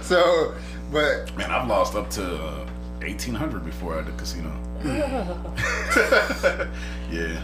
so, 0.06 0.54
but 0.92 1.36
Man, 1.38 1.52
I've 1.52 1.68
lost 1.68 1.96
up 1.96 2.10
to 2.12 2.24
uh, 2.24 2.66
1800 3.02 3.64
before 3.66 3.98
at 4.00 4.06
the 4.06 4.12
casino. 4.14 4.52
yeah. 7.12 7.42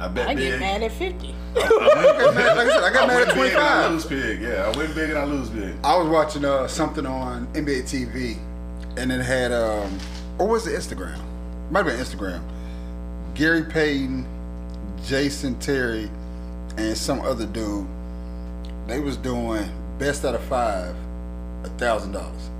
I 0.00 0.06
bet 0.06 0.28
I 0.28 0.34
big. 0.34 0.52
get 0.52 0.60
mad 0.60 0.82
at 0.84 0.92
50. 0.92 1.26
like 1.54 1.64
I 1.64 2.68
said, 2.68 2.84
I 2.84 2.92
got 2.92 3.04
I 3.04 3.06
mad 3.08 3.28
at 3.28 3.34
twenty 3.34 3.48
big 3.48 3.54
and 3.54 3.62
I 3.64 3.82
five. 3.82 3.90
lose 3.92 4.04
big. 4.06 4.40
Yeah, 4.40 4.70
I 4.72 4.76
win 4.76 4.92
big 4.94 5.10
and 5.10 5.18
I 5.18 5.24
lose 5.24 5.48
big. 5.50 5.74
I 5.82 5.96
was 5.96 6.08
watching 6.08 6.44
uh, 6.44 6.68
something 6.68 7.04
on 7.04 7.48
NBA 7.48 7.82
TV, 7.82 8.38
and 8.96 9.10
it 9.10 9.20
had, 9.22 9.50
um, 9.50 9.98
or 10.38 10.46
was 10.46 10.68
it 10.68 10.78
Instagram? 10.78 11.18
Might 11.70 11.84
have 11.84 11.96
been 11.96 12.04
Instagram. 12.04 12.42
Gary 13.34 13.64
Payton, 13.64 14.26
Jason 15.04 15.58
Terry, 15.58 16.10
and 16.76 16.96
some 16.96 17.20
other 17.20 17.46
dude. 17.46 17.86
They 18.86 19.00
was 19.00 19.16
doing 19.16 19.70
best 19.98 20.24
out 20.24 20.34
of 20.34 20.42
five, 20.44 20.96
a 21.64 21.68
thousand 21.76 22.12
dollars. 22.12 22.50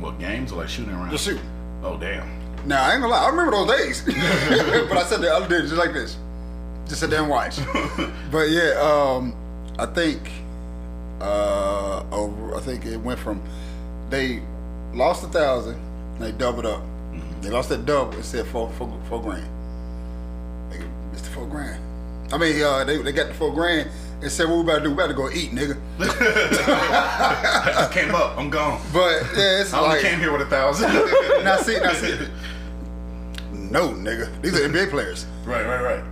What 0.00 0.18
games 0.18 0.50
or 0.50 0.56
like 0.56 0.68
shooting 0.68 0.92
around? 0.92 1.10
Just 1.10 1.24
shoot. 1.24 1.40
Oh 1.82 1.96
damn. 1.96 2.28
Now 2.66 2.82
I 2.82 2.92
ain't 2.92 3.00
gonna 3.00 3.12
lie, 3.12 3.24
I 3.24 3.28
remember 3.28 3.52
those 3.52 3.70
days. 3.78 4.02
but 4.88 4.98
I 4.98 5.04
said 5.04 5.20
the 5.20 5.32
other 5.32 5.48
day 5.48 5.62
just 5.62 5.74
like 5.74 5.92
this, 5.92 6.16
just 6.88 7.00
sit 7.00 7.10
there 7.10 7.20
and 7.20 7.30
watch. 7.30 7.58
but 8.32 8.50
yeah, 8.50 8.72
um, 8.80 9.34
I 9.78 9.86
think 9.86 10.20
uh, 11.20 12.04
over. 12.10 12.56
I 12.56 12.60
think 12.60 12.86
it 12.86 12.96
went 12.96 13.18
from 13.18 13.40
they 14.08 14.42
lost 14.94 15.22
a 15.22 15.28
thousand, 15.28 15.76
and 16.14 16.24
they 16.24 16.32
doubled 16.32 16.66
up. 16.66 16.82
They 17.40 17.50
lost 17.50 17.68
that 17.70 17.86
double. 17.86 18.18
It 18.18 18.24
said 18.24 18.46
four, 18.46 18.70
four, 18.72 18.92
four 19.08 19.22
grand. 19.22 19.46
Like, 20.70 20.82
it's 21.12 21.22
the 21.22 21.30
four 21.30 21.46
grand. 21.46 21.82
I 22.32 22.38
mean, 22.38 22.62
uh, 22.62 22.84
they 22.84 22.98
they 23.02 23.12
got 23.12 23.28
the 23.28 23.34
four 23.34 23.52
grand. 23.52 23.90
and 24.22 24.30
said, 24.30 24.48
"What 24.48 24.56
we 24.56 24.62
about 24.62 24.78
to 24.78 24.84
do? 24.84 24.90
We 24.90 24.94
about 24.94 25.08
to 25.08 25.14
go 25.14 25.30
eat, 25.30 25.50
nigga." 25.52 25.76
I 25.98 27.72
just 27.74 27.92
came 27.92 28.14
up. 28.14 28.36
I'm 28.38 28.50
gone. 28.50 28.80
But 28.92 29.22
yeah, 29.36 29.60
it's 29.62 29.72
I 29.72 29.78
only 29.78 29.96
like 29.96 30.02
came 30.02 30.18
here 30.20 30.30
with 30.32 30.42
a 30.42 30.46
thousand. 30.46 30.92
now 31.44 31.56
see, 31.56 31.78
now 31.80 31.92
see. 31.94 32.18
No, 33.52 33.88
nigga. 33.90 34.28
These 34.42 34.54
are 34.60 34.68
NBA 34.68 34.90
players. 34.90 35.26
right, 35.44 35.64
right, 35.66 35.80
right. 35.82 36.04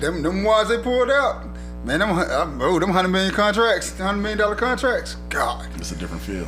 Them 0.00 0.22
them 0.22 0.44
ones 0.44 0.68
they 0.68 0.78
pulled 0.78 1.10
out, 1.10 1.46
man. 1.84 2.00
Them 2.00 2.10
uh, 2.12 2.46
oh, 2.60 2.78
them 2.78 2.90
hundred 2.90 3.08
million 3.08 3.32
contracts, 3.34 3.96
hundred 3.98 4.20
million 4.20 4.38
dollar 4.38 4.54
contracts. 4.54 5.16
God, 5.30 5.66
It's 5.76 5.90
a 5.92 5.96
different 5.96 6.22
feel. 6.22 6.46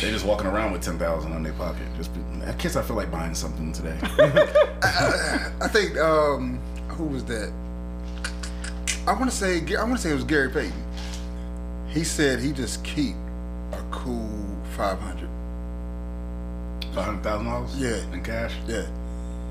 They 0.00 0.10
just 0.10 0.26
walking 0.26 0.46
around 0.46 0.72
with 0.72 0.82
ten 0.82 0.98
thousand 0.98 1.32
in 1.32 1.42
their 1.42 1.52
pocket. 1.54 1.86
Just, 1.96 2.12
be, 2.14 2.20
I 2.46 2.52
guess 2.52 2.76
I 2.76 2.82
feel 2.82 2.96
like 2.96 3.10
buying 3.10 3.34
something 3.34 3.72
today. 3.72 3.96
I 4.82 5.68
think 5.68 5.96
um, 5.96 6.58
who 6.88 7.04
was 7.04 7.24
that? 7.24 7.52
I 9.06 9.12
want 9.12 9.30
to 9.30 9.36
say 9.36 9.62
I 9.76 9.82
want 9.82 9.96
to 9.96 10.02
say 10.02 10.10
it 10.10 10.14
was 10.14 10.24
Gary 10.24 10.50
Payton. 10.50 10.72
He 11.88 12.04
said 12.04 12.40
he 12.40 12.52
just 12.52 12.82
keep 12.84 13.14
a 13.72 13.82
cool 13.90 14.28
five 14.76 14.98
hundred. 14.98 15.28
Five 16.94 17.04
hundred 17.06 17.22
thousand 17.22 17.46
dollars. 17.46 17.76
Yeah. 17.80 18.12
In 18.12 18.22
cash. 18.22 18.52
Yeah, 18.66 18.86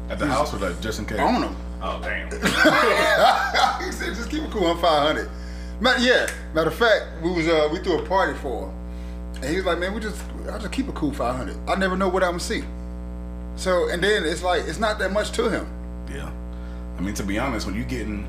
At 0.09 0.19
the 0.19 0.27
house 0.27 0.53
or 0.53 0.57
like 0.59 0.79
just 0.81 0.99
in 0.99 1.05
case? 1.05 1.19
own 1.19 1.41
them. 1.41 1.55
Oh 1.81 1.99
damn. 2.01 2.29
he 3.85 3.91
said, 3.91 4.15
just 4.15 4.29
keep 4.29 4.43
a 4.43 4.47
cool. 4.49 4.67
I'm 4.67 4.77
500. 4.77 5.29
Ma- 5.81 5.95
yeah. 5.99 6.27
Matter 6.53 6.69
of 6.69 6.75
fact, 6.75 7.05
we 7.21 7.31
was 7.31 7.47
uh 7.47 7.67
we 7.71 7.79
threw 7.79 7.99
a 7.99 8.05
party 8.07 8.37
for 8.39 8.69
him, 8.69 8.73
and 9.43 9.49
he 9.51 9.57
was 9.57 9.65
like, 9.65 9.77
man, 9.79 9.93
we 9.93 9.99
just 9.99 10.21
I 10.51 10.57
just 10.57 10.71
keep 10.71 10.87
a 10.87 10.91
cool 10.93 11.11
500. 11.13 11.57
I 11.69 11.75
never 11.75 11.95
know 11.97 12.07
what 12.09 12.23
I'm 12.23 12.31
gonna 12.31 12.39
see. 12.39 12.63
So 13.55 13.89
and 13.89 14.03
then 14.03 14.23
it's 14.25 14.41
like 14.41 14.63
it's 14.67 14.79
not 14.79 14.97
that 14.99 15.11
much 15.11 15.31
to 15.33 15.49
him. 15.49 15.67
yeah. 16.11 16.31
I 16.97 17.01
mean, 17.01 17.13
to 17.15 17.23
be 17.23 17.37
honest, 17.39 17.65
when 17.65 17.75
you're 17.75 17.85
getting 17.85 18.27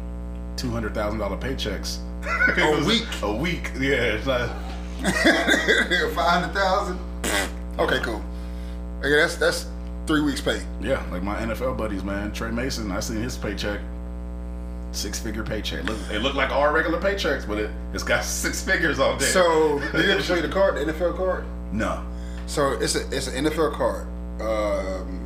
two 0.57 0.71
hundred 0.71 0.95
thousand 0.95 1.19
dollar 1.21 1.37
paychecks 1.37 1.99
A 2.59 2.85
week. 2.87 3.07
a 3.23 3.35
week, 3.35 3.71
yeah, 3.79 4.15
it's 4.17 4.27
like 4.27 4.51
Five 6.15 6.43
hundred 6.43 6.55
thousand. 6.55 6.99
Okay, 7.79 7.99
cool. 8.03 8.23
Okay, 9.01 9.17
that's 9.17 9.37
that's 9.37 9.67
three 10.07 10.21
weeks 10.23 10.41
pay. 10.41 10.61
yeah, 10.81 11.03
like 11.11 11.23
my 11.23 11.37
NFL 11.37 11.77
buddies, 11.77 12.03
man. 12.05 12.33
Trey 12.33 12.51
Mason, 12.51 12.91
I 12.91 13.01
seen 13.01 13.23
his 13.23 13.37
paycheck, 13.37 13.81
six 14.95 15.19
figure 15.19 15.43
paycheck. 15.43 15.85
Look, 15.85 15.99
it 16.11 16.21
looked 16.21 16.37
like 16.37 16.51
our 16.51 16.73
regular 16.73 16.99
paychecks, 17.01 17.47
but 17.47 17.59
it 17.59 17.71
it's 17.93 18.03
got 18.03 18.25
six 18.45 18.63
figures 18.63 18.99
on 18.99 19.19
there. 19.19 19.29
So 19.29 19.79
did 19.93 20.05
he 20.05 20.11
ever 20.13 20.23
show 20.23 20.35
you 20.35 20.43
the 20.43 20.49
card, 20.49 20.77
the 20.77 20.93
NFL 20.93 21.17
card? 21.17 21.45
no, 21.73 22.05
So 22.47 22.73
it's 22.73 22.95
a 22.95 23.01
it's 23.15 23.27
an 23.27 23.45
NFL 23.47 23.73
card. 23.75 24.07
Um, 24.41 25.21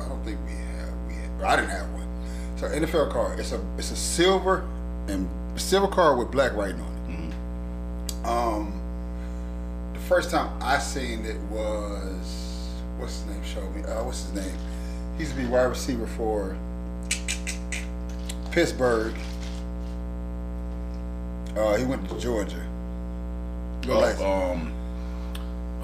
I 0.00 0.08
don't 0.08 0.24
think 0.24 0.38
we 0.46 0.52
have 0.52 0.94
we 1.38 1.44
I 1.44 1.56
didn't 1.56 1.70
have 1.70 1.88
one. 1.92 2.08
So 2.56 2.66
NFL 2.68 3.10
card. 3.12 3.38
It's 3.40 3.52
a 3.52 3.60
it's 3.78 3.90
a 3.90 3.96
silver 3.96 4.68
and 5.08 5.28
silver 5.60 5.88
card 5.88 6.18
with 6.18 6.30
black 6.30 6.54
writing 6.54 6.80
on 6.80 6.88
it. 6.88 6.94
Um, 8.26 8.80
the 9.92 10.00
first 10.00 10.30
time 10.30 10.50
I 10.62 10.78
seen 10.78 11.24
it 11.26 11.38
was 11.50 12.70
what's 12.98 13.20
his 13.20 13.26
name? 13.26 13.44
Showed 13.44 13.74
me. 13.74 13.82
Uh, 13.82 14.02
what's 14.04 14.22
his 14.24 14.32
name? 14.32 14.56
He 15.16 15.24
used 15.24 15.36
to 15.36 15.40
be 15.42 15.46
wide 15.46 15.64
receiver 15.64 16.06
for 16.06 16.56
Pittsburgh. 18.54 19.12
Uh, 21.56 21.74
he 21.76 21.84
went 21.84 22.08
to 22.08 22.18
Georgia. 22.20 22.64
Look 23.86 24.00
like- 24.00 24.20
oh, 24.20 24.52
um, 24.52 24.72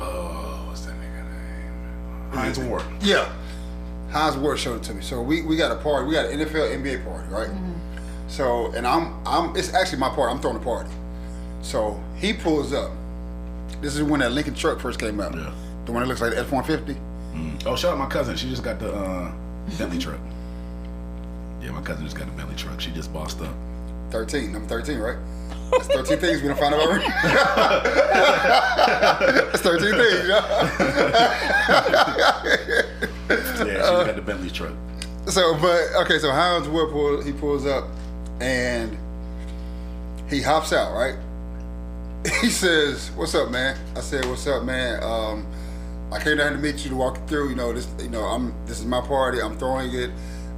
oh, 0.00 0.64
what's 0.68 0.82
that 0.82 0.94
nigga 0.94 1.24
name? 1.30 2.30
Hines 2.32 2.58
Ward. 2.60 2.84
Yeah. 3.02 3.28
Hines 4.12 4.36
Ward 4.36 4.58
showed 4.58 4.76
it 4.76 4.82
to 4.84 4.94
me. 4.94 5.02
So 5.02 5.20
we, 5.20 5.42
we 5.42 5.56
got 5.56 5.72
a 5.72 5.76
party. 5.76 6.06
We 6.06 6.14
got 6.14 6.26
an 6.26 6.38
NFL 6.38 6.70
NBA 6.80 7.04
party, 7.04 7.28
right? 7.28 7.50
So 8.28 8.66
and 8.76 8.86
I'm 8.86 9.14
I'm 9.26 9.56
it's 9.56 9.74
actually 9.74 9.98
my 9.98 10.08
party. 10.08 10.32
I'm 10.32 10.40
throwing 10.40 10.56
a 10.56 10.60
party. 10.60 10.90
So 11.62 12.00
he 12.16 12.32
pulls 12.32 12.72
up. 12.72 12.92
This 13.80 13.96
is 13.96 14.02
when 14.04 14.20
that 14.20 14.30
Lincoln 14.30 14.54
truck 14.54 14.78
first 14.78 15.00
came 15.00 15.20
out. 15.20 15.34
Yeah. 15.34 15.52
The 15.86 15.92
one 15.92 16.02
that 16.02 16.08
looks 16.08 16.20
like 16.20 16.30
the 16.32 16.38
F 16.38 16.52
one 16.52 16.62
fifty. 16.62 16.96
Oh, 17.66 17.74
shout 17.74 17.92
out 17.92 17.98
my 17.98 18.06
cousin. 18.06 18.36
She 18.36 18.48
just 18.48 18.62
got 18.62 18.78
the 18.78 18.92
uh, 18.92 19.32
Bentley 19.78 19.98
truck. 19.98 20.18
Yeah, 21.60 21.72
my 21.72 21.82
cousin 21.82 22.04
just 22.04 22.16
got 22.16 22.28
a 22.28 22.30
Bentley 22.32 22.56
truck. 22.56 22.80
She 22.80 22.90
just 22.90 23.12
bossed 23.12 23.40
up. 23.40 23.54
Thirteen. 24.10 24.52
Number 24.52 24.68
thirteen, 24.68 24.98
right? 24.98 25.18
That's 25.70 25.86
thirteen 25.86 26.18
things 26.18 26.42
we 26.42 26.48
don't 26.48 26.58
find 26.58 26.74
out 26.74 26.80
already. 26.80 27.04
That's 29.20 29.62
thirteen 29.62 29.92
things, 29.92 30.28
yeah. 30.28 30.40
Yeah, 33.30 33.66
she 33.66 34.06
got 34.06 34.16
the 34.16 34.22
Bentley 34.22 34.50
truck. 34.50 34.72
So, 35.26 35.56
but 35.58 35.80
okay, 36.02 36.18
so 36.18 36.32
Hines 36.32 36.68
Ward 36.68 36.90
pull, 36.90 37.22
he 37.22 37.32
pulls 37.32 37.66
up 37.66 37.84
and 38.40 38.96
he 40.28 40.42
hops 40.42 40.72
out, 40.72 40.92
right? 40.94 41.14
He 42.40 42.50
says, 42.50 43.10
"What's 43.14 43.34
up, 43.34 43.50
man?" 43.50 43.78
I 43.96 44.00
said, 44.00 44.24
"What's 44.26 44.46
up, 44.46 44.64
man? 44.64 45.02
Um, 45.02 45.46
I 46.12 46.22
came 46.22 46.36
down 46.38 46.52
to 46.52 46.58
meet 46.58 46.84
you 46.84 46.90
to 46.90 46.96
walk 46.96 47.16
you 47.16 47.26
through. 47.26 47.50
You 47.50 47.54
know, 47.54 47.72
this, 47.72 47.86
you 48.00 48.08
know, 48.10 48.22
I'm 48.24 48.52
this 48.66 48.80
is 48.80 48.86
my 48.86 49.00
party. 49.00 49.40
I'm 49.40 49.56
throwing 49.56 49.94
it. 49.94 50.10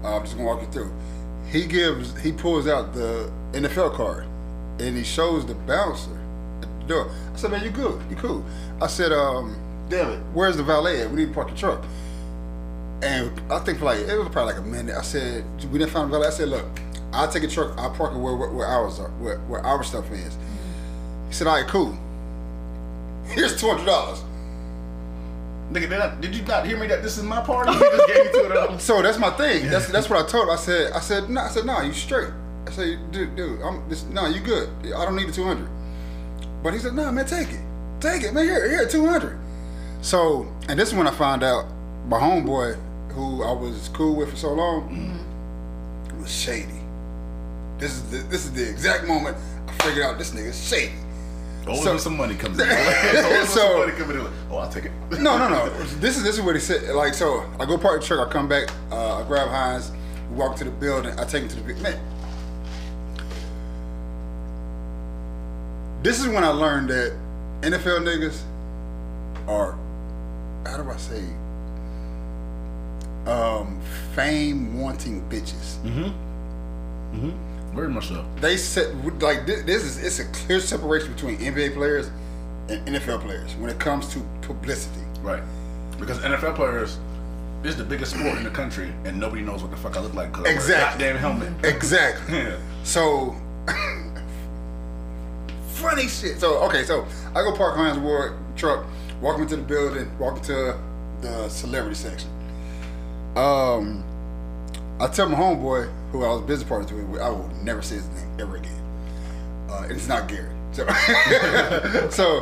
I'm 0.05 0.23
just 0.23 0.37
gonna 0.37 0.47
walk 0.47 0.61
you 0.61 0.69
through." 0.69 0.93
He 1.51 1.66
gives, 1.66 2.19
he 2.23 2.33
pulls 2.33 2.66
out 2.66 2.95
the 2.95 3.31
NFL 3.53 3.95
card 3.95 4.27
and 4.79 4.97
he 4.97 5.05
shows 5.05 5.45
the 5.45 5.55
bouncer 5.55 6.19
at 6.62 6.81
the 6.81 6.87
door. 6.87 7.11
I 7.33 7.37
said, 7.37 7.51
"Man, 7.51 7.65
you 7.65 7.70
good? 7.70 8.01
You 8.09 8.16
cool?" 8.16 8.45
I 8.81 8.87
said, 8.87 9.12
um, 9.12 9.57
"Damn 9.89 10.11
it, 10.12 10.23
where's 10.33 10.57
the 10.57 10.62
valet? 10.62 11.03
at? 11.03 11.11
We 11.11 11.16
need 11.16 11.29
to 11.29 11.35
park 11.35 11.51
the 11.51 11.57
truck." 11.57 11.85
And 13.03 13.33
I 13.51 13.59
think 13.59 13.81
for 13.81 13.87
like 13.87 13.99
it 13.99 14.16
was 14.16 14.29
probably 14.29 14.55
like 14.55 14.62
a 14.62 14.66
minute. 14.66 14.95
I 14.97 15.03
said 15.03 15.45
we 15.73 15.79
didn't 15.79 15.91
find 15.91 16.09
a 16.09 16.12
valet. 16.12 16.29
I 16.29 16.31
said, 16.31 16.49
look, 16.49 16.66
I'll 17.12 17.29
take 17.29 17.43
a 17.43 17.49
truck. 17.49 17.77
I'll 17.77 17.91
park 17.91 18.12
it 18.12 18.19
where 18.19 18.37
where, 18.37 18.51
where 18.51 18.66
ours 18.66 19.01
are, 19.01 19.11
where, 19.19 19.39
where 19.41 19.61
our 19.61 19.83
stuff 19.83 20.11
is. 20.12 20.37
He 21.27 21.35
said, 21.35 21.49
all 21.49 21.57
right, 21.57 21.66
cool. 21.66 21.99
Here's 23.27 23.61
two 23.61 23.66
hundred 23.69 23.87
dollars. 23.87 24.23
Nigga, 25.73 25.89
did, 25.89 25.93
I, 25.93 26.20
did 26.20 26.36
you 26.36 26.44
not 26.44 26.66
hear 26.66 26.78
me 26.78 26.86
that 26.89 27.03
this 27.03 27.16
is 27.16 27.24
my 27.24 27.40
party? 27.40 27.73
You 27.73 27.81
just 27.81 28.07
gave 28.07 28.24
me 28.27 28.31
two 28.32 28.40
of 28.40 28.70
those. 28.70 28.82
So 28.82 29.01
that's 29.01 29.19
my 29.19 29.31
thing. 29.31 29.70
That's 29.70 29.89
that's 29.89 30.11
what 30.11 30.23
I 30.23 30.28
told 30.28 30.49
him. 30.49 30.51
I 30.51 30.57
said 30.57 30.93
I 30.93 31.01
said 31.01 31.31
no. 31.31 31.40
I 31.40 31.49
said 31.49 31.65
no. 31.65 31.81
You 31.81 31.93
straight. 31.94 32.31
I 32.66 32.70
said 32.70 33.11
dude, 33.11 33.35
dude, 33.36 33.62
I'm 33.62 33.89
this. 33.89 34.05
No, 34.05 34.27
you 34.27 34.40
good. 34.40 34.69
I 34.85 35.05
don't 35.05 35.16
need 35.16 35.28
the 35.28 35.32
two 35.32 35.44
hundred. 35.44 35.69
But 36.62 36.74
he 36.74 36.78
said 36.78 36.94
no, 36.94 37.11
man, 37.11 37.24
take 37.24 37.49
it, 37.49 37.61
take 38.01 38.23
it, 38.23 38.35
man. 38.35 38.44
Here, 38.44 38.69
here, 38.69 38.86
two 38.86 39.07
hundred. 39.07 39.39
So 40.03 40.47
and 40.69 40.78
this 40.78 40.90
is 40.90 40.94
when 40.94 41.07
I 41.07 41.11
found 41.11 41.43
out 41.43 41.66
my 42.07 42.19
homeboy, 42.19 42.77
who 43.12 43.43
I 43.43 43.53
was 43.53 43.89
cool 43.89 44.15
with 44.15 44.31
for 44.31 44.36
so 44.36 44.53
long, 44.53 44.89
mm-hmm. 44.89 46.20
was 46.20 46.31
shady. 46.31 46.81
This 47.78 47.93
is 47.93 48.11
the, 48.11 48.19
this 48.28 48.44
is 48.44 48.53
the 48.53 48.69
exact 48.69 49.07
moment 49.07 49.36
I 49.66 49.73
figured 49.85 50.05
out 50.05 50.19
this 50.19 50.32
nigga's 50.32 50.69
shady. 50.69 50.93
Always 51.66 51.82
So- 51.84 51.97
some 51.98 52.16
money 52.16 52.34
comes 52.34 52.59
in. 52.59 52.68
Always 52.68 53.48
So- 53.48 53.60
some 53.60 53.78
money 53.78 53.93
coming 53.93 54.18
in. 54.18 54.26
Oh, 54.51 54.56
I'll 54.59 54.68
take 54.70 54.86
it. 54.86 54.93
No, 55.20 55.39
no, 55.39 55.48
no. 55.48 55.68
This 56.01 56.16
is 56.16 56.22
this 56.24 56.36
is 56.36 56.40
what 56.43 56.55
he 56.55 56.60
said. 56.60 56.94
Like 56.94 57.14
so, 57.14 57.44
I 57.60 57.64
go 57.66 57.78
park 57.78 58.01
the 58.01 58.06
truck. 58.06 58.28
I 58.28 58.32
come 58.32 58.48
back. 58.48 58.68
Uh, 58.90 59.22
I 59.22 59.26
grab 59.26 59.48
Hines. 59.48 59.93
We 60.30 60.36
walk 60.36 60.56
to 60.56 60.64
the 60.64 60.70
building. 60.70 61.18
I 61.18 61.24
take 61.24 61.43
him 61.43 61.48
to 61.51 61.56
the 61.56 61.62
big 61.62 61.80
man. 61.80 61.98
This 66.02 66.18
is 66.18 66.26
when 66.26 66.43
I 66.43 66.48
learned 66.48 66.90
that 66.90 67.12
NFL 67.60 68.01
niggas 68.01 68.40
are 69.47 69.78
how 70.66 70.76
do 70.82 70.90
I 70.90 70.97
say 70.97 71.22
um, 73.26 73.80
fame 74.14 74.80
wanting 74.80 75.22
bitches. 75.28 75.76
Very 77.74 77.89
much 77.89 78.09
so. 78.09 78.24
They 78.40 78.57
said 78.57 78.94
like 79.23 79.47
this, 79.47 79.62
this 79.62 79.82
is 79.85 79.99
it's 80.05 80.19
a 80.19 80.24
clear 80.47 80.61
separation 80.61 81.12
between 81.15 81.39
NBA 81.39 81.74
players 81.74 82.11
and 82.69 82.86
NFL 82.86 83.20
players 83.23 83.55
when 83.57 83.70
it 83.70 83.78
comes 83.78 84.09
to 84.12 84.20
publicity. 84.43 85.01
Right. 85.23 85.43
Because 85.99 86.19
NFL 86.20 86.55
players 86.57 86.99
is 87.65 87.77
the 87.77 87.85
biggest 87.85 88.12
sport 88.16 88.36
in 88.39 88.44
the 88.44 88.51
country, 88.51 88.93
and 89.05 89.19
nobody 89.20 89.40
knows 89.43 89.62
what 89.62 89.70
the 89.70 89.77
fuck 89.77 89.97
I 89.97 90.01
look 90.01 90.15
like. 90.15 90.32
'cause 90.32 90.40
I 90.40 90.49
wear 90.49 90.53
a 90.53 90.57
Exactly. 90.57 91.05
Goddamn 91.05 91.16
helmet. 91.20 91.65
Exactly. 91.65 92.36
Yeah. 92.39 92.57
So 92.85 93.36
funny 95.69 96.09
shit. 96.09 96.39
So 96.40 96.59
okay, 96.65 96.85
so 96.85 97.07
I 97.35 97.43
go 97.43 97.53
park 97.57 97.77
Hines 97.77 97.99
Ward 97.99 98.35
truck, 98.57 98.85
walk 99.20 99.39
into 99.39 99.57
the 99.57 99.62
building, 99.62 100.11
walk 100.19 100.36
into 100.39 100.77
the 101.20 101.49
celebrity 101.49 101.94
section. 101.97 102.28
Um, 103.36 104.05
I 105.03 105.09
tell 105.09 105.29
my 105.29 105.37
homeboy 105.37 105.91
who 106.12 106.24
I 106.24 106.29
was 106.29 106.43
business 106.43 106.69
partners 106.69 106.93
with, 106.93 107.20
I 107.20 107.29
will 107.29 107.49
never 107.62 107.83
say 107.83 107.97
his 107.97 108.07
name 108.11 108.29
ever 108.41 108.57
again. 108.57 108.81
Uh, 109.69 109.83
and 109.83 109.93
it's 109.93 110.07
not 110.09 110.29
Gary. 110.29 110.49
So, 110.73 110.87
so 112.11 112.39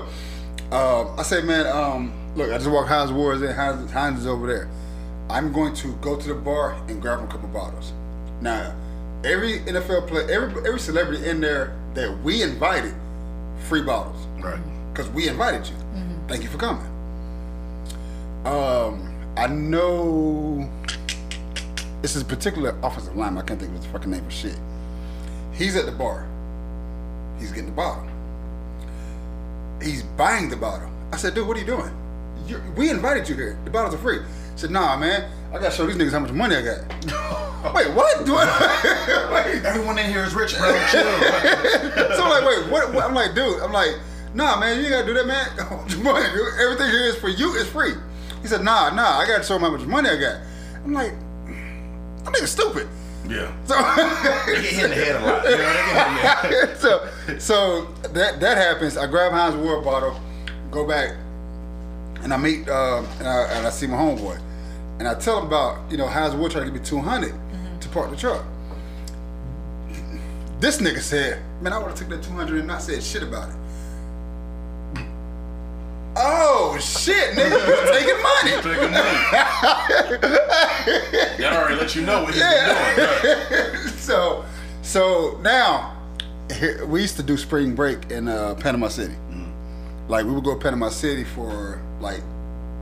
um, 0.77 1.19
I 1.19 1.23
say, 1.23 1.41
man, 1.43 1.67
um, 1.67 2.13
look, 2.37 2.51
I 2.53 2.59
just 2.59 2.71
walked 2.71 2.89
Hines 2.89 3.13
Ward's 3.13 3.43
in. 3.43 3.53
Hines, 3.55 3.91
Hines 3.91 4.21
is 4.21 4.27
over 4.27 4.47
there. 4.47 4.69
I'm 5.31 5.53
going 5.53 5.75
to 5.77 5.93
go 6.03 6.17
to 6.19 6.29
the 6.29 6.35
bar 6.35 6.75
and 6.89 7.01
grab 7.01 7.21
a 7.21 7.27
couple 7.27 7.49
bottles. 7.49 7.93
Now, 8.41 8.75
every 9.25 9.61
NFL 9.61 10.07
player, 10.09 10.29
every 10.31 10.67
every 10.67 10.81
celebrity 10.81 11.29
in 11.29 11.41
there 11.41 11.77
that 11.95 12.23
we 12.23 12.43
invited, 12.43 12.95
free 13.69 13.83
bottles 13.83 14.27
Right. 14.39 14.61
because 14.93 15.09
we 15.11 15.29
invited 15.29 15.67
you. 15.69 15.75
Thank 16.29 16.43
you 16.43 16.49
for 16.49 16.59
coming. 16.59 16.87
Um, 18.45 19.09
I 19.37 19.47
know 19.47 20.69
this 22.03 22.17
is 22.17 22.23
a 22.23 22.25
particular 22.25 22.77
offensive 22.83 23.17
lineman. 23.17 23.43
I 23.43 23.47
can't 23.47 23.61
think 23.61 23.73
of 23.73 23.83
his 23.83 23.87
fucking 23.93 24.11
name 24.11 24.25
for 24.25 24.31
shit. 24.31 24.59
He's 25.53 25.77
at 25.77 25.87
the 25.87 25.93
bar. 25.93 26.27
He's 27.39 27.51
getting 27.51 27.67
the 27.67 27.73
bottle. 27.73 28.07
He's 29.83 30.03
buying 30.03 30.49
the 30.49 30.57
bottle. 30.57 30.91
I 31.13 31.17
said, 31.17 31.35
dude, 31.35 31.47
what 31.47 31.57
are 31.57 31.61
you 31.61 31.67
doing? 31.67 31.91
you 32.47 32.61
we 32.77 32.91
invited 32.91 33.29
you 33.29 33.35
here. 33.35 33.59
The 33.65 33.71
bottles 33.71 33.95
are 33.95 33.99
free. 33.99 34.19
He 34.19 34.59
said, 34.59 34.71
nah, 34.71 34.97
man. 34.97 35.31
I 35.53 35.55
gotta 35.55 35.71
show 35.71 35.87
these 35.87 35.97
niggas 35.97 36.13
how 36.13 36.21
much 36.21 36.33
money 36.33 36.57
I 36.57 36.63
got. 36.63 37.75
wait, 37.75 37.93
what? 37.95 38.25
Do 38.25 38.35
I? 38.37 38.47
wait, 39.33 39.65
Everyone 39.65 39.99
in 39.99 40.07
here 40.07 40.23
is 40.23 40.35
rich, 40.35 40.57
bro. 40.57 40.71
So 40.91 42.23
I'm 42.23 42.31
like, 42.31 42.45
wait, 42.45 42.71
what, 42.71 42.95
what? 42.95 43.05
I'm 43.05 43.15
like, 43.15 43.35
dude, 43.35 43.61
I'm 43.61 43.73
like, 43.73 43.91
nah, 44.35 44.59
man, 44.61 44.79
you 44.79 44.85
ain't 44.85 44.93
gotta 44.93 45.07
do 45.07 45.15
that, 45.15 45.27
man. 45.27 45.47
money, 46.03 46.29
dude. 46.33 46.61
Everything 46.61 46.91
here 46.91 47.07
is 47.07 47.17
for 47.17 47.29
you. 47.29 47.57
It's 47.57 47.69
free. 47.69 47.95
He 48.43 48.49
said, 48.49 48.63
nah, 48.63 48.91
nah, 48.91 49.19
I 49.19 49.27
gotta 49.27 49.43
show 49.43 49.57
him 49.57 49.63
how 49.63 49.71
much 49.71 49.87
money 49.87 50.09
I 50.09 50.17
got. 50.17 50.41
I'm 50.85 50.93
like, 50.93 51.15
that 52.25 52.33
nigga 52.35 52.47
stupid. 52.47 52.89
yeah. 53.29 53.53
So, 53.67 53.75
They 54.47 54.63
get 54.63 54.73
hit 54.73 54.85
in 54.85 54.91
the 54.91 54.97
head 54.97 55.17
a 55.17 55.25
lot. 55.27 55.45
You 55.45 55.51
know, 55.51 55.57
they 55.57 55.73
get 55.73 55.87
hit 55.87 56.07
in 56.07 56.15
the 56.15 56.67
head. 56.67 56.77
so, 56.79 57.09
so 57.39 57.85
that 58.13 58.41
that 58.41 58.57
happens. 58.57 58.97
I 58.97 59.07
grab 59.07 59.33
Hines 59.33 59.57
water 59.57 59.81
bottle, 59.81 60.21
go 60.71 60.87
back, 60.87 61.17
and 62.23 62.33
I 62.33 62.37
meet 62.37 62.69
uh, 62.69 63.05
and, 63.19 63.29
I, 63.29 63.43
and 63.53 63.67
I 63.67 63.71
see 63.71 63.87
my 63.87 63.97
homeboy, 63.97 64.41
and 64.99 65.09
I 65.09 65.15
tell 65.15 65.39
him 65.39 65.47
about 65.47 65.91
you 65.91 65.97
know 65.97 66.07
Hines 66.07 66.35
Ward 66.35 66.53
trying 66.53 66.65
to 66.67 66.71
give 66.71 66.81
me 66.81 66.87
200 66.87 67.33
to 67.81 67.89
park 67.91 68.11
the 68.11 68.17
truck. 68.17 68.45
This 70.61 70.79
nigga 70.79 71.01
said, 71.01 71.43
"Man, 71.63 71.73
I 71.73 71.79
would 71.79 71.89
have 71.89 71.99
took 71.99 72.09
that 72.11 72.23
200 72.23 72.59
and 72.59 72.67
not 72.69 72.83
said 72.83 73.03
shit 73.03 73.23
about 73.23 73.49
it." 73.49 73.55
Oh 76.17 76.77
shit, 76.81 77.35
nigga, 77.35 77.67
you 77.67 77.77
taking 77.93 78.21
money? 78.23 78.53
Taking 78.63 78.91
money. 78.91 79.19
that 81.39 81.53
already 81.53 81.77
let 81.77 81.95
you 81.95 82.03
know 82.03 82.25
what 82.25 82.35
he's 82.35 82.43
been 82.43 82.67
doing. 82.67 82.77
Right. 83.83 83.91
so, 83.97 84.45
so 84.83 85.39
now 85.43 85.97
we 86.87 87.01
used 87.01 87.17
to 87.17 87.23
do 87.23 87.37
spring 87.37 87.75
break 87.75 88.11
in 88.11 88.29
uh, 88.29 88.55
Panama 88.57 88.89
City. 88.89 89.15
Like 90.09 90.27
we 90.27 90.33
would 90.33 90.43
go 90.43 90.55
to 90.55 90.61
Panama 90.61 90.89
City 90.89 91.23
for 91.23 91.81
like 92.01 92.23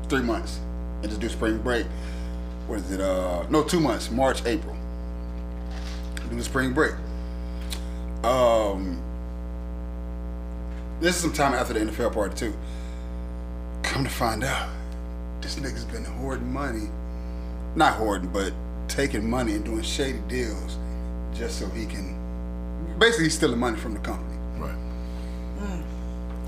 three 0.09 0.23
months 0.23 0.59
and 1.03 1.11
just 1.11 1.21
do 1.21 1.29
spring 1.29 1.59
break. 1.59 1.85
What 2.67 2.79
is 2.79 2.91
it? 2.91 3.01
Uh, 3.01 3.45
no, 3.51 3.63
two 3.63 3.81
months. 3.81 4.11
March, 4.11 4.43
April. 4.47 4.75
Do 6.31 6.37
the 6.37 6.43
spring 6.43 6.73
break. 6.73 6.95
Um, 8.25 9.03
this 11.01 11.17
is 11.17 11.23
some 11.23 11.33
time 11.33 11.55
after 11.55 11.75
the 11.75 11.81
NFL 11.81 12.13
party 12.13 12.35
too. 12.35 12.55
Come 13.83 14.05
to 14.05 14.11
find 14.11 14.45
out, 14.45 14.69
this 15.41 15.57
nigga's 15.57 15.85
been 15.85 16.05
hoarding 16.05 16.53
money. 16.53 16.89
Not 17.75 17.95
hoarding, 17.95 18.29
but 18.31 18.53
taking 18.89 19.29
money 19.29 19.53
and 19.53 19.65
doing 19.65 19.83
shady 19.83 20.19
deals 20.29 20.79
just 21.35 21.59
so 21.59 21.69
he 21.69 21.87
can. 21.87 22.17
Basically, 22.99 23.25
he's 23.25 23.35
stealing 23.35 23.59
money 23.59 23.77
from 23.77 23.95
the 23.95 24.01
company. 24.01 24.37
Right. 24.57 24.77
Mm. 25.61 25.83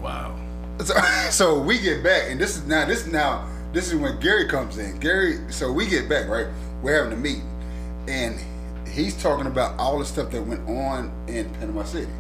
Wow. 0.01 0.37
So, 0.85 0.95
so 1.31 1.59
we 1.61 1.79
get 1.79 2.03
back, 2.03 2.31
and 2.31 2.41
this 2.41 2.57
is 2.57 2.67
now 2.67 2.87
this 2.87 3.07
is 3.07 3.13
now 3.13 3.47
this 3.73 3.93
is 3.93 3.99
when 3.99 4.19
Gary 4.21 4.49
comes 4.49 4.79
in. 4.79 4.99
Gary, 4.99 5.39
so 5.51 5.71
we 5.73 5.87
get 5.87 6.09
back, 6.09 6.29
right? 6.29 6.47
We're 6.83 6.97
having 6.97 7.13
a 7.13 7.21
meeting, 7.21 7.49
and 8.09 8.39
he's 8.89 9.21
talking 9.23 9.47
about 9.47 9.79
all 9.79 9.99
the 9.99 10.05
stuff 10.05 10.31
that 10.31 10.43
went 10.43 10.69
on 10.69 11.13
in 11.29 11.49
Panama 11.55 11.85
City, 11.85 12.11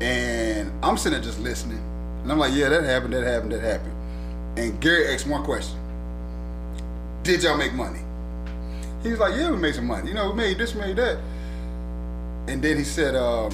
and 0.00 0.70
I'm 0.82 0.96
sitting 0.98 1.18
there 1.18 1.24
just 1.24 1.40
listening, 1.40 1.82
and 2.22 2.30
I'm 2.30 2.38
like, 2.38 2.52
yeah, 2.54 2.68
that 2.68 2.84
happened, 2.84 3.14
that 3.14 3.24
happened, 3.24 3.52
that 3.52 3.62
happened, 3.62 3.94
and 4.56 4.80
Gary 4.80 5.12
asked 5.14 5.26
one 5.26 5.44
question: 5.44 5.78
Did 7.22 7.42
y'all 7.42 7.56
make 7.56 7.72
money? 7.72 8.00
He 9.02 9.10
was 9.10 9.18
like, 9.18 9.34
yeah, 9.34 9.50
we 9.50 9.56
made 9.56 9.74
some 9.74 9.86
money. 9.86 10.08
You 10.08 10.14
know, 10.14 10.30
we 10.30 10.36
made 10.36 10.58
this, 10.58 10.74
made 10.74 10.96
that, 10.96 11.18
and 12.46 12.62
then 12.62 12.76
he 12.76 12.84
said, 12.84 13.16
um, 13.16 13.50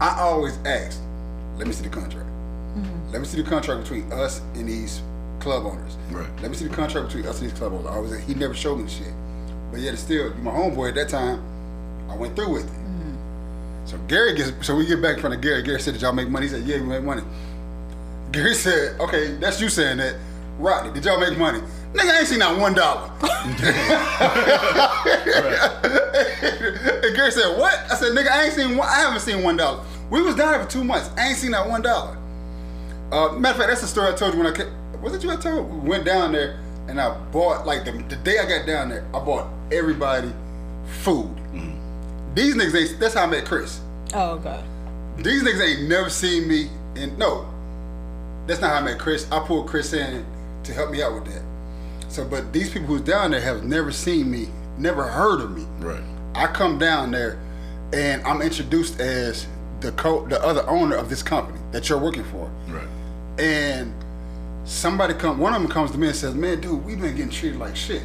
I 0.00 0.20
always 0.20 0.58
ask, 0.66 1.00
let 1.56 1.66
me 1.66 1.72
see 1.72 1.84
the 1.84 1.90
contract. 1.90 2.28
Let 3.10 3.22
me 3.22 3.26
see 3.26 3.40
the 3.40 3.48
contract 3.48 3.84
between 3.84 4.12
us 4.12 4.42
and 4.54 4.68
these 4.68 5.00
club 5.40 5.64
owners. 5.64 5.96
Right. 6.10 6.28
Let 6.42 6.50
me 6.50 6.56
see 6.56 6.66
the 6.66 6.74
contract 6.74 7.06
between 7.06 7.24
us 7.26 7.40
and 7.40 7.50
these 7.50 7.58
club 7.58 7.72
owners. 7.72 7.86
I 7.86 7.94
always 7.94 8.18
he 8.24 8.34
never 8.34 8.52
showed 8.52 8.76
me 8.76 8.84
the 8.84 8.90
shit. 8.90 9.14
But 9.70 9.80
yet 9.80 9.94
it's 9.94 10.02
still 10.02 10.34
my 10.34 10.50
homeboy 10.50 10.90
at 10.90 10.94
that 10.96 11.08
time, 11.08 11.42
I 12.10 12.16
went 12.16 12.36
through 12.36 12.52
with 12.52 12.66
it. 12.66 12.86
So 13.86 13.96
Gary 14.08 14.34
gets 14.34 14.66
so 14.66 14.76
we 14.76 14.84
get 14.84 15.00
back 15.00 15.14
in 15.14 15.20
front 15.20 15.34
of 15.34 15.40
Gary. 15.40 15.62
Gary 15.62 15.80
said, 15.80 15.94
Did 15.94 16.02
y'all 16.02 16.12
make 16.12 16.28
money? 16.28 16.46
He 16.46 16.52
said, 16.52 16.64
Yeah, 16.64 16.80
we 16.80 16.86
made 16.86 17.04
money. 17.04 17.22
Gary 18.32 18.54
said, 18.54 18.98
Okay, 19.00 19.36
that's 19.36 19.60
you 19.60 19.68
saying 19.68 19.98
that. 19.98 20.16
Rodney, 20.58 20.92
did 20.92 21.04
y'all 21.04 21.20
make 21.20 21.38
money? 21.38 21.60
Nigga, 21.92 22.10
I 22.10 22.18
ain't 22.20 22.28
seen 22.28 22.38
not 22.38 22.58
one 22.58 22.74
dollar. 22.74 23.10
and 27.06 27.16
Gary 27.16 27.30
said, 27.30 27.58
"What?" 27.58 27.74
I 27.90 27.94
said, 27.94 28.12
"Nigga, 28.12 28.30
I 28.30 28.44
ain't 28.44 28.54
seen 28.54 28.76
one. 28.76 28.88
I 28.88 29.00
haven't 29.00 29.20
seen 29.20 29.42
one 29.42 29.56
dollar. 29.56 29.84
We 30.10 30.22
was 30.22 30.34
down 30.34 30.52
there 30.52 30.64
for 30.64 30.70
two 30.70 30.84
months. 30.84 31.10
I 31.16 31.28
ain't 31.28 31.36
seen 31.36 31.52
that 31.52 31.68
one 31.68 31.82
dollar." 31.82 32.16
Uh, 33.12 33.32
matter 33.32 33.52
of 33.52 33.56
fact, 33.58 33.68
that's 33.68 33.82
the 33.82 33.86
story 33.86 34.12
I 34.12 34.16
told 34.16 34.34
you 34.34 34.40
when 34.40 34.52
I 34.52 34.56
came. 34.56 34.72
Was 35.00 35.14
it 35.14 35.22
you 35.22 35.30
I 35.30 35.36
told? 35.36 35.82
We 35.82 35.90
went 35.90 36.04
down 36.04 36.32
there 36.32 36.58
and 36.88 37.00
I 37.00 37.16
bought 37.30 37.66
like 37.66 37.84
the, 37.84 37.92
the 37.92 38.16
day 38.16 38.38
I 38.38 38.46
got 38.46 38.66
down 38.66 38.88
there, 38.88 39.04
I 39.14 39.24
bought 39.24 39.48
everybody 39.70 40.32
food. 41.02 41.30
These 42.34 42.56
niggas 42.56 42.90
ain't. 42.90 43.00
That's 43.00 43.14
how 43.14 43.24
I 43.24 43.26
met 43.26 43.44
Chris. 43.44 43.80
Oh 44.14 44.38
god. 44.38 44.64
These 45.18 45.42
niggas 45.42 45.60
ain't 45.60 45.88
never 45.88 46.10
seen 46.10 46.48
me. 46.48 46.68
And 46.96 47.16
no, 47.18 47.46
that's 48.46 48.60
not 48.60 48.70
how 48.70 48.76
I 48.76 48.82
met 48.82 48.98
Chris. 48.98 49.30
I 49.30 49.40
pulled 49.40 49.68
Chris 49.68 49.92
in 49.92 50.24
to 50.64 50.72
help 50.72 50.90
me 50.90 51.02
out 51.02 51.14
with 51.14 51.24
that. 51.26 51.42
So, 52.08 52.24
but 52.24 52.52
these 52.52 52.70
people 52.70 52.88
who's 52.88 53.00
down 53.02 53.32
there 53.32 53.40
have 53.40 53.64
never 53.64 53.92
seen 53.92 54.30
me, 54.30 54.48
never 54.78 55.04
heard 55.04 55.40
of 55.40 55.50
me. 55.56 55.66
Right. 55.78 56.02
I 56.34 56.46
come 56.46 56.78
down 56.78 57.10
there, 57.10 57.38
and 57.92 58.22
I'm 58.24 58.42
introduced 58.42 59.00
as 59.00 59.46
the 59.80 59.92
co- 59.92 60.26
the 60.26 60.42
other 60.42 60.68
owner 60.68 60.96
of 60.96 61.08
this 61.08 61.22
company 61.22 61.58
that 61.72 61.88
you're 61.88 61.98
working 61.98 62.24
for. 62.24 62.50
Right. 62.68 62.88
And 63.38 63.92
somebody 64.64 65.14
come, 65.14 65.38
one 65.38 65.54
of 65.54 65.62
them 65.62 65.70
comes 65.70 65.90
to 65.92 65.98
me 65.98 66.08
and 66.08 66.16
says, 66.16 66.34
"Man, 66.34 66.60
dude, 66.60 66.84
we've 66.84 67.00
been 67.00 67.16
getting 67.16 67.30
treated 67.30 67.58
like 67.58 67.76
shit." 67.76 68.02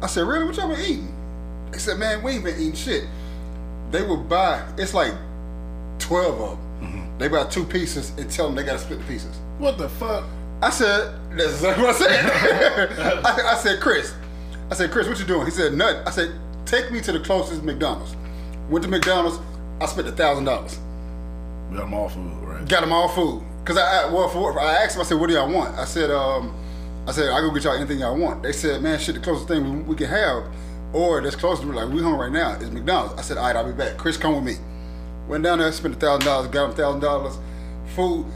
I 0.00 0.06
said, 0.06 0.26
"Really? 0.26 0.44
What 0.44 0.56
y'all 0.56 0.68
been 0.68 0.80
eating?" 0.80 1.14
They 1.70 1.78
said, 1.78 1.98
"Man, 1.98 2.22
we 2.22 2.32
ain't 2.32 2.44
been 2.44 2.56
eating 2.56 2.74
shit." 2.74 3.04
They 3.90 4.02
would 4.02 4.28
buy. 4.28 4.66
It's 4.78 4.94
like 4.94 5.14
twelve 5.98 6.40
of 6.40 6.50
them. 6.58 6.58
Mm-hmm. 6.82 7.18
They 7.18 7.28
buy 7.28 7.44
two 7.44 7.64
pieces 7.64 8.10
and 8.18 8.30
tell 8.30 8.46
them 8.46 8.56
they 8.56 8.64
got 8.64 8.72
to 8.72 8.78
split 8.78 8.98
the 8.98 9.04
pieces. 9.04 9.38
What 9.62 9.78
the 9.78 9.88
fuck? 9.88 10.24
I 10.60 10.70
said, 10.70 11.14
that's 11.30 11.52
exactly 11.52 11.84
what 11.84 11.94
I 11.94 11.98
said. 11.98 12.98
I, 13.24 13.52
I 13.52 13.54
said, 13.54 13.80
Chris. 13.80 14.12
I 14.72 14.74
said, 14.74 14.90
Chris, 14.90 15.06
what 15.06 15.20
you 15.20 15.24
doing? 15.24 15.44
He 15.44 15.52
said, 15.52 15.72
nothing. 15.74 16.04
I 16.04 16.10
said, 16.10 16.32
take 16.66 16.90
me 16.90 17.00
to 17.00 17.12
the 17.12 17.20
closest 17.20 17.62
McDonald's. 17.62 18.16
Went 18.68 18.82
to 18.82 18.90
McDonald's. 18.90 19.38
I 19.80 19.86
spent 19.86 20.08
a 20.08 20.10
thousand 20.10 20.46
dollars. 20.46 20.80
Got 21.70 21.82
them 21.82 21.94
all 21.94 22.08
food, 22.08 22.32
right? 22.42 22.68
Got 22.68 22.80
them 22.80 22.92
all 22.92 23.06
food. 23.06 23.44
Cause 23.64 23.76
I, 23.76 24.02
I 24.02 24.12
well, 24.12 24.28
for, 24.28 24.58
I 24.58 24.82
asked 24.82 24.96
them. 24.96 25.02
I 25.02 25.04
said, 25.04 25.20
what 25.20 25.28
do 25.28 25.34
y'all 25.34 25.48
want? 25.48 25.78
I 25.78 25.84
said, 25.84 26.10
um, 26.10 26.52
I 27.06 27.12
said, 27.12 27.28
I 27.30 27.40
go 27.40 27.52
get 27.52 27.62
y'all 27.62 27.76
anything 27.76 28.00
y'all 28.00 28.18
want. 28.18 28.42
They 28.42 28.50
said, 28.50 28.82
man, 28.82 28.98
shit, 28.98 29.14
the 29.14 29.20
closest 29.20 29.46
thing 29.46 29.62
we, 29.62 29.82
we 29.82 29.94
can 29.94 30.08
have, 30.08 30.42
or 30.92 31.22
that's 31.22 31.36
close 31.36 31.60
to 31.60 31.66
me, 31.66 31.76
like 31.76 31.88
we 31.88 32.02
home 32.02 32.18
right 32.18 32.32
now, 32.32 32.54
is 32.54 32.72
McDonald's. 32.72 33.14
I 33.16 33.22
said, 33.22 33.36
all 33.36 33.44
right, 33.46 33.54
I'll 33.54 33.64
be 33.64 33.70
back. 33.70 33.96
Chris, 33.96 34.16
come 34.16 34.34
with 34.34 34.42
me. 34.42 34.56
Went 35.28 35.44
down 35.44 35.60
there, 35.60 35.70
spent 35.70 35.94
a 35.94 35.98
thousand 36.00 36.26
dollars, 36.26 36.48
got 36.48 36.70
him 36.70 36.76
thousand 36.76 37.00
dollars, 37.00 37.38
food. 37.94 38.26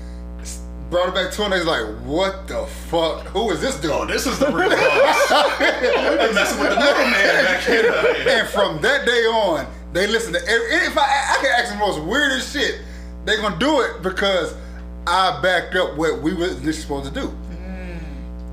Brought 0.91 1.09
it 1.09 1.15
back 1.15 1.33
to 1.33 1.45
him. 1.45 1.51
They 1.51 1.59
was 1.59 1.67
like, 1.67 1.85
"What 2.05 2.47
the 2.47 2.65
fuck? 2.67 3.27
Who 3.27 3.51
is 3.51 3.61
this 3.61 3.81
dude?" 3.81 3.91
Oh, 3.91 4.07
this 4.07 4.25
is 4.25 4.39
the 4.39 4.47
real 4.47 4.71
boss. 4.71 5.59
been 5.59 6.35
messing 6.35 6.61
with 6.61 6.71
the 6.71 6.77
middleman 6.77 7.13
back 7.13 7.65
here. 7.65 7.93
and 8.29 8.49
from 8.49 8.81
that 8.83 9.05
day 9.05 9.23
on, 9.27 9.67
they 9.93 10.07
listen 10.07 10.33
to 10.35 10.41
every. 10.41 10.67
If 10.87 10.97
I, 10.97 11.03
I 11.03 11.39
can 11.43 11.53
ask 11.59 11.73
the 11.73 11.79
most 11.79 12.01
weirdest 12.01 12.53
shit, 12.53 12.81
they 13.25 13.37
gonna 13.37 13.59
do 13.59 13.81
it 13.81 14.01
because 14.03 14.55
I 15.09 15.41
backed 15.43 15.75
up 15.75 15.97
what 15.97 16.23
we 16.23 16.35
were 16.35 16.51
supposed 16.73 17.13
to 17.13 17.21
do. 17.21 17.27
Mm. 17.51 17.99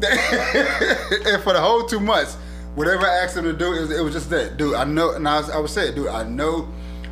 and 1.33 1.43
for 1.43 1.53
the 1.53 1.61
whole 1.61 1.85
two 1.85 1.99
months, 1.99 2.35
whatever 2.73 3.05
I 3.05 3.23
asked 3.23 3.35
them 3.35 3.45
to 3.45 3.53
do, 3.53 3.73
it 3.73 3.81
was, 3.81 3.91
it 3.91 4.03
was 4.03 4.13
just 4.13 4.31
that, 4.31 4.57
dude. 4.57 4.73
I 4.73 4.85
know, 4.85 5.11
and 5.11 5.27
I 5.27 5.37
was, 5.37 5.49
I 5.51 5.59
would 5.59 5.69
say, 5.69 5.93
dude, 5.93 6.07
I 6.07 6.23
know 6.23 6.67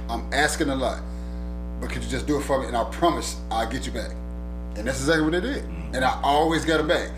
I'm 0.10 0.32
asking 0.34 0.70
a 0.70 0.76
lot, 0.76 1.02
but 1.80 1.92
could 1.92 2.04
you 2.04 2.10
just 2.10 2.26
do 2.26 2.40
it 2.40 2.42
for 2.42 2.60
me? 2.60 2.68
And 2.68 2.76
I 2.76 2.84
promise 2.86 3.40
I'll 3.52 3.70
get 3.70 3.86
you 3.86 3.92
back. 3.92 4.12
And 4.76 4.88
that's 4.88 5.00
exactly 5.00 5.24
what 5.24 5.34
they 5.34 5.42
did. 5.42 5.64
And 5.94 6.06
I 6.06 6.20
always 6.24 6.66
got 6.66 6.80
it 6.80 6.88
back. 6.88 7.12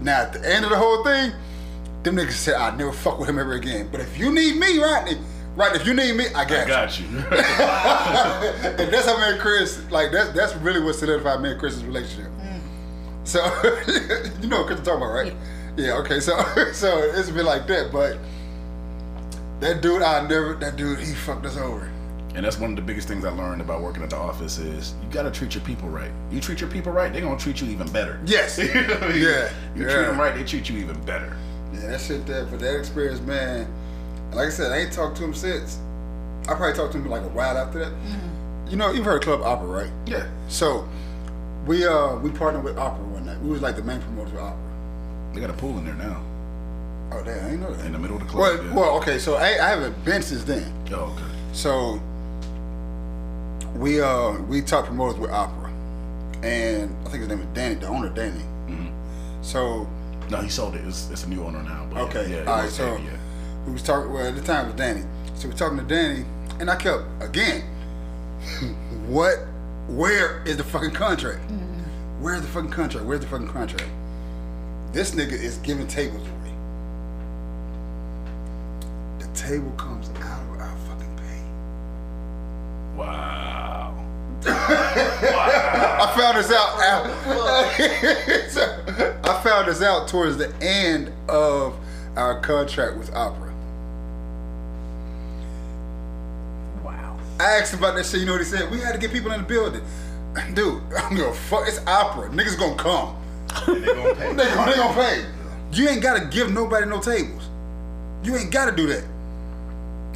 Now 0.00 0.22
at 0.22 0.32
the 0.32 0.54
end 0.54 0.64
of 0.64 0.70
the 0.70 0.78
whole 0.78 1.04
thing, 1.04 1.32
them 2.02 2.16
niggas 2.16 2.32
said 2.32 2.54
I'd 2.54 2.78
never 2.78 2.92
fuck 2.92 3.18
with 3.18 3.28
him 3.28 3.38
ever 3.38 3.52
again. 3.52 3.88
But 3.90 4.00
if 4.00 4.18
you 4.18 4.32
need 4.32 4.56
me, 4.56 4.78
Rodney, 4.78 5.18
right? 5.56 5.74
If 5.76 5.86
you 5.86 5.94
need 5.94 6.16
me, 6.16 6.26
I 6.34 6.44
got, 6.44 6.66
I 6.66 6.68
got 6.68 6.98
you. 6.98 7.06
you. 7.06 7.18
and 7.18 8.92
that's 8.92 9.06
how 9.06 9.18
me 9.18 9.32
and 9.32 9.40
Chris, 9.40 9.82
like 9.90 10.10
that's 10.10 10.30
that's 10.32 10.54
really 10.56 10.80
what 10.80 10.94
solidified 10.94 11.40
me 11.42 11.50
and 11.50 11.60
Chris's 11.60 11.84
relationship. 11.84 12.30
Mm. 12.40 12.60
So 13.24 13.40
you 14.40 14.48
know 14.48 14.58
what 14.58 14.66
Chris 14.66 14.80
is 14.80 14.86
talking 14.86 15.02
about, 15.02 15.12
right? 15.12 15.34
Yeah. 15.76 15.98
Okay. 15.98 16.20
So 16.20 16.38
so 16.72 16.98
it's 16.98 17.30
been 17.30 17.46
like 17.46 17.66
that, 17.66 17.92
but 17.92 18.18
that 19.60 19.82
dude, 19.82 20.02
I 20.02 20.26
never. 20.26 20.54
That 20.54 20.76
dude, 20.76 20.98
he 21.00 21.14
fucked 21.14 21.44
us 21.44 21.58
over. 21.58 21.90
And 22.34 22.44
that's 22.44 22.58
one 22.58 22.70
of 22.70 22.76
the 22.76 22.82
biggest 22.82 23.08
things 23.08 23.24
I 23.24 23.30
learned 23.30 23.60
about 23.60 23.82
working 23.82 24.02
at 24.02 24.10
the 24.10 24.16
office 24.16 24.58
is 24.58 24.94
you 25.02 25.08
got 25.10 25.22
to 25.22 25.30
treat 25.30 25.54
your 25.54 25.64
people 25.64 25.88
right. 25.88 26.10
You 26.30 26.40
treat 26.40 26.60
your 26.60 26.70
people 26.70 26.92
right, 26.92 27.12
they're 27.12 27.22
gonna 27.22 27.38
treat 27.38 27.60
you 27.60 27.68
even 27.68 27.90
better. 27.92 28.20
Yes. 28.24 28.58
You 28.58 28.72
know 28.72 28.98
I 29.00 29.08
mean? 29.08 29.22
Yeah. 29.22 29.50
You 29.74 29.86
yeah. 29.86 29.94
treat 29.94 30.06
them 30.06 30.20
right, 30.20 30.34
they 30.34 30.44
treat 30.44 30.68
you 30.68 30.78
even 30.78 31.00
better. 31.04 31.36
Yeah, 31.72 31.88
that 31.88 32.00
shit 32.00 32.26
there, 32.26 32.44
but 32.46 32.60
that 32.60 32.78
experience, 32.78 33.20
man. 33.20 33.66
Like 34.32 34.46
I 34.46 34.50
said, 34.50 34.70
I 34.70 34.78
ain't 34.78 34.92
talked 34.92 35.16
to 35.18 35.24
him 35.24 35.34
since. 35.34 35.78
I 36.48 36.54
probably 36.54 36.74
talked 36.74 36.92
to 36.92 36.98
him 36.98 37.08
like 37.08 37.22
a 37.22 37.28
while 37.28 37.56
after 37.58 37.80
that. 37.80 37.92
You 38.68 38.76
know, 38.76 38.92
you've 38.92 39.04
heard 39.04 39.16
of 39.16 39.22
Club 39.22 39.42
Opera, 39.42 39.66
right? 39.66 39.90
Yeah. 40.06 40.28
So 40.48 40.88
we 41.66 41.84
uh 41.84 42.16
we 42.16 42.30
partnered 42.30 42.64
with 42.64 42.78
Opera 42.78 43.04
one 43.06 43.26
night. 43.26 43.40
We 43.40 43.50
was 43.50 43.62
like 43.62 43.76
the 43.76 43.82
main 43.82 44.00
promoters 44.00 44.32
of 44.34 44.38
Opera. 44.38 44.70
They 45.32 45.40
got 45.40 45.50
a 45.50 45.54
pool 45.54 45.76
in 45.78 45.84
there 45.84 45.94
now. 45.94 46.22
Oh 47.12 47.22
damn, 47.24 47.44
I 47.44 47.50
didn't 47.50 47.60
know 47.60 47.74
that. 47.74 47.86
In 47.86 47.92
the 47.92 47.98
middle 47.98 48.16
of 48.16 48.22
the 48.22 48.28
club. 48.28 48.40
well, 48.40 48.64
yeah. 48.64 48.74
well, 48.74 48.96
okay, 48.98 49.18
so 49.18 49.34
I, 49.34 49.64
I 49.64 49.70
haven't 49.70 50.04
been 50.04 50.22
since 50.22 50.44
then. 50.44 50.72
oh, 50.92 51.12
okay. 51.16 51.24
So 51.52 52.00
we 53.76 54.00
uh 54.00 54.32
we 54.42 54.62
top 54.62 54.86
promoters 54.86 55.18
with 55.18 55.30
Opera, 55.30 55.70
and 56.42 56.94
I 57.06 57.10
think 57.10 57.20
his 57.20 57.28
name 57.28 57.40
is 57.40 57.46
Danny, 57.54 57.74
the 57.76 57.86
owner 57.86 58.08
Danny. 58.10 58.44
So 59.42 59.88
No, 60.30 60.36
he 60.38 60.48
sold 60.50 60.74
it. 60.74 60.82
It's, 60.86 61.10
it's 61.10 61.24
a 61.24 61.28
new 61.28 61.42
owner 61.42 61.62
now. 61.62 61.86
But 61.90 62.02
Okay. 62.02 62.30
Yeah, 62.30 62.36
yeah, 62.42 62.50
All 62.50 62.56
right. 62.58 62.64
was 62.66 62.74
So 62.74 62.96
Danny, 62.96 63.04
yeah. 63.06 63.16
we 63.66 63.72
was 63.72 63.82
talking. 63.82 64.12
Well, 64.12 64.26
at 64.26 64.36
the 64.36 64.42
time 64.42 64.66
it 64.66 64.68
was 64.68 64.76
Danny. 64.76 65.02
So 65.34 65.48
we 65.48 65.54
talking 65.54 65.78
to 65.78 65.84
Danny, 65.84 66.24
and 66.58 66.70
I 66.70 66.76
kept 66.76 67.02
again. 67.20 67.62
what? 69.06 69.38
Where 69.88 70.42
is 70.44 70.56
the 70.56 70.64
fucking 70.64 70.92
contract? 70.92 71.40
Where's 72.20 72.42
the 72.42 72.48
fucking 72.48 72.70
contract? 72.70 73.06
Where's 73.06 73.20
the 73.20 73.26
fucking 73.26 73.48
contract? 73.48 73.88
This 74.92 75.12
nigga 75.12 75.32
is 75.32 75.56
giving 75.58 75.86
tables 75.88 76.20
away. 76.20 76.54
The 79.20 79.26
table 79.34 79.70
comes 79.72 80.10
out 80.20 80.42
Wow. 83.00 83.94
I 84.46 86.12
found 86.16 86.36
this 86.36 86.52
out. 86.52 86.78
So, 88.50 89.20
I 89.24 89.42
found 89.42 89.68
this 89.68 89.80
out 89.82 90.06
towards 90.08 90.36
the 90.36 90.54
end 90.60 91.12
of 91.28 91.76
our 92.16 92.40
contract 92.40 92.98
with 92.98 93.10
Opera. 93.14 93.54
Wow. 96.84 97.18
I 97.38 97.44
asked 97.58 97.72
him 97.72 97.78
about 97.78 97.96
that 97.96 98.04
shit. 98.04 98.20
You 98.20 98.26
know 98.26 98.32
what 98.32 98.42
he 98.42 98.46
said? 98.46 98.70
We 98.70 98.80
had 98.80 98.92
to 98.92 98.98
get 98.98 99.12
people 99.12 99.32
in 99.32 99.40
the 99.40 99.46
building. 99.46 99.82
Dude, 100.54 100.82
I'm 100.98 101.16
gonna 101.16 101.32
fuck. 101.32 101.66
It's 101.66 101.80
Opera. 101.86 102.28
Niggas 102.28 102.58
gonna 102.58 102.76
come. 102.76 103.16
And 103.66 103.82
they 103.82 103.94
gonna 103.94 104.14
pay. 104.14 104.34
They 104.34 104.44
gonna, 104.44 104.70
they 104.70 104.76
gonna 104.76 104.94
pay. 104.94 105.24
You 105.72 105.88
ain't 105.88 106.02
gotta 106.02 106.26
give 106.26 106.52
nobody 106.52 106.86
no 106.86 107.00
tables. 107.00 107.48
You 108.22 108.36
ain't 108.36 108.50
gotta 108.50 108.76
do 108.76 108.86
that. 108.88 109.04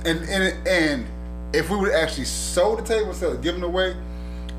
And 0.05 0.23
and 0.29 0.69
and 0.69 1.07
if 1.55 1.71
we 1.71 1.77
would 1.77 1.93
actually 1.93 2.25
sold 2.25 2.81
the 2.81 2.83
table 2.83 3.11
instead 3.11 3.31
of 3.31 3.41
giving 3.41 3.63
away, 3.63 3.95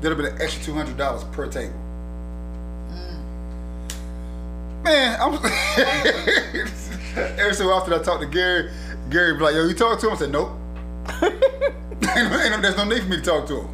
there'd 0.00 0.16
have 0.16 0.16
been 0.16 0.34
an 0.34 0.40
extra 0.40 0.64
two 0.64 0.72
hundred 0.72 0.96
dollars 0.96 1.24
per 1.24 1.46
table. 1.46 1.74
Mm. 2.90 4.84
Man, 4.84 5.20
I'm 5.20 5.34
every 7.38 7.54
so 7.54 7.70
often 7.70 7.92
I 7.92 7.98
talk 7.98 8.20
to 8.20 8.26
Gary, 8.26 8.70
Gary 9.10 9.34
be 9.34 9.40
like, 9.40 9.54
"Yo, 9.54 9.64
you 9.64 9.74
talk 9.74 10.00
to 10.00 10.06
him?" 10.06 10.14
I 10.14 10.16
said, 10.16 10.30
"Nope." 10.30 10.50
no- 11.20 11.20
there's 12.00 12.76
no 12.76 12.84
need 12.84 13.02
for 13.02 13.08
me 13.08 13.16
to 13.16 13.22
talk 13.22 13.46
to 13.48 13.60
him. 13.60 13.68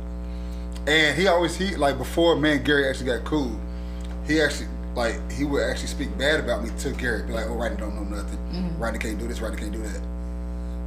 And 0.89 1.17
he 1.17 1.29
always 1.29 1.57
he 1.57 1.77
like 1.77 1.97
before 1.97 2.35
man 2.35 2.65
Gary 2.65 2.89
actually 2.89 3.07
got 3.07 3.25
cool. 3.25 3.59
He 4.27 4.41
actually 4.41 4.69
like 4.97 5.31
he 5.31 5.45
would 5.45 5.63
actually 5.63 5.87
speak 5.87 6.17
bad 6.19 6.41
about 6.41 6.65
me 6.65 6.71
to 6.81 6.91
Gary. 6.93 7.23
Be 7.23 7.33
like, 7.33 7.47
"Oh, 7.47 7.55
Rodney 7.55 7.79
don't 7.79 7.95
know 7.95 8.17
nothing. 8.17 8.39
Mm. 8.53 8.81
Rodney 8.81 8.99
can't 8.99 9.19
do 9.19 9.29
this. 9.29 9.41
Rodney 9.41 9.59
can't 9.59 9.73
do 9.73 9.83
that." 9.83 10.01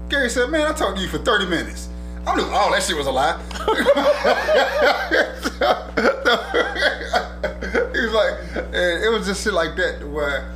Gary 0.09 0.29
said, 0.29 0.49
"Man, 0.49 0.67
I 0.67 0.73
talked 0.73 0.97
to 0.97 1.01
you 1.01 1.09
for 1.09 1.17
30 1.17 1.45
minutes. 1.45 1.89
I 2.27 2.35
knew 2.35 2.43
all 2.43 2.71
that 2.71 2.83
shit 2.83 2.97
was 2.97 3.07
a 3.07 3.11
lie." 3.11 3.39
he 7.93 8.01
was 8.01 8.13
like, 8.13 8.33
and 8.73 9.03
it 9.03 9.09
was 9.11 9.25
just 9.25 9.43
shit 9.43 9.53
like 9.53 9.75
that 9.77 10.07
where 10.09 10.51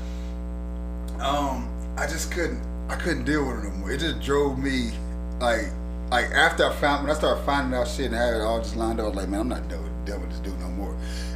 um 1.19 1.67
I 1.97 2.07
just 2.07 2.31
couldn't 2.31 2.61
I 2.89 2.95
couldn't 2.95 3.25
deal 3.25 3.45
with 3.45 3.63
it 3.63 3.69
no 3.69 3.71
more. 3.71 3.91
It 3.91 3.99
just 3.99 4.19
drove 4.21 4.57
me 4.57 4.91
like 5.39 5.67
like 6.09 6.25
after 6.31 6.65
I 6.65 6.73
found 6.75 7.03
when 7.03 7.15
I 7.15 7.17
started 7.17 7.43
finding 7.43 7.77
out 7.77 7.87
shit 7.87 8.07
and 8.07 8.15
had 8.15 8.33
it 8.33 8.41
all 8.41 8.59
just 8.59 8.75
lined 8.75 8.99
up, 8.99 9.05
I 9.05 9.09
was 9.09 9.17
like, 9.17 9.29
man, 9.29 9.41
I'm 9.41 9.49
not 9.49 9.67
dealing 9.67 9.83
with, 9.83 10.05
dealing 10.05 10.21
with 10.21 10.31
this 10.31 10.39
dude 10.39 10.59
no 10.59 10.69
more. 10.69 10.95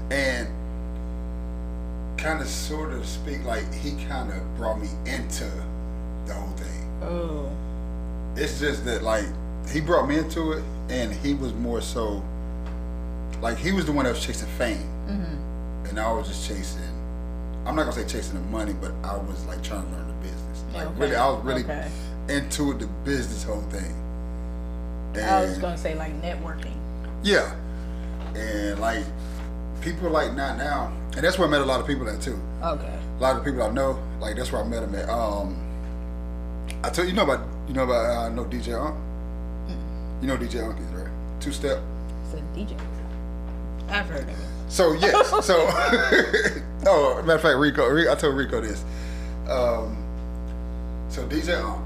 And 0.09 0.47
kind 2.17 2.41
of 2.41 2.47
sort 2.47 2.91
of 2.91 3.05
speak 3.05 3.43
like 3.45 3.71
he 3.73 3.91
kind 4.05 4.31
of 4.31 4.55
brought 4.55 4.79
me 4.79 4.87
into 5.05 5.45
the 6.25 6.33
whole 6.33 6.53
thing. 6.53 7.03
Oh. 7.03 7.51
It's 8.35 8.59
just 8.59 8.83
that 8.85 9.03
like 9.03 9.27
he 9.71 9.81
brought 9.81 10.07
me 10.07 10.17
into 10.17 10.53
it, 10.53 10.63
and 10.89 11.11
he 11.11 11.33
was 11.33 11.53
more 11.53 11.81
so 11.81 12.23
like 13.41 13.57
he 13.57 13.71
was 13.71 13.85
the 13.85 13.91
one 13.91 14.05
that 14.05 14.11
was 14.11 14.25
chasing 14.25 14.47
fame, 14.57 14.89
and 15.87 15.99
I 15.99 16.11
was 16.11 16.27
just 16.27 16.47
chasing. 16.47 16.81
I'm 17.65 17.75
not 17.75 17.83
gonna 17.83 17.93
say 17.93 18.05
chasing 18.05 18.35
the 18.35 18.45
money, 18.49 18.73
but 18.73 18.91
I 19.03 19.15
was 19.17 19.45
like 19.45 19.61
trying 19.63 19.85
to 19.85 19.91
learn 19.91 20.07
the 20.07 20.13
business. 20.27 20.63
Like 20.73 20.87
Okay, 20.87 20.99
really, 20.99 21.15
I 21.15 21.27
was 21.29 21.43
really 21.45 21.63
okay. 21.63 21.89
into 22.29 22.73
the 22.73 22.87
business 23.05 23.43
whole 23.43 23.61
thing. 23.63 23.93
I 25.15 25.41
was 25.41 25.57
gonna 25.59 25.77
say 25.77 25.95
like 25.95 26.19
networking. 26.21 26.73
yeah, 27.23 27.53
and 28.35 28.79
like 28.79 29.03
people 29.81 30.09
like 30.09 30.33
not 30.33 30.57
now, 30.57 30.91
and 31.15 31.23
that's 31.23 31.37
where 31.37 31.47
I 31.47 31.51
met 31.51 31.61
a 31.61 31.65
lot 31.65 31.79
of 31.79 31.87
people 31.87 32.07
at 32.09 32.21
too. 32.21 32.39
Okay. 32.63 32.99
A 33.17 33.21
lot 33.21 33.37
of 33.37 33.43
people 33.45 33.61
I 33.63 33.69
know, 33.71 34.01
like 34.19 34.35
that's 34.35 34.51
where 34.51 34.61
I 34.63 34.67
met 34.67 34.81
them 34.81 34.95
at. 34.95 35.07
Um, 35.09 35.55
I 36.83 36.89
told 36.89 37.07
you 37.07 37.13
know 37.13 37.23
about 37.23 37.45
you 37.67 37.73
know 37.73 37.83
about 37.83 38.05
uh, 38.05 38.25
I 38.25 38.29
know 38.29 38.45
DJ 38.45 38.73
Unk. 38.73 38.95
You 40.23 40.29
know 40.29 40.37
DJ 40.37 40.63
Unk 40.65 40.79
is 40.79 40.85
right? 40.93 41.11
Two 41.41 41.51
step. 41.51 41.79
It's 42.23 42.35
a 42.35 42.37
DJ. 42.57 42.79
I've 43.89 44.05
heard 44.05 44.21
of 44.21 44.29
it. 44.29 44.35
So 44.69 44.93
yes, 44.93 45.27
so 45.45 45.53
oh, 46.87 47.21
matter 47.23 47.33
of 47.33 47.41
fact, 47.41 47.57
Rico, 47.57 47.85
Ri- 47.89 48.07
I 48.07 48.15
told 48.15 48.37
Rico 48.37 48.61
this. 48.61 48.85
Um, 49.49 50.01
so 51.09 51.27
DJ 51.27 51.61
Unk 51.61 51.83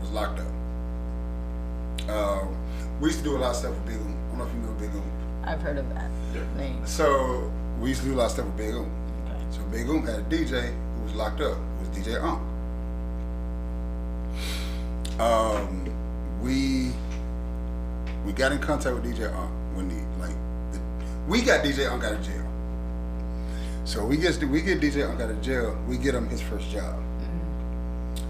was 0.00 0.10
locked 0.10 0.40
up. 0.40 2.10
Um, 2.10 2.56
we 3.00 3.10
used 3.10 3.18
to 3.20 3.24
do 3.26 3.36
a 3.36 3.38
lot 3.38 3.50
of 3.50 3.56
stuff 3.56 3.70
with 3.70 3.86
Big 3.86 3.94
Um. 3.94 4.08
I 4.34 4.38
don't 4.38 4.38
know 4.38 4.44
if 4.44 4.54
you 4.54 4.58
know 4.58 4.72
Big 4.80 4.90
Um. 4.90 5.12
I've 5.44 5.62
heard 5.62 5.78
of 5.78 5.88
that 5.94 6.10
name. 6.56 6.84
So 6.84 7.48
we 7.78 7.90
used 7.90 8.00
to 8.00 8.08
do 8.08 8.14
a 8.14 8.16
lot 8.16 8.24
of 8.24 8.32
stuff 8.32 8.46
with 8.46 8.56
Big 8.56 8.74
Um. 8.74 8.90
Okay. 9.28 9.38
So 9.52 9.62
Big 9.70 9.88
Um 9.88 10.04
had 10.04 10.18
a 10.18 10.22
DJ 10.24 10.74
who 10.96 11.02
was 11.04 11.14
locked 11.14 11.40
up. 11.40 11.56
It 11.56 11.88
was 11.88 11.96
DJ 11.96 12.20
Unk. 12.20 12.42
Um, 15.20 15.84
we 16.42 16.92
we 18.24 18.32
got 18.32 18.52
in 18.52 18.58
contact 18.58 18.94
with 18.94 19.04
DJ 19.04 19.32
Unk 19.34 19.50
when 19.74 19.90
he 19.90 19.96
like 20.20 20.36
the, 20.72 20.80
we 21.28 21.42
got 21.42 21.64
DJ 21.64 21.90
Unk 21.90 22.04
out 22.04 22.12
of 22.12 22.22
jail. 22.22 22.46
So 23.84 24.04
we 24.04 24.16
get 24.16 24.42
we 24.44 24.62
get 24.62 24.80
DJ 24.80 25.08
Unk 25.08 25.20
out 25.20 25.30
of 25.30 25.42
jail. 25.42 25.76
We 25.88 25.96
get 25.96 26.14
him 26.14 26.28
his 26.28 26.40
first 26.40 26.70
job. 26.70 26.94
Mm-hmm. 26.94 28.26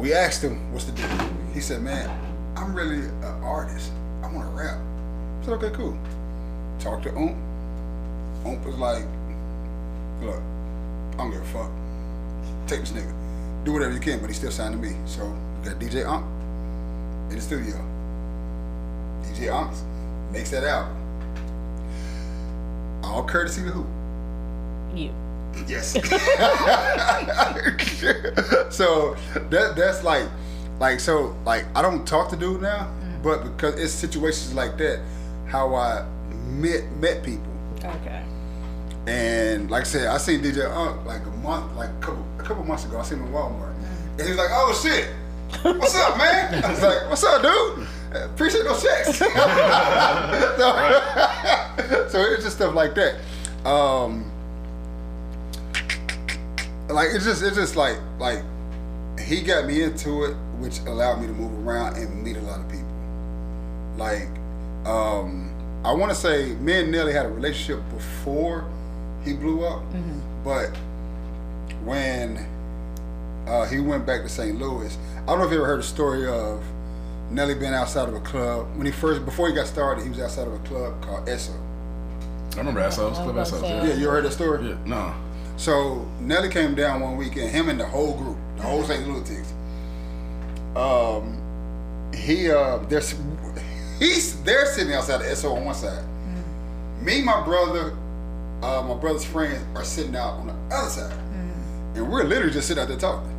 We 0.00 0.12
asked 0.12 0.42
him 0.42 0.72
what's 0.72 0.84
the 0.84 0.92
deal. 0.92 1.30
He 1.54 1.60
said, 1.60 1.82
"Man, 1.82 2.10
I'm 2.56 2.74
really 2.74 2.98
an 2.98 3.42
artist. 3.42 3.92
I 4.22 4.32
want 4.32 4.48
to 4.48 4.56
rap." 4.56 4.78
I 5.40 5.44
said, 5.44 5.54
"Okay, 5.54 5.70
cool." 5.74 5.96
Talk 6.80 7.02
to 7.02 7.14
Unk. 7.16 7.36
Unk 8.44 8.64
was 8.64 8.76
like, 8.76 9.04
look, 10.20 10.40
I 11.14 11.16
don't 11.16 11.30
give 11.30 11.40
a 11.40 11.44
fuck. 11.46 11.70
Take 12.66 12.80
this 12.80 12.92
nigga. 12.92 13.12
Do 13.64 13.72
whatever 13.72 13.92
you 13.92 14.00
can, 14.00 14.20
but 14.20 14.28
he 14.28 14.34
still 14.34 14.50
signed 14.50 14.74
to 14.74 14.78
me. 14.78 14.94
So 15.06 15.24
we 15.58 15.68
got 15.68 15.80
DJ 15.80 16.06
Unk 16.06 16.24
in 17.30 17.36
the 17.36 17.42
studio. 17.42 17.95
DJ 19.26 19.52
Unk 19.52 19.72
makes 20.32 20.50
that 20.50 20.64
out. 20.64 20.90
All 23.02 23.24
courtesy 23.24 23.62
to 23.62 23.68
who? 23.68 23.86
You. 24.96 25.12
Yes. 25.66 25.92
so 28.74 29.16
that 29.50 29.74
that's 29.76 30.04
like 30.04 30.28
like 30.78 31.00
so 31.00 31.34
like 31.44 31.64
I 31.74 31.82
don't 31.82 32.06
talk 32.06 32.30
to 32.30 32.36
dude 32.36 32.60
now, 32.60 32.90
mm. 33.00 33.22
but 33.22 33.44
because 33.44 33.80
it's 33.80 33.92
situations 33.92 34.54
like 34.54 34.76
that, 34.78 35.00
how 35.46 35.74
I 35.74 36.04
met 36.46 36.90
met 36.96 37.24
people. 37.24 37.52
Okay. 37.82 38.22
And 39.06 39.70
like 39.70 39.82
I 39.82 39.86
said, 39.86 40.08
I 40.08 40.18
seen 40.18 40.40
DJ 40.40 40.68
Unk 40.68 41.06
like 41.06 41.24
a 41.24 41.30
month, 41.30 41.74
like 41.76 41.90
a 41.90 42.00
couple, 42.00 42.26
a 42.38 42.42
couple 42.42 42.64
months 42.64 42.84
ago. 42.84 42.98
I 42.98 43.04
seen 43.04 43.18
him 43.18 43.26
in 43.26 43.32
Walmart, 43.32 43.72
mm. 43.72 44.18
and 44.18 44.28
he's 44.28 44.36
like, 44.36 44.50
"Oh 44.50 44.78
shit, 44.82 45.08
what's 45.62 45.94
up, 45.94 46.18
man?" 46.18 46.64
I 46.64 46.70
was 46.70 46.82
like, 46.82 47.08
"What's 47.08 47.24
up, 47.24 47.42
dude? 47.42 47.86
Those 48.64 48.82
checks." 48.82 49.18
so, 49.18 49.28
so 52.08 52.20
it's 52.32 52.44
just 52.44 52.56
stuff 52.56 52.74
like 52.74 52.94
that. 52.94 53.14
Um, 53.66 54.30
like 56.88 57.08
it's 57.12 57.24
just 57.24 57.42
it's 57.42 57.56
just 57.56 57.76
like 57.76 57.98
like 58.18 58.42
he 59.20 59.40
got 59.42 59.66
me 59.66 59.82
into 59.82 60.24
it, 60.24 60.34
which 60.58 60.78
allowed 60.80 61.20
me 61.20 61.26
to 61.26 61.32
move 61.32 61.66
around 61.66 61.96
and 61.96 62.22
meet 62.22 62.36
a 62.36 62.40
lot 62.42 62.60
of 62.60 62.68
people. 62.70 62.86
Like, 63.96 64.28
um, 64.86 65.50
I 65.84 65.92
want 65.92 66.10
to 66.12 66.14
say 66.14 66.54
me 66.56 66.80
and 66.80 66.92
Nelly 66.92 67.12
had 67.12 67.26
a 67.26 67.30
relationship 67.30 67.82
before 67.94 68.64
he 69.24 69.32
blew 69.32 69.64
up, 69.64 69.82
but 70.44 70.68
when 71.84 72.38
uh, 73.48 73.64
he 73.66 73.80
went 73.80 74.06
back 74.06 74.22
to 74.22 74.28
St. 74.28 74.58
Louis, 74.60 74.96
I 75.22 75.26
don't 75.26 75.38
know 75.40 75.46
if 75.46 75.50
you 75.50 75.56
ever 75.58 75.66
heard 75.66 75.80
the 75.80 75.84
story 75.84 76.28
of 76.28 76.62
Nelly 77.30 77.54
been 77.54 77.74
outside 77.74 78.08
of 78.08 78.14
a 78.14 78.20
club 78.20 78.68
when 78.76 78.86
he 78.86 78.92
first 78.92 79.24
before 79.24 79.48
he 79.48 79.54
got 79.54 79.66
started. 79.66 80.04
He 80.04 80.10
was 80.10 80.20
outside 80.20 80.46
of 80.46 80.54
a 80.54 80.58
club 80.60 81.02
called 81.02 81.26
Esso. 81.26 81.54
I 82.54 82.58
remember 82.58 82.80
Essos, 82.80 83.14
Club 83.14 83.34
was 83.34 83.52
Yeah. 83.62 83.84
Yeah, 83.86 83.94
you 83.94 84.08
heard 84.08 84.24
that 84.24 84.32
story? 84.32 84.66
yeah. 84.66 84.76
No. 84.86 85.14
So 85.56 86.06
Nelly 86.20 86.48
came 86.48 86.74
down 86.74 87.00
one 87.00 87.16
weekend, 87.16 87.50
him 87.50 87.68
and 87.68 87.78
the 87.80 87.86
whole 87.86 88.14
group, 88.14 88.36
the 88.56 88.62
whole 88.62 88.82
St. 88.84 89.06
Lunatics. 89.06 89.52
Um, 90.76 91.40
he 92.14 92.50
uh, 92.50 92.78
there's 92.88 93.14
he's 93.98 94.42
they're 94.42 94.66
sitting 94.66 94.94
outside 94.94 95.18
the 95.18 95.34
SO 95.36 95.54
on 95.54 95.64
one 95.64 95.74
side. 95.74 96.04
Me, 97.02 97.22
my 97.22 97.42
brother, 97.44 97.94
uh, 98.62 98.82
my 98.82 98.94
brother's 98.94 99.24
friends 99.24 99.62
are 99.74 99.84
sitting 99.84 100.16
out 100.16 100.34
on 100.34 100.46
the 100.48 100.74
other 100.74 100.88
side, 100.90 101.18
and 101.94 102.10
we're 102.10 102.24
literally 102.24 102.52
just 102.52 102.68
sitting 102.68 102.82
out 102.82 102.88
there 102.88 102.96
talking. 102.98 103.30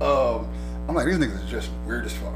Um, 0.00 0.48
I'm 0.88 0.94
like, 0.94 1.06
these 1.06 1.18
niggas 1.18 1.44
are 1.46 1.50
just 1.50 1.70
weird 1.86 2.04
as 2.06 2.12
fuck. 2.14 2.32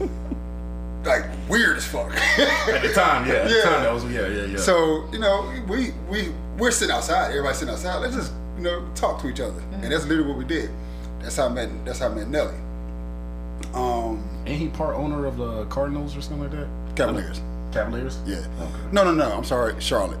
like 1.04 1.24
weird 1.48 1.76
as 1.76 1.86
fuck. 1.86 2.14
At 2.14 2.82
the 2.82 2.92
time, 2.94 3.26
yeah. 3.28 3.34
At 3.34 3.48
the 3.48 3.54
Yeah. 3.56 3.62
time, 3.62 3.82
that 3.82 3.92
was 3.92 4.04
yeah, 4.06 4.26
yeah, 4.26 4.44
yeah. 4.46 4.56
So 4.58 5.08
you 5.12 5.18
know, 5.18 5.50
we 5.68 5.92
we 6.08 6.32
we're 6.58 6.70
sitting 6.70 6.94
outside. 6.94 7.30
Everybody 7.30 7.54
sitting 7.54 7.72
outside. 7.74 7.98
Let's 7.98 8.14
just 8.14 8.32
you 8.56 8.62
know 8.64 8.88
talk 8.94 9.20
to 9.22 9.28
each 9.28 9.40
other, 9.40 9.60
and 9.82 9.92
that's 9.92 10.06
literally 10.06 10.28
what 10.28 10.38
we 10.38 10.44
did. 10.44 10.70
That's 11.20 11.36
how 11.36 11.46
I 11.46 11.48
met. 11.50 11.68
That's 11.84 11.98
how 11.98 12.06
I 12.08 12.14
met 12.14 12.28
Nelly. 12.28 12.54
Um, 13.74 14.22
Ain't 14.46 14.58
he 14.60 14.68
part 14.68 14.94
owner 14.96 15.26
of 15.26 15.36
the 15.36 15.64
Cardinals 15.66 16.16
or 16.16 16.20
something 16.20 16.42
like 16.42 16.50
that? 16.52 16.68
Cavaliers. 16.96 17.40
Cavaliers. 17.72 18.18
Yeah. 18.26 18.36
Okay. 18.60 18.72
No, 18.92 19.04
no, 19.04 19.12
no. 19.14 19.32
I'm 19.32 19.44
sorry, 19.44 19.74
Charlotte. 19.80 20.20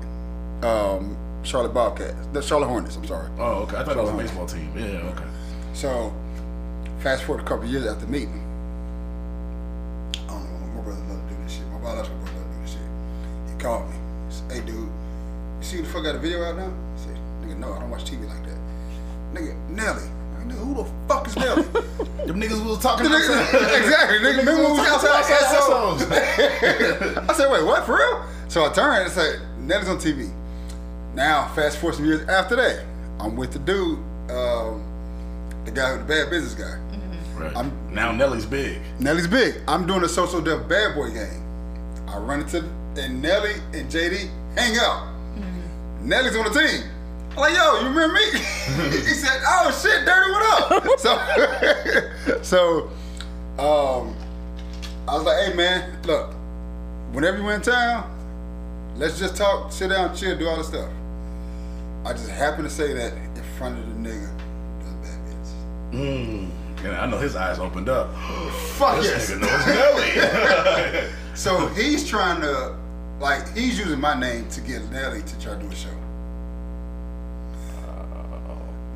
Um, 0.62 1.16
Charlotte 1.42 1.74
Bobcats, 1.74 2.16
the 2.32 2.40
Charlotte 2.40 2.68
Hornets. 2.68 2.96
I'm 2.96 3.06
sorry. 3.06 3.28
Oh, 3.38 3.62
okay. 3.64 3.76
I 3.76 3.84
thought 3.84 3.96
it 3.96 4.00
was 4.00 4.08
a 4.08 4.12
Charlotte 4.12 4.22
baseball 4.22 4.46
team. 4.46 4.72
Yeah, 4.74 5.10
okay. 5.10 5.24
So, 5.74 6.12
fast 7.00 7.24
forward 7.24 7.44
a 7.44 7.46
couple 7.46 7.66
years 7.66 7.86
after 7.86 8.06
meeting, 8.06 8.42
to 11.92 12.10
do 12.10 12.10
this 12.10 12.12
shit. 12.12 12.14
My 12.14 12.14
biological 12.14 12.18
brother 12.18 12.38
loved 12.38 12.50
to 12.50 12.56
do 12.56 12.62
this 12.64 12.72
shit. 12.72 12.88
He 13.52 13.62
called 13.62 13.84
me. 13.90 13.96
He 14.28 14.32
said, 14.34 14.52
hey, 14.52 14.60
dude, 14.66 14.76
you 14.88 15.62
see 15.62 15.76
who 15.78 15.82
the 15.82 15.88
fuck 15.88 16.02
got 16.04 16.14
a 16.14 16.18
video 16.18 16.42
out 16.44 16.56
now? 16.56 16.72
I 16.72 16.98
said, 16.98 17.16
nigga, 17.42 17.58
no, 17.58 17.72
I 17.72 17.78
don't 17.80 17.90
watch 17.90 18.04
TV 18.04 18.26
like 18.28 18.42
that. 18.44 18.58
Nigga, 19.34 19.52
Nelly. 19.70 20.08
Nigga, 20.44 20.58
who 20.60 20.74
the 20.82 20.90
fuck 21.08 21.26
is 21.26 21.36
Nelly? 21.36 21.62
Them 22.26 22.40
niggas 22.40 22.60
we 22.62 22.68
was 22.68 22.78
talking 22.80 23.04
The 23.10 23.16
nigga- 23.16 23.78
exactly, 23.82 24.18
nigga. 24.18 24.38
Remember 24.38 24.62
when 24.62 24.72
we 24.74 24.78
was 24.80 24.88
outside, 24.88 25.20
outside, 25.20 25.60
so- 25.60 25.74
outside. 25.74 27.28
I 27.30 27.32
said, 27.34 27.50
wait, 27.50 27.64
what, 27.64 27.84
for 27.86 27.96
real? 27.96 28.24
So 28.48 28.64
I 28.64 28.72
turned 28.72 29.04
and 29.04 29.12
said, 29.12 29.40
Nelly's 29.58 29.88
on 29.88 29.96
TV. 29.98 30.30
Now, 31.14 31.48
fast 31.54 31.78
forward 31.78 31.96
some 31.96 32.04
years 32.04 32.26
after 32.28 32.56
that, 32.56 32.84
I'm 33.20 33.36
with 33.36 33.52
the 33.52 33.58
dude, 33.60 33.98
um, 34.30 34.82
the 35.64 35.70
guy, 35.70 35.92
with 35.92 36.06
the 36.06 36.14
bad 36.14 36.30
business 36.30 36.54
guy. 36.54 36.78
Right. 37.36 37.56
I'm- 37.56 37.72
now 37.90 38.12
Nelly's 38.12 38.46
big. 38.46 38.80
Nelly's 39.00 39.26
big. 39.26 39.60
I'm 39.66 39.86
doing 39.86 40.02
a 40.04 40.08
social 40.08 40.40
deaf 40.40 40.68
bad 40.68 40.94
boy 40.94 41.10
game. 41.10 41.42
I 42.14 42.18
run 42.18 42.42
into 42.42 42.58
and 42.96 43.20
Nelly 43.20 43.54
and 43.72 43.90
JD 43.90 44.30
hang 44.56 44.76
out. 44.78 45.12
Nelly's 46.00 46.36
on 46.36 46.44
the 46.44 46.60
team. 46.60 46.88
I'm 47.30 47.36
like, 47.38 47.54
yo, 47.54 47.80
you 47.80 47.88
remember 47.88 48.14
me? 48.14 48.30
he 48.30 49.14
said, 49.14 49.40
oh 49.44 49.72
shit, 49.82 50.04
Dirty, 50.04 50.30
what 50.30 50.72
up? 50.72 50.98
so, 52.42 52.42
so 52.42 52.82
um, 53.58 54.14
I 55.08 55.14
was 55.14 55.24
like, 55.24 55.44
hey 55.44 55.56
man, 55.56 55.98
look, 56.04 56.32
whenever 57.10 57.38
you 57.38 57.44
went 57.44 57.66
in 57.66 57.72
town, 57.72 58.08
let's 58.94 59.18
just 59.18 59.34
talk, 59.34 59.72
sit 59.72 59.88
down, 59.88 60.14
chill, 60.14 60.38
do 60.38 60.46
all 60.46 60.58
this 60.58 60.68
stuff. 60.68 60.88
I 62.04 62.12
just 62.12 62.30
happened 62.30 62.68
to 62.68 62.72
say 62.72 62.92
that 62.92 63.12
in 63.12 63.42
front 63.58 63.76
of 63.76 63.86
the 63.88 64.08
nigga, 64.08 64.30
doing 64.78 65.02
bad 65.02 65.18
bitch. 65.26 65.90
Mm. 65.90 66.50
And 66.84 66.96
I 66.96 67.06
know 67.06 67.18
his 67.18 67.34
eyes 67.34 67.58
opened 67.58 67.88
up. 67.88 68.14
Fuck 68.76 68.98
This 68.98 69.06
yes. 69.06 69.30
nigga 69.32 69.40
knows 69.40 69.66
Nelly. 69.66 71.10
So 71.34 71.66
he's 71.68 72.08
trying 72.08 72.40
to, 72.42 72.76
like, 73.20 73.54
he's 73.56 73.78
using 73.78 74.00
my 74.00 74.18
name 74.18 74.48
to 74.50 74.60
get 74.60 74.82
Nelly 74.90 75.22
to 75.22 75.40
try 75.40 75.54
to 75.54 75.60
do 75.60 75.68
a 75.70 75.74
show. 75.74 75.88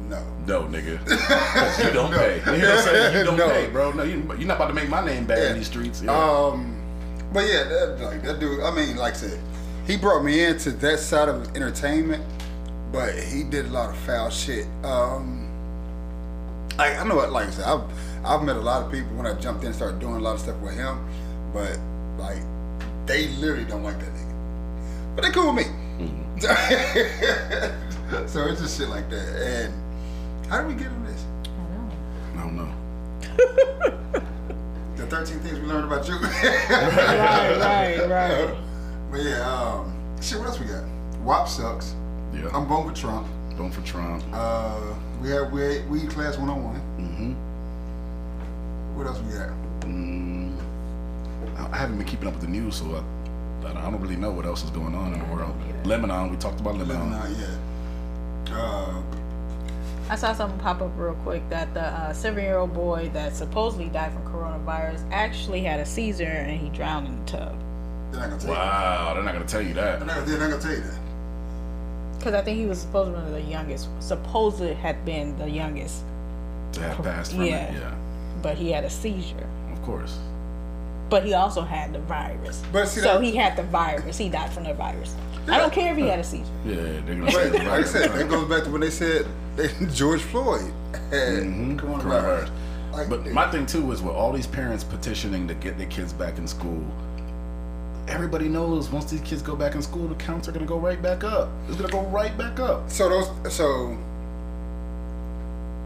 No. 0.09 0.24
no, 0.47 0.62
nigga. 0.65 0.98
You 1.85 1.93
don't 1.93 2.10
pay. 2.12 2.36
You 2.39 2.62
know 2.62 2.69
what 2.70 2.78
I'm 2.78 2.85
saying? 2.85 3.16
You 3.19 3.24
don't 3.24 3.36
No. 3.36 3.48
pay, 3.51 3.66
bro. 3.69 3.93
No, 3.93 4.05
you, 4.05 4.23
you're 4.39 4.47
not 4.48 4.56
about 4.56 4.69
to 4.69 4.74
make 4.74 4.89
my 4.89 5.05
name 5.05 5.27
bad 5.27 5.39
Yeah. 5.39 5.51
in 5.51 5.56
these 5.59 5.66
streets. 5.66 6.02
Yeah. 6.02 6.12
Um, 6.16 6.74
but 7.32 7.40
yeah, 7.40 7.65
that, 7.65 7.98
like 8.01 8.23
that 8.23 8.40
dude. 8.40 8.60
I 8.62 8.70
mean, 8.70 8.97
like 8.97 9.12
I 9.15 9.16
said, 9.16 9.39
he 9.86 9.97
brought 9.98 10.23
me 10.24 10.44
into 10.44 10.70
that 10.70 10.98
side 11.01 11.28
of 11.28 11.55
entertainment, 11.55 12.24
but 12.90 13.15
he 13.19 13.43
did 13.44 13.66
a 13.66 13.69
lot 13.69 13.90
of 13.90 13.97
foul 13.98 14.31
shit. 14.31 14.66
Um, 14.82 15.44
I, 16.78 16.94
I 16.97 17.05
know, 17.05 17.16
what- 17.16 17.31
like 17.32 17.48
I 17.48 17.51
said, 17.51 17.65
I've 17.66 17.82
I've 18.24 18.43
met 18.43 18.56
a 18.56 18.60
lot 18.60 18.82
of 18.86 18.90
people 18.90 19.15
when 19.15 19.27
I 19.27 19.35
jumped 19.35 19.60
in 19.62 19.66
and 19.69 19.77
started 19.77 19.98
doing 20.01 20.15
a 20.15 20.20
lot 20.20 20.35
of 20.36 20.40
stuff 20.40 20.56
with 20.60 20.74
him, 20.74 20.98
but 21.52 21.78
like 22.19 22.43
they 23.07 23.28
literally 23.28 23.65
don't 23.65 23.82
like 23.82 23.99
that 23.99 24.12
nigga, 24.12 25.16
but 25.16 25.23
they 25.24 25.31
cool 25.31 25.53
with 25.55 25.66
me. 25.66 25.73
so 28.28 28.47
it's 28.47 28.61
just 28.61 28.78
shit 28.78 28.89
like 28.89 29.09
that. 29.11 29.28
And 29.43 29.74
how 30.49 30.59
did 30.59 30.69
we 30.69 30.74
get 30.74 30.89
on 30.89 31.05
this? 31.05 31.24
I 32.36 32.40
don't 32.43 32.57
know. 32.57 32.73
I 33.23 33.23
don't 33.82 34.12
know. 34.12 34.23
The 34.97 35.07
13 35.07 35.39
things 35.40 35.59
we 35.61 35.66
learned 35.66 35.85
about 35.85 36.07
you. 36.09 36.15
Right, 36.19 37.59
right, 37.59 38.09
right. 38.09 38.55
But 39.11 39.23
yeah, 39.23 39.40
um, 39.40 39.90
shit, 40.20 40.39
what 40.39 40.49
else 40.49 40.61
we 40.61 40.66
got? 40.66 40.85
WAP 41.24 41.49
sucks. 41.49 41.95
Yeah. 42.35 42.51
I'm 42.53 42.69
going 42.69 42.86
for 42.89 42.95
Trump. 42.95 43.27
going 43.57 43.70
for 43.70 43.81
Trump. 43.81 44.23
Uh, 44.32 44.95
we 45.23 45.31
have 45.31 45.51
we 45.51 45.81
we 45.89 46.07
class 46.07 46.36
101. 46.36 46.77
Mm-hmm. 46.99 47.32
What 48.99 49.07
else 49.07 49.20
we 49.23 49.32
got? 49.32 49.49
Mm, 49.81 50.57
I- 51.56 51.69
I 51.73 51.77
haven't 51.77 51.98
been 51.98 52.06
keeping 52.06 52.27
up 52.28 52.35
with 52.35 52.43
the 52.43 52.48
news, 52.51 52.77
so 52.77 52.85
I, 53.65 53.69
I 53.70 53.73
don't- 53.90 54.01
really 54.01 54.16
know 54.16 54.31
what 54.31 54.47
else 54.47 54.62
is 54.65 54.70
going 54.70 54.94
on 54.94 55.12
in 55.15 55.19
the 55.19 55.24
world. 55.35 55.55
Lebanon, 55.85 56.31
we 56.31 56.36
talked 56.36 56.60
about 56.60 56.77
Lebanon. 56.77 57.10
Lebanon, 57.12 57.36
yeah. 58.48 58.55
Uh, 58.56 59.02
I 60.10 60.16
saw 60.16 60.32
something 60.32 60.59
pop 60.60 60.81
up 60.81 60.90
real 60.97 61.15
quick 61.23 61.43
that 61.51 61.73
the 61.74 61.82
uh, 61.82 62.12
seven-year-old 62.15 62.73
boy 62.73 63.10
that 63.12 63.36
supposedly 63.36 63.89
died 63.90 64.12
from 64.12 64.23
coronavirus 64.32 65.02
actually 65.12 65.60
had 65.62 65.81
a 65.81 65.86
seizure 65.86 66.24
and 66.24 66.59
he 66.59 66.70
drowned 66.70 67.06
in 67.09 67.24
the 67.24 67.31
tub. 67.31 67.55
they're 68.10 68.20
not 68.23 68.31
gonna 68.31 68.40
tell 68.40 68.51
Wow, 68.55 69.12
they're 69.15 69.23
not 69.24 69.32
gonna 69.35 69.44
tell 69.47 69.60
you 69.60 69.69
you. 69.69 69.74
that. 69.74 69.98
They're 70.01 70.06
not, 70.06 70.27
they're 70.27 70.39
not 70.39 70.51
gonna 70.51 70.62
tell 70.62 70.73
you 70.73 70.81
that. 70.81 70.98
Because 72.19 72.35
I 72.35 72.40
think 72.40 72.59
he 72.59 72.65
was 72.66 72.81
supposed 72.81 73.15
to 73.15 73.20
be 73.20 73.31
the 73.32 73.43
youngest. 73.43 73.89
Supposed 74.01 74.59
to 74.59 74.74
had 74.74 75.05
been 75.05 75.36
the 75.39 75.48
youngest, 75.51 76.02
To 76.73 76.81
have 76.82 77.05
passed 77.05 77.32
from 77.32 77.44
Yeah. 77.44 77.65
it, 77.70 77.74
yeah, 77.74 77.94
but 78.43 78.56
he 78.56 78.70
had 78.73 78.85
a 78.85 78.90
seizure. 78.90 79.47
of 79.73 79.82
course. 79.82 80.19
But 81.10 81.24
he 81.24 81.35
also 81.35 81.62
had 81.62 81.93
the 81.93 81.98
virus. 82.01 82.62
But 82.72 82.86
see 82.89 83.01
so 83.01 83.14
that- 83.14 83.22
he 83.24 83.35
had 83.36 83.56
the 83.56 83.62
virus. 83.64 84.18
He 84.18 84.28
died 84.28 84.52
from 84.52 84.64
the 84.64 84.74
virus. 84.74 85.14
I 85.48 85.56
don't 85.59 85.72
care 85.72 85.93
if 85.93 85.97
he 85.98 86.06
had 86.06 86.18
a 86.18 86.24
seizure. 86.24 86.44
Yeah, 86.66 86.74
they're 86.74 87.02
gonna 87.06 87.22
But 87.24 87.32
say 87.32 87.51
like 87.51 87.68
I 87.68 87.82
said, 87.85 88.10
that 88.12 88.28
goes 88.28 88.48
back 88.51 88.64
to 88.64 88.70
when 88.70 88.82
they 88.82 88.90
said 88.90 89.26
they, 89.56 89.68
George 89.94 90.20
Floyd 90.20 90.70
had 91.10 91.43
Mhm, 91.44 91.78
coronavirus. 91.78 92.02
coronavirus. 92.02 92.51
Like, 92.93 93.09
But 93.09 93.26
my 93.32 93.51
thing 93.51 93.64
too 93.64 93.90
is 93.93 94.02
with 94.02 94.14
all 94.14 94.32
these 94.32 94.47
parents 94.47 94.85
petitioning 94.85 95.48
to 95.48 95.55
get 95.55 95.78
their 95.78 95.86
kids 95.86 96.12
back 96.12 96.36
in 96.36 96.47
school. 96.47 96.82
Everybody 98.09 98.48
knows 98.48 98.90
once 98.90 99.06
these 99.10 99.20
kids 99.22 99.40
go 99.43 99.55
back 99.56 99.74
in 99.74 99.80
school, 99.82 100.06
the 100.09 100.14
counts 100.16 100.48
are 100.48 100.52
gonna 100.52 100.66
go 100.66 100.78
right 100.78 101.01
back 101.01 101.24
up. 101.24 101.48
It's 101.68 101.76
gonna 101.76 101.93
go 101.93 102.02
right 102.09 102.36
back 102.36 102.60
up. 102.60 102.90
So 102.90 103.09
those 103.09 103.55
so 103.55 103.97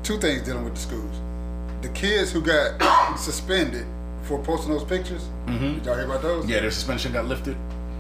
two 0.03 0.19
things 0.19 0.43
dealing 0.43 0.65
with 0.65 0.75
the 0.75 0.81
schools. 0.81 1.15
The 1.83 1.89
kids 1.91 2.33
who 2.33 2.41
got 2.41 2.81
suspended 3.19 3.87
for 4.23 4.39
posting 4.43 4.73
those 4.73 4.85
pictures. 4.85 5.25
Did 5.47 5.85
y'all 5.85 5.95
hear 5.97 6.05
about 6.05 6.23
those? 6.23 6.43
Mm-hmm. 6.45 6.53
Yeah, 6.53 6.61
their 6.61 6.71
suspension 6.71 7.13
got 7.13 7.27
lifted. 7.27 7.57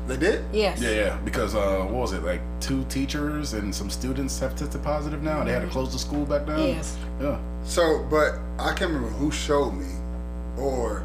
They 0.06 0.16
did? 0.16 0.44
Yes. 0.52 0.80
Yeah, 0.80 0.90
yeah, 0.90 1.16
because 1.24 1.54
uh, 1.54 1.78
what 1.84 1.92
was 1.94 2.12
it? 2.12 2.22
Like 2.24 2.40
two 2.60 2.84
teachers 2.84 3.52
and 3.52 3.72
some 3.74 3.88
students 3.88 4.38
have 4.40 4.56
tested 4.56 4.82
positive 4.82 5.22
now. 5.22 5.44
They 5.44 5.52
had 5.52 5.62
to 5.62 5.68
close 5.68 5.92
the 5.92 5.98
school 5.98 6.24
back 6.26 6.46
down. 6.46 6.66
Yes. 6.66 6.96
Yeah. 7.20 7.38
So, 7.64 8.04
but 8.10 8.34
I 8.58 8.74
can't 8.74 8.90
remember 8.92 9.08
who 9.10 9.30
showed 9.30 9.70
me 9.72 9.86
or 10.58 11.04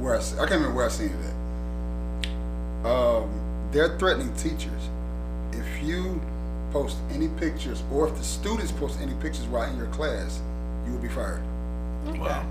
where 0.00 0.16
I, 0.16 0.20
se- 0.20 0.36
I 0.36 0.40
can't 0.40 0.52
remember 0.60 0.76
where 0.76 0.86
I 0.86 0.90
seen 0.90 1.08
it 1.08 2.26
at. 2.84 2.86
Um, 2.90 3.30
they're 3.72 3.96
threatening 3.98 4.32
teachers. 4.34 4.90
If 5.52 5.82
you 5.82 6.20
post 6.72 6.96
any 7.12 7.28
pictures 7.28 7.82
or 7.90 8.08
if 8.08 8.16
the 8.16 8.22
students 8.24 8.70
post 8.72 9.00
any 9.00 9.14
pictures 9.14 9.46
while 9.46 9.68
in 9.70 9.76
your 9.78 9.86
class, 9.88 10.40
you 10.86 10.92
will 10.92 11.00
be 11.00 11.08
fired. 11.08 11.42
Wow. 12.18 12.44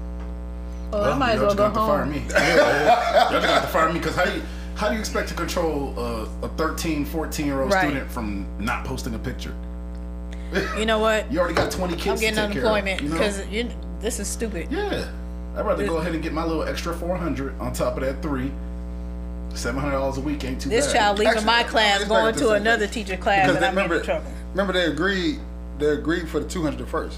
Well, 0.91 1.03
I 1.13 1.17
might 1.17 1.31
as 1.33 1.41
well 1.41 1.55
go 1.55 1.69
gonna 1.71 1.87
fire 1.87 2.05
me. 2.05 2.23
Yeah, 2.29 3.23
y'all 3.31 3.41
just 3.41 3.45
have 3.53 3.61
to 3.63 3.67
fire 3.69 3.91
me 3.91 3.99
because 3.99 4.15
how 4.15 4.25
do 4.25 4.33
you 4.33 4.41
how 4.75 4.87
do 4.89 4.93
you 4.95 4.99
expect 4.99 5.29
to 5.29 5.33
control 5.35 5.93
uh, 5.97 6.27
a 6.43 6.49
13, 6.49 7.05
14 7.05 7.45
year 7.45 7.61
old 7.61 7.71
Right. 7.71 7.87
student 7.87 8.11
from 8.11 8.45
not 8.59 8.83
posting 8.85 9.13
a 9.15 9.19
picture? 9.19 9.55
You 10.77 10.85
know 10.85 10.99
what? 10.99 11.25
You 11.31 11.39
already 11.39 11.55
got 11.55 11.71
twenty 11.71 11.95
kids. 11.95 12.07
I'm 12.07 12.17
getting 12.19 12.39
unemployment 12.39 13.01
because 13.01 13.45
you 13.47 13.69
this 13.99 14.19
is 14.19 14.27
stupid. 14.27 14.67
yeah, 14.71 15.09
I'd 15.55 15.65
rather 15.65 15.85
go 15.85 15.97
ahead 15.97 16.13
and 16.13 16.21
get 16.23 16.33
my 16.33 16.43
little 16.45 16.63
extra 16.63 16.93
four 16.93 17.17
hundred 17.17 17.59
on 17.59 17.73
top 17.73 17.95
of 17.97 18.03
that 18.03 18.21
three. 18.21 18.51
Seven 19.53 19.79
hundred 19.79 19.93
dollars 19.95 20.17
a 20.17 20.21
week 20.21 20.43
ain't 20.43 20.61
too 20.61 20.69
This 20.69 20.87
bad. 20.87 20.95
child 20.99 21.17
leaving 21.19 21.31
Actually, 21.31 21.45
my 21.45 21.63
class, 21.63 22.03
going 22.03 22.35
to 22.35 22.49
another 22.51 22.87
teacher 22.87 23.15
class, 23.15 23.47
Because 23.47 23.55
and 23.57 23.65
I'm 23.65 23.71
in 23.77 23.83
remember, 23.83 24.03
trouble. 24.03 24.31
remember 24.51 24.73
they 24.73 24.85
agreed 24.85 25.39
they 25.79 25.87
agreed 25.87 26.27
for 26.29 26.39
the 26.41 26.47
200 26.49 26.87
first. 26.87 27.17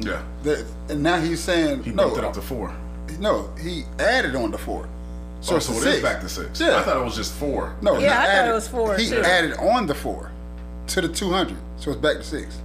Yeah, 0.00 0.22
They, 0.42 0.62
and 0.90 1.02
now 1.02 1.18
he's 1.20 1.40
saying 1.40 1.82
he 1.84 1.90
no, 1.90 2.04
bumped 2.04 2.18
it 2.18 2.24
up 2.24 2.34
to 2.34 2.42
four. 2.42 2.74
no, 3.18 3.50
he 3.60 3.84
added 3.98 4.34
on 4.36 4.50
the 4.50 4.58
four. 4.58 4.88
So, 5.40 5.50
So, 5.52 5.56
it's 5.56 5.70
oh, 5.70 5.72
so 5.72 5.78
it 5.78 5.82
six. 5.82 5.96
is 5.96 6.02
back 6.02 6.20
to 6.20 6.28
six. 6.28 6.60
Yeah. 6.60 6.76
I 6.78 6.82
thought 6.82 6.96
it 6.98 7.04
was 7.04 7.16
just 7.16 7.32
four. 7.34 7.74
No, 7.82 7.94
he 7.96 8.04
Yeah, 8.04 8.20
I 8.20 8.26
thought 8.26 8.48
it 8.48 8.52
was 8.52 8.68
four, 8.68 8.96
He 8.96 9.08
too. 9.08 9.20
added 9.22 9.54
on 9.58 9.86
the 9.86 9.94
four 9.94 10.30
to 10.88 11.00
the 11.00 11.08
200, 11.08 11.56
so 11.78 11.90
it's 11.92 12.00
back 12.00 12.16
to 12.18 12.22
six. 12.22 12.58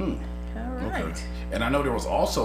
All 0.00 0.16
Okay. 0.86 1.12
And 1.52 1.62
I 1.64 1.68
know 1.68 1.82
there 1.82 1.92
was 1.92 2.06
also 2.06 2.44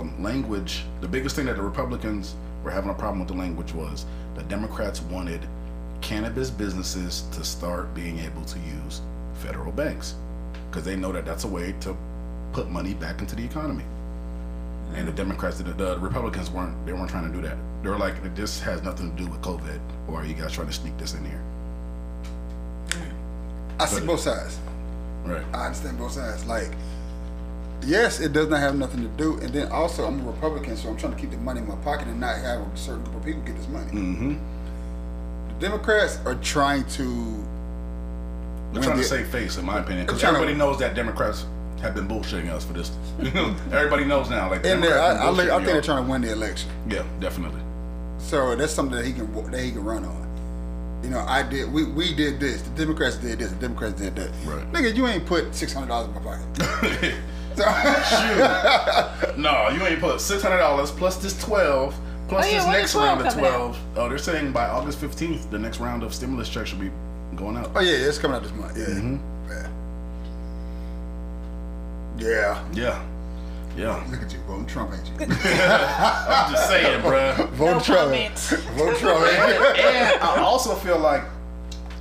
um, 0.00 0.22
language. 0.22 0.84
The 1.00 1.08
biggest 1.08 1.36
thing 1.36 1.46
that 1.46 1.56
the 1.56 1.62
Republicans 1.62 2.34
were 2.64 2.70
having 2.70 2.90
a 2.90 2.94
problem 2.94 3.18
with 3.20 3.28
the 3.28 3.34
language 3.34 3.72
was 3.72 4.06
the 4.34 4.42
Democrats 4.44 5.00
wanted 5.02 5.40
cannabis 6.00 6.50
businesses 6.50 7.22
to 7.32 7.42
start 7.44 7.92
being 7.94 8.18
able 8.20 8.44
to 8.44 8.58
use 8.60 9.00
federal 9.34 9.72
banks 9.72 10.14
because 10.70 10.84
they 10.84 10.96
know 10.96 11.10
that 11.12 11.24
that's 11.24 11.44
a 11.44 11.48
way 11.48 11.74
to 11.80 11.96
put 12.52 12.70
money 12.70 12.94
back 12.94 13.20
into 13.20 13.36
the 13.36 13.44
economy. 13.44 13.84
And 14.94 15.06
the 15.08 15.12
Democrats, 15.12 15.58
the, 15.58 15.72
the 15.72 15.98
Republicans 15.98 16.50
weren't. 16.50 16.86
They 16.86 16.92
weren't 16.92 17.10
trying 17.10 17.30
to 17.30 17.36
do 17.36 17.42
that. 17.46 17.56
They 17.82 17.90
were 17.90 17.98
like, 17.98 18.34
"This 18.34 18.60
has 18.60 18.82
nothing 18.82 19.14
to 19.14 19.22
do 19.24 19.28
with 19.28 19.40
COVID, 19.42 19.80
or 20.08 20.20
are 20.20 20.24
you 20.24 20.34
guys 20.34 20.52
trying 20.52 20.68
to 20.68 20.72
sneak 20.72 20.96
this 20.96 21.14
in 21.14 21.24
here?" 21.24 21.42
I 23.78 23.86
see 23.86 24.04
both 24.06 24.20
sides. 24.20 24.58
Right. 25.24 25.44
I 25.52 25.66
understand 25.66 25.98
both 25.98 26.12
sides. 26.12 26.46
Like, 26.46 26.70
yes, 27.84 28.20
it 28.20 28.32
does 28.32 28.48
not 28.48 28.60
have 28.60 28.76
nothing 28.76 29.02
to 29.02 29.08
do. 29.08 29.38
And 29.38 29.52
then 29.52 29.70
also, 29.70 30.06
I'm 30.06 30.20
a 30.20 30.30
Republican, 30.30 30.76
so 30.76 30.88
I'm 30.88 30.96
trying 30.96 31.14
to 31.14 31.20
keep 31.20 31.30
the 31.30 31.36
money 31.38 31.60
in 31.60 31.68
my 31.68 31.76
pocket 31.76 32.06
and 32.08 32.20
not 32.20 32.36
have 32.38 32.60
a 32.60 32.76
certain 32.76 33.02
group 33.04 33.16
of 33.16 33.24
people 33.24 33.42
get 33.42 33.56
this 33.56 33.68
money. 33.68 33.90
Mm-hmm. 33.90 34.34
The 35.48 35.54
Democrats 35.68 36.20
are 36.24 36.36
trying 36.36 36.84
to 36.90 37.44
They're 38.72 38.82
trying 38.82 38.98
to 38.98 39.04
save 39.04 39.28
face, 39.28 39.58
in 39.58 39.64
my 39.64 39.80
opinion, 39.80 40.06
because 40.06 40.22
They're 40.22 40.30
to- 40.30 40.36
everybody 40.36 40.56
knows 40.56 40.78
that 40.78 40.94
Democrats 40.94 41.44
have 41.82 41.94
been 41.94 42.08
bullshitting 42.08 42.48
us 42.50 42.64
for 42.64 42.72
this. 42.72 42.90
everybody 43.72 44.04
knows 44.04 44.28
now. 44.30 44.48
Like 44.50 44.64
And 44.64 44.82
they- 44.82 44.88
Democrats 44.88 45.20
I, 45.20 45.22
I, 45.22 45.26
been 45.30 45.36
li- 45.36 45.42
I 45.44 45.46
bullshitting 45.46 45.56
think 45.56 45.66
they're 45.66 45.80
trying 45.82 46.04
to 46.04 46.10
win 46.10 46.20
the 46.22 46.32
election. 46.32 46.70
Yeah, 46.88 47.04
definitely. 47.20 47.60
So 48.18 48.56
that's 48.56 48.72
something 48.72 48.96
that 48.96 49.04
he 49.04 49.12
can 49.12 49.32
that 49.50 49.60
he 49.60 49.70
can 49.72 49.84
run 49.84 50.04
on. 50.04 50.26
You 51.04 51.10
know, 51.10 51.20
I 51.28 51.42
did. 51.42 51.70
We, 51.72 51.84
we 51.84 52.14
did 52.14 52.40
this. 52.40 52.62
The 52.62 52.70
Democrats 52.70 53.16
did 53.16 53.38
this. 53.38 53.50
The 53.50 53.56
Democrats 53.56 54.00
did 54.00 54.16
that. 54.16 54.30
Right. 54.44 54.72
Nigga, 54.72 54.96
you 54.96 55.06
ain't 55.06 55.26
put 55.26 55.54
six 55.54 55.72
hundred 55.72 55.88
dollars 55.88 56.08
in 56.08 56.14
my 56.14 56.20
pocket. 56.22 57.14
no, 59.38 59.68
you 59.70 59.82
ain't 59.86 60.00
put 60.00 60.20
six 60.20 60.42
hundred 60.42 60.58
dollars 60.58 60.90
plus 60.90 61.16
this 61.18 61.38
twelve 61.42 61.94
plus 62.28 62.44
Oh, 62.46 62.50
yeah, 62.50 62.58
this 62.58 62.66
next 62.66 62.92
12 62.92 63.06
round 63.06 63.20
of 63.26 63.32
coming 63.34 63.44
out? 63.46 63.50
twelve. 63.56 63.78
Oh, 63.96 64.08
they're 64.08 64.18
saying 64.18 64.52
by 64.52 64.66
August 64.68 64.98
fifteenth, 64.98 65.50
the 65.50 65.58
next 65.58 65.78
round 65.80 66.02
of 66.02 66.14
stimulus 66.14 66.48
checks 66.48 66.70
should 66.70 66.80
be 66.80 66.90
going 67.36 67.56
out. 67.56 67.70
Oh 67.74 67.80
yeah, 67.80 67.92
it's 68.08 68.18
coming 68.18 68.36
out 68.36 68.42
this 68.42 68.52
month. 68.52 68.76
Yeah. 68.76 68.86
Mm-hmm. 68.86 69.48
Yeah. 69.50 69.68
Yeah. 72.18 72.64
Yeah, 72.72 73.02
yeah. 73.76 74.04
Look 74.10 74.22
at 74.22 74.32
you 74.32 74.38
voting 74.40 74.66
Trump, 74.66 74.92
ain't 74.94 75.06
you? 75.06 75.26
I'm 75.50 76.52
just 76.52 76.68
saying, 76.68 77.02
bro. 77.02 77.34
Vote 77.52 77.66
No 77.74 77.80
Trump. 77.80 78.00
comment. 78.12 78.38
Vote 78.76 78.96
Trump. 78.98 79.26
ain't 79.26 79.48
you? 79.78 79.82
and 79.84 80.22
I 80.22 80.38
also 80.40 80.74
feel 80.76 80.98
like 80.98 81.24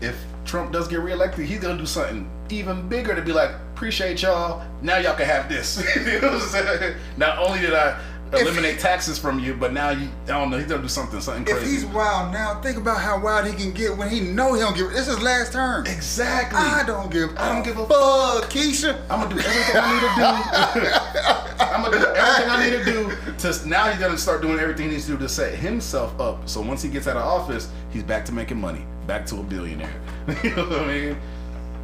if 0.02 0.16
Trump 0.46 0.72
does 0.72 0.88
get 0.88 1.00
reelected, 1.00 1.46
he's 1.46 1.60
gonna 1.60 1.78
do 1.78 1.86
something 1.86 2.30
even 2.50 2.88
bigger 2.88 3.16
to 3.16 3.22
be 3.22 3.32
like, 3.34 3.52
appreciate 3.74 4.22
y'all. 4.22 4.64
Now 4.82 4.98
y'all 4.98 5.16
can 5.16 5.26
have 5.26 5.50
this. 5.50 5.78
you 5.96 6.22
know 6.22 6.32
what 6.34 6.42
I'm 6.42 6.48
saying? 6.50 6.96
Not 7.18 7.40
only 7.40 7.60
did 7.60 7.74
I 7.74 8.00
eliminate 8.34 8.80
taxes 8.80 9.18
from 9.19 9.39
you, 9.39 9.53
but 9.53 9.72
now 9.73 9.91
you, 9.91 10.10
I 10.23 10.27
don't 10.27 10.49
know, 10.49 10.57
he's 10.57 10.68
gonna 10.68 10.81
do 10.81 10.88
something, 10.88 11.22
something 11.22 11.45
crazy. 11.45 11.65
If 11.65 11.72
he's 11.72 11.85
wild 11.85 12.34
now, 12.34 12.60
think 12.61 12.77
about 12.77 12.99
how 12.99 13.22
wild 13.22 13.47
he 13.47 13.53
can 13.53 13.72
get 13.72 13.95
when 13.95 14.10
he 14.10 14.19
know 14.19 14.53
he 14.53 14.61
don't 14.61 14.76
give. 14.76 14.89
This 14.89 15.07
is 15.07 15.15
his 15.15 15.22
last 15.22 15.53
term. 15.53 15.85
exactly. 15.85 16.60
I 16.60 16.84
don't 16.85 17.11
give. 17.11 17.38
I 17.38 17.53
don't 17.53 17.64
give 17.64 17.77
a 17.77 17.85
fuck, 17.85 18.49
Keisha. 18.49 18.99
I'm 19.10 19.22
gonna 19.22 19.35
do 19.35 19.41
everything 19.41 19.76
I 19.76 19.93
need 19.93 20.02
to 20.02 20.81
do. 20.81 21.35
I'm 21.65 21.84
gonna 21.84 21.99
do 21.99 22.06
everything 22.06 22.49
I 22.49 22.69
need 22.69 22.77
to 22.77 22.85
do 22.85 22.95
to 23.38 23.68
now 23.68 23.89
he's 23.89 23.99
gonna 23.99 24.18
start 24.18 24.41
doing 24.41 24.60
everything 24.60 24.88
he 24.88 24.93
needs 24.93 25.06
to 25.06 25.14
do 25.14 25.18
to 25.19 25.30
set 25.30 25.56
himself 25.56 26.19
up. 26.19 26.47
So 26.47 26.61
once 26.61 26.81
he 26.81 26.89
gets 26.89 27.07
out 27.07 27.18
of 27.18 27.23
office, 27.23 27.69
he's 27.91 28.03
back 28.03 28.26
to 28.26 28.31
making 28.31 28.60
money, 28.60 28.85
back 29.07 29.26
to 29.27 29.39
a 29.39 29.43
billionaire. 29.43 30.02
you 30.43 30.56
know 30.56 30.68
what 30.68 30.81
I 30.81 30.88
mean? 30.88 31.18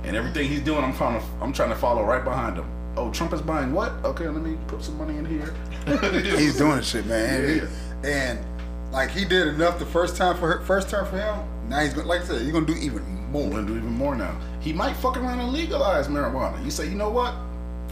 And 0.04 0.16
everything 0.16 0.48
he's 0.48 0.62
doing, 0.62 0.84
I'm 0.84 0.96
trying 0.96 1.20
to 1.20 1.26
I'm 1.40 1.54
trying 1.54 1.70
to 1.70 1.76
follow 1.76 2.04
right 2.04 2.24
behind 2.24 2.58
him. 2.58 2.66
Oh, 2.98 3.12
Trump 3.12 3.34
is 3.34 3.42
buying 3.42 3.72
what? 3.74 3.92
Okay, 4.04 4.28
let 4.28 4.44
me 4.44 4.58
put 4.68 4.84
some 4.84 4.98
money 4.98 5.18
in 5.18 5.26
here. 5.26 5.54
He's 6.38 6.58
doing 6.58 6.82
shit, 6.82 7.06
man. 7.06 7.68
Yeah. 8.04 8.10
And 8.10 8.40
like 8.92 9.10
he 9.12 9.26
did 9.26 9.48
enough 9.48 9.80
the 9.80 9.86
first 9.86 10.18
time 10.18 10.38
for 10.38 10.52
her, 10.52 10.62
first 10.66 10.90
term 10.90 11.06
for 11.08 11.18
him. 11.18 11.40
Now 11.70 11.80
he's 11.80 11.94
gonna, 11.94 12.08
like 12.08 12.22
I 12.22 12.26
said, 12.26 12.42
he's 12.42 12.52
gonna 12.52 12.66
do 12.66 12.76
even 12.76 13.04
more. 13.32 13.50
gonna 13.50 13.66
do 13.66 13.78
even 13.78 13.92
more 13.92 14.16
now. 14.16 14.38
He 14.60 14.74
might 14.74 14.94
fuck 14.98 15.18
around 15.18 15.40
and 15.40 15.52
legalize 15.54 16.08
marijuana. 16.08 16.64
You 16.64 16.72
say, 16.72 16.90
you 16.90 16.96
know 16.96 17.10
what? 17.10 17.34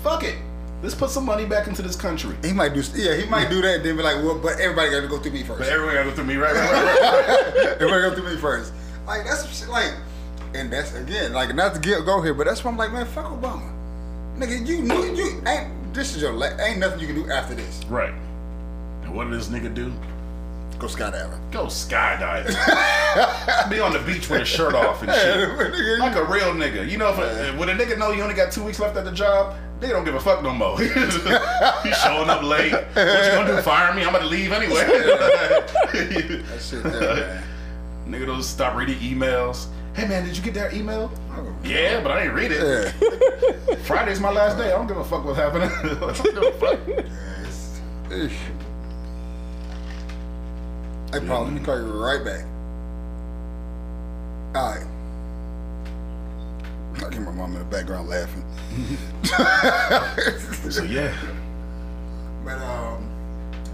Fuck 0.04 0.24
it. 0.24 0.38
Let's 0.82 0.96
put 0.96 1.10
some 1.10 1.26
money 1.26 1.46
back 1.46 1.68
into 1.68 1.82
this 1.82 1.96
country. 1.96 2.36
He 2.44 2.54
might 2.54 2.74
do, 2.74 2.82
yeah, 2.96 3.16
he 3.16 3.26
might 3.26 3.50
do 3.50 3.62
that. 3.62 3.78
And 3.78 3.86
then 3.86 3.98
be 3.98 4.04
like, 4.04 4.16
well, 4.18 4.40
but 4.40 4.60
everybody 4.60 4.92
got 4.92 5.02
to 5.02 5.08
go 5.08 5.20
through 5.20 5.34
me 5.34 5.44
first. 5.44 5.60
But 5.60 5.68
everyone 5.68 5.96
gotta 5.96 6.10
go 6.10 6.16
through 6.16 6.26
me, 6.26 6.36
right? 6.36 6.54
Right, 6.54 6.72
right. 6.72 7.68
Everybody 7.82 8.02
go 8.02 8.16
through 8.16 8.34
me 8.34 8.38
first. 8.40 8.74
Like 9.06 9.26
that's. 9.26 9.68
Like, 9.68 9.94
and 10.56 10.72
that's 10.72 10.96
again, 10.96 11.34
like 11.34 11.54
not 11.54 11.76
to 11.76 11.80
get 11.80 12.06
go 12.06 12.22
here, 12.22 12.34
but 12.34 12.48
that's 12.48 12.64
why 12.64 12.72
I'm 12.72 12.78
like, 12.78 12.92
man, 12.92 13.06
fuck 13.06 13.26
Obama, 13.26 13.72
nigga. 14.38 14.66
You 14.66 14.82
knew 14.82 15.16
you 15.16 15.42
ain't. 15.46 15.79
This 15.94 16.16
is 16.16 16.22
your 16.22 16.34
la- 16.34 16.56
ain't 16.60 16.80
nothing 16.80 17.00
you 17.00 17.08
can 17.08 17.16
do 17.16 17.32
after 17.32 17.56
this. 17.56 17.82
right. 17.90 18.14
And 19.04 19.14
what 19.16 19.26
did 19.30 19.34
this 19.40 19.48
nigga 19.50 19.74
do? 19.74 19.92
Go 20.78 20.88
skydiving. 20.88 21.40
Go 21.52 21.66
skydiving. 21.66 22.54
Be 23.70 23.80
on 23.80 23.92
the 23.92 24.00
beach 24.00 24.30
with 24.30 24.40
his 24.42 24.48
shirt 24.48 24.74
off 24.76 25.02
and 25.04 25.12
shit. 25.16 25.50
Like 26.00 26.16
a 26.16 26.24
real 26.24 26.54
nigga. 26.54 26.90
You 26.90 26.98
know, 26.98 27.10
if 27.10 27.18
a, 27.18 27.58
when 27.58 27.70
a 27.70 27.74
nigga 27.74 27.98
know 27.98 28.12
you 28.12 28.22
only 28.22 28.36
got 28.36 28.52
two 28.52 28.64
weeks 28.64 28.80
left 28.80 28.96
at 28.98 29.04
the 29.04 29.12
job, 29.12 29.56
they 29.82 29.90
don't 29.90 30.06
give 30.06 30.16
a 30.16 30.20
fuck 30.20 30.42
no 30.44 30.52
more. 30.54 30.80
He's 31.84 31.98
showing 32.02 32.30
up 32.30 32.44
late. 32.44 32.72
What 32.72 32.86
you 32.96 33.32
gonna 33.32 33.56
do? 33.56 33.62
Fire 33.62 33.94
me? 33.94 34.04
I'm 34.04 34.10
about 34.10 34.20
to 34.20 34.26
leave 34.28 34.52
anyway. 34.54 34.86
that 34.86 36.60
shit 36.62 36.84
there, 36.84 37.02
man. 37.02 37.44
nigga 38.08 38.26
don't 38.26 38.44
stop 38.44 38.76
reading 38.76 38.98
emails. 39.00 39.68
Hey 39.96 40.08
man, 40.08 40.26
did 40.26 40.38
you 40.38 40.44
get 40.44 40.54
that 40.54 40.74
email? 40.74 41.12
Yeah, 41.64 42.02
but 42.02 42.12
I 42.12 42.24
didn't 42.24 42.36
read 42.36 42.52
it. 42.52 42.62
Yeah. 42.62 43.76
Friday's 43.84 44.20
my 44.20 44.32
last 44.32 44.58
day. 44.58 44.68
I 44.68 44.78
don't 44.78 44.88
give 44.88 44.98
a 44.98 45.04
fuck 45.04 45.26
what's 45.26 45.38
happening. 45.38 45.70
I 45.84 45.94
don't 46.14 46.24
give 46.24 46.38
a 46.44 46.52
fuck. 46.54 46.80
Eesh. 48.10 48.32
Hey, 51.12 51.28
Paul, 51.28 51.44
let 51.46 51.54
me 51.54 51.60
call 51.60 51.78
you 51.78 51.86
right 51.86 52.24
back. 52.24 52.46
All 54.56 54.72
right. 54.72 54.86
I 57.06 57.12
hear 57.14 57.22
my 57.22 57.32
mom 57.32 57.54
in 57.54 57.60
the 57.60 57.66
background 57.66 58.10
laughing. 58.10 58.44
So 60.70 60.84
yeah, 60.84 61.12
But 62.46 62.60
um, 62.62 63.10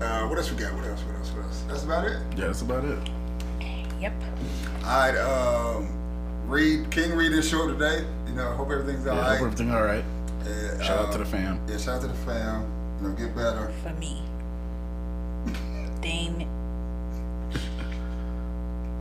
uh, 0.02 0.28
what 0.28 0.38
else 0.38 0.50
we 0.52 0.58
got? 0.58 0.74
What 0.74 0.86
else? 0.86 1.02
What 1.02 1.16
else? 1.18 1.30
What 1.32 1.44
else? 1.46 1.64
That's 1.68 1.84
about 1.84 2.06
it. 2.06 2.18
yeah, 2.38 2.46
that's 2.48 2.62
about 2.62 2.86
it. 2.86 2.98
Yep. 4.00 4.14
All 4.86 5.00
right. 5.00 5.18
Um, 5.18 5.90
Reed 6.48 6.90
King 6.92 7.14
Reed 7.14 7.32
is 7.32 7.48
show 7.50 7.68
today. 7.68 8.06
You 8.28 8.34
know, 8.34 8.52
I 8.52 8.56
hope 8.56 8.70
everything's 8.72 9.08
all 9.08 9.16
Yeah, 9.16 9.22
right. 9.22 9.38
hope 9.38 9.46
everything 9.48 9.72
all 9.72 9.84
right. 9.84 10.04
Yeah, 10.46 10.82
Shout 10.82 11.00
out 11.00 11.06
um, 11.08 11.12
to 11.14 11.18
the 11.20 11.26
fam. 11.26 11.60
Yeah, 11.68 11.78
shout 11.78 11.96
out 11.96 12.02
to 12.02 12.08
the 12.08 12.14
fam. 12.14 12.66
You 13.02 13.08
know, 13.10 13.16
get 13.16 13.36
better. 13.36 13.72
For 13.84 13.94
me. 13.94 14.22
Damn 16.02 16.42
it. 16.42 16.48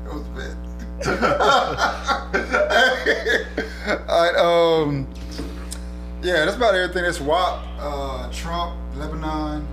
That 0.04 0.14
was 0.14 0.26
bad. 0.28 0.56
All 4.08 4.22
right. 4.22 4.36
Um. 4.36 5.06
Yeah, 6.22 6.44
that's 6.46 6.56
about 6.56 6.74
everything. 6.74 7.02
That's 7.04 7.20
WAP, 7.20 7.62
uh, 7.78 8.30
Trump, 8.32 8.74
Lebanon, 8.96 9.66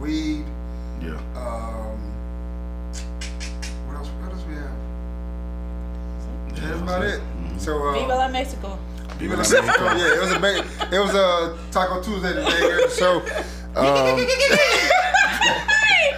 weed. 0.00 0.44
Yeah. 1.00 1.18
Um. 1.34 1.91
That's 6.54 6.80
about 6.80 7.04
it. 7.04 7.20
So. 7.58 7.88
Uh, 7.88 7.92
Viva 7.92 8.14
la 8.14 8.28
Mexico. 8.28 8.78
Viva 9.18 9.34
la 9.36 9.38
Mexico, 9.38 9.62
Mexico. 9.62 9.84
yeah, 9.96 10.14
it 10.14 10.20
was 10.20 10.32
a 10.32 10.38
ba- 10.38 10.64
it 10.94 10.98
was 10.98 11.14
a 11.14 11.56
Taco 11.70 12.02
Tuesday 12.02 12.32
today 12.34 12.58
here 12.58 12.78
at 12.78 12.90
the 12.90 12.96
show. 12.96 13.20
Um, 13.74 14.18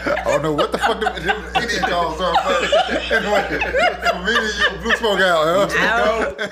I 0.06 0.23
don't 0.27 0.43
know 0.43 0.52
what 0.52 0.73
the 0.73 0.78
fuck 0.78 0.98
the 1.01 1.06
the 1.20 1.62
Indian 1.62 1.82
calls 1.85 2.20
are, 2.20 2.35
but 2.35 3.12
anyway, 3.12 3.47
for 4.11 4.19
me, 4.24 4.32
you 4.32 4.82
blue 4.82 4.97
smoke 4.97 5.20
out, 5.20 5.70
huh? 5.70 6.36
Out. 6.40 6.51